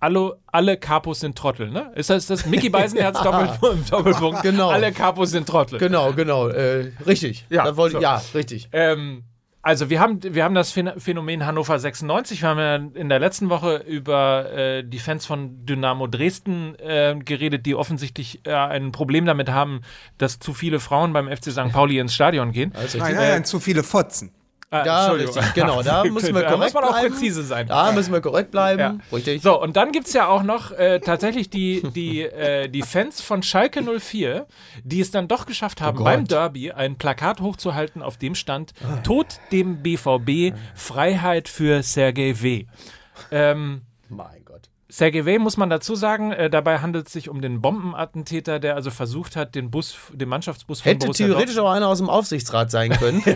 alle, 0.00 0.38
alle 0.46 0.76
Capos 0.76 1.20
sind 1.20 1.36
Trottel, 1.36 1.70
ne? 1.70 1.92
Ist 1.94 2.10
das 2.10 2.26
das 2.26 2.46
Mickey 2.46 2.68
Beisenherz 2.68 3.18
ja. 3.24 3.30
Doppelpunkt, 3.30 3.92
Doppelpunkt? 3.92 4.42
Genau. 4.42 4.70
Alle 4.70 4.92
Capos 4.92 5.30
sind 5.30 5.46
Trottel. 5.46 5.78
Genau, 5.78 6.12
genau. 6.12 6.48
Äh, 6.48 6.92
richtig. 7.06 7.46
Ja, 7.48 7.76
wollte, 7.76 7.96
so. 7.96 8.02
ja 8.02 8.20
richtig. 8.34 8.68
Ähm, 8.72 9.24
also 9.62 9.90
wir 9.90 10.00
haben, 10.00 10.20
wir 10.22 10.42
haben 10.42 10.56
das 10.56 10.72
Phänomen 10.72 11.46
Hannover 11.46 11.78
96. 11.78 12.42
Wir 12.42 12.48
haben 12.48 12.58
ja 12.58 12.76
in 13.00 13.08
der 13.08 13.20
letzten 13.20 13.48
Woche 13.48 13.76
über 13.76 14.52
äh, 14.52 14.84
die 14.84 14.98
Fans 14.98 15.24
von 15.24 15.64
Dynamo 15.64 16.08
Dresden 16.08 16.74
äh, 16.80 17.16
geredet, 17.24 17.64
die 17.64 17.76
offensichtlich 17.76 18.44
äh, 18.44 18.52
ein 18.52 18.90
Problem 18.90 19.24
damit 19.24 19.50
haben, 19.50 19.82
dass 20.18 20.40
zu 20.40 20.52
viele 20.52 20.80
Frauen 20.80 21.12
beim 21.12 21.28
FC 21.28 21.52
St. 21.52 21.70
Pauli 21.72 22.00
ins 22.00 22.12
Stadion 22.12 22.50
gehen. 22.50 22.72
Also 22.74 22.98
nein, 22.98 23.14
nein, 23.14 23.28
nein, 23.28 23.44
zu 23.44 23.60
viele 23.60 23.84
Fotzen. 23.84 24.32
Ah, 24.72 24.86
ja, 24.86 25.06
richtig, 25.10 25.52
genau. 25.52 25.82
Da 25.82 26.02
müssen 26.10 26.34
wir 26.34 26.44
korrekt 26.44 26.50
da 26.50 26.56
muss 26.56 26.72
man 26.72 26.84
auch 26.84 26.90
bleiben. 26.92 27.14
präzise 27.14 27.42
sein. 27.42 27.66
Da 27.66 27.92
müssen 27.92 28.10
wir 28.12 28.22
korrekt 28.22 28.50
bleiben. 28.50 28.80
Ja. 28.80 28.96
Richtig. 29.16 29.42
So, 29.42 29.60
und 29.60 29.76
dann 29.76 29.92
gibt 29.92 30.06
es 30.06 30.14
ja 30.14 30.28
auch 30.28 30.42
noch 30.42 30.72
äh, 30.72 30.98
tatsächlich 31.00 31.50
die, 31.50 31.82
die, 31.94 32.22
äh, 32.22 32.68
die 32.68 32.80
Fans 32.80 33.20
von 33.20 33.42
Schalke 33.42 33.82
04, 33.82 34.46
die 34.82 35.00
es 35.00 35.10
dann 35.10 35.28
doch 35.28 35.44
geschafft 35.44 35.82
haben, 35.82 35.98
oh 35.98 36.04
beim 36.04 36.26
Derby 36.26 36.72
ein 36.72 36.96
Plakat 36.96 37.42
hochzuhalten, 37.42 38.02
auf 38.02 38.16
dem 38.16 38.34
stand. 38.34 38.72
Tod 39.04 39.26
dem 39.52 39.82
BVB, 39.82 40.56
Freiheit 40.74 41.48
für 41.48 41.82
Sergei 41.82 42.34
W. 42.40 42.64
Ähm, 43.30 43.82
mein 44.08 44.41
Sergei 44.92 45.24
W. 45.24 45.38
muss 45.38 45.56
man 45.56 45.70
dazu 45.70 45.94
sagen, 45.94 46.32
äh, 46.32 46.50
dabei 46.50 46.80
handelt 46.80 47.06
es 47.06 47.14
sich 47.14 47.30
um 47.30 47.40
den 47.40 47.62
Bombenattentäter, 47.62 48.58
der 48.58 48.74
also 48.74 48.90
versucht 48.90 49.36
hat, 49.36 49.54
den 49.54 49.70
Bus, 49.70 49.96
den 50.12 50.28
Mannschaftsbus 50.28 50.82
von 50.82 50.90
Hätte 50.90 51.06
Borussia 51.06 51.28
theoretisch 51.28 51.56
auch 51.56 51.70
einer 51.70 51.88
aus 51.88 51.96
dem 51.96 52.10
Aufsichtsrat 52.10 52.70
sein 52.70 52.90
können. 52.90 53.24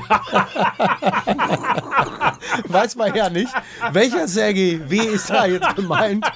Weiß 2.68 2.96
man 2.96 3.14
ja 3.14 3.30
nicht. 3.30 3.50
Welcher 3.90 4.28
Sergei 4.28 4.82
W. 4.84 4.98
ist 4.98 5.30
da 5.30 5.46
jetzt 5.46 5.74
gemeint? 5.76 6.26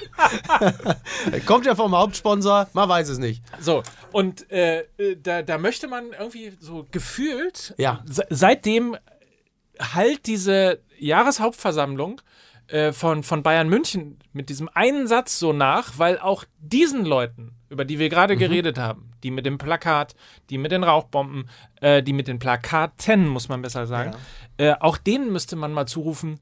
Kommt 1.45 1.67
ja 1.67 1.75
vom 1.75 1.95
Hauptsponsor, 1.95 2.69
man 2.73 2.89
weiß 2.89 3.09
es 3.09 3.19
nicht. 3.19 3.43
So, 3.59 3.83
und 4.11 4.49
äh, 4.49 4.85
da, 5.21 5.43
da 5.43 5.59
möchte 5.59 5.87
man 5.87 6.13
irgendwie 6.17 6.53
so 6.59 6.87
gefühlt, 6.89 7.75
ja. 7.77 8.03
seitdem 8.31 8.97
halt 9.79 10.25
diese 10.25 10.79
Jahreshauptversammlung 10.97 12.21
äh, 12.69 12.91
von, 12.91 13.21
von 13.21 13.43
Bayern 13.43 13.69
München 13.69 14.17
mit 14.33 14.49
diesem 14.49 14.69
einen 14.73 15.07
Satz 15.07 15.39
so 15.39 15.53
nach, 15.53 15.97
weil 15.97 16.19
auch 16.19 16.45
diesen 16.59 17.05
Leuten, 17.05 17.55
über 17.69 17.85
die 17.85 17.99
wir 17.99 18.09
gerade 18.09 18.35
mhm. 18.35 18.39
geredet 18.39 18.77
haben, 18.77 19.11
die 19.23 19.31
mit 19.31 19.45
dem 19.45 19.57
Plakat, 19.57 20.15
die 20.49 20.57
mit 20.57 20.71
den 20.71 20.83
Rauchbomben, 20.83 21.49
äh, 21.81 22.01
die 22.01 22.13
mit 22.13 22.27
den 22.27 22.39
Plakaten, 22.39 23.27
muss 23.27 23.49
man 23.49 23.61
besser 23.61 23.87
sagen, 23.87 24.15
ja. 24.59 24.71
äh, 24.71 24.75
auch 24.79 24.97
denen 24.97 25.31
müsste 25.31 25.55
man 25.55 25.73
mal 25.73 25.85
zurufen, 25.85 26.39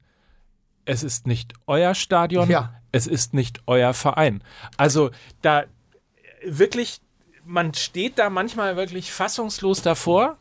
es 0.84 1.02
ist 1.02 1.26
nicht 1.26 1.52
euer 1.66 1.94
Stadion, 1.94 2.48
ja. 2.48 2.74
es 2.92 3.06
ist 3.06 3.34
nicht 3.34 3.60
euer 3.66 3.94
Verein. 3.94 4.42
Also 4.76 5.10
da 5.42 5.64
wirklich, 6.44 7.00
man 7.44 7.74
steht 7.74 8.18
da 8.18 8.30
manchmal 8.30 8.76
wirklich 8.76 9.12
fassungslos 9.12 9.82
davor 9.82 10.38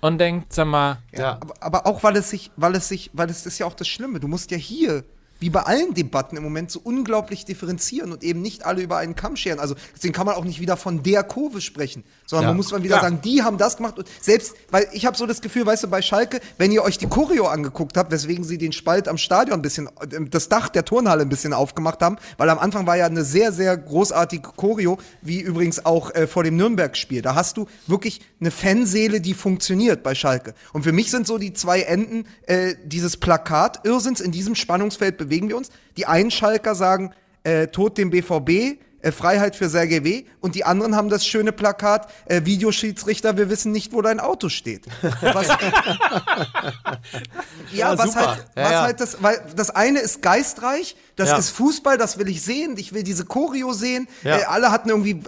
und 0.00 0.18
denkt, 0.18 0.52
sag 0.52 0.66
mal. 0.66 0.98
Ja, 1.12 1.38
aber, 1.40 1.54
aber, 1.60 1.86
auch 1.86 2.02
weil 2.02 2.16
es 2.16 2.30
sich, 2.30 2.50
weil 2.56 2.74
es 2.76 2.88
sich, 2.88 3.10
weil 3.12 3.28
es 3.30 3.46
ist 3.46 3.58
ja 3.58 3.66
auch 3.66 3.74
das 3.74 3.88
Schlimme. 3.88 4.20
Du 4.20 4.28
musst 4.28 4.50
ja 4.50 4.56
hier 4.56 5.04
wie 5.38 5.50
bei 5.50 5.60
allen 5.60 5.94
Debatten 5.94 6.36
im 6.36 6.42
Moment 6.42 6.70
so 6.70 6.80
unglaublich 6.82 7.44
differenzieren 7.44 8.12
und 8.12 8.22
eben 8.22 8.42
nicht 8.42 8.64
alle 8.64 8.82
über 8.82 8.96
einen 8.96 9.14
Kamm 9.14 9.36
scheren. 9.36 9.60
Also 9.60 9.74
deswegen 9.94 10.12
kann 10.12 10.26
man 10.26 10.34
auch 10.34 10.44
nicht 10.44 10.60
wieder 10.60 10.76
von 10.76 11.02
der 11.02 11.22
Kurve 11.22 11.60
sprechen, 11.60 12.04
sondern 12.26 12.44
ja. 12.44 12.48
man 12.50 12.56
muss 12.56 12.68
dann 12.68 12.82
wieder 12.82 12.96
ja. 12.96 13.02
sagen, 13.02 13.20
die 13.22 13.42
haben 13.42 13.58
das 13.58 13.76
gemacht 13.76 13.98
und 13.98 14.08
selbst, 14.20 14.54
weil 14.70 14.88
ich 14.92 15.06
habe 15.06 15.16
so 15.16 15.26
das 15.26 15.40
Gefühl, 15.40 15.66
weißt 15.66 15.84
du, 15.84 15.88
bei 15.88 16.02
Schalke, 16.02 16.40
wenn 16.56 16.72
ihr 16.72 16.82
euch 16.82 16.98
die 16.98 17.06
Choreo 17.06 17.46
angeguckt 17.46 17.96
habt, 17.96 18.10
weswegen 18.10 18.44
sie 18.44 18.58
den 18.58 18.72
Spalt 18.72 19.08
am 19.08 19.18
Stadion 19.18 19.58
ein 19.58 19.62
bisschen, 19.62 19.88
das 20.30 20.48
Dach 20.48 20.68
der 20.68 20.84
Turnhalle 20.84 21.22
ein 21.22 21.28
bisschen 21.28 21.52
aufgemacht 21.52 22.02
haben, 22.02 22.16
weil 22.36 22.50
am 22.50 22.58
Anfang 22.58 22.86
war 22.86 22.96
ja 22.96 23.06
eine 23.06 23.24
sehr, 23.24 23.52
sehr 23.52 23.76
großartige 23.76 24.50
Choreo, 24.56 24.98
wie 25.22 25.40
übrigens 25.40 25.84
auch 25.84 26.14
äh, 26.14 26.26
vor 26.26 26.44
dem 26.44 26.56
Nürnberg-Spiel. 26.56 27.22
Da 27.22 27.34
hast 27.34 27.56
du 27.56 27.66
wirklich 27.86 28.20
eine 28.40 28.50
Fanseele, 28.50 29.20
die 29.20 29.34
funktioniert 29.34 30.02
bei 30.02 30.14
Schalke. 30.14 30.54
Und 30.72 30.82
für 30.82 30.92
mich 30.92 31.10
sind 31.10 31.26
so 31.26 31.38
die 31.38 31.52
zwei 31.52 31.82
Enden 31.82 32.26
äh, 32.46 32.74
dieses 32.84 33.16
Plakat 33.16 33.84
Irrsinns 33.84 34.20
in 34.20 34.32
diesem 34.32 34.54
Spannungsfeld 34.54 35.16
bewegen 35.28 35.48
wir 35.48 35.56
uns. 35.56 35.70
Die 35.96 36.06
einen 36.06 36.30
Schalker 36.30 36.74
sagen, 36.74 37.12
äh, 37.44 37.68
Tod 37.68 37.98
dem 37.98 38.10
BVB, 38.10 38.78
äh, 39.00 39.12
Freiheit 39.12 39.54
für 39.54 39.68
Sergei 39.68 40.02
W. 40.02 40.24
Und 40.40 40.54
die 40.54 40.64
anderen 40.64 40.96
haben 40.96 41.08
das 41.08 41.24
schöne 41.24 41.52
Plakat, 41.52 42.10
äh, 42.26 42.44
Videoschiedsrichter, 42.44 43.36
wir 43.36 43.48
wissen 43.48 43.70
nicht, 43.70 43.92
wo 43.92 44.02
dein 44.02 44.18
Auto 44.18 44.48
steht. 44.48 44.86
Was, 45.20 45.46
ja, 47.72 47.92
ja, 47.92 47.98
was, 47.98 48.16
halt, 48.16 48.46
ja, 48.56 48.64
was 48.64 48.72
ja. 48.72 48.82
halt 48.82 49.00
das, 49.00 49.22
weil 49.22 49.40
das 49.54 49.70
eine 49.70 50.00
ist 50.00 50.22
geistreich, 50.22 50.96
das 51.16 51.38
ist 51.38 51.50
Fußball, 51.50 51.98
das 51.98 52.18
will 52.18 52.28
ich 52.28 52.42
sehen, 52.42 52.76
ich 52.76 52.92
will 52.92 53.02
diese 53.02 53.24
Choreo 53.24 53.72
sehen. 53.72 54.08
Äh, 54.24 54.42
alle 54.44 54.70
hatten 54.70 54.88
irgendwie 54.88 55.20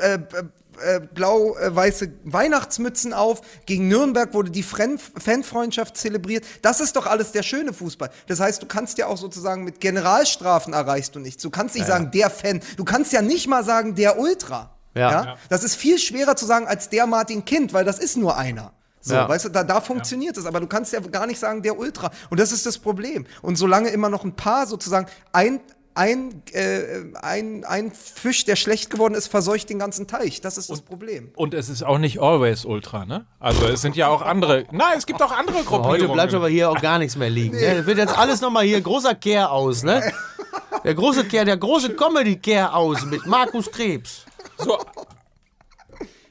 äh, 0.81 1.01
blau-weiße 1.01 2.13
Weihnachtsmützen 2.25 3.13
auf. 3.13 3.41
Gegen 3.67 3.89
Nürnberg 3.89 4.35
wurde 4.35 4.51
die 4.51 4.63
Fanfreundschaft 4.63 5.97
zelebriert. 5.97 6.45
Das 6.63 6.81
ist 6.81 6.97
doch 6.97 7.07
alles 7.07 7.33
der 7.33 7.43
schöne 7.43 7.73
Fußball. 7.73 8.11
Das 8.27 8.41
heißt, 8.41 8.63
du 8.63 8.67
kannst 8.67 8.99
ja 8.99 9.07
auch 9.07 9.17
sozusagen 9.17 9.65
mit 9.65 9.81
Generalstrafen 9.81 10.73
erreichst 10.73 11.15
du 11.15 11.21
nichts. 11.21 11.43
Du 11.43 11.51
kannst 11.51 11.75
nicht 11.75 11.89
ja, 11.89 11.95
sagen, 11.95 12.11
der 12.11 12.31
Fan. 12.31 12.61
Du 12.77 12.85
kannst 12.85 13.13
ja 13.13 13.23
nicht 13.23 13.47
mal 13.47 13.65
sagen, 13.65 13.95
der 13.95 14.19
Ultra. 14.19 14.77
Ja. 14.95 15.11
ja. 15.11 15.37
Das 15.49 15.63
ist 15.63 15.77
viel 15.77 15.99
schwerer 15.99 16.37
zu 16.37 16.47
sagen 16.47 16.67
als 16.67 16.89
der 16.89 17.07
Martin 17.07 17.45
Kind, 17.45 17.73
weil 17.73 17.85
das 17.85 17.99
ist 17.99 18.17
nur 18.17 18.37
einer. 18.37 18.73
So, 19.03 19.15
ja. 19.15 19.29
weißt 19.29 19.47
du, 19.47 19.49
da, 19.49 19.65
da 19.65 19.81
funktioniert 19.81 20.37
es, 20.37 20.45
aber 20.45 20.61
du 20.61 20.67
kannst 20.67 20.93
ja 20.93 21.01
gar 21.01 21.27
nicht 21.27 21.39
sagen, 21.39 21.63
der 21.63 21.79
Ultra. 21.79 22.11
Und 22.29 22.39
das 22.39 22.53
ist 22.53 22.67
das 22.67 22.79
Problem. 22.79 23.27
Und 23.41 23.57
solange 23.57 23.89
immer 23.89 24.11
noch 24.11 24.25
ein 24.25 24.37
paar 24.37 24.67
sozusagen 24.67 25.07
ein, 25.33 25.61
ein, 25.95 26.43
äh, 26.53 27.03
ein, 27.21 27.65
ein 27.65 27.93
Fisch, 27.93 28.45
der 28.45 28.57
schlecht 28.57 28.91
geworden 28.91 29.15
ist, 29.15 29.29
verseucht 29.29 29.69
den 29.71 29.79
ganzen 29.79 30.07
Teich. 30.07 30.41
Das 30.41 30.57
ist 30.57 30.71
das 30.71 30.83
Problem. 30.83 31.31
Und 31.35 31.53
es 31.53 31.69
ist 31.69 31.83
auch 31.83 31.99
nicht 31.99 32.21
always 32.21 32.65
Ultra, 32.65 33.05
ne? 33.05 33.27
Also 33.39 33.67
es 33.67 33.81
sind 33.83 33.97
ja 33.97 34.09
auch 34.09 34.23
andere. 34.23 34.67
Nein, 34.71 34.95
es 34.97 35.07
gibt 35.07 35.23
auch 35.23 35.33
andere 35.33 35.59
Gruppierungen. 35.59 35.91
Heute 35.91 36.09
bleibt 36.09 36.35
aber 36.35 36.49
hier 36.49 36.71
auch 36.71 36.81
gar 36.81 36.99
nichts 36.99 37.17
mehr 37.17 37.31
liegen. 37.31 37.57
Nee. 37.57 37.75
Ne? 37.75 37.87
Wird 37.87 37.99
jetzt 37.99 38.17
alles 38.17 38.41
nochmal 38.41 38.65
hier 38.65 38.81
großer 38.81 39.15
Kehr 39.15 39.51
aus, 39.51 39.83
ne? 39.83 40.13
Der 40.85 40.95
große 40.95 41.25
Kehr, 41.25 41.45
der 41.45 41.57
große 41.57 41.95
Comedy-Kehr 41.95 42.75
aus 42.75 43.05
mit 43.05 43.27
Markus 43.27 43.71
Krebs. 43.71 44.25
So. 44.57 44.79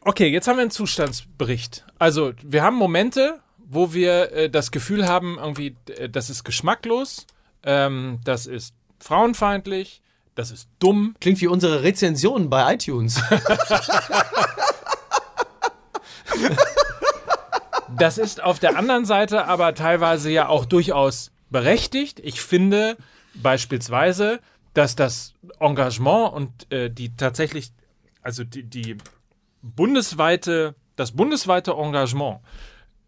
Okay, 0.02 0.30
jetzt 0.30 0.48
haben 0.48 0.56
wir 0.56 0.62
einen 0.62 0.72
Zustandsbericht. 0.72 1.86
Also, 2.00 2.32
wir 2.44 2.64
haben 2.64 2.76
Momente, 2.76 3.42
wo 3.58 3.94
wir 3.94 4.32
äh, 4.32 4.50
das 4.50 4.72
Gefühl 4.72 5.08
haben, 5.08 5.38
irgendwie, 5.38 5.76
äh, 5.90 6.10
das 6.10 6.30
ist 6.30 6.44
geschmacklos, 6.44 7.28
ähm, 7.64 8.20
das 8.24 8.48
ist 8.48 8.74
frauenfeindlich, 9.00 10.02
das 10.36 10.52
ist 10.52 10.70
dumm. 10.80 11.16
Klingt 11.20 11.42
wie 11.42 11.48
unsere 11.48 11.84
Rezensionen 11.84 12.50
bei 12.50 12.74
iTunes. 12.74 13.22
das 17.98 18.18
ist 18.18 18.42
auf 18.42 18.60
der 18.60 18.78
anderen 18.78 19.06
Seite 19.06 19.46
aber 19.46 19.76
teilweise 19.76 20.30
ja 20.30 20.48
auch 20.48 20.66
durchaus 20.66 21.32
berechtigt. 21.50 22.22
Ich 22.24 22.42
finde 22.42 22.96
beispielsweise, 23.34 24.40
dass 24.74 24.96
das 24.96 25.34
Engagement 25.60 26.34
und 26.34 26.72
äh, 26.72 26.90
die 26.90 27.16
tatsächlich, 27.16 27.72
also 28.22 28.44
die, 28.44 28.64
die 28.64 28.98
bundesweite, 29.62 30.76
das 30.96 31.12
bundesweite 31.12 31.72
Engagement 31.72 32.40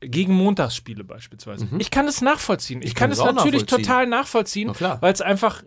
gegen 0.01 0.33
Montagsspiele 0.33 1.03
beispielsweise. 1.03 1.65
Mhm. 1.65 1.79
Ich 1.79 1.91
kann 1.91 2.07
es 2.07 2.21
nachvollziehen. 2.21 2.81
Ich, 2.81 2.89
ich 2.89 2.95
kann, 2.95 3.11
kann, 3.11 3.11
es 3.11 3.19
natürlich 3.19 3.61
nachvollziehen. 3.63 3.85
total 3.85 4.07
nachvollziehen, 4.07 4.73
weil 4.99 5.13
es 5.13 5.21
einfach, 5.21 5.63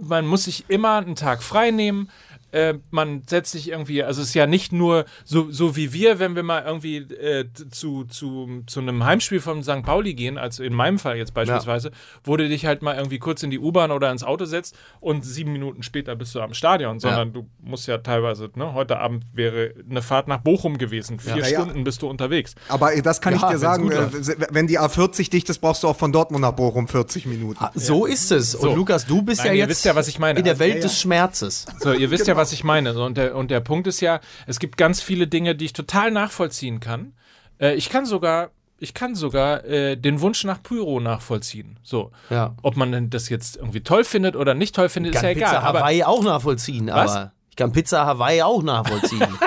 man 0.00 0.26
muss 0.26 0.44
sich 0.44 0.64
immer 0.68 0.96
einen 0.96 1.16
Tag 1.16 1.42
frei 1.42 1.70
nehmen 1.70 2.10
äh, 2.52 2.74
man 2.90 3.22
setzt 3.26 3.52
sich 3.52 3.68
irgendwie, 3.68 4.02
also 4.02 4.22
es 4.22 4.28
ist 4.28 4.34
ja 4.34 4.46
nicht 4.46 4.72
nur 4.72 5.04
so, 5.24 5.50
so 5.50 5.76
wie 5.76 5.92
wir, 5.92 6.18
wenn 6.18 6.34
wir 6.34 6.42
mal 6.42 6.64
irgendwie 6.64 6.96
äh, 6.98 7.46
zu, 7.70 8.04
zu, 8.04 8.62
zu 8.66 8.80
einem 8.80 9.04
Heimspiel 9.04 9.40
von 9.40 9.62
St. 9.62 9.82
Pauli 9.82 10.14
gehen, 10.14 10.38
also 10.38 10.62
in 10.62 10.74
meinem 10.74 10.98
Fall 10.98 11.16
jetzt 11.16 11.34
beispielsweise, 11.34 11.88
ja. 11.88 11.94
wo 12.24 12.36
du 12.36 12.48
dich 12.48 12.66
halt 12.66 12.82
mal 12.82 12.96
irgendwie 12.96 13.18
kurz 13.18 13.42
in 13.42 13.50
die 13.50 13.58
U-Bahn 13.58 13.90
oder 13.90 14.10
ins 14.10 14.24
Auto 14.24 14.44
setzt 14.44 14.76
und 15.00 15.24
sieben 15.24 15.52
Minuten 15.52 15.82
später 15.82 16.16
bist 16.16 16.34
du 16.34 16.40
am 16.40 16.54
Stadion, 16.54 17.00
sondern 17.00 17.28
ja. 17.28 17.34
du 17.34 17.48
musst 17.60 17.86
ja 17.86 17.98
teilweise, 17.98 18.50
ne, 18.54 18.72
heute 18.72 18.98
Abend 18.98 19.24
wäre 19.32 19.74
eine 19.88 20.02
Fahrt 20.02 20.28
nach 20.28 20.38
Bochum 20.38 20.78
gewesen, 20.78 21.18
vier 21.20 21.36
ja. 21.36 21.44
Stunden 21.44 21.84
bist 21.84 22.02
du 22.02 22.08
unterwegs. 22.08 22.54
Aber 22.68 22.90
das 23.02 23.20
kann 23.20 23.34
ich 23.34 23.42
dir 23.42 23.58
sagen, 23.58 23.90
äh, 23.90 24.08
wenn 24.50 24.66
die 24.66 24.78
A40 24.78 25.30
dicht 25.30 25.50
ist, 25.50 25.58
brauchst 25.58 25.82
du 25.82 25.88
auch 25.88 25.96
von 25.96 26.12
Dortmund 26.12 26.42
nach 26.42 26.52
Bochum 26.52 26.88
40 26.88 27.26
Minuten. 27.26 27.62
Ah, 27.62 27.70
so 27.74 28.06
ist 28.06 28.32
es. 28.32 28.54
Und 28.54 28.70
so. 28.70 28.74
Lukas, 28.74 29.06
du 29.06 29.22
bist 29.22 29.44
Nein, 29.44 29.56
ja 29.56 29.66
jetzt 29.66 29.84
ja, 29.84 29.94
was 29.94 30.08
ich 30.08 30.18
meine. 30.18 30.38
in 30.38 30.44
der 30.44 30.58
Welt 30.58 30.82
des 30.82 30.98
Schmerzes. 30.98 31.66
So, 31.78 31.92
ihr 31.92 32.10
wisst 32.10 32.24
genau. 32.24 32.36
ja, 32.36 32.37
was 32.38 32.52
ich 32.52 32.64
meine. 32.64 32.94
So, 32.94 33.04
und, 33.04 33.18
der, 33.18 33.36
und 33.36 33.50
der 33.50 33.60
Punkt 33.60 33.86
ist 33.86 34.00
ja, 34.00 34.20
es 34.46 34.58
gibt 34.58 34.78
ganz 34.78 35.02
viele 35.02 35.26
Dinge, 35.26 35.54
die 35.54 35.66
ich 35.66 35.74
total 35.74 36.10
nachvollziehen 36.10 36.80
kann. 36.80 37.12
Äh, 37.60 37.74
ich 37.74 37.90
kann 37.90 38.06
sogar 38.06 38.50
ich 38.80 38.94
kann 38.94 39.14
sogar 39.14 39.64
äh, 39.64 39.96
den 39.96 40.20
Wunsch 40.20 40.44
nach 40.44 40.62
Pyro 40.62 41.00
nachvollziehen. 41.00 41.78
So. 41.82 42.12
Ja. 42.30 42.54
Ob 42.62 42.76
man 42.76 43.10
das 43.10 43.28
jetzt 43.28 43.56
irgendwie 43.56 43.80
toll 43.80 44.04
findet 44.04 44.36
oder 44.36 44.54
nicht 44.54 44.74
toll 44.74 44.88
findet, 44.88 45.16
ist 45.16 45.22
ja 45.22 45.30
egal. 45.30 45.48
Ich 45.48 45.50
kann 45.50 45.62
Pizza 45.62 45.80
Hawaii 45.80 46.04
auch 46.04 46.22
nachvollziehen, 46.22 46.86
was? 46.86 47.10
aber 47.10 47.32
ich 47.50 47.56
kann 47.56 47.72
Pizza 47.72 48.06
Hawaii 48.06 48.42
auch 48.42 48.62
nachvollziehen. 48.62 49.26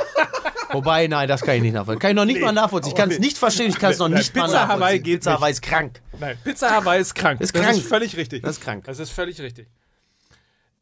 Wobei, 0.74 1.08
nein, 1.08 1.28
das 1.28 1.42
kann 1.42 1.56
ich 1.56 1.62
nicht 1.62 1.74
nachvollziehen. 1.74 2.00
Kann 2.00 2.12
ich 2.12 2.16
noch 2.16 2.26
nicht 2.26 2.40
nee, 2.40 2.46
mal 2.46 2.52
nachvollziehen. 2.52 2.92
Ich 2.92 2.98
kann 2.98 3.12
es 3.12 3.20
nicht 3.20 3.38
verstehen, 3.38 3.70
ich 3.70 3.80
kann 3.80 3.92
es 3.92 4.00
noch 4.00 4.08
nein, 4.08 4.20
nicht 4.20 4.34
Pizza 4.34 4.48
mal 4.48 4.54
nachvollziehen. 4.54 4.82
Hawaii 4.82 5.00
geht 5.00 5.20
Pizza 5.20 5.34
Hawaii 5.34 5.52
ist 5.52 5.62
krank. 5.62 6.02
Nein, 6.20 6.38
Pizza 6.44 6.70
Hawaii 6.70 7.02
ist 7.02 7.16
krank. 7.16 7.42
Ist 7.42 7.56
das 7.56 7.62
krank. 7.62 7.78
ist 7.78 7.88
völlig 7.88 8.18
richtig. 8.18 8.44
Das 8.44 8.58
ist 8.58 8.64
krank. 8.64 8.84
Das 8.86 9.00
ist 9.00 9.12
völlig 9.12 9.40
richtig. 9.42 9.68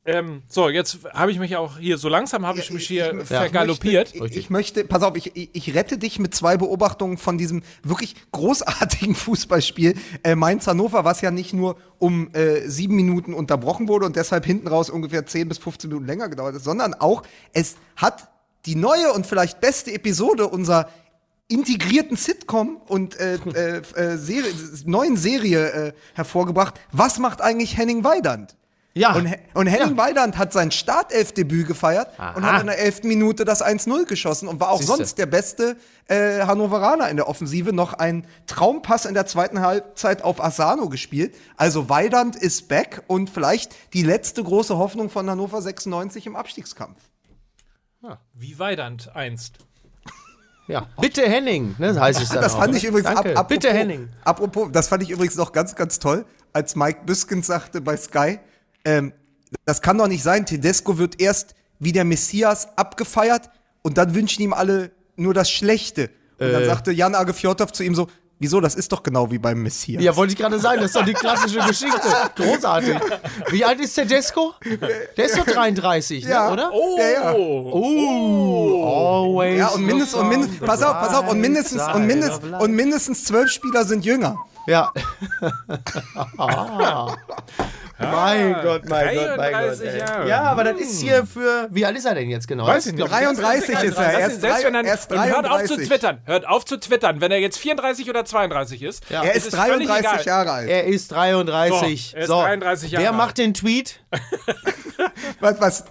Ähm, 0.05 0.43
so, 0.47 0.69
jetzt 0.69 0.99
habe 1.13 1.31
ich 1.31 1.39
mich 1.39 1.55
auch 1.57 1.77
hier, 1.77 1.97
so 1.97 2.07
langsam 2.07 2.45
habe 2.45 2.59
ich 2.59 2.71
mich 2.71 2.87
hier 2.87 3.19
ich, 3.19 3.27
vergaloppiert. 3.27 4.15
Ich 4.15 4.19
möchte, 4.19 4.39
ich, 4.39 4.49
möchte, 4.49 4.83
pass 4.85 5.03
auf, 5.03 5.15
ich, 5.15 5.33
ich 5.35 5.75
rette 5.75 5.97
dich 5.97 6.19
mit 6.19 6.33
zwei 6.33 6.57
Beobachtungen 6.57 7.17
von 7.17 7.37
diesem 7.37 7.63
wirklich 7.83 8.15
großartigen 8.31 9.13
Fußballspiel 9.15 9.95
äh, 10.23 10.35
Mainz-Hannover, 10.35 11.03
was 11.03 11.21
ja 11.21 11.31
nicht 11.31 11.53
nur 11.53 11.77
um 11.99 12.33
äh, 12.33 12.61
sieben 12.67 12.95
Minuten 12.95 13.33
unterbrochen 13.33 13.87
wurde 13.87 14.05
und 14.05 14.15
deshalb 14.15 14.45
hinten 14.45 14.67
raus 14.67 14.89
ungefähr 14.89 15.25
zehn 15.25 15.49
bis 15.49 15.57
15 15.57 15.89
Minuten 15.89 16.07
länger 16.07 16.29
gedauert 16.29 16.55
hat, 16.55 16.63
sondern 16.63 16.93
auch, 16.93 17.23
es 17.53 17.75
hat 17.97 18.29
die 18.65 18.75
neue 18.75 19.11
und 19.13 19.27
vielleicht 19.27 19.59
beste 19.59 19.93
Episode 19.93 20.47
unserer 20.47 20.89
integrierten 21.49 22.15
Sitcom 22.15 22.77
und 22.87 23.19
äh, 23.19 23.35
äh, 23.53 23.81
äh, 23.95 24.17
Serie, 24.17 24.53
neuen 24.85 25.17
Serie 25.17 25.69
äh, 25.71 25.93
hervorgebracht. 26.13 26.79
Was 26.91 27.19
macht 27.19 27.41
eigentlich 27.41 27.77
Henning 27.77 28.03
Weidand? 28.05 28.55
Ja. 28.95 29.13
Und, 29.13 29.33
und 29.53 29.67
Henning 29.67 29.91
ja. 29.91 29.97
Weidand 29.97 30.37
hat 30.37 30.51
sein 30.51 30.71
Startelfdebüt 30.71 31.67
gefeiert 31.67 32.09
Aha. 32.17 32.33
und 32.33 32.43
hat 32.43 32.61
in 32.61 32.67
der 32.67 32.79
elften 32.79 33.07
Minute 33.07 33.45
das 33.45 33.63
1-0 33.63 34.05
geschossen 34.05 34.47
und 34.47 34.59
war 34.59 34.69
auch 34.71 34.79
Siehste. 34.79 34.97
sonst 34.97 35.17
der 35.17 35.27
beste 35.27 35.77
äh, 36.07 36.41
Hannoveraner 36.41 37.07
in 37.09 37.15
der 37.15 37.27
Offensive. 37.27 37.71
Noch 37.71 37.93
ein 37.93 38.25
Traumpass 38.47 39.05
in 39.05 39.13
der 39.13 39.25
zweiten 39.27 39.61
Halbzeit 39.61 40.23
auf 40.23 40.43
Asano 40.43 40.89
gespielt. 40.89 41.35
Also 41.55 41.87
Weidand 41.89 42.35
ist 42.35 42.67
back 42.67 43.03
und 43.07 43.29
vielleicht 43.29 43.75
die 43.93 44.03
letzte 44.03 44.43
große 44.43 44.77
Hoffnung 44.77 45.09
von 45.09 45.29
Hannover 45.29 45.61
96 45.61 46.25
im 46.25 46.35
Abstiegskampf. 46.35 46.97
Ja. 48.01 48.19
Wie 48.33 48.57
Weidand 48.57 49.15
einst. 49.15 49.59
Ja. 50.67 50.87
Bitte 51.01 51.27
Henning, 51.27 51.75
ne, 51.79 51.99
heißt 51.99 52.21
es 52.21 52.29
dann 52.29 52.43
Das 52.43 52.53
fand 52.53 52.73
auch, 52.73 52.77
ich 52.77 52.83
übrigens 52.83 53.09
ab, 53.09 53.25
apropos, 53.25 53.47
Bitte 53.47 53.73
Henning. 53.73 54.07
Apropos, 54.23 54.69
das 54.71 54.87
fand 54.87 55.01
ich 55.01 55.09
übrigens 55.09 55.35
noch 55.35 55.51
ganz, 55.51 55.75
ganz 55.75 55.97
toll, 55.97 56.25
als 56.53 56.75
Mike 56.75 57.01
Biskins 57.07 57.47
sagte 57.47 57.81
bei 57.81 57.97
Sky, 57.97 58.39
ähm, 58.89 59.13
das 59.65 59.81
kann 59.81 59.97
doch 59.97 60.07
nicht 60.07 60.23
sein. 60.23 60.45
Tedesco 60.45 60.97
wird 60.97 61.21
erst 61.21 61.55
wie 61.79 61.91
der 61.91 62.05
Messias 62.05 62.67
abgefeiert 62.77 63.49
und 63.81 63.97
dann 63.97 64.13
wünschen 64.13 64.41
ihm 64.41 64.53
alle 64.53 64.91
nur 65.15 65.33
das 65.33 65.49
Schlechte. 65.49 66.09
Und 66.39 66.47
äh. 66.47 66.51
dann 66.51 66.65
sagte 66.65 66.91
Jan 66.91 67.15
Agefjotov 67.15 67.71
zu 67.71 67.83
ihm 67.83 67.95
so, 67.95 68.07
Wieso? 68.41 68.61
Das 68.61 68.75
ist 68.75 68.89
doch 68.93 69.03
genau 69.03 69.29
wie 69.29 69.37
beim 69.37 69.61
Messias. 69.61 70.01
Ja, 70.01 70.15
wollte 70.15 70.31
ich 70.31 70.39
gerade 70.39 70.57
sagen, 70.59 70.79
das 70.79 70.91
ist 70.91 70.95
doch 70.95 71.03
die 71.03 71.13
klassische 71.13 71.59
Geschichte. 71.59 72.07
Großartig. 72.37 72.95
Wie 73.49 73.65
alt 73.65 73.81
ist 73.81 73.93
Tedesco? 73.93 74.53
Der 75.17 75.25
ist 75.25 75.37
doch 75.37 75.45
33, 75.45 76.23
ne, 76.23 76.29
ja. 76.29 76.45
Ne, 76.45 76.53
oder? 76.53 76.71
Oh. 76.71 76.97
Ja, 76.97 77.09
ja. 77.09 77.33
Oh. 77.33 79.35
Always. 79.35 79.59
Ja, 79.59 79.67
und 79.67 79.85
mindestens, 79.85 80.21
und 80.21 80.29
mindestens, 80.29 80.59
pass 80.59 80.81
auf, 80.81 80.93
pass 80.93 81.13
auf, 81.15 81.29
und 81.29 81.41
mindestens, 81.41 81.81
und 81.93 82.07
mindestens, 82.07 82.61
und 82.61 82.71
mindestens 82.71 83.25
zwölf 83.25 83.51
Spieler 83.51 83.83
sind 83.83 84.05
jünger. 84.05 84.37
Ja. 84.67 84.93
ah. 86.37 87.17
Mein 87.99 88.53
Gott, 88.53 88.87
mein 88.87 89.15
Gott, 89.15 89.37
mein 89.37 89.51
Gott. 89.51 89.79
Jahre. 89.83 90.29
Ja, 90.29 90.43
aber 90.43 90.63
das 90.63 90.79
ist 90.79 91.01
hier 91.01 91.25
für. 91.25 91.67
Wie 91.69 91.85
alt 91.85 91.97
ist 91.97 92.05
er 92.05 92.15
denn 92.15 92.29
jetzt 92.29 92.47
genau? 92.47 92.65
Weiß 92.65 92.87
ich 92.87 92.93
nicht. 92.93 93.09
33 93.09 93.83
ist 93.83 93.97
er. 93.97 94.03
Er 94.05 94.27
ist, 94.27 94.41
selbst 94.41 94.63
wenn 94.63 94.75
er 94.75 94.85
erst 94.85 95.11
33. 95.11 95.35
Hört 95.35 95.49
auf 95.49 95.63
zu 95.65 95.75
twittern. 95.77 96.21
Hört 96.25 96.47
auf 96.47 96.65
zu 96.65 96.79
twittern, 96.79 97.19
wenn 97.19 97.31
er 97.31 97.39
jetzt 97.39 97.57
34 97.59 98.09
oder 98.09 98.23
32 98.23 98.83
ist. 98.83 99.09
Ja. 99.09 99.23
Er 99.23 99.35
ist, 99.35 99.47
ist 99.47 99.53
33 99.53 100.25
Jahre 100.25 100.51
alt. 100.51 100.69
Er 100.69 100.85
ist 100.85 101.11
33. 101.11 102.11
So, 102.11 102.15
er 102.15 102.21
ist 102.21 102.27
so. 102.27 102.41
33 102.41 102.91
Jahre 102.91 103.05
Wer 103.05 103.11
macht 103.11 103.37
den 103.37 103.53
Tweet? 103.53 103.99
was, 105.41 105.59
was? 105.59 105.85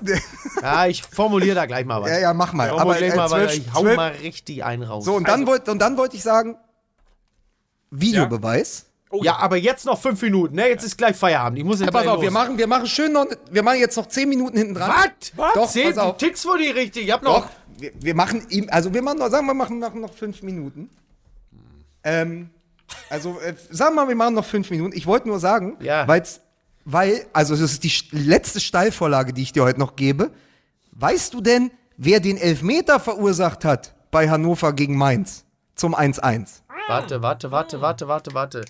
Ja, 0.63 0.87
ich 0.87 1.03
formuliere 1.03 1.55
da 1.55 1.67
gleich 1.67 1.85
mal 1.85 2.01
was. 2.01 2.11
Ja, 2.11 2.19
ja, 2.19 2.35
mach 2.35 2.53
mal. 2.55 2.71
Aber 2.71 3.01
äh, 3.01 3.15
mal, 3.15 3.29
12, 3.29 3.55
ich 3.55 3.75
hau 3.75 3.81
12. 3.83 3.97
mal 3.97 4.13
richtig 4.23 4.65
einen 4.65 4.83
raus. 4.83 5.05
So, 5.05 5.15
und 5.15 5.29
dann, 5.29 5.47
also. 5.47 5.69
wollte 5.69 5.97
wollt 5.97 6.15
ich 6.15 6.23
sagen, 6.23 6.57
Videobeweis. 7.91 8.83
Ja? 8.83 8.88
Oh, 9.11 9.23
ja, 9.23 9.37
aber 9.37 9.57
jetzt 9.57 9.87
noch 9.87 9.99
fünf 9.99 10.21
Minuten, 10.21 10.57
ne? 10.57 10.69
Jetzt 10.69 10.85
ist 10.85 10.99
gleich 10.99 11.17
Feierabend. 11.17 11.59
Ich 11.59 11.65
muss 11.65 11.81
jetzt 11.81 11.87
ja, 11.87 11.93
pass 11.93 12.07
auf, 12.07 12.17
los. 12.17 12.23
wir 12.23 12.31
machen, 12.31 12.59
wir 12.59 12.67
machen 12.67 12.87
schön 12.87 13.13
noch, 13.13 13.27
wir 13.51 13.63
machen 13.63 13.79
jetzt 13.79 13.97
noch 13.97 14.07
zehn 14.07 14.29
Minuten 14.29 14.57
hinten 14.57 14.75
dran. 14.75 14.91
Was? 14.91 15.33
Was? 15.37 15.55
Doch, 15.55 15.71
zehn, 15.71 15.89
pass 15.89 15.99
auf. 15.99 16.17
Du 16.19 16.27
tickst 16.27 16.45
wohl 16.47 16.59
nicht 16.59 16.75
richtig. 16.75 17.05
Ich 17.07 17.13
hab 17.13 17.23
noch. 17.23 17.43
Doch, 17.43 17.51
wir, 17.79 17.93
wir 17.95 18.15
machen 18.15 18.47
ihm, 18.51 18.69
also 18.71 18.93
wir 18.93 19.03
machen 19.03 19.19
noch, 19.19 19.31
sagen 19.31 19.47
wir 19.47 19.55
machen 19.55 19.79
noch, 19.79 19.95
noch 19.95 20.13
fünf 20.13 20.43
Minuten. 20.43 20.91
Ähm, 22.05 22.51
also 23.09 23.39
äh, 23.41 23.55
sagen 23.71 23.95
wir 23.95 24.03
mal, 24.03 24.09
wir 24.09 24.17
machen 24.17 24.35
noch 24.35 24.45
fünf 24.45 24.71
Minuten. 24.71 24.97
Ich 24.97 25.07
wollte 25.07 25.29
nur 25.29 25.39
sagen, 25.39 25.77
ja. 25.81 26.07
weil's, 26.07 26.41
weil, 26.85 27.27
also 27.33 27.55
das 27.55 27.73
ist 27.73 27.85
die 27.85 27.93
letzte 28.13 28.61
Steilvorlage, 28.61 29.33
die 29.33 29.43
ich 29.43 29.53
dir 29.53 29.63
heute 29.63 29.79
noch 29.79 29.97
gebe. 29.97 30.31
Weißt 30.93 31.33
du 31.35 31.41
denn, 31.41 31.71
wer 31.97 32.21
den 32.21 32.37
Elfmeter 32.37 33.01
verursacht 33.01 33.65
hat 33.65 33.95
bei 34.11 34.29
Hannover 34.29 34.73
gegen 34.73 34.97
Mainz 34.97 35.45
zum 35.75 35.95
1-1? 35.95 36.63
Warte, 36.89 37.23
warte, 37.23 37.51
warte, 37.51 37.81
warte, 37.83 38.09
warte, 38.09 38.35
warte. 38.35 38.65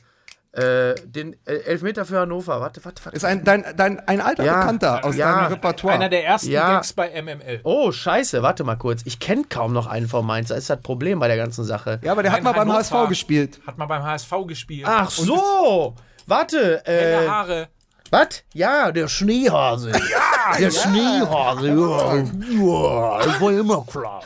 Äh, 0.59 0.95
den 1.05 1.37
äh, 1.47 1.53
Elfmeter 1.53 2.05
für 2.05 2.19
Hannover. 2.19 2.61
Warte, 2.61 2.85
warte, 2.85 3.05
warte. 3.05 3.17
Ist 3.17 3.25
ein, 3.25 3.45
dein, 3.45 3.65
dein, 3.77 4.01
ein 4.09 4.21
alter 4.21 4.45
ja, 4.45 4.59
Bekannter 4.59 5.05
aus 5.05 5.15
ja, 5.15 5.33
deinem 5.33 5.53
Repertoire. 5.53 5.95
Einer 5.95 6.09
der 6.09 6.25
ersten 6.25 6.51
ja. 6.51 6.75
Gags 6.75 6.93
bei 6.95 7.11
MML. 7.23 7.61
Oh, 7.63 7.93
scheiße, 7.93 8.43
warte 8.43 8.65
mal 8.65 8.75
kurz. 8.75 9.03
Ich 9.05 9.21
kenne 9.21 9.45
kaum 9.49 9.73
noch 9.73 9.87
einen 9.87 10.09
von 10.09 10.27
Mainz. 10.27 10.49
Das 10.49 10.59
ist 10.59 10.71
das 10.71 10.81
Problem 10.81 11.21
bei 11.21 11.29
der 11.29 11.37
ganzen 11.37 11.65
Sache. 11.65 12.01
Ja, 12.03 12.11
aber 12.11 12.25
der 12.25 12.33
Ein 12.33 12.39
hat 12.39 12.43
mal 12.43 12.53
beim 12.53 12.73
HSV 12.73 13.09
gespielt. 13.09 13.61
Hat 13.67 13.79
mal 13.79 13.87
beim 13.87 14.03
HSV 14.03 14.33
gespielt. 14.49 14.87
Ach 14.89 15.11
so. 15.11 15.95
Warte. 16.27 16.85
Äh, 16.87 17.29
Haare. 17.29 17.69
Was? 18.11 18.43
Ja, 18.53 18.91
der 18.91 19.09
Schneehase. 19.09 19.93
Ja, 20.51 20.57
der 20.57 20.71
ja. 20.71 20.71
Schneehase. 20.71 21.69
Ja. 21.69 22.17
ja, 22.17 23.19
das 23.23 23.41
war 23.41 23.53
immer 23.53 23.85
klar. 23.85 24.23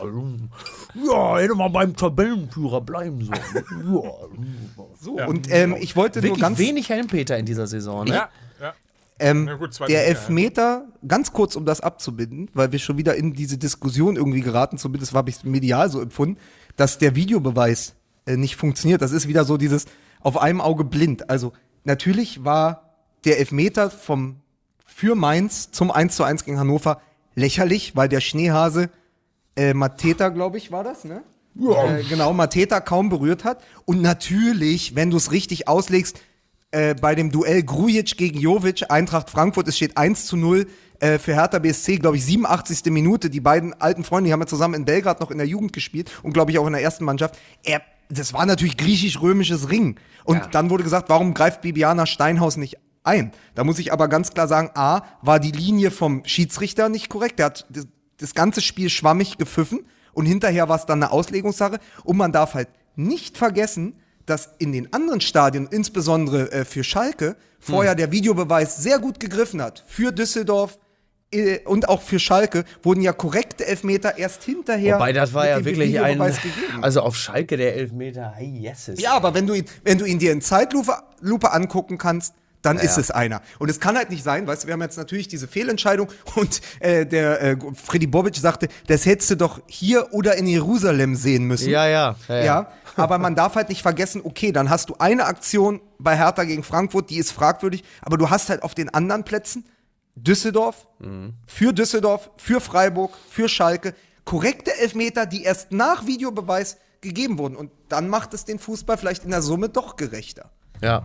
Ja, 0.95 1.39
hätte 1.39 1.55
mal 1.55 1.69
beim 1.69 1.97
Tabellenführer 1.97 2.81
bleiben 2.81 3.25
sollen. 3.25 3.95
ja. 3.95 4.13
So, 5.01 5.13
und 5.13 5.51
ähm, 5.51 5.77
ich 5.81 5.97
wollte 5.97 6.23
Wirklich 6.23 6.41
nur 6.41 6.49
ganz 6.49 6.59
wenig 6.59 6.89
Helmpeter 6.89 7.39
in 7.39 7.47
dieser 7.47 7.67
Saison. 7.67 8.05
Ne? 8.05 8.15
Ja, 8.15 8.29
ja. 8.61 8.75
Ähm, 9.19 9.49
gut, 9.59 9.79
der 9.89 10.07
Elfmeter, 10.07 10.87
ganz 11.07 11.33
kurz, 11.33 11.57
um 11.57 11.65
das 11.65 11.81
abzubinden, 11.81 12.51
weil 12.55 12.73
wir 12.73 12.79
schon 12.79 12.99
wieder 12.99 13.15
in 13.15 13.33
diese 13.33 13.59
Diskussion 13.59 14.17
irgendwie 14.17 14.41
geraten, 14.41 14.79
zumindest 14.79 15.15
habe 15.15 15.31
ich 15.31 15.37
es 15.37 15.45
medial 15.45 15.91
so 15.91 16.01
empfunden, 16.01 16.39
dass 16.77 16.99
der 16.99 17.15
Videobeweis 17.15 17.95
äh, 18.27 18.37
nicht 18.37 18.57
funktioniert. 18.57 19.03
Das 19.03 19.13
ist 19.13 19.29
wieder 19.29 19.45
so 19.45 19.57
dieses 19.57 19.87
auf 20.21 20.39
einem 20.39 20.61
Auge 20.61 20.85
blind. 20.85 21.31
Also 21.31 21.53
natürlich 21.85 22.45
war 22.45 22.97
der 23.25 23.39
Elfmeter 23.39 23.91
vom 23.91 24.37
für 24.85 25.15
Mainz 25.15 25.71
zum 25.71 25.91
1 25.91 26.17
zu 26.17 26.25
1 26.25 26.45
gegen 26.45 26.59
Hannover 26.59 27.01
lächerlich, 27.35 27.97
weil 27.97 28.09
der 28.09 28.21
Schneehase 28.21 28.91
äh, 29.57 29.75
Mateta, 29.75 30.29
glaube 30.29 30.59
ich, 30.59 30.73
war 30.73 30.85
das, 30.85 31.05
ne? 31.05 31.23
Ja. 31.55 31.97
Äh, 31.97 32.03
genau, 32.05 32.33
Mateta 32.33 32.81
kaum 32.81 33.09
berührt 33.09 33.45
hat. 33.45 33.63
Und 33.85 34.01
natürlich, 34.01 34.95
wenn 34.95 35.11
du 35.11 35.17
es 35.17 35.33
richtig 35.33 35.69
auslegst, 35.69 36.21
äh, 36.71 36.95
bei 36.95 37.15
dem 37.15 37.31
Duell 37.31 37.63
Grujic 37.63 38.17
gegen 38.17 38.39
Jovic, 38.39 38.91
Eintracht 38.91 39.29
Frankfurt, 39.29 39.69
es 39.69 39.77
steht 39.77 39.97
1 39.99 40.27
zu 40.27 40.37
0 40.37 40.67
äh, 41.01 41.19
für 41.19 41.35
Hertha 41.35 41.59
BSC, 41.59 41.99
glaube 41.99 42.17
ich, 42.17 42.25
87. 42.25 42.91
Minute. 42.91 43.29
Die 43.29 43.41
beiden 43.41 43.79
alten 43.81 44.05
Freunde, 44.05 44.29
die 44.29 44.33
haben 44.33 44.41
ja 44.41 44.47
zusammen 44.47 44.75
in 44.75 44.85
Belgrad 44.87 45.21
noch 45.21 45.31
in 45.31 45.39
der 45.39 45.47
Jugend 45.47 45.73
gespielt 45.73 46.11
und 46.23 46.33
glaube 46.33 46.51
ich 46.51 46.59
auch 46.59 46.67
in 46.67 46.73
der 46.73 46.83
ersten 46.83 47.05
Mannschaft. 47.05 47.39
Er, 47.63 47.83
das 48.09 48.33
war 48.33 48.47
natürlich 48.47 48.79
griechisch-römisches 48.79 49.69
Ring. 49.69 49.97
Und 50.25 50.37
ja. 50.39 50.47
dann 50.47 50.71
wurde 50.71 50.85
gesagt, 50.85 51.11
warum 51.11 51.35
greift 51.35 51.61
Bibiana 51.61 52.07
Steinhaus 52.07 52.57
nicht 52.57 52.79
ein? 53.05 53.33
Da 53.55 53.65
muss 53.65 53.79
ich 53.79 53.93
aber 53.93 54.09
ganz 54.09 54.33
klar 54.33 54.49
sagen, 54.49 54.71
A, 54.75 55.03
war 55.21 55.41
die 55.41 55.51
Linie 55.51 55.91
vom 55.91 56.23
Schiedsrichter 56.25 56.89
nicht 56.89 57.11
korrekt. 57.11 57.39
Der 57.39 57.47
hat 57.47 57.67
das, 58.19 58.35
ganze 58.35 58.61
Spiel 58.61 58.91
schwammig 58.91 59.39
gepfiffen 59.39 59.87
und 60.13 60.27
hinterher 60.27 60.69
war 60.69 60.77
es 60.77 60.87
dann 60.87 61.03
eine 61.03 61.13
Auslegungssache. 61.13 61.79
Und 62.05 62.17
man 62.17 62.33
darf 62.33 62.55
halt 62.55 62.69
nicht 62.97 63.39
vergessen, 63.39 63.97
dass 64.27 64.51
in 64.59 64.73
den 64.73 64.93
anderen 64.93 65.21
Stadien, 65.21 65.69
insbesondere 65.71 66.53
äh, 66.53 66.65
für 66.65 66.85
Schalke, 66.85 67.37
vorher 67.59 67.93
hm. 67.93 67.99
der 67.99 68.13
Videobeweis 68.13 68.77
sehr 68.77 68.99
gut 68.99 69.19
gegriffen 69.19 69.61
hat. 69.61 69.85
Für 69.87 70.13
Düsseldorf 70.13 70.79
äh, 71.33 71.61
und 71.65 71.89
auch 71.89 72.03
für 72.03 72.19
Schalke 72.19 72.65
wurden 72.83 73.01
ja 73.01 73.13
korrekte 73.13 73.67
Elfmeter 73.67 74.19
erst 74.19 74.45
hinterher. 74.45 74.97
Wobei 74.97 75.13
das 75.13 75.33
war 75.35 75.49
ja 75.49 75.65
wirklich 75.65 75.99
ein. 76.01 76.21
Also 76.83 77.01
auf 77.01 77.17
Schalke 77.17 77.57
der 77.57 77.75
Elfmeter, 77.77 78.35
yes. 78.41 78.93
Ja, 78.97 79.15
aber 79.15 79.35
wenn 79.35 79.47
du 79.47 79.55
ihn, 79.55 79.65
wenn 79.85 79.99
du 79.99 80.05
ihn 80.05 80.19
dir 80.19 80.33
in 80.33 80.41
Zeitlupe 80.41 80.93
Lupe 81.21 81.53
angucken 81.53 81.99
kannst, 81.99 82.35
dann 82.63 82.77
ja, 82.79 82.85
ist 82.85 82.97
es 82.97 83.11
einer. 83.11 83.43
Und 83.59 83.71
es 83.71 83.81
kann 83.81 83.97
halt 83.97 84.11
nicht 84.11 84.23
sein, 84.23 84.47
weißt 84.47 84.63
du, 84.63 84.67
wir 84.69 84.75
haben 84.75 84.83
jetzt 84.83 84.97
natürlich 84.97 85.29
diese 85.29 85.49
Fehlentscheidung 85.49 86.09
und 86.37 86.61
äh, 86.81 87.05
der 87.05 87.43
äh, 87.43 87.57
Freddy 87.75 88.07
Bobic 88.07 88.37
sagte, 88.37 88.69
das 88.87 89.05
hättest 89.05 89.31
du 89.31 89.37
doch 89.37 89.61
hier 89.67 90.13
oder 90.13 90.37
in 90.37 90.47
Jerusalem 90.47 91.17
sehen 91.17 91.45
müssen. 91.45 91.71
Ja, 91.71 91.87
ja. 91.87 92.17
Ja, 92.29 92.45
ja. 92.45 92.73
aber 92.97 93.19
man 93.19 93.35
darf 93.35 93.57
halt 93.57 93.69
nicht 93.69 93.83
vergessen, 93.83 94.23
okay, 94.25 94.53
dann 94.53 94.71
hast 94.71 94.89
du 94.89 94.97
eine 94.99 95.27
Aktion 95.27 95.81
bei 95.99 96.17
Hertha 96.17 96.45
gegen 96.45 96.63
Frankfurt, 96.63 97.11
die 97.11 97.19
ist 97.19 97.33
fragwürdig, 97.33 97.85
aber 98.01 98.17
du 98.17 98.31
hast 98.31 98.49
halt 98.49 98.63
auf 98.63 98.75
den 98.75 98.93
anderen 98.93 99.25
Plätzen 99.25 99.65
Düsseldorf, 100.15 100.87
mhm. 100.99 101.35
für 101.47 101.73
Düsseldorf, 101.73 102.31
für 102.37 102.61
Freiburg, 102.61 103.13
für 103.31 103.49
Schalke, 103.49 103.95
korrekte 104.25 104.77
Elfmeter, 104.79 105.27
die 105.27 105.43
erst 105.43 105.73
nach 105.73 106.07
Videobeweis 106.07 106.77
gegeben 107.01 107.39
wurden. 107.39 107.57
Und 107.57 107.71
dann 107.89 108.09
macht 108.09 108.35
es 108.35 108.45
den 108.45 108.59
Fußball 108.59 108.99
vielleicht 108.99 109.25
in 109.25 109.31
der 109.31 109.43
Summe 109.43 109.69
doch 109.69 109.97
gerechter. 109.97 110.51
Ja, 110.83 111.05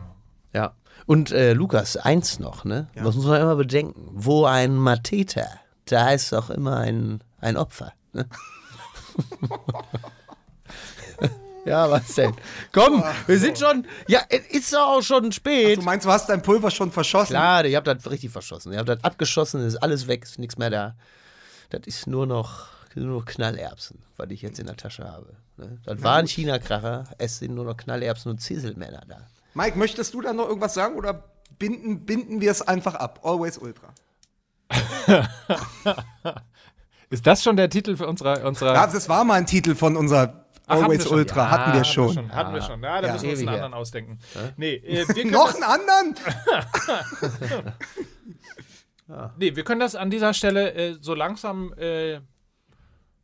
ja. 0.53 0.73
Und 1.07 1.31
äh, 1.31 1.53
Lukas, 1.53 1.95
eins 1.95 2.37
noch, 2.37 2.65
ne? 2.65 2.87
Ja. 2.93 3.05
Das 3.05 3.15
muss 3.15 3.25
man 3.25 3.41
immer 3.41 3.55
bedenken. 3.55 4.09
Wo 4.11 4.43
ein 4.43 4.75
Mateta, 4.75 5.47
da 5.85 6.11
ist 6.11 6.33
auch 6.33 6.49
immer 6.49 6.77
ein, 6.77 7.23
ein 7.39 7.55
Opfer. 7.55 7.93
Ne? 8.11 8.27
ja, 11.65 11.89
was 11.89 12.13
denn? 12.13 12.33
Komm, 12.73 13.05
wir 13.25 13.39
sind 13.39 13.57
schon. 13.57 13.87
Ja, 14.09 14.19
ist 14.49 14.73
doch 14.73 14.97
auch 14.97 15.01
schon 15.01 15.31
spät. 15.31 15.77
Ach, 15.77 15.79
du 15.79 15.85
meinst, 15.85 16.05
du 16.05 16.11
hast 16.11 16.27
dein 16.27 16.41
Pulver 16.41 16.71
schon 16.71 16.91
verschossen? 16.91 17.29
Klar, 17.29 17.63
ich 17.63 17.77
hab 17.77 17.85
das 17.85 18.11
richtig 18.11 18.31
verschossen. 18.31 18.73
Ich 18.73 18.77
hab 18.77 18.85
das 18.85 19.01
abgeschossen, 19.01 19.65
ist 19.65 19.77
alles 19.77 20.07
weg, 20.07 20.25
ist 20.25 20.39
nichts 20.39 20.57
mehr 20.57 20.69
da. 20.69 20.95
Das 21.69 21.81
ist 21.85 22.05
nur 22.05 22.27
noch, 22.27 22.67
nur 22.95 23.19
noch 23.19 23.25
Knallerbsen, 23.25 24.03
was 24.17 24.29
ich 24.29 24.41
jetzt 24.41 24.59
in 24.59 24.65
der 24.65 24.75
Tasche 24.75 25.05
habe. 25.05 25.37
Ne? 25.55 25.77
Das 25.85 26.03
war 26.03 26.17
ein 26.17 26.27
China-Kracher, 26.27 27.05
es 27.17 27.39
sind 27.39 27.55
nur 27.55 27.63
noch 27.63 27.77
Knallerbsen 27.77 28.29
und 28.29 28.39
Zieselmänner 28.39 29.03
da. 29.07 29.25
Mike, 29.57 29.75
möchtest 29.75 30.13
du 30.13 30.21
da 30.21 30.33
noch 30.33 30.47
irgendwas 30.47 30.75
sagen 30.75 30.95
oder 30.95 31.23
binden, 31.57 32.05
binden 32.05 32.41
wir 32.41 32.51
es 32.51 32.61
einfach 32.61 32.93
ab? 32.93 33.21
Always 33.23 33.57
Ultra. 33.57 33.91
Ist 37.09 37.25
das 37.25 37.41
schon 37.41 37.57
der 37.57 37.67
Titel 37.67 37.97
für 37.97 38.05
unsere. 38.05 38.45
unsere 38.45 38.75
ja, 38.75 38.85
das 38.85 39.09
war 39.09 39.23
mal 39.23 39.33
ein 39.33 39.47
Titel 39.47 39.73
von 39.73 39.97
unserer 39.97 40.45
Always 40.67 41.05
hatten 41.05 41.15
Ultra. 41.15 41.43
Ja, 41.43 41.49
hatten 41.49 41.73
wir 41.73 41.85
schon. 41.85 42.05
Hatten 42.07 42.17
wir 42.17 42.21
schon. 42.21 42.35
Hatten 42.35 42.53
wir 42.53 42.61
schon. 42.61 42.83
Ja, 42.83 43.01
da 43.01 43.07
ja. 43.07 43.13
müssen 43.13 43.23
wir 43.25 43.31
uns 43.31 43.39
einen 43.39 43.49
anderen 43.49 43.73
ausdenken. 43.73 44.19
Nee, 44.57 44.75
äh, 44.75 45.25
noch 45.31 45.55
einen 45.55 45.63
anderen? 45.63 46.15
nee, 49.39 49.55
wir 49.55 49.63
können 49.63 49.79
das 49.79 49.95
an 49.95 50.11
dieser 50.11 50.35
Stelle 50.35 50.73
äh, 50.73 50.97
so 51.01 51.15
langsam. 51.15 51.73
Äh, 51.79 52.19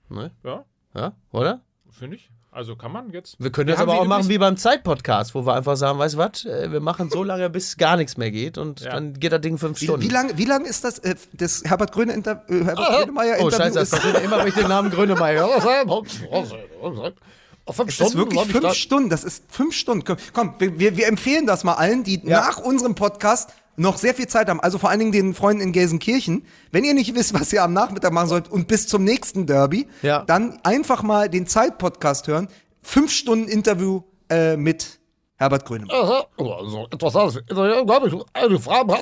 ne? 0.09 0.31
Ja. 0.43 0.65
Ja, 0.95 1.13
oder? 1.31 1.61
Finde 1.91 2.15
ich. 2.15 2.31
Also 2.53 2.75
kann 2.75 2.91
man 2.91 3.09
jetzt. 3.09 3.35
Wir 3.39 3.51
können 3.51 3.69
das 3.69 3.79
aber 3.79 3.99
auch 3.99 4.05
machen 4.05 4.29
wie 4.29 4.37
beim 4.37 4.57
Zeitpodcast, 4.57 5.33
wo 5.33 5.45
wir 5.45 5.55
einfach 5.55 5.75
sagen, 5.75 5.97
weißt 5.97 6.13
du 6.13 6.17
was, 6.19 6.45
äh, 6.45 6.71
wir 6.71 6.81
machen 6.81 7.09
so 7.09 7.23
lange, 7.23 7.49
bis 7.49 7.77
gar 7.77 7.97
nichts 7.97 8.15
mehr 8.15 8.29
geht 8.29 8.59
und 8.59 8.81
ja. 8.81 8.91
dann 8.91 9.15
geht 9.15 9.31
das 9.31 9.41
Ding 9.41 9.57
fünf 9.57 9.81
wie, 9.81 9.85
Stunden. 9.85 10.03
Wie 10.03 10.09
lange 10.09 10.37
wie 10.37 10.45
lang 10.45 10.63
ist 10.63 10.83
das, 10.83 10.99
äh, 10.99 11.15
das 11.33 11.63
Herbert 11.65 11.91
Gröne 11.91 12.13
Inter 12.13 12.43
äh, 12.49 12.63
Herbert 12.63 12.89
ah, 12.89 12.97
Grönemeyer 12.97 13.37
Oh 13.39 13.49
Scheiße, 13.49 13.79
das 13.79 13.89
passiert 13.89 14.23
immer, 14.23 14.37
wenn 14.37 14.47
ich 14.47 14.53
den 14.53 14.67
Namen 14.67 14.91
Grönemeyer 14.91 15.49
Fünf 17.71 17.97
es 17.97 18.07
ist 18.07 18.17
wirklich 18.17 18.41
fünf 18.41 18.59
da 18.59 18.73
Stunden, 18.73 19.09
das 19.09 19.23
ist 19.23 19.45
fünf 19.47 19.73
Stunden. 19.73 20.03
Komm, 20.03 20.17
komm 20.33 20.55
wir, 20.59 20.97
wir 20.97 21.07
empfehlen 21.07 21.47
das 21.47 21.63
mal 21.63 21.75
allen, 21.75 22.03
die 22.03 22.21
ja. 22.23 22.41
nach 22.41 22.57
unserem 22.57 22.93
Podcast 22.93 23.53
noch 23.75 23.97
sehr 23.97 24.13
viel 24.13 24.27
Zeit 24.27 24.49
haben, 24.49 24.59
also 24.59 24.77
vor 24.77 24.89
allen 24.89 24.99
Dingen 24.99 25.11
den 25.11 25.33
Freunden 25.33 25.61
in 25.61 25.71
Gelsenkirchen, 25.71 26.45
wenn 26.71 26.83
ihr 26.83 26.93
nicht 26.93 27.15
wisst, 27.15 27.33
was 27.33 27.51
ihr 27.53 27.63
am 27.63 27.73
Nachmittag 27.73 28.11
machen 28.13 28.29
sollt 28.29 28.51
und 28.51 28.67
bis 28.67 28.87
zum 28.87 29.03
nächsten 29.03 29.45
Derby, 29.45 29.87
ja. 30.01 30.23
dann 30.25 30.59
einfach 30.63 31.03
mal 31.03 31.29
den 31.29 31.47
Zeit-Podcast 31.47 32.27
hören. 32.27 32.47
Fünf 32.81 33.11
Stunden 33.11 33.47
Interview 33.47 34.01
äh, 34.29 34.57
mit 34.57 34.99
Herbert 35.37 35.65
Grönemeyer. 35.65 36.27
Also, 36.37 36.87
interessant. 36.91 37.43
habe 37.49 38.07
ich 38.07 38.13
eine 38.33 38.59
Frage, 38.59 38.93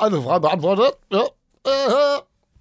eine 0.00 0.22
Frage 0.22 0.40
beantwortet. 0.40 0.98
Ja. 1.10 1.24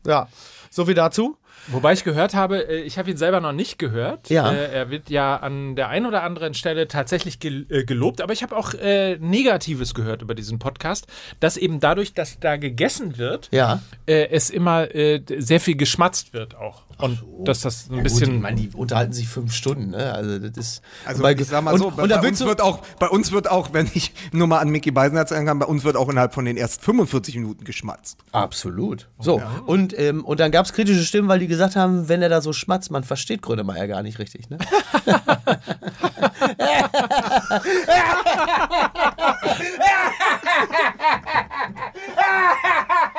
ja, 0.07 0.27
so 0.69 0.85
viel 0.85 0.95
dazu. 0.95 1.37
Wobei 1.67 1.93
ich 1.93 2.03
gehört 2.03 2.35
habe, 2.35 2.67
äh, 2.69 2.81
ich 2.81 2.97
habe 2.97 3.09
ihn 3.09 3.17
selber 3.17 3.39
noch 3.39 3.51
nicht 3.51 3.79
gehört. 3.79 4.29
Ja. 4.29 4.51
Äh, 4.51 4.71
er 4.71 4.89
wird 4.89 5.09
ja 5.09 5.37
an 5.37 5.75
der 5.75 5.89
einen 5.89 6.05
oder 6.05 6.23
anderen 6.23 6.53
Stelle 6.53 6.87
tatsächlich 6.87 7.43
äh, 7.43 7.83
gelobt, 7.83 8.21
aber 8.21 8.33
ich 8.33 8.43
habe 8.43 8.55
auch 8.55 8.73
Negatives 9.19 9.93
gehört 9.93 10.21
über 10.21 10.35
diesen 10.35 10.59
Podcast, 10.59 11.07
dass 11.39 11.57
eben 11.57 11.79
dadurch, 11.79 12.13
dass 12.13 12.39
da 12.39 12.57
gegessen 12.57 13.17
wird, 13.17 13.49
ja. 13.51 13.81
es 14.05 14.49
immer 14.49 14.87
sehr 14.91 15.59
viel 15.59 15.75
geschmatzt 15.75 16.33
wird 16.33 16.55
auch. 16.55 16.83
Und 16.97 17.19
so. 17.19 17.43
dass 17.43 17.61
das 17.61 17.89
ein 17.89 17.97
ja, 17.97 18.03
bisschen. 18.03 18.27
Gut, 18.27 18.35
ich 18.35 18.41
meine, 18.41 18.61
die 18.61 18.69
unterhalten 18.75 19.13
sich 19.13 19.27
fünf 19.27 19.53
Stunden, 19.53 19.91
ne? 19.91 20.13
Also 20.13 20.39
das 20.39 20.57
ist. 20.57 20.81
Also 21.05 21.23
bei, 21.23 21.33
ich 21.33 21.45
sag 21.45 21.63
mal 21.63 21.77
so, 21.77 21.87
und, 21.87 21.97
bei, 21.97 22.03
und 22.03 22.09
bei 22.09 22.27
uns 22.27 22.39
wird 22.39 22.61
auch, 22.61 22.79
bei 22.99 23.09
uns 23.09 23.31
wird 23.31 23.49
auch, 23.49 23.73
wenn 23.73 23.89
ich 23.93 24.13
nur 24.31 24.47
mal 24.47 24.59
an 24.59 24.69
Mickey 24.69 24.91
Beisenherz 24.91 25.31
kann, 25.31 25.59
bei 25.59 25.65
uns 25.65 25.83
wird 25.83 25.97
auch 25.97 26.09
innerhalb 26.09 26.33
von 26.33 26.45
den 26.45 26.57
ersten 26.57 26.83
45 26.83 27.35
Minuten 27.35 27.65
geschmatzt. 27.65 28.19
Absolut. 28.31 29.09
So, 29.19 29.39
ja. 29.39 29.61
und, 29.65 29.97
ähm, 29.97 30.23
und 30.23 30.39
dann 30.39 30.51
gab 30.51 30.65
es 30.65 30.73
kritische 30.73 31.03
Stimmen, 31.03 31.27
weil 31.27 31.39
die 31.39 31.47
gesagt 31.47 31.75
haben, 31.75 32.07
wenn 32.07 32.21
er 32.21 32.29
da 32.29 32.41
so 32.41 32.53
schmatzt, 32.53 32.91
man 32.91 33.03
versteht 33.03 33.41
Grönemeyer 33.41 33.87
gar 33.87 34.03
nicht 34.03 34.19
richtig, 34.19 34.49
ne? 34.49 34.57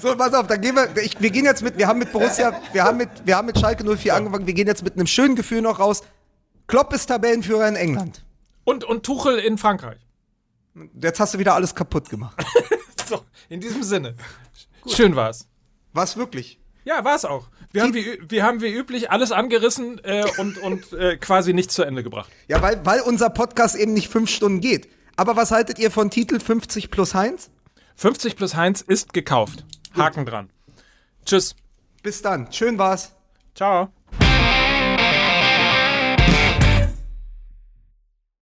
so, 0.00 0.16
pass 0.16 0.34
auf, 0.34 0.46
dann 0.46 0.60
gehen 0.60 0.76
wir, 0.76 0.96
ich, 1.02 1.20
wir 1.20 1.30
gehen 1.30 1.44
jetzt 1.44 1.62
mit, 1.62 1.78
wir 1.78 1.86
haben 1.86 1.98
mit 1.98 2.12
Borussia, 2.12 2.60
wir 2.72 2.84
haben 2.84 2.98
mit, 2.98 3.08
wir 3.24 3.36
haben 3.36 3.46
mit 3.46 3.58
Schalke 3.58 3.84
04 3.84 4.14
angefangen, 4.14 4.46
wir 4.46 4.54
gehen 4.54 4.66
jetzt 4.66 4.82
mit 4.82 4.94
einem 4.94 5.06
schönen 5.06 5.36
Gefühl 5.36 5.62
noch 5.62 5.78
raus. 5.78 6.02
Klopp 6.66 6.92
ist 6.92 7.06
Tabellenführer 7.06 7.68
in 7.68 7.76
England. 7.76 8.24
Und, 8.64 8.84
und 8.84 9.04
Tuchel 9.04 9.38
in 9.38 9.58
Frankreich. 9.58 9.98
Jetzt 11.00 11.18
hast 11.18 11.34
du 11.34 11.38
wieder 11.38 11.54
alles 11.54 11.74
kaputt 11.74 12.08
gemacht. 12.08 12.40
so, 13.08 13.22
in 13.48 13.60
diesem 13.60 13.82
Sinne. 13.82 14.14
Gut. 14.82 14.92
Schön 14.92 15.16
war's. 15.16 15.48
War's 15.92 16.16
wirklich? 16.16 16.60
Ja, 16.84 17.04
war's 17.04 17.24
auch. 17.24 17.48
Wir 17.72 17.82
haben, 17.82 17.94
wie, 17.94 18.18
wir 18.28 18.42
haben 18.42 18.60
wie 18.62 18.72
üblich 18.72 19.10
alles 19.10 19.30
angerissen 19.30 20.00
äh, 20.02 20.24
und, 20.38 20.58
und 20.58 20.92
äh, 20.92 21.16
quasi 21.16 21.52
nichts 21.52 21.74
zu 21.74 21.84
Ende 21.84 22.02
gebracht. 22.02 22.30
Ja, 22.48 22.60
weil, 22.62 22.84
weil 22.84 23.00
unser 23.00 23.30
Podcast 23.30 23.76
eben 23.76 23.92
nicht 23.92 24.08
fünf 24.08 24.28
Stunden 24.30 24.60
geht. 24.60 24.88
Aber 25.20 25.36
was 25.36 25.50
haltet 25.50 25.78
ihr 25.78 25.90
von 25.90 26.08
Titel 26.08 26.40
50 26.40 26.90
plus 26.90 27.12
Heinz? 27.12 27.50
50 27.96 28.36
plus 28.36 28.54
Heinz 28.56 28.80
ist 28.80 29.12
gekauft. 29.12 29.66
Haken 29.94 30.24
Gut. 30.24 30.32
dran. 30.32 30.50
Tschüss. 31.26 31.54
Bis 32.02 32.22
dann. 32.22 32.50
Schön 32.50 32.78
war's. 32.78 33.12
Ciao. 33.54 33.92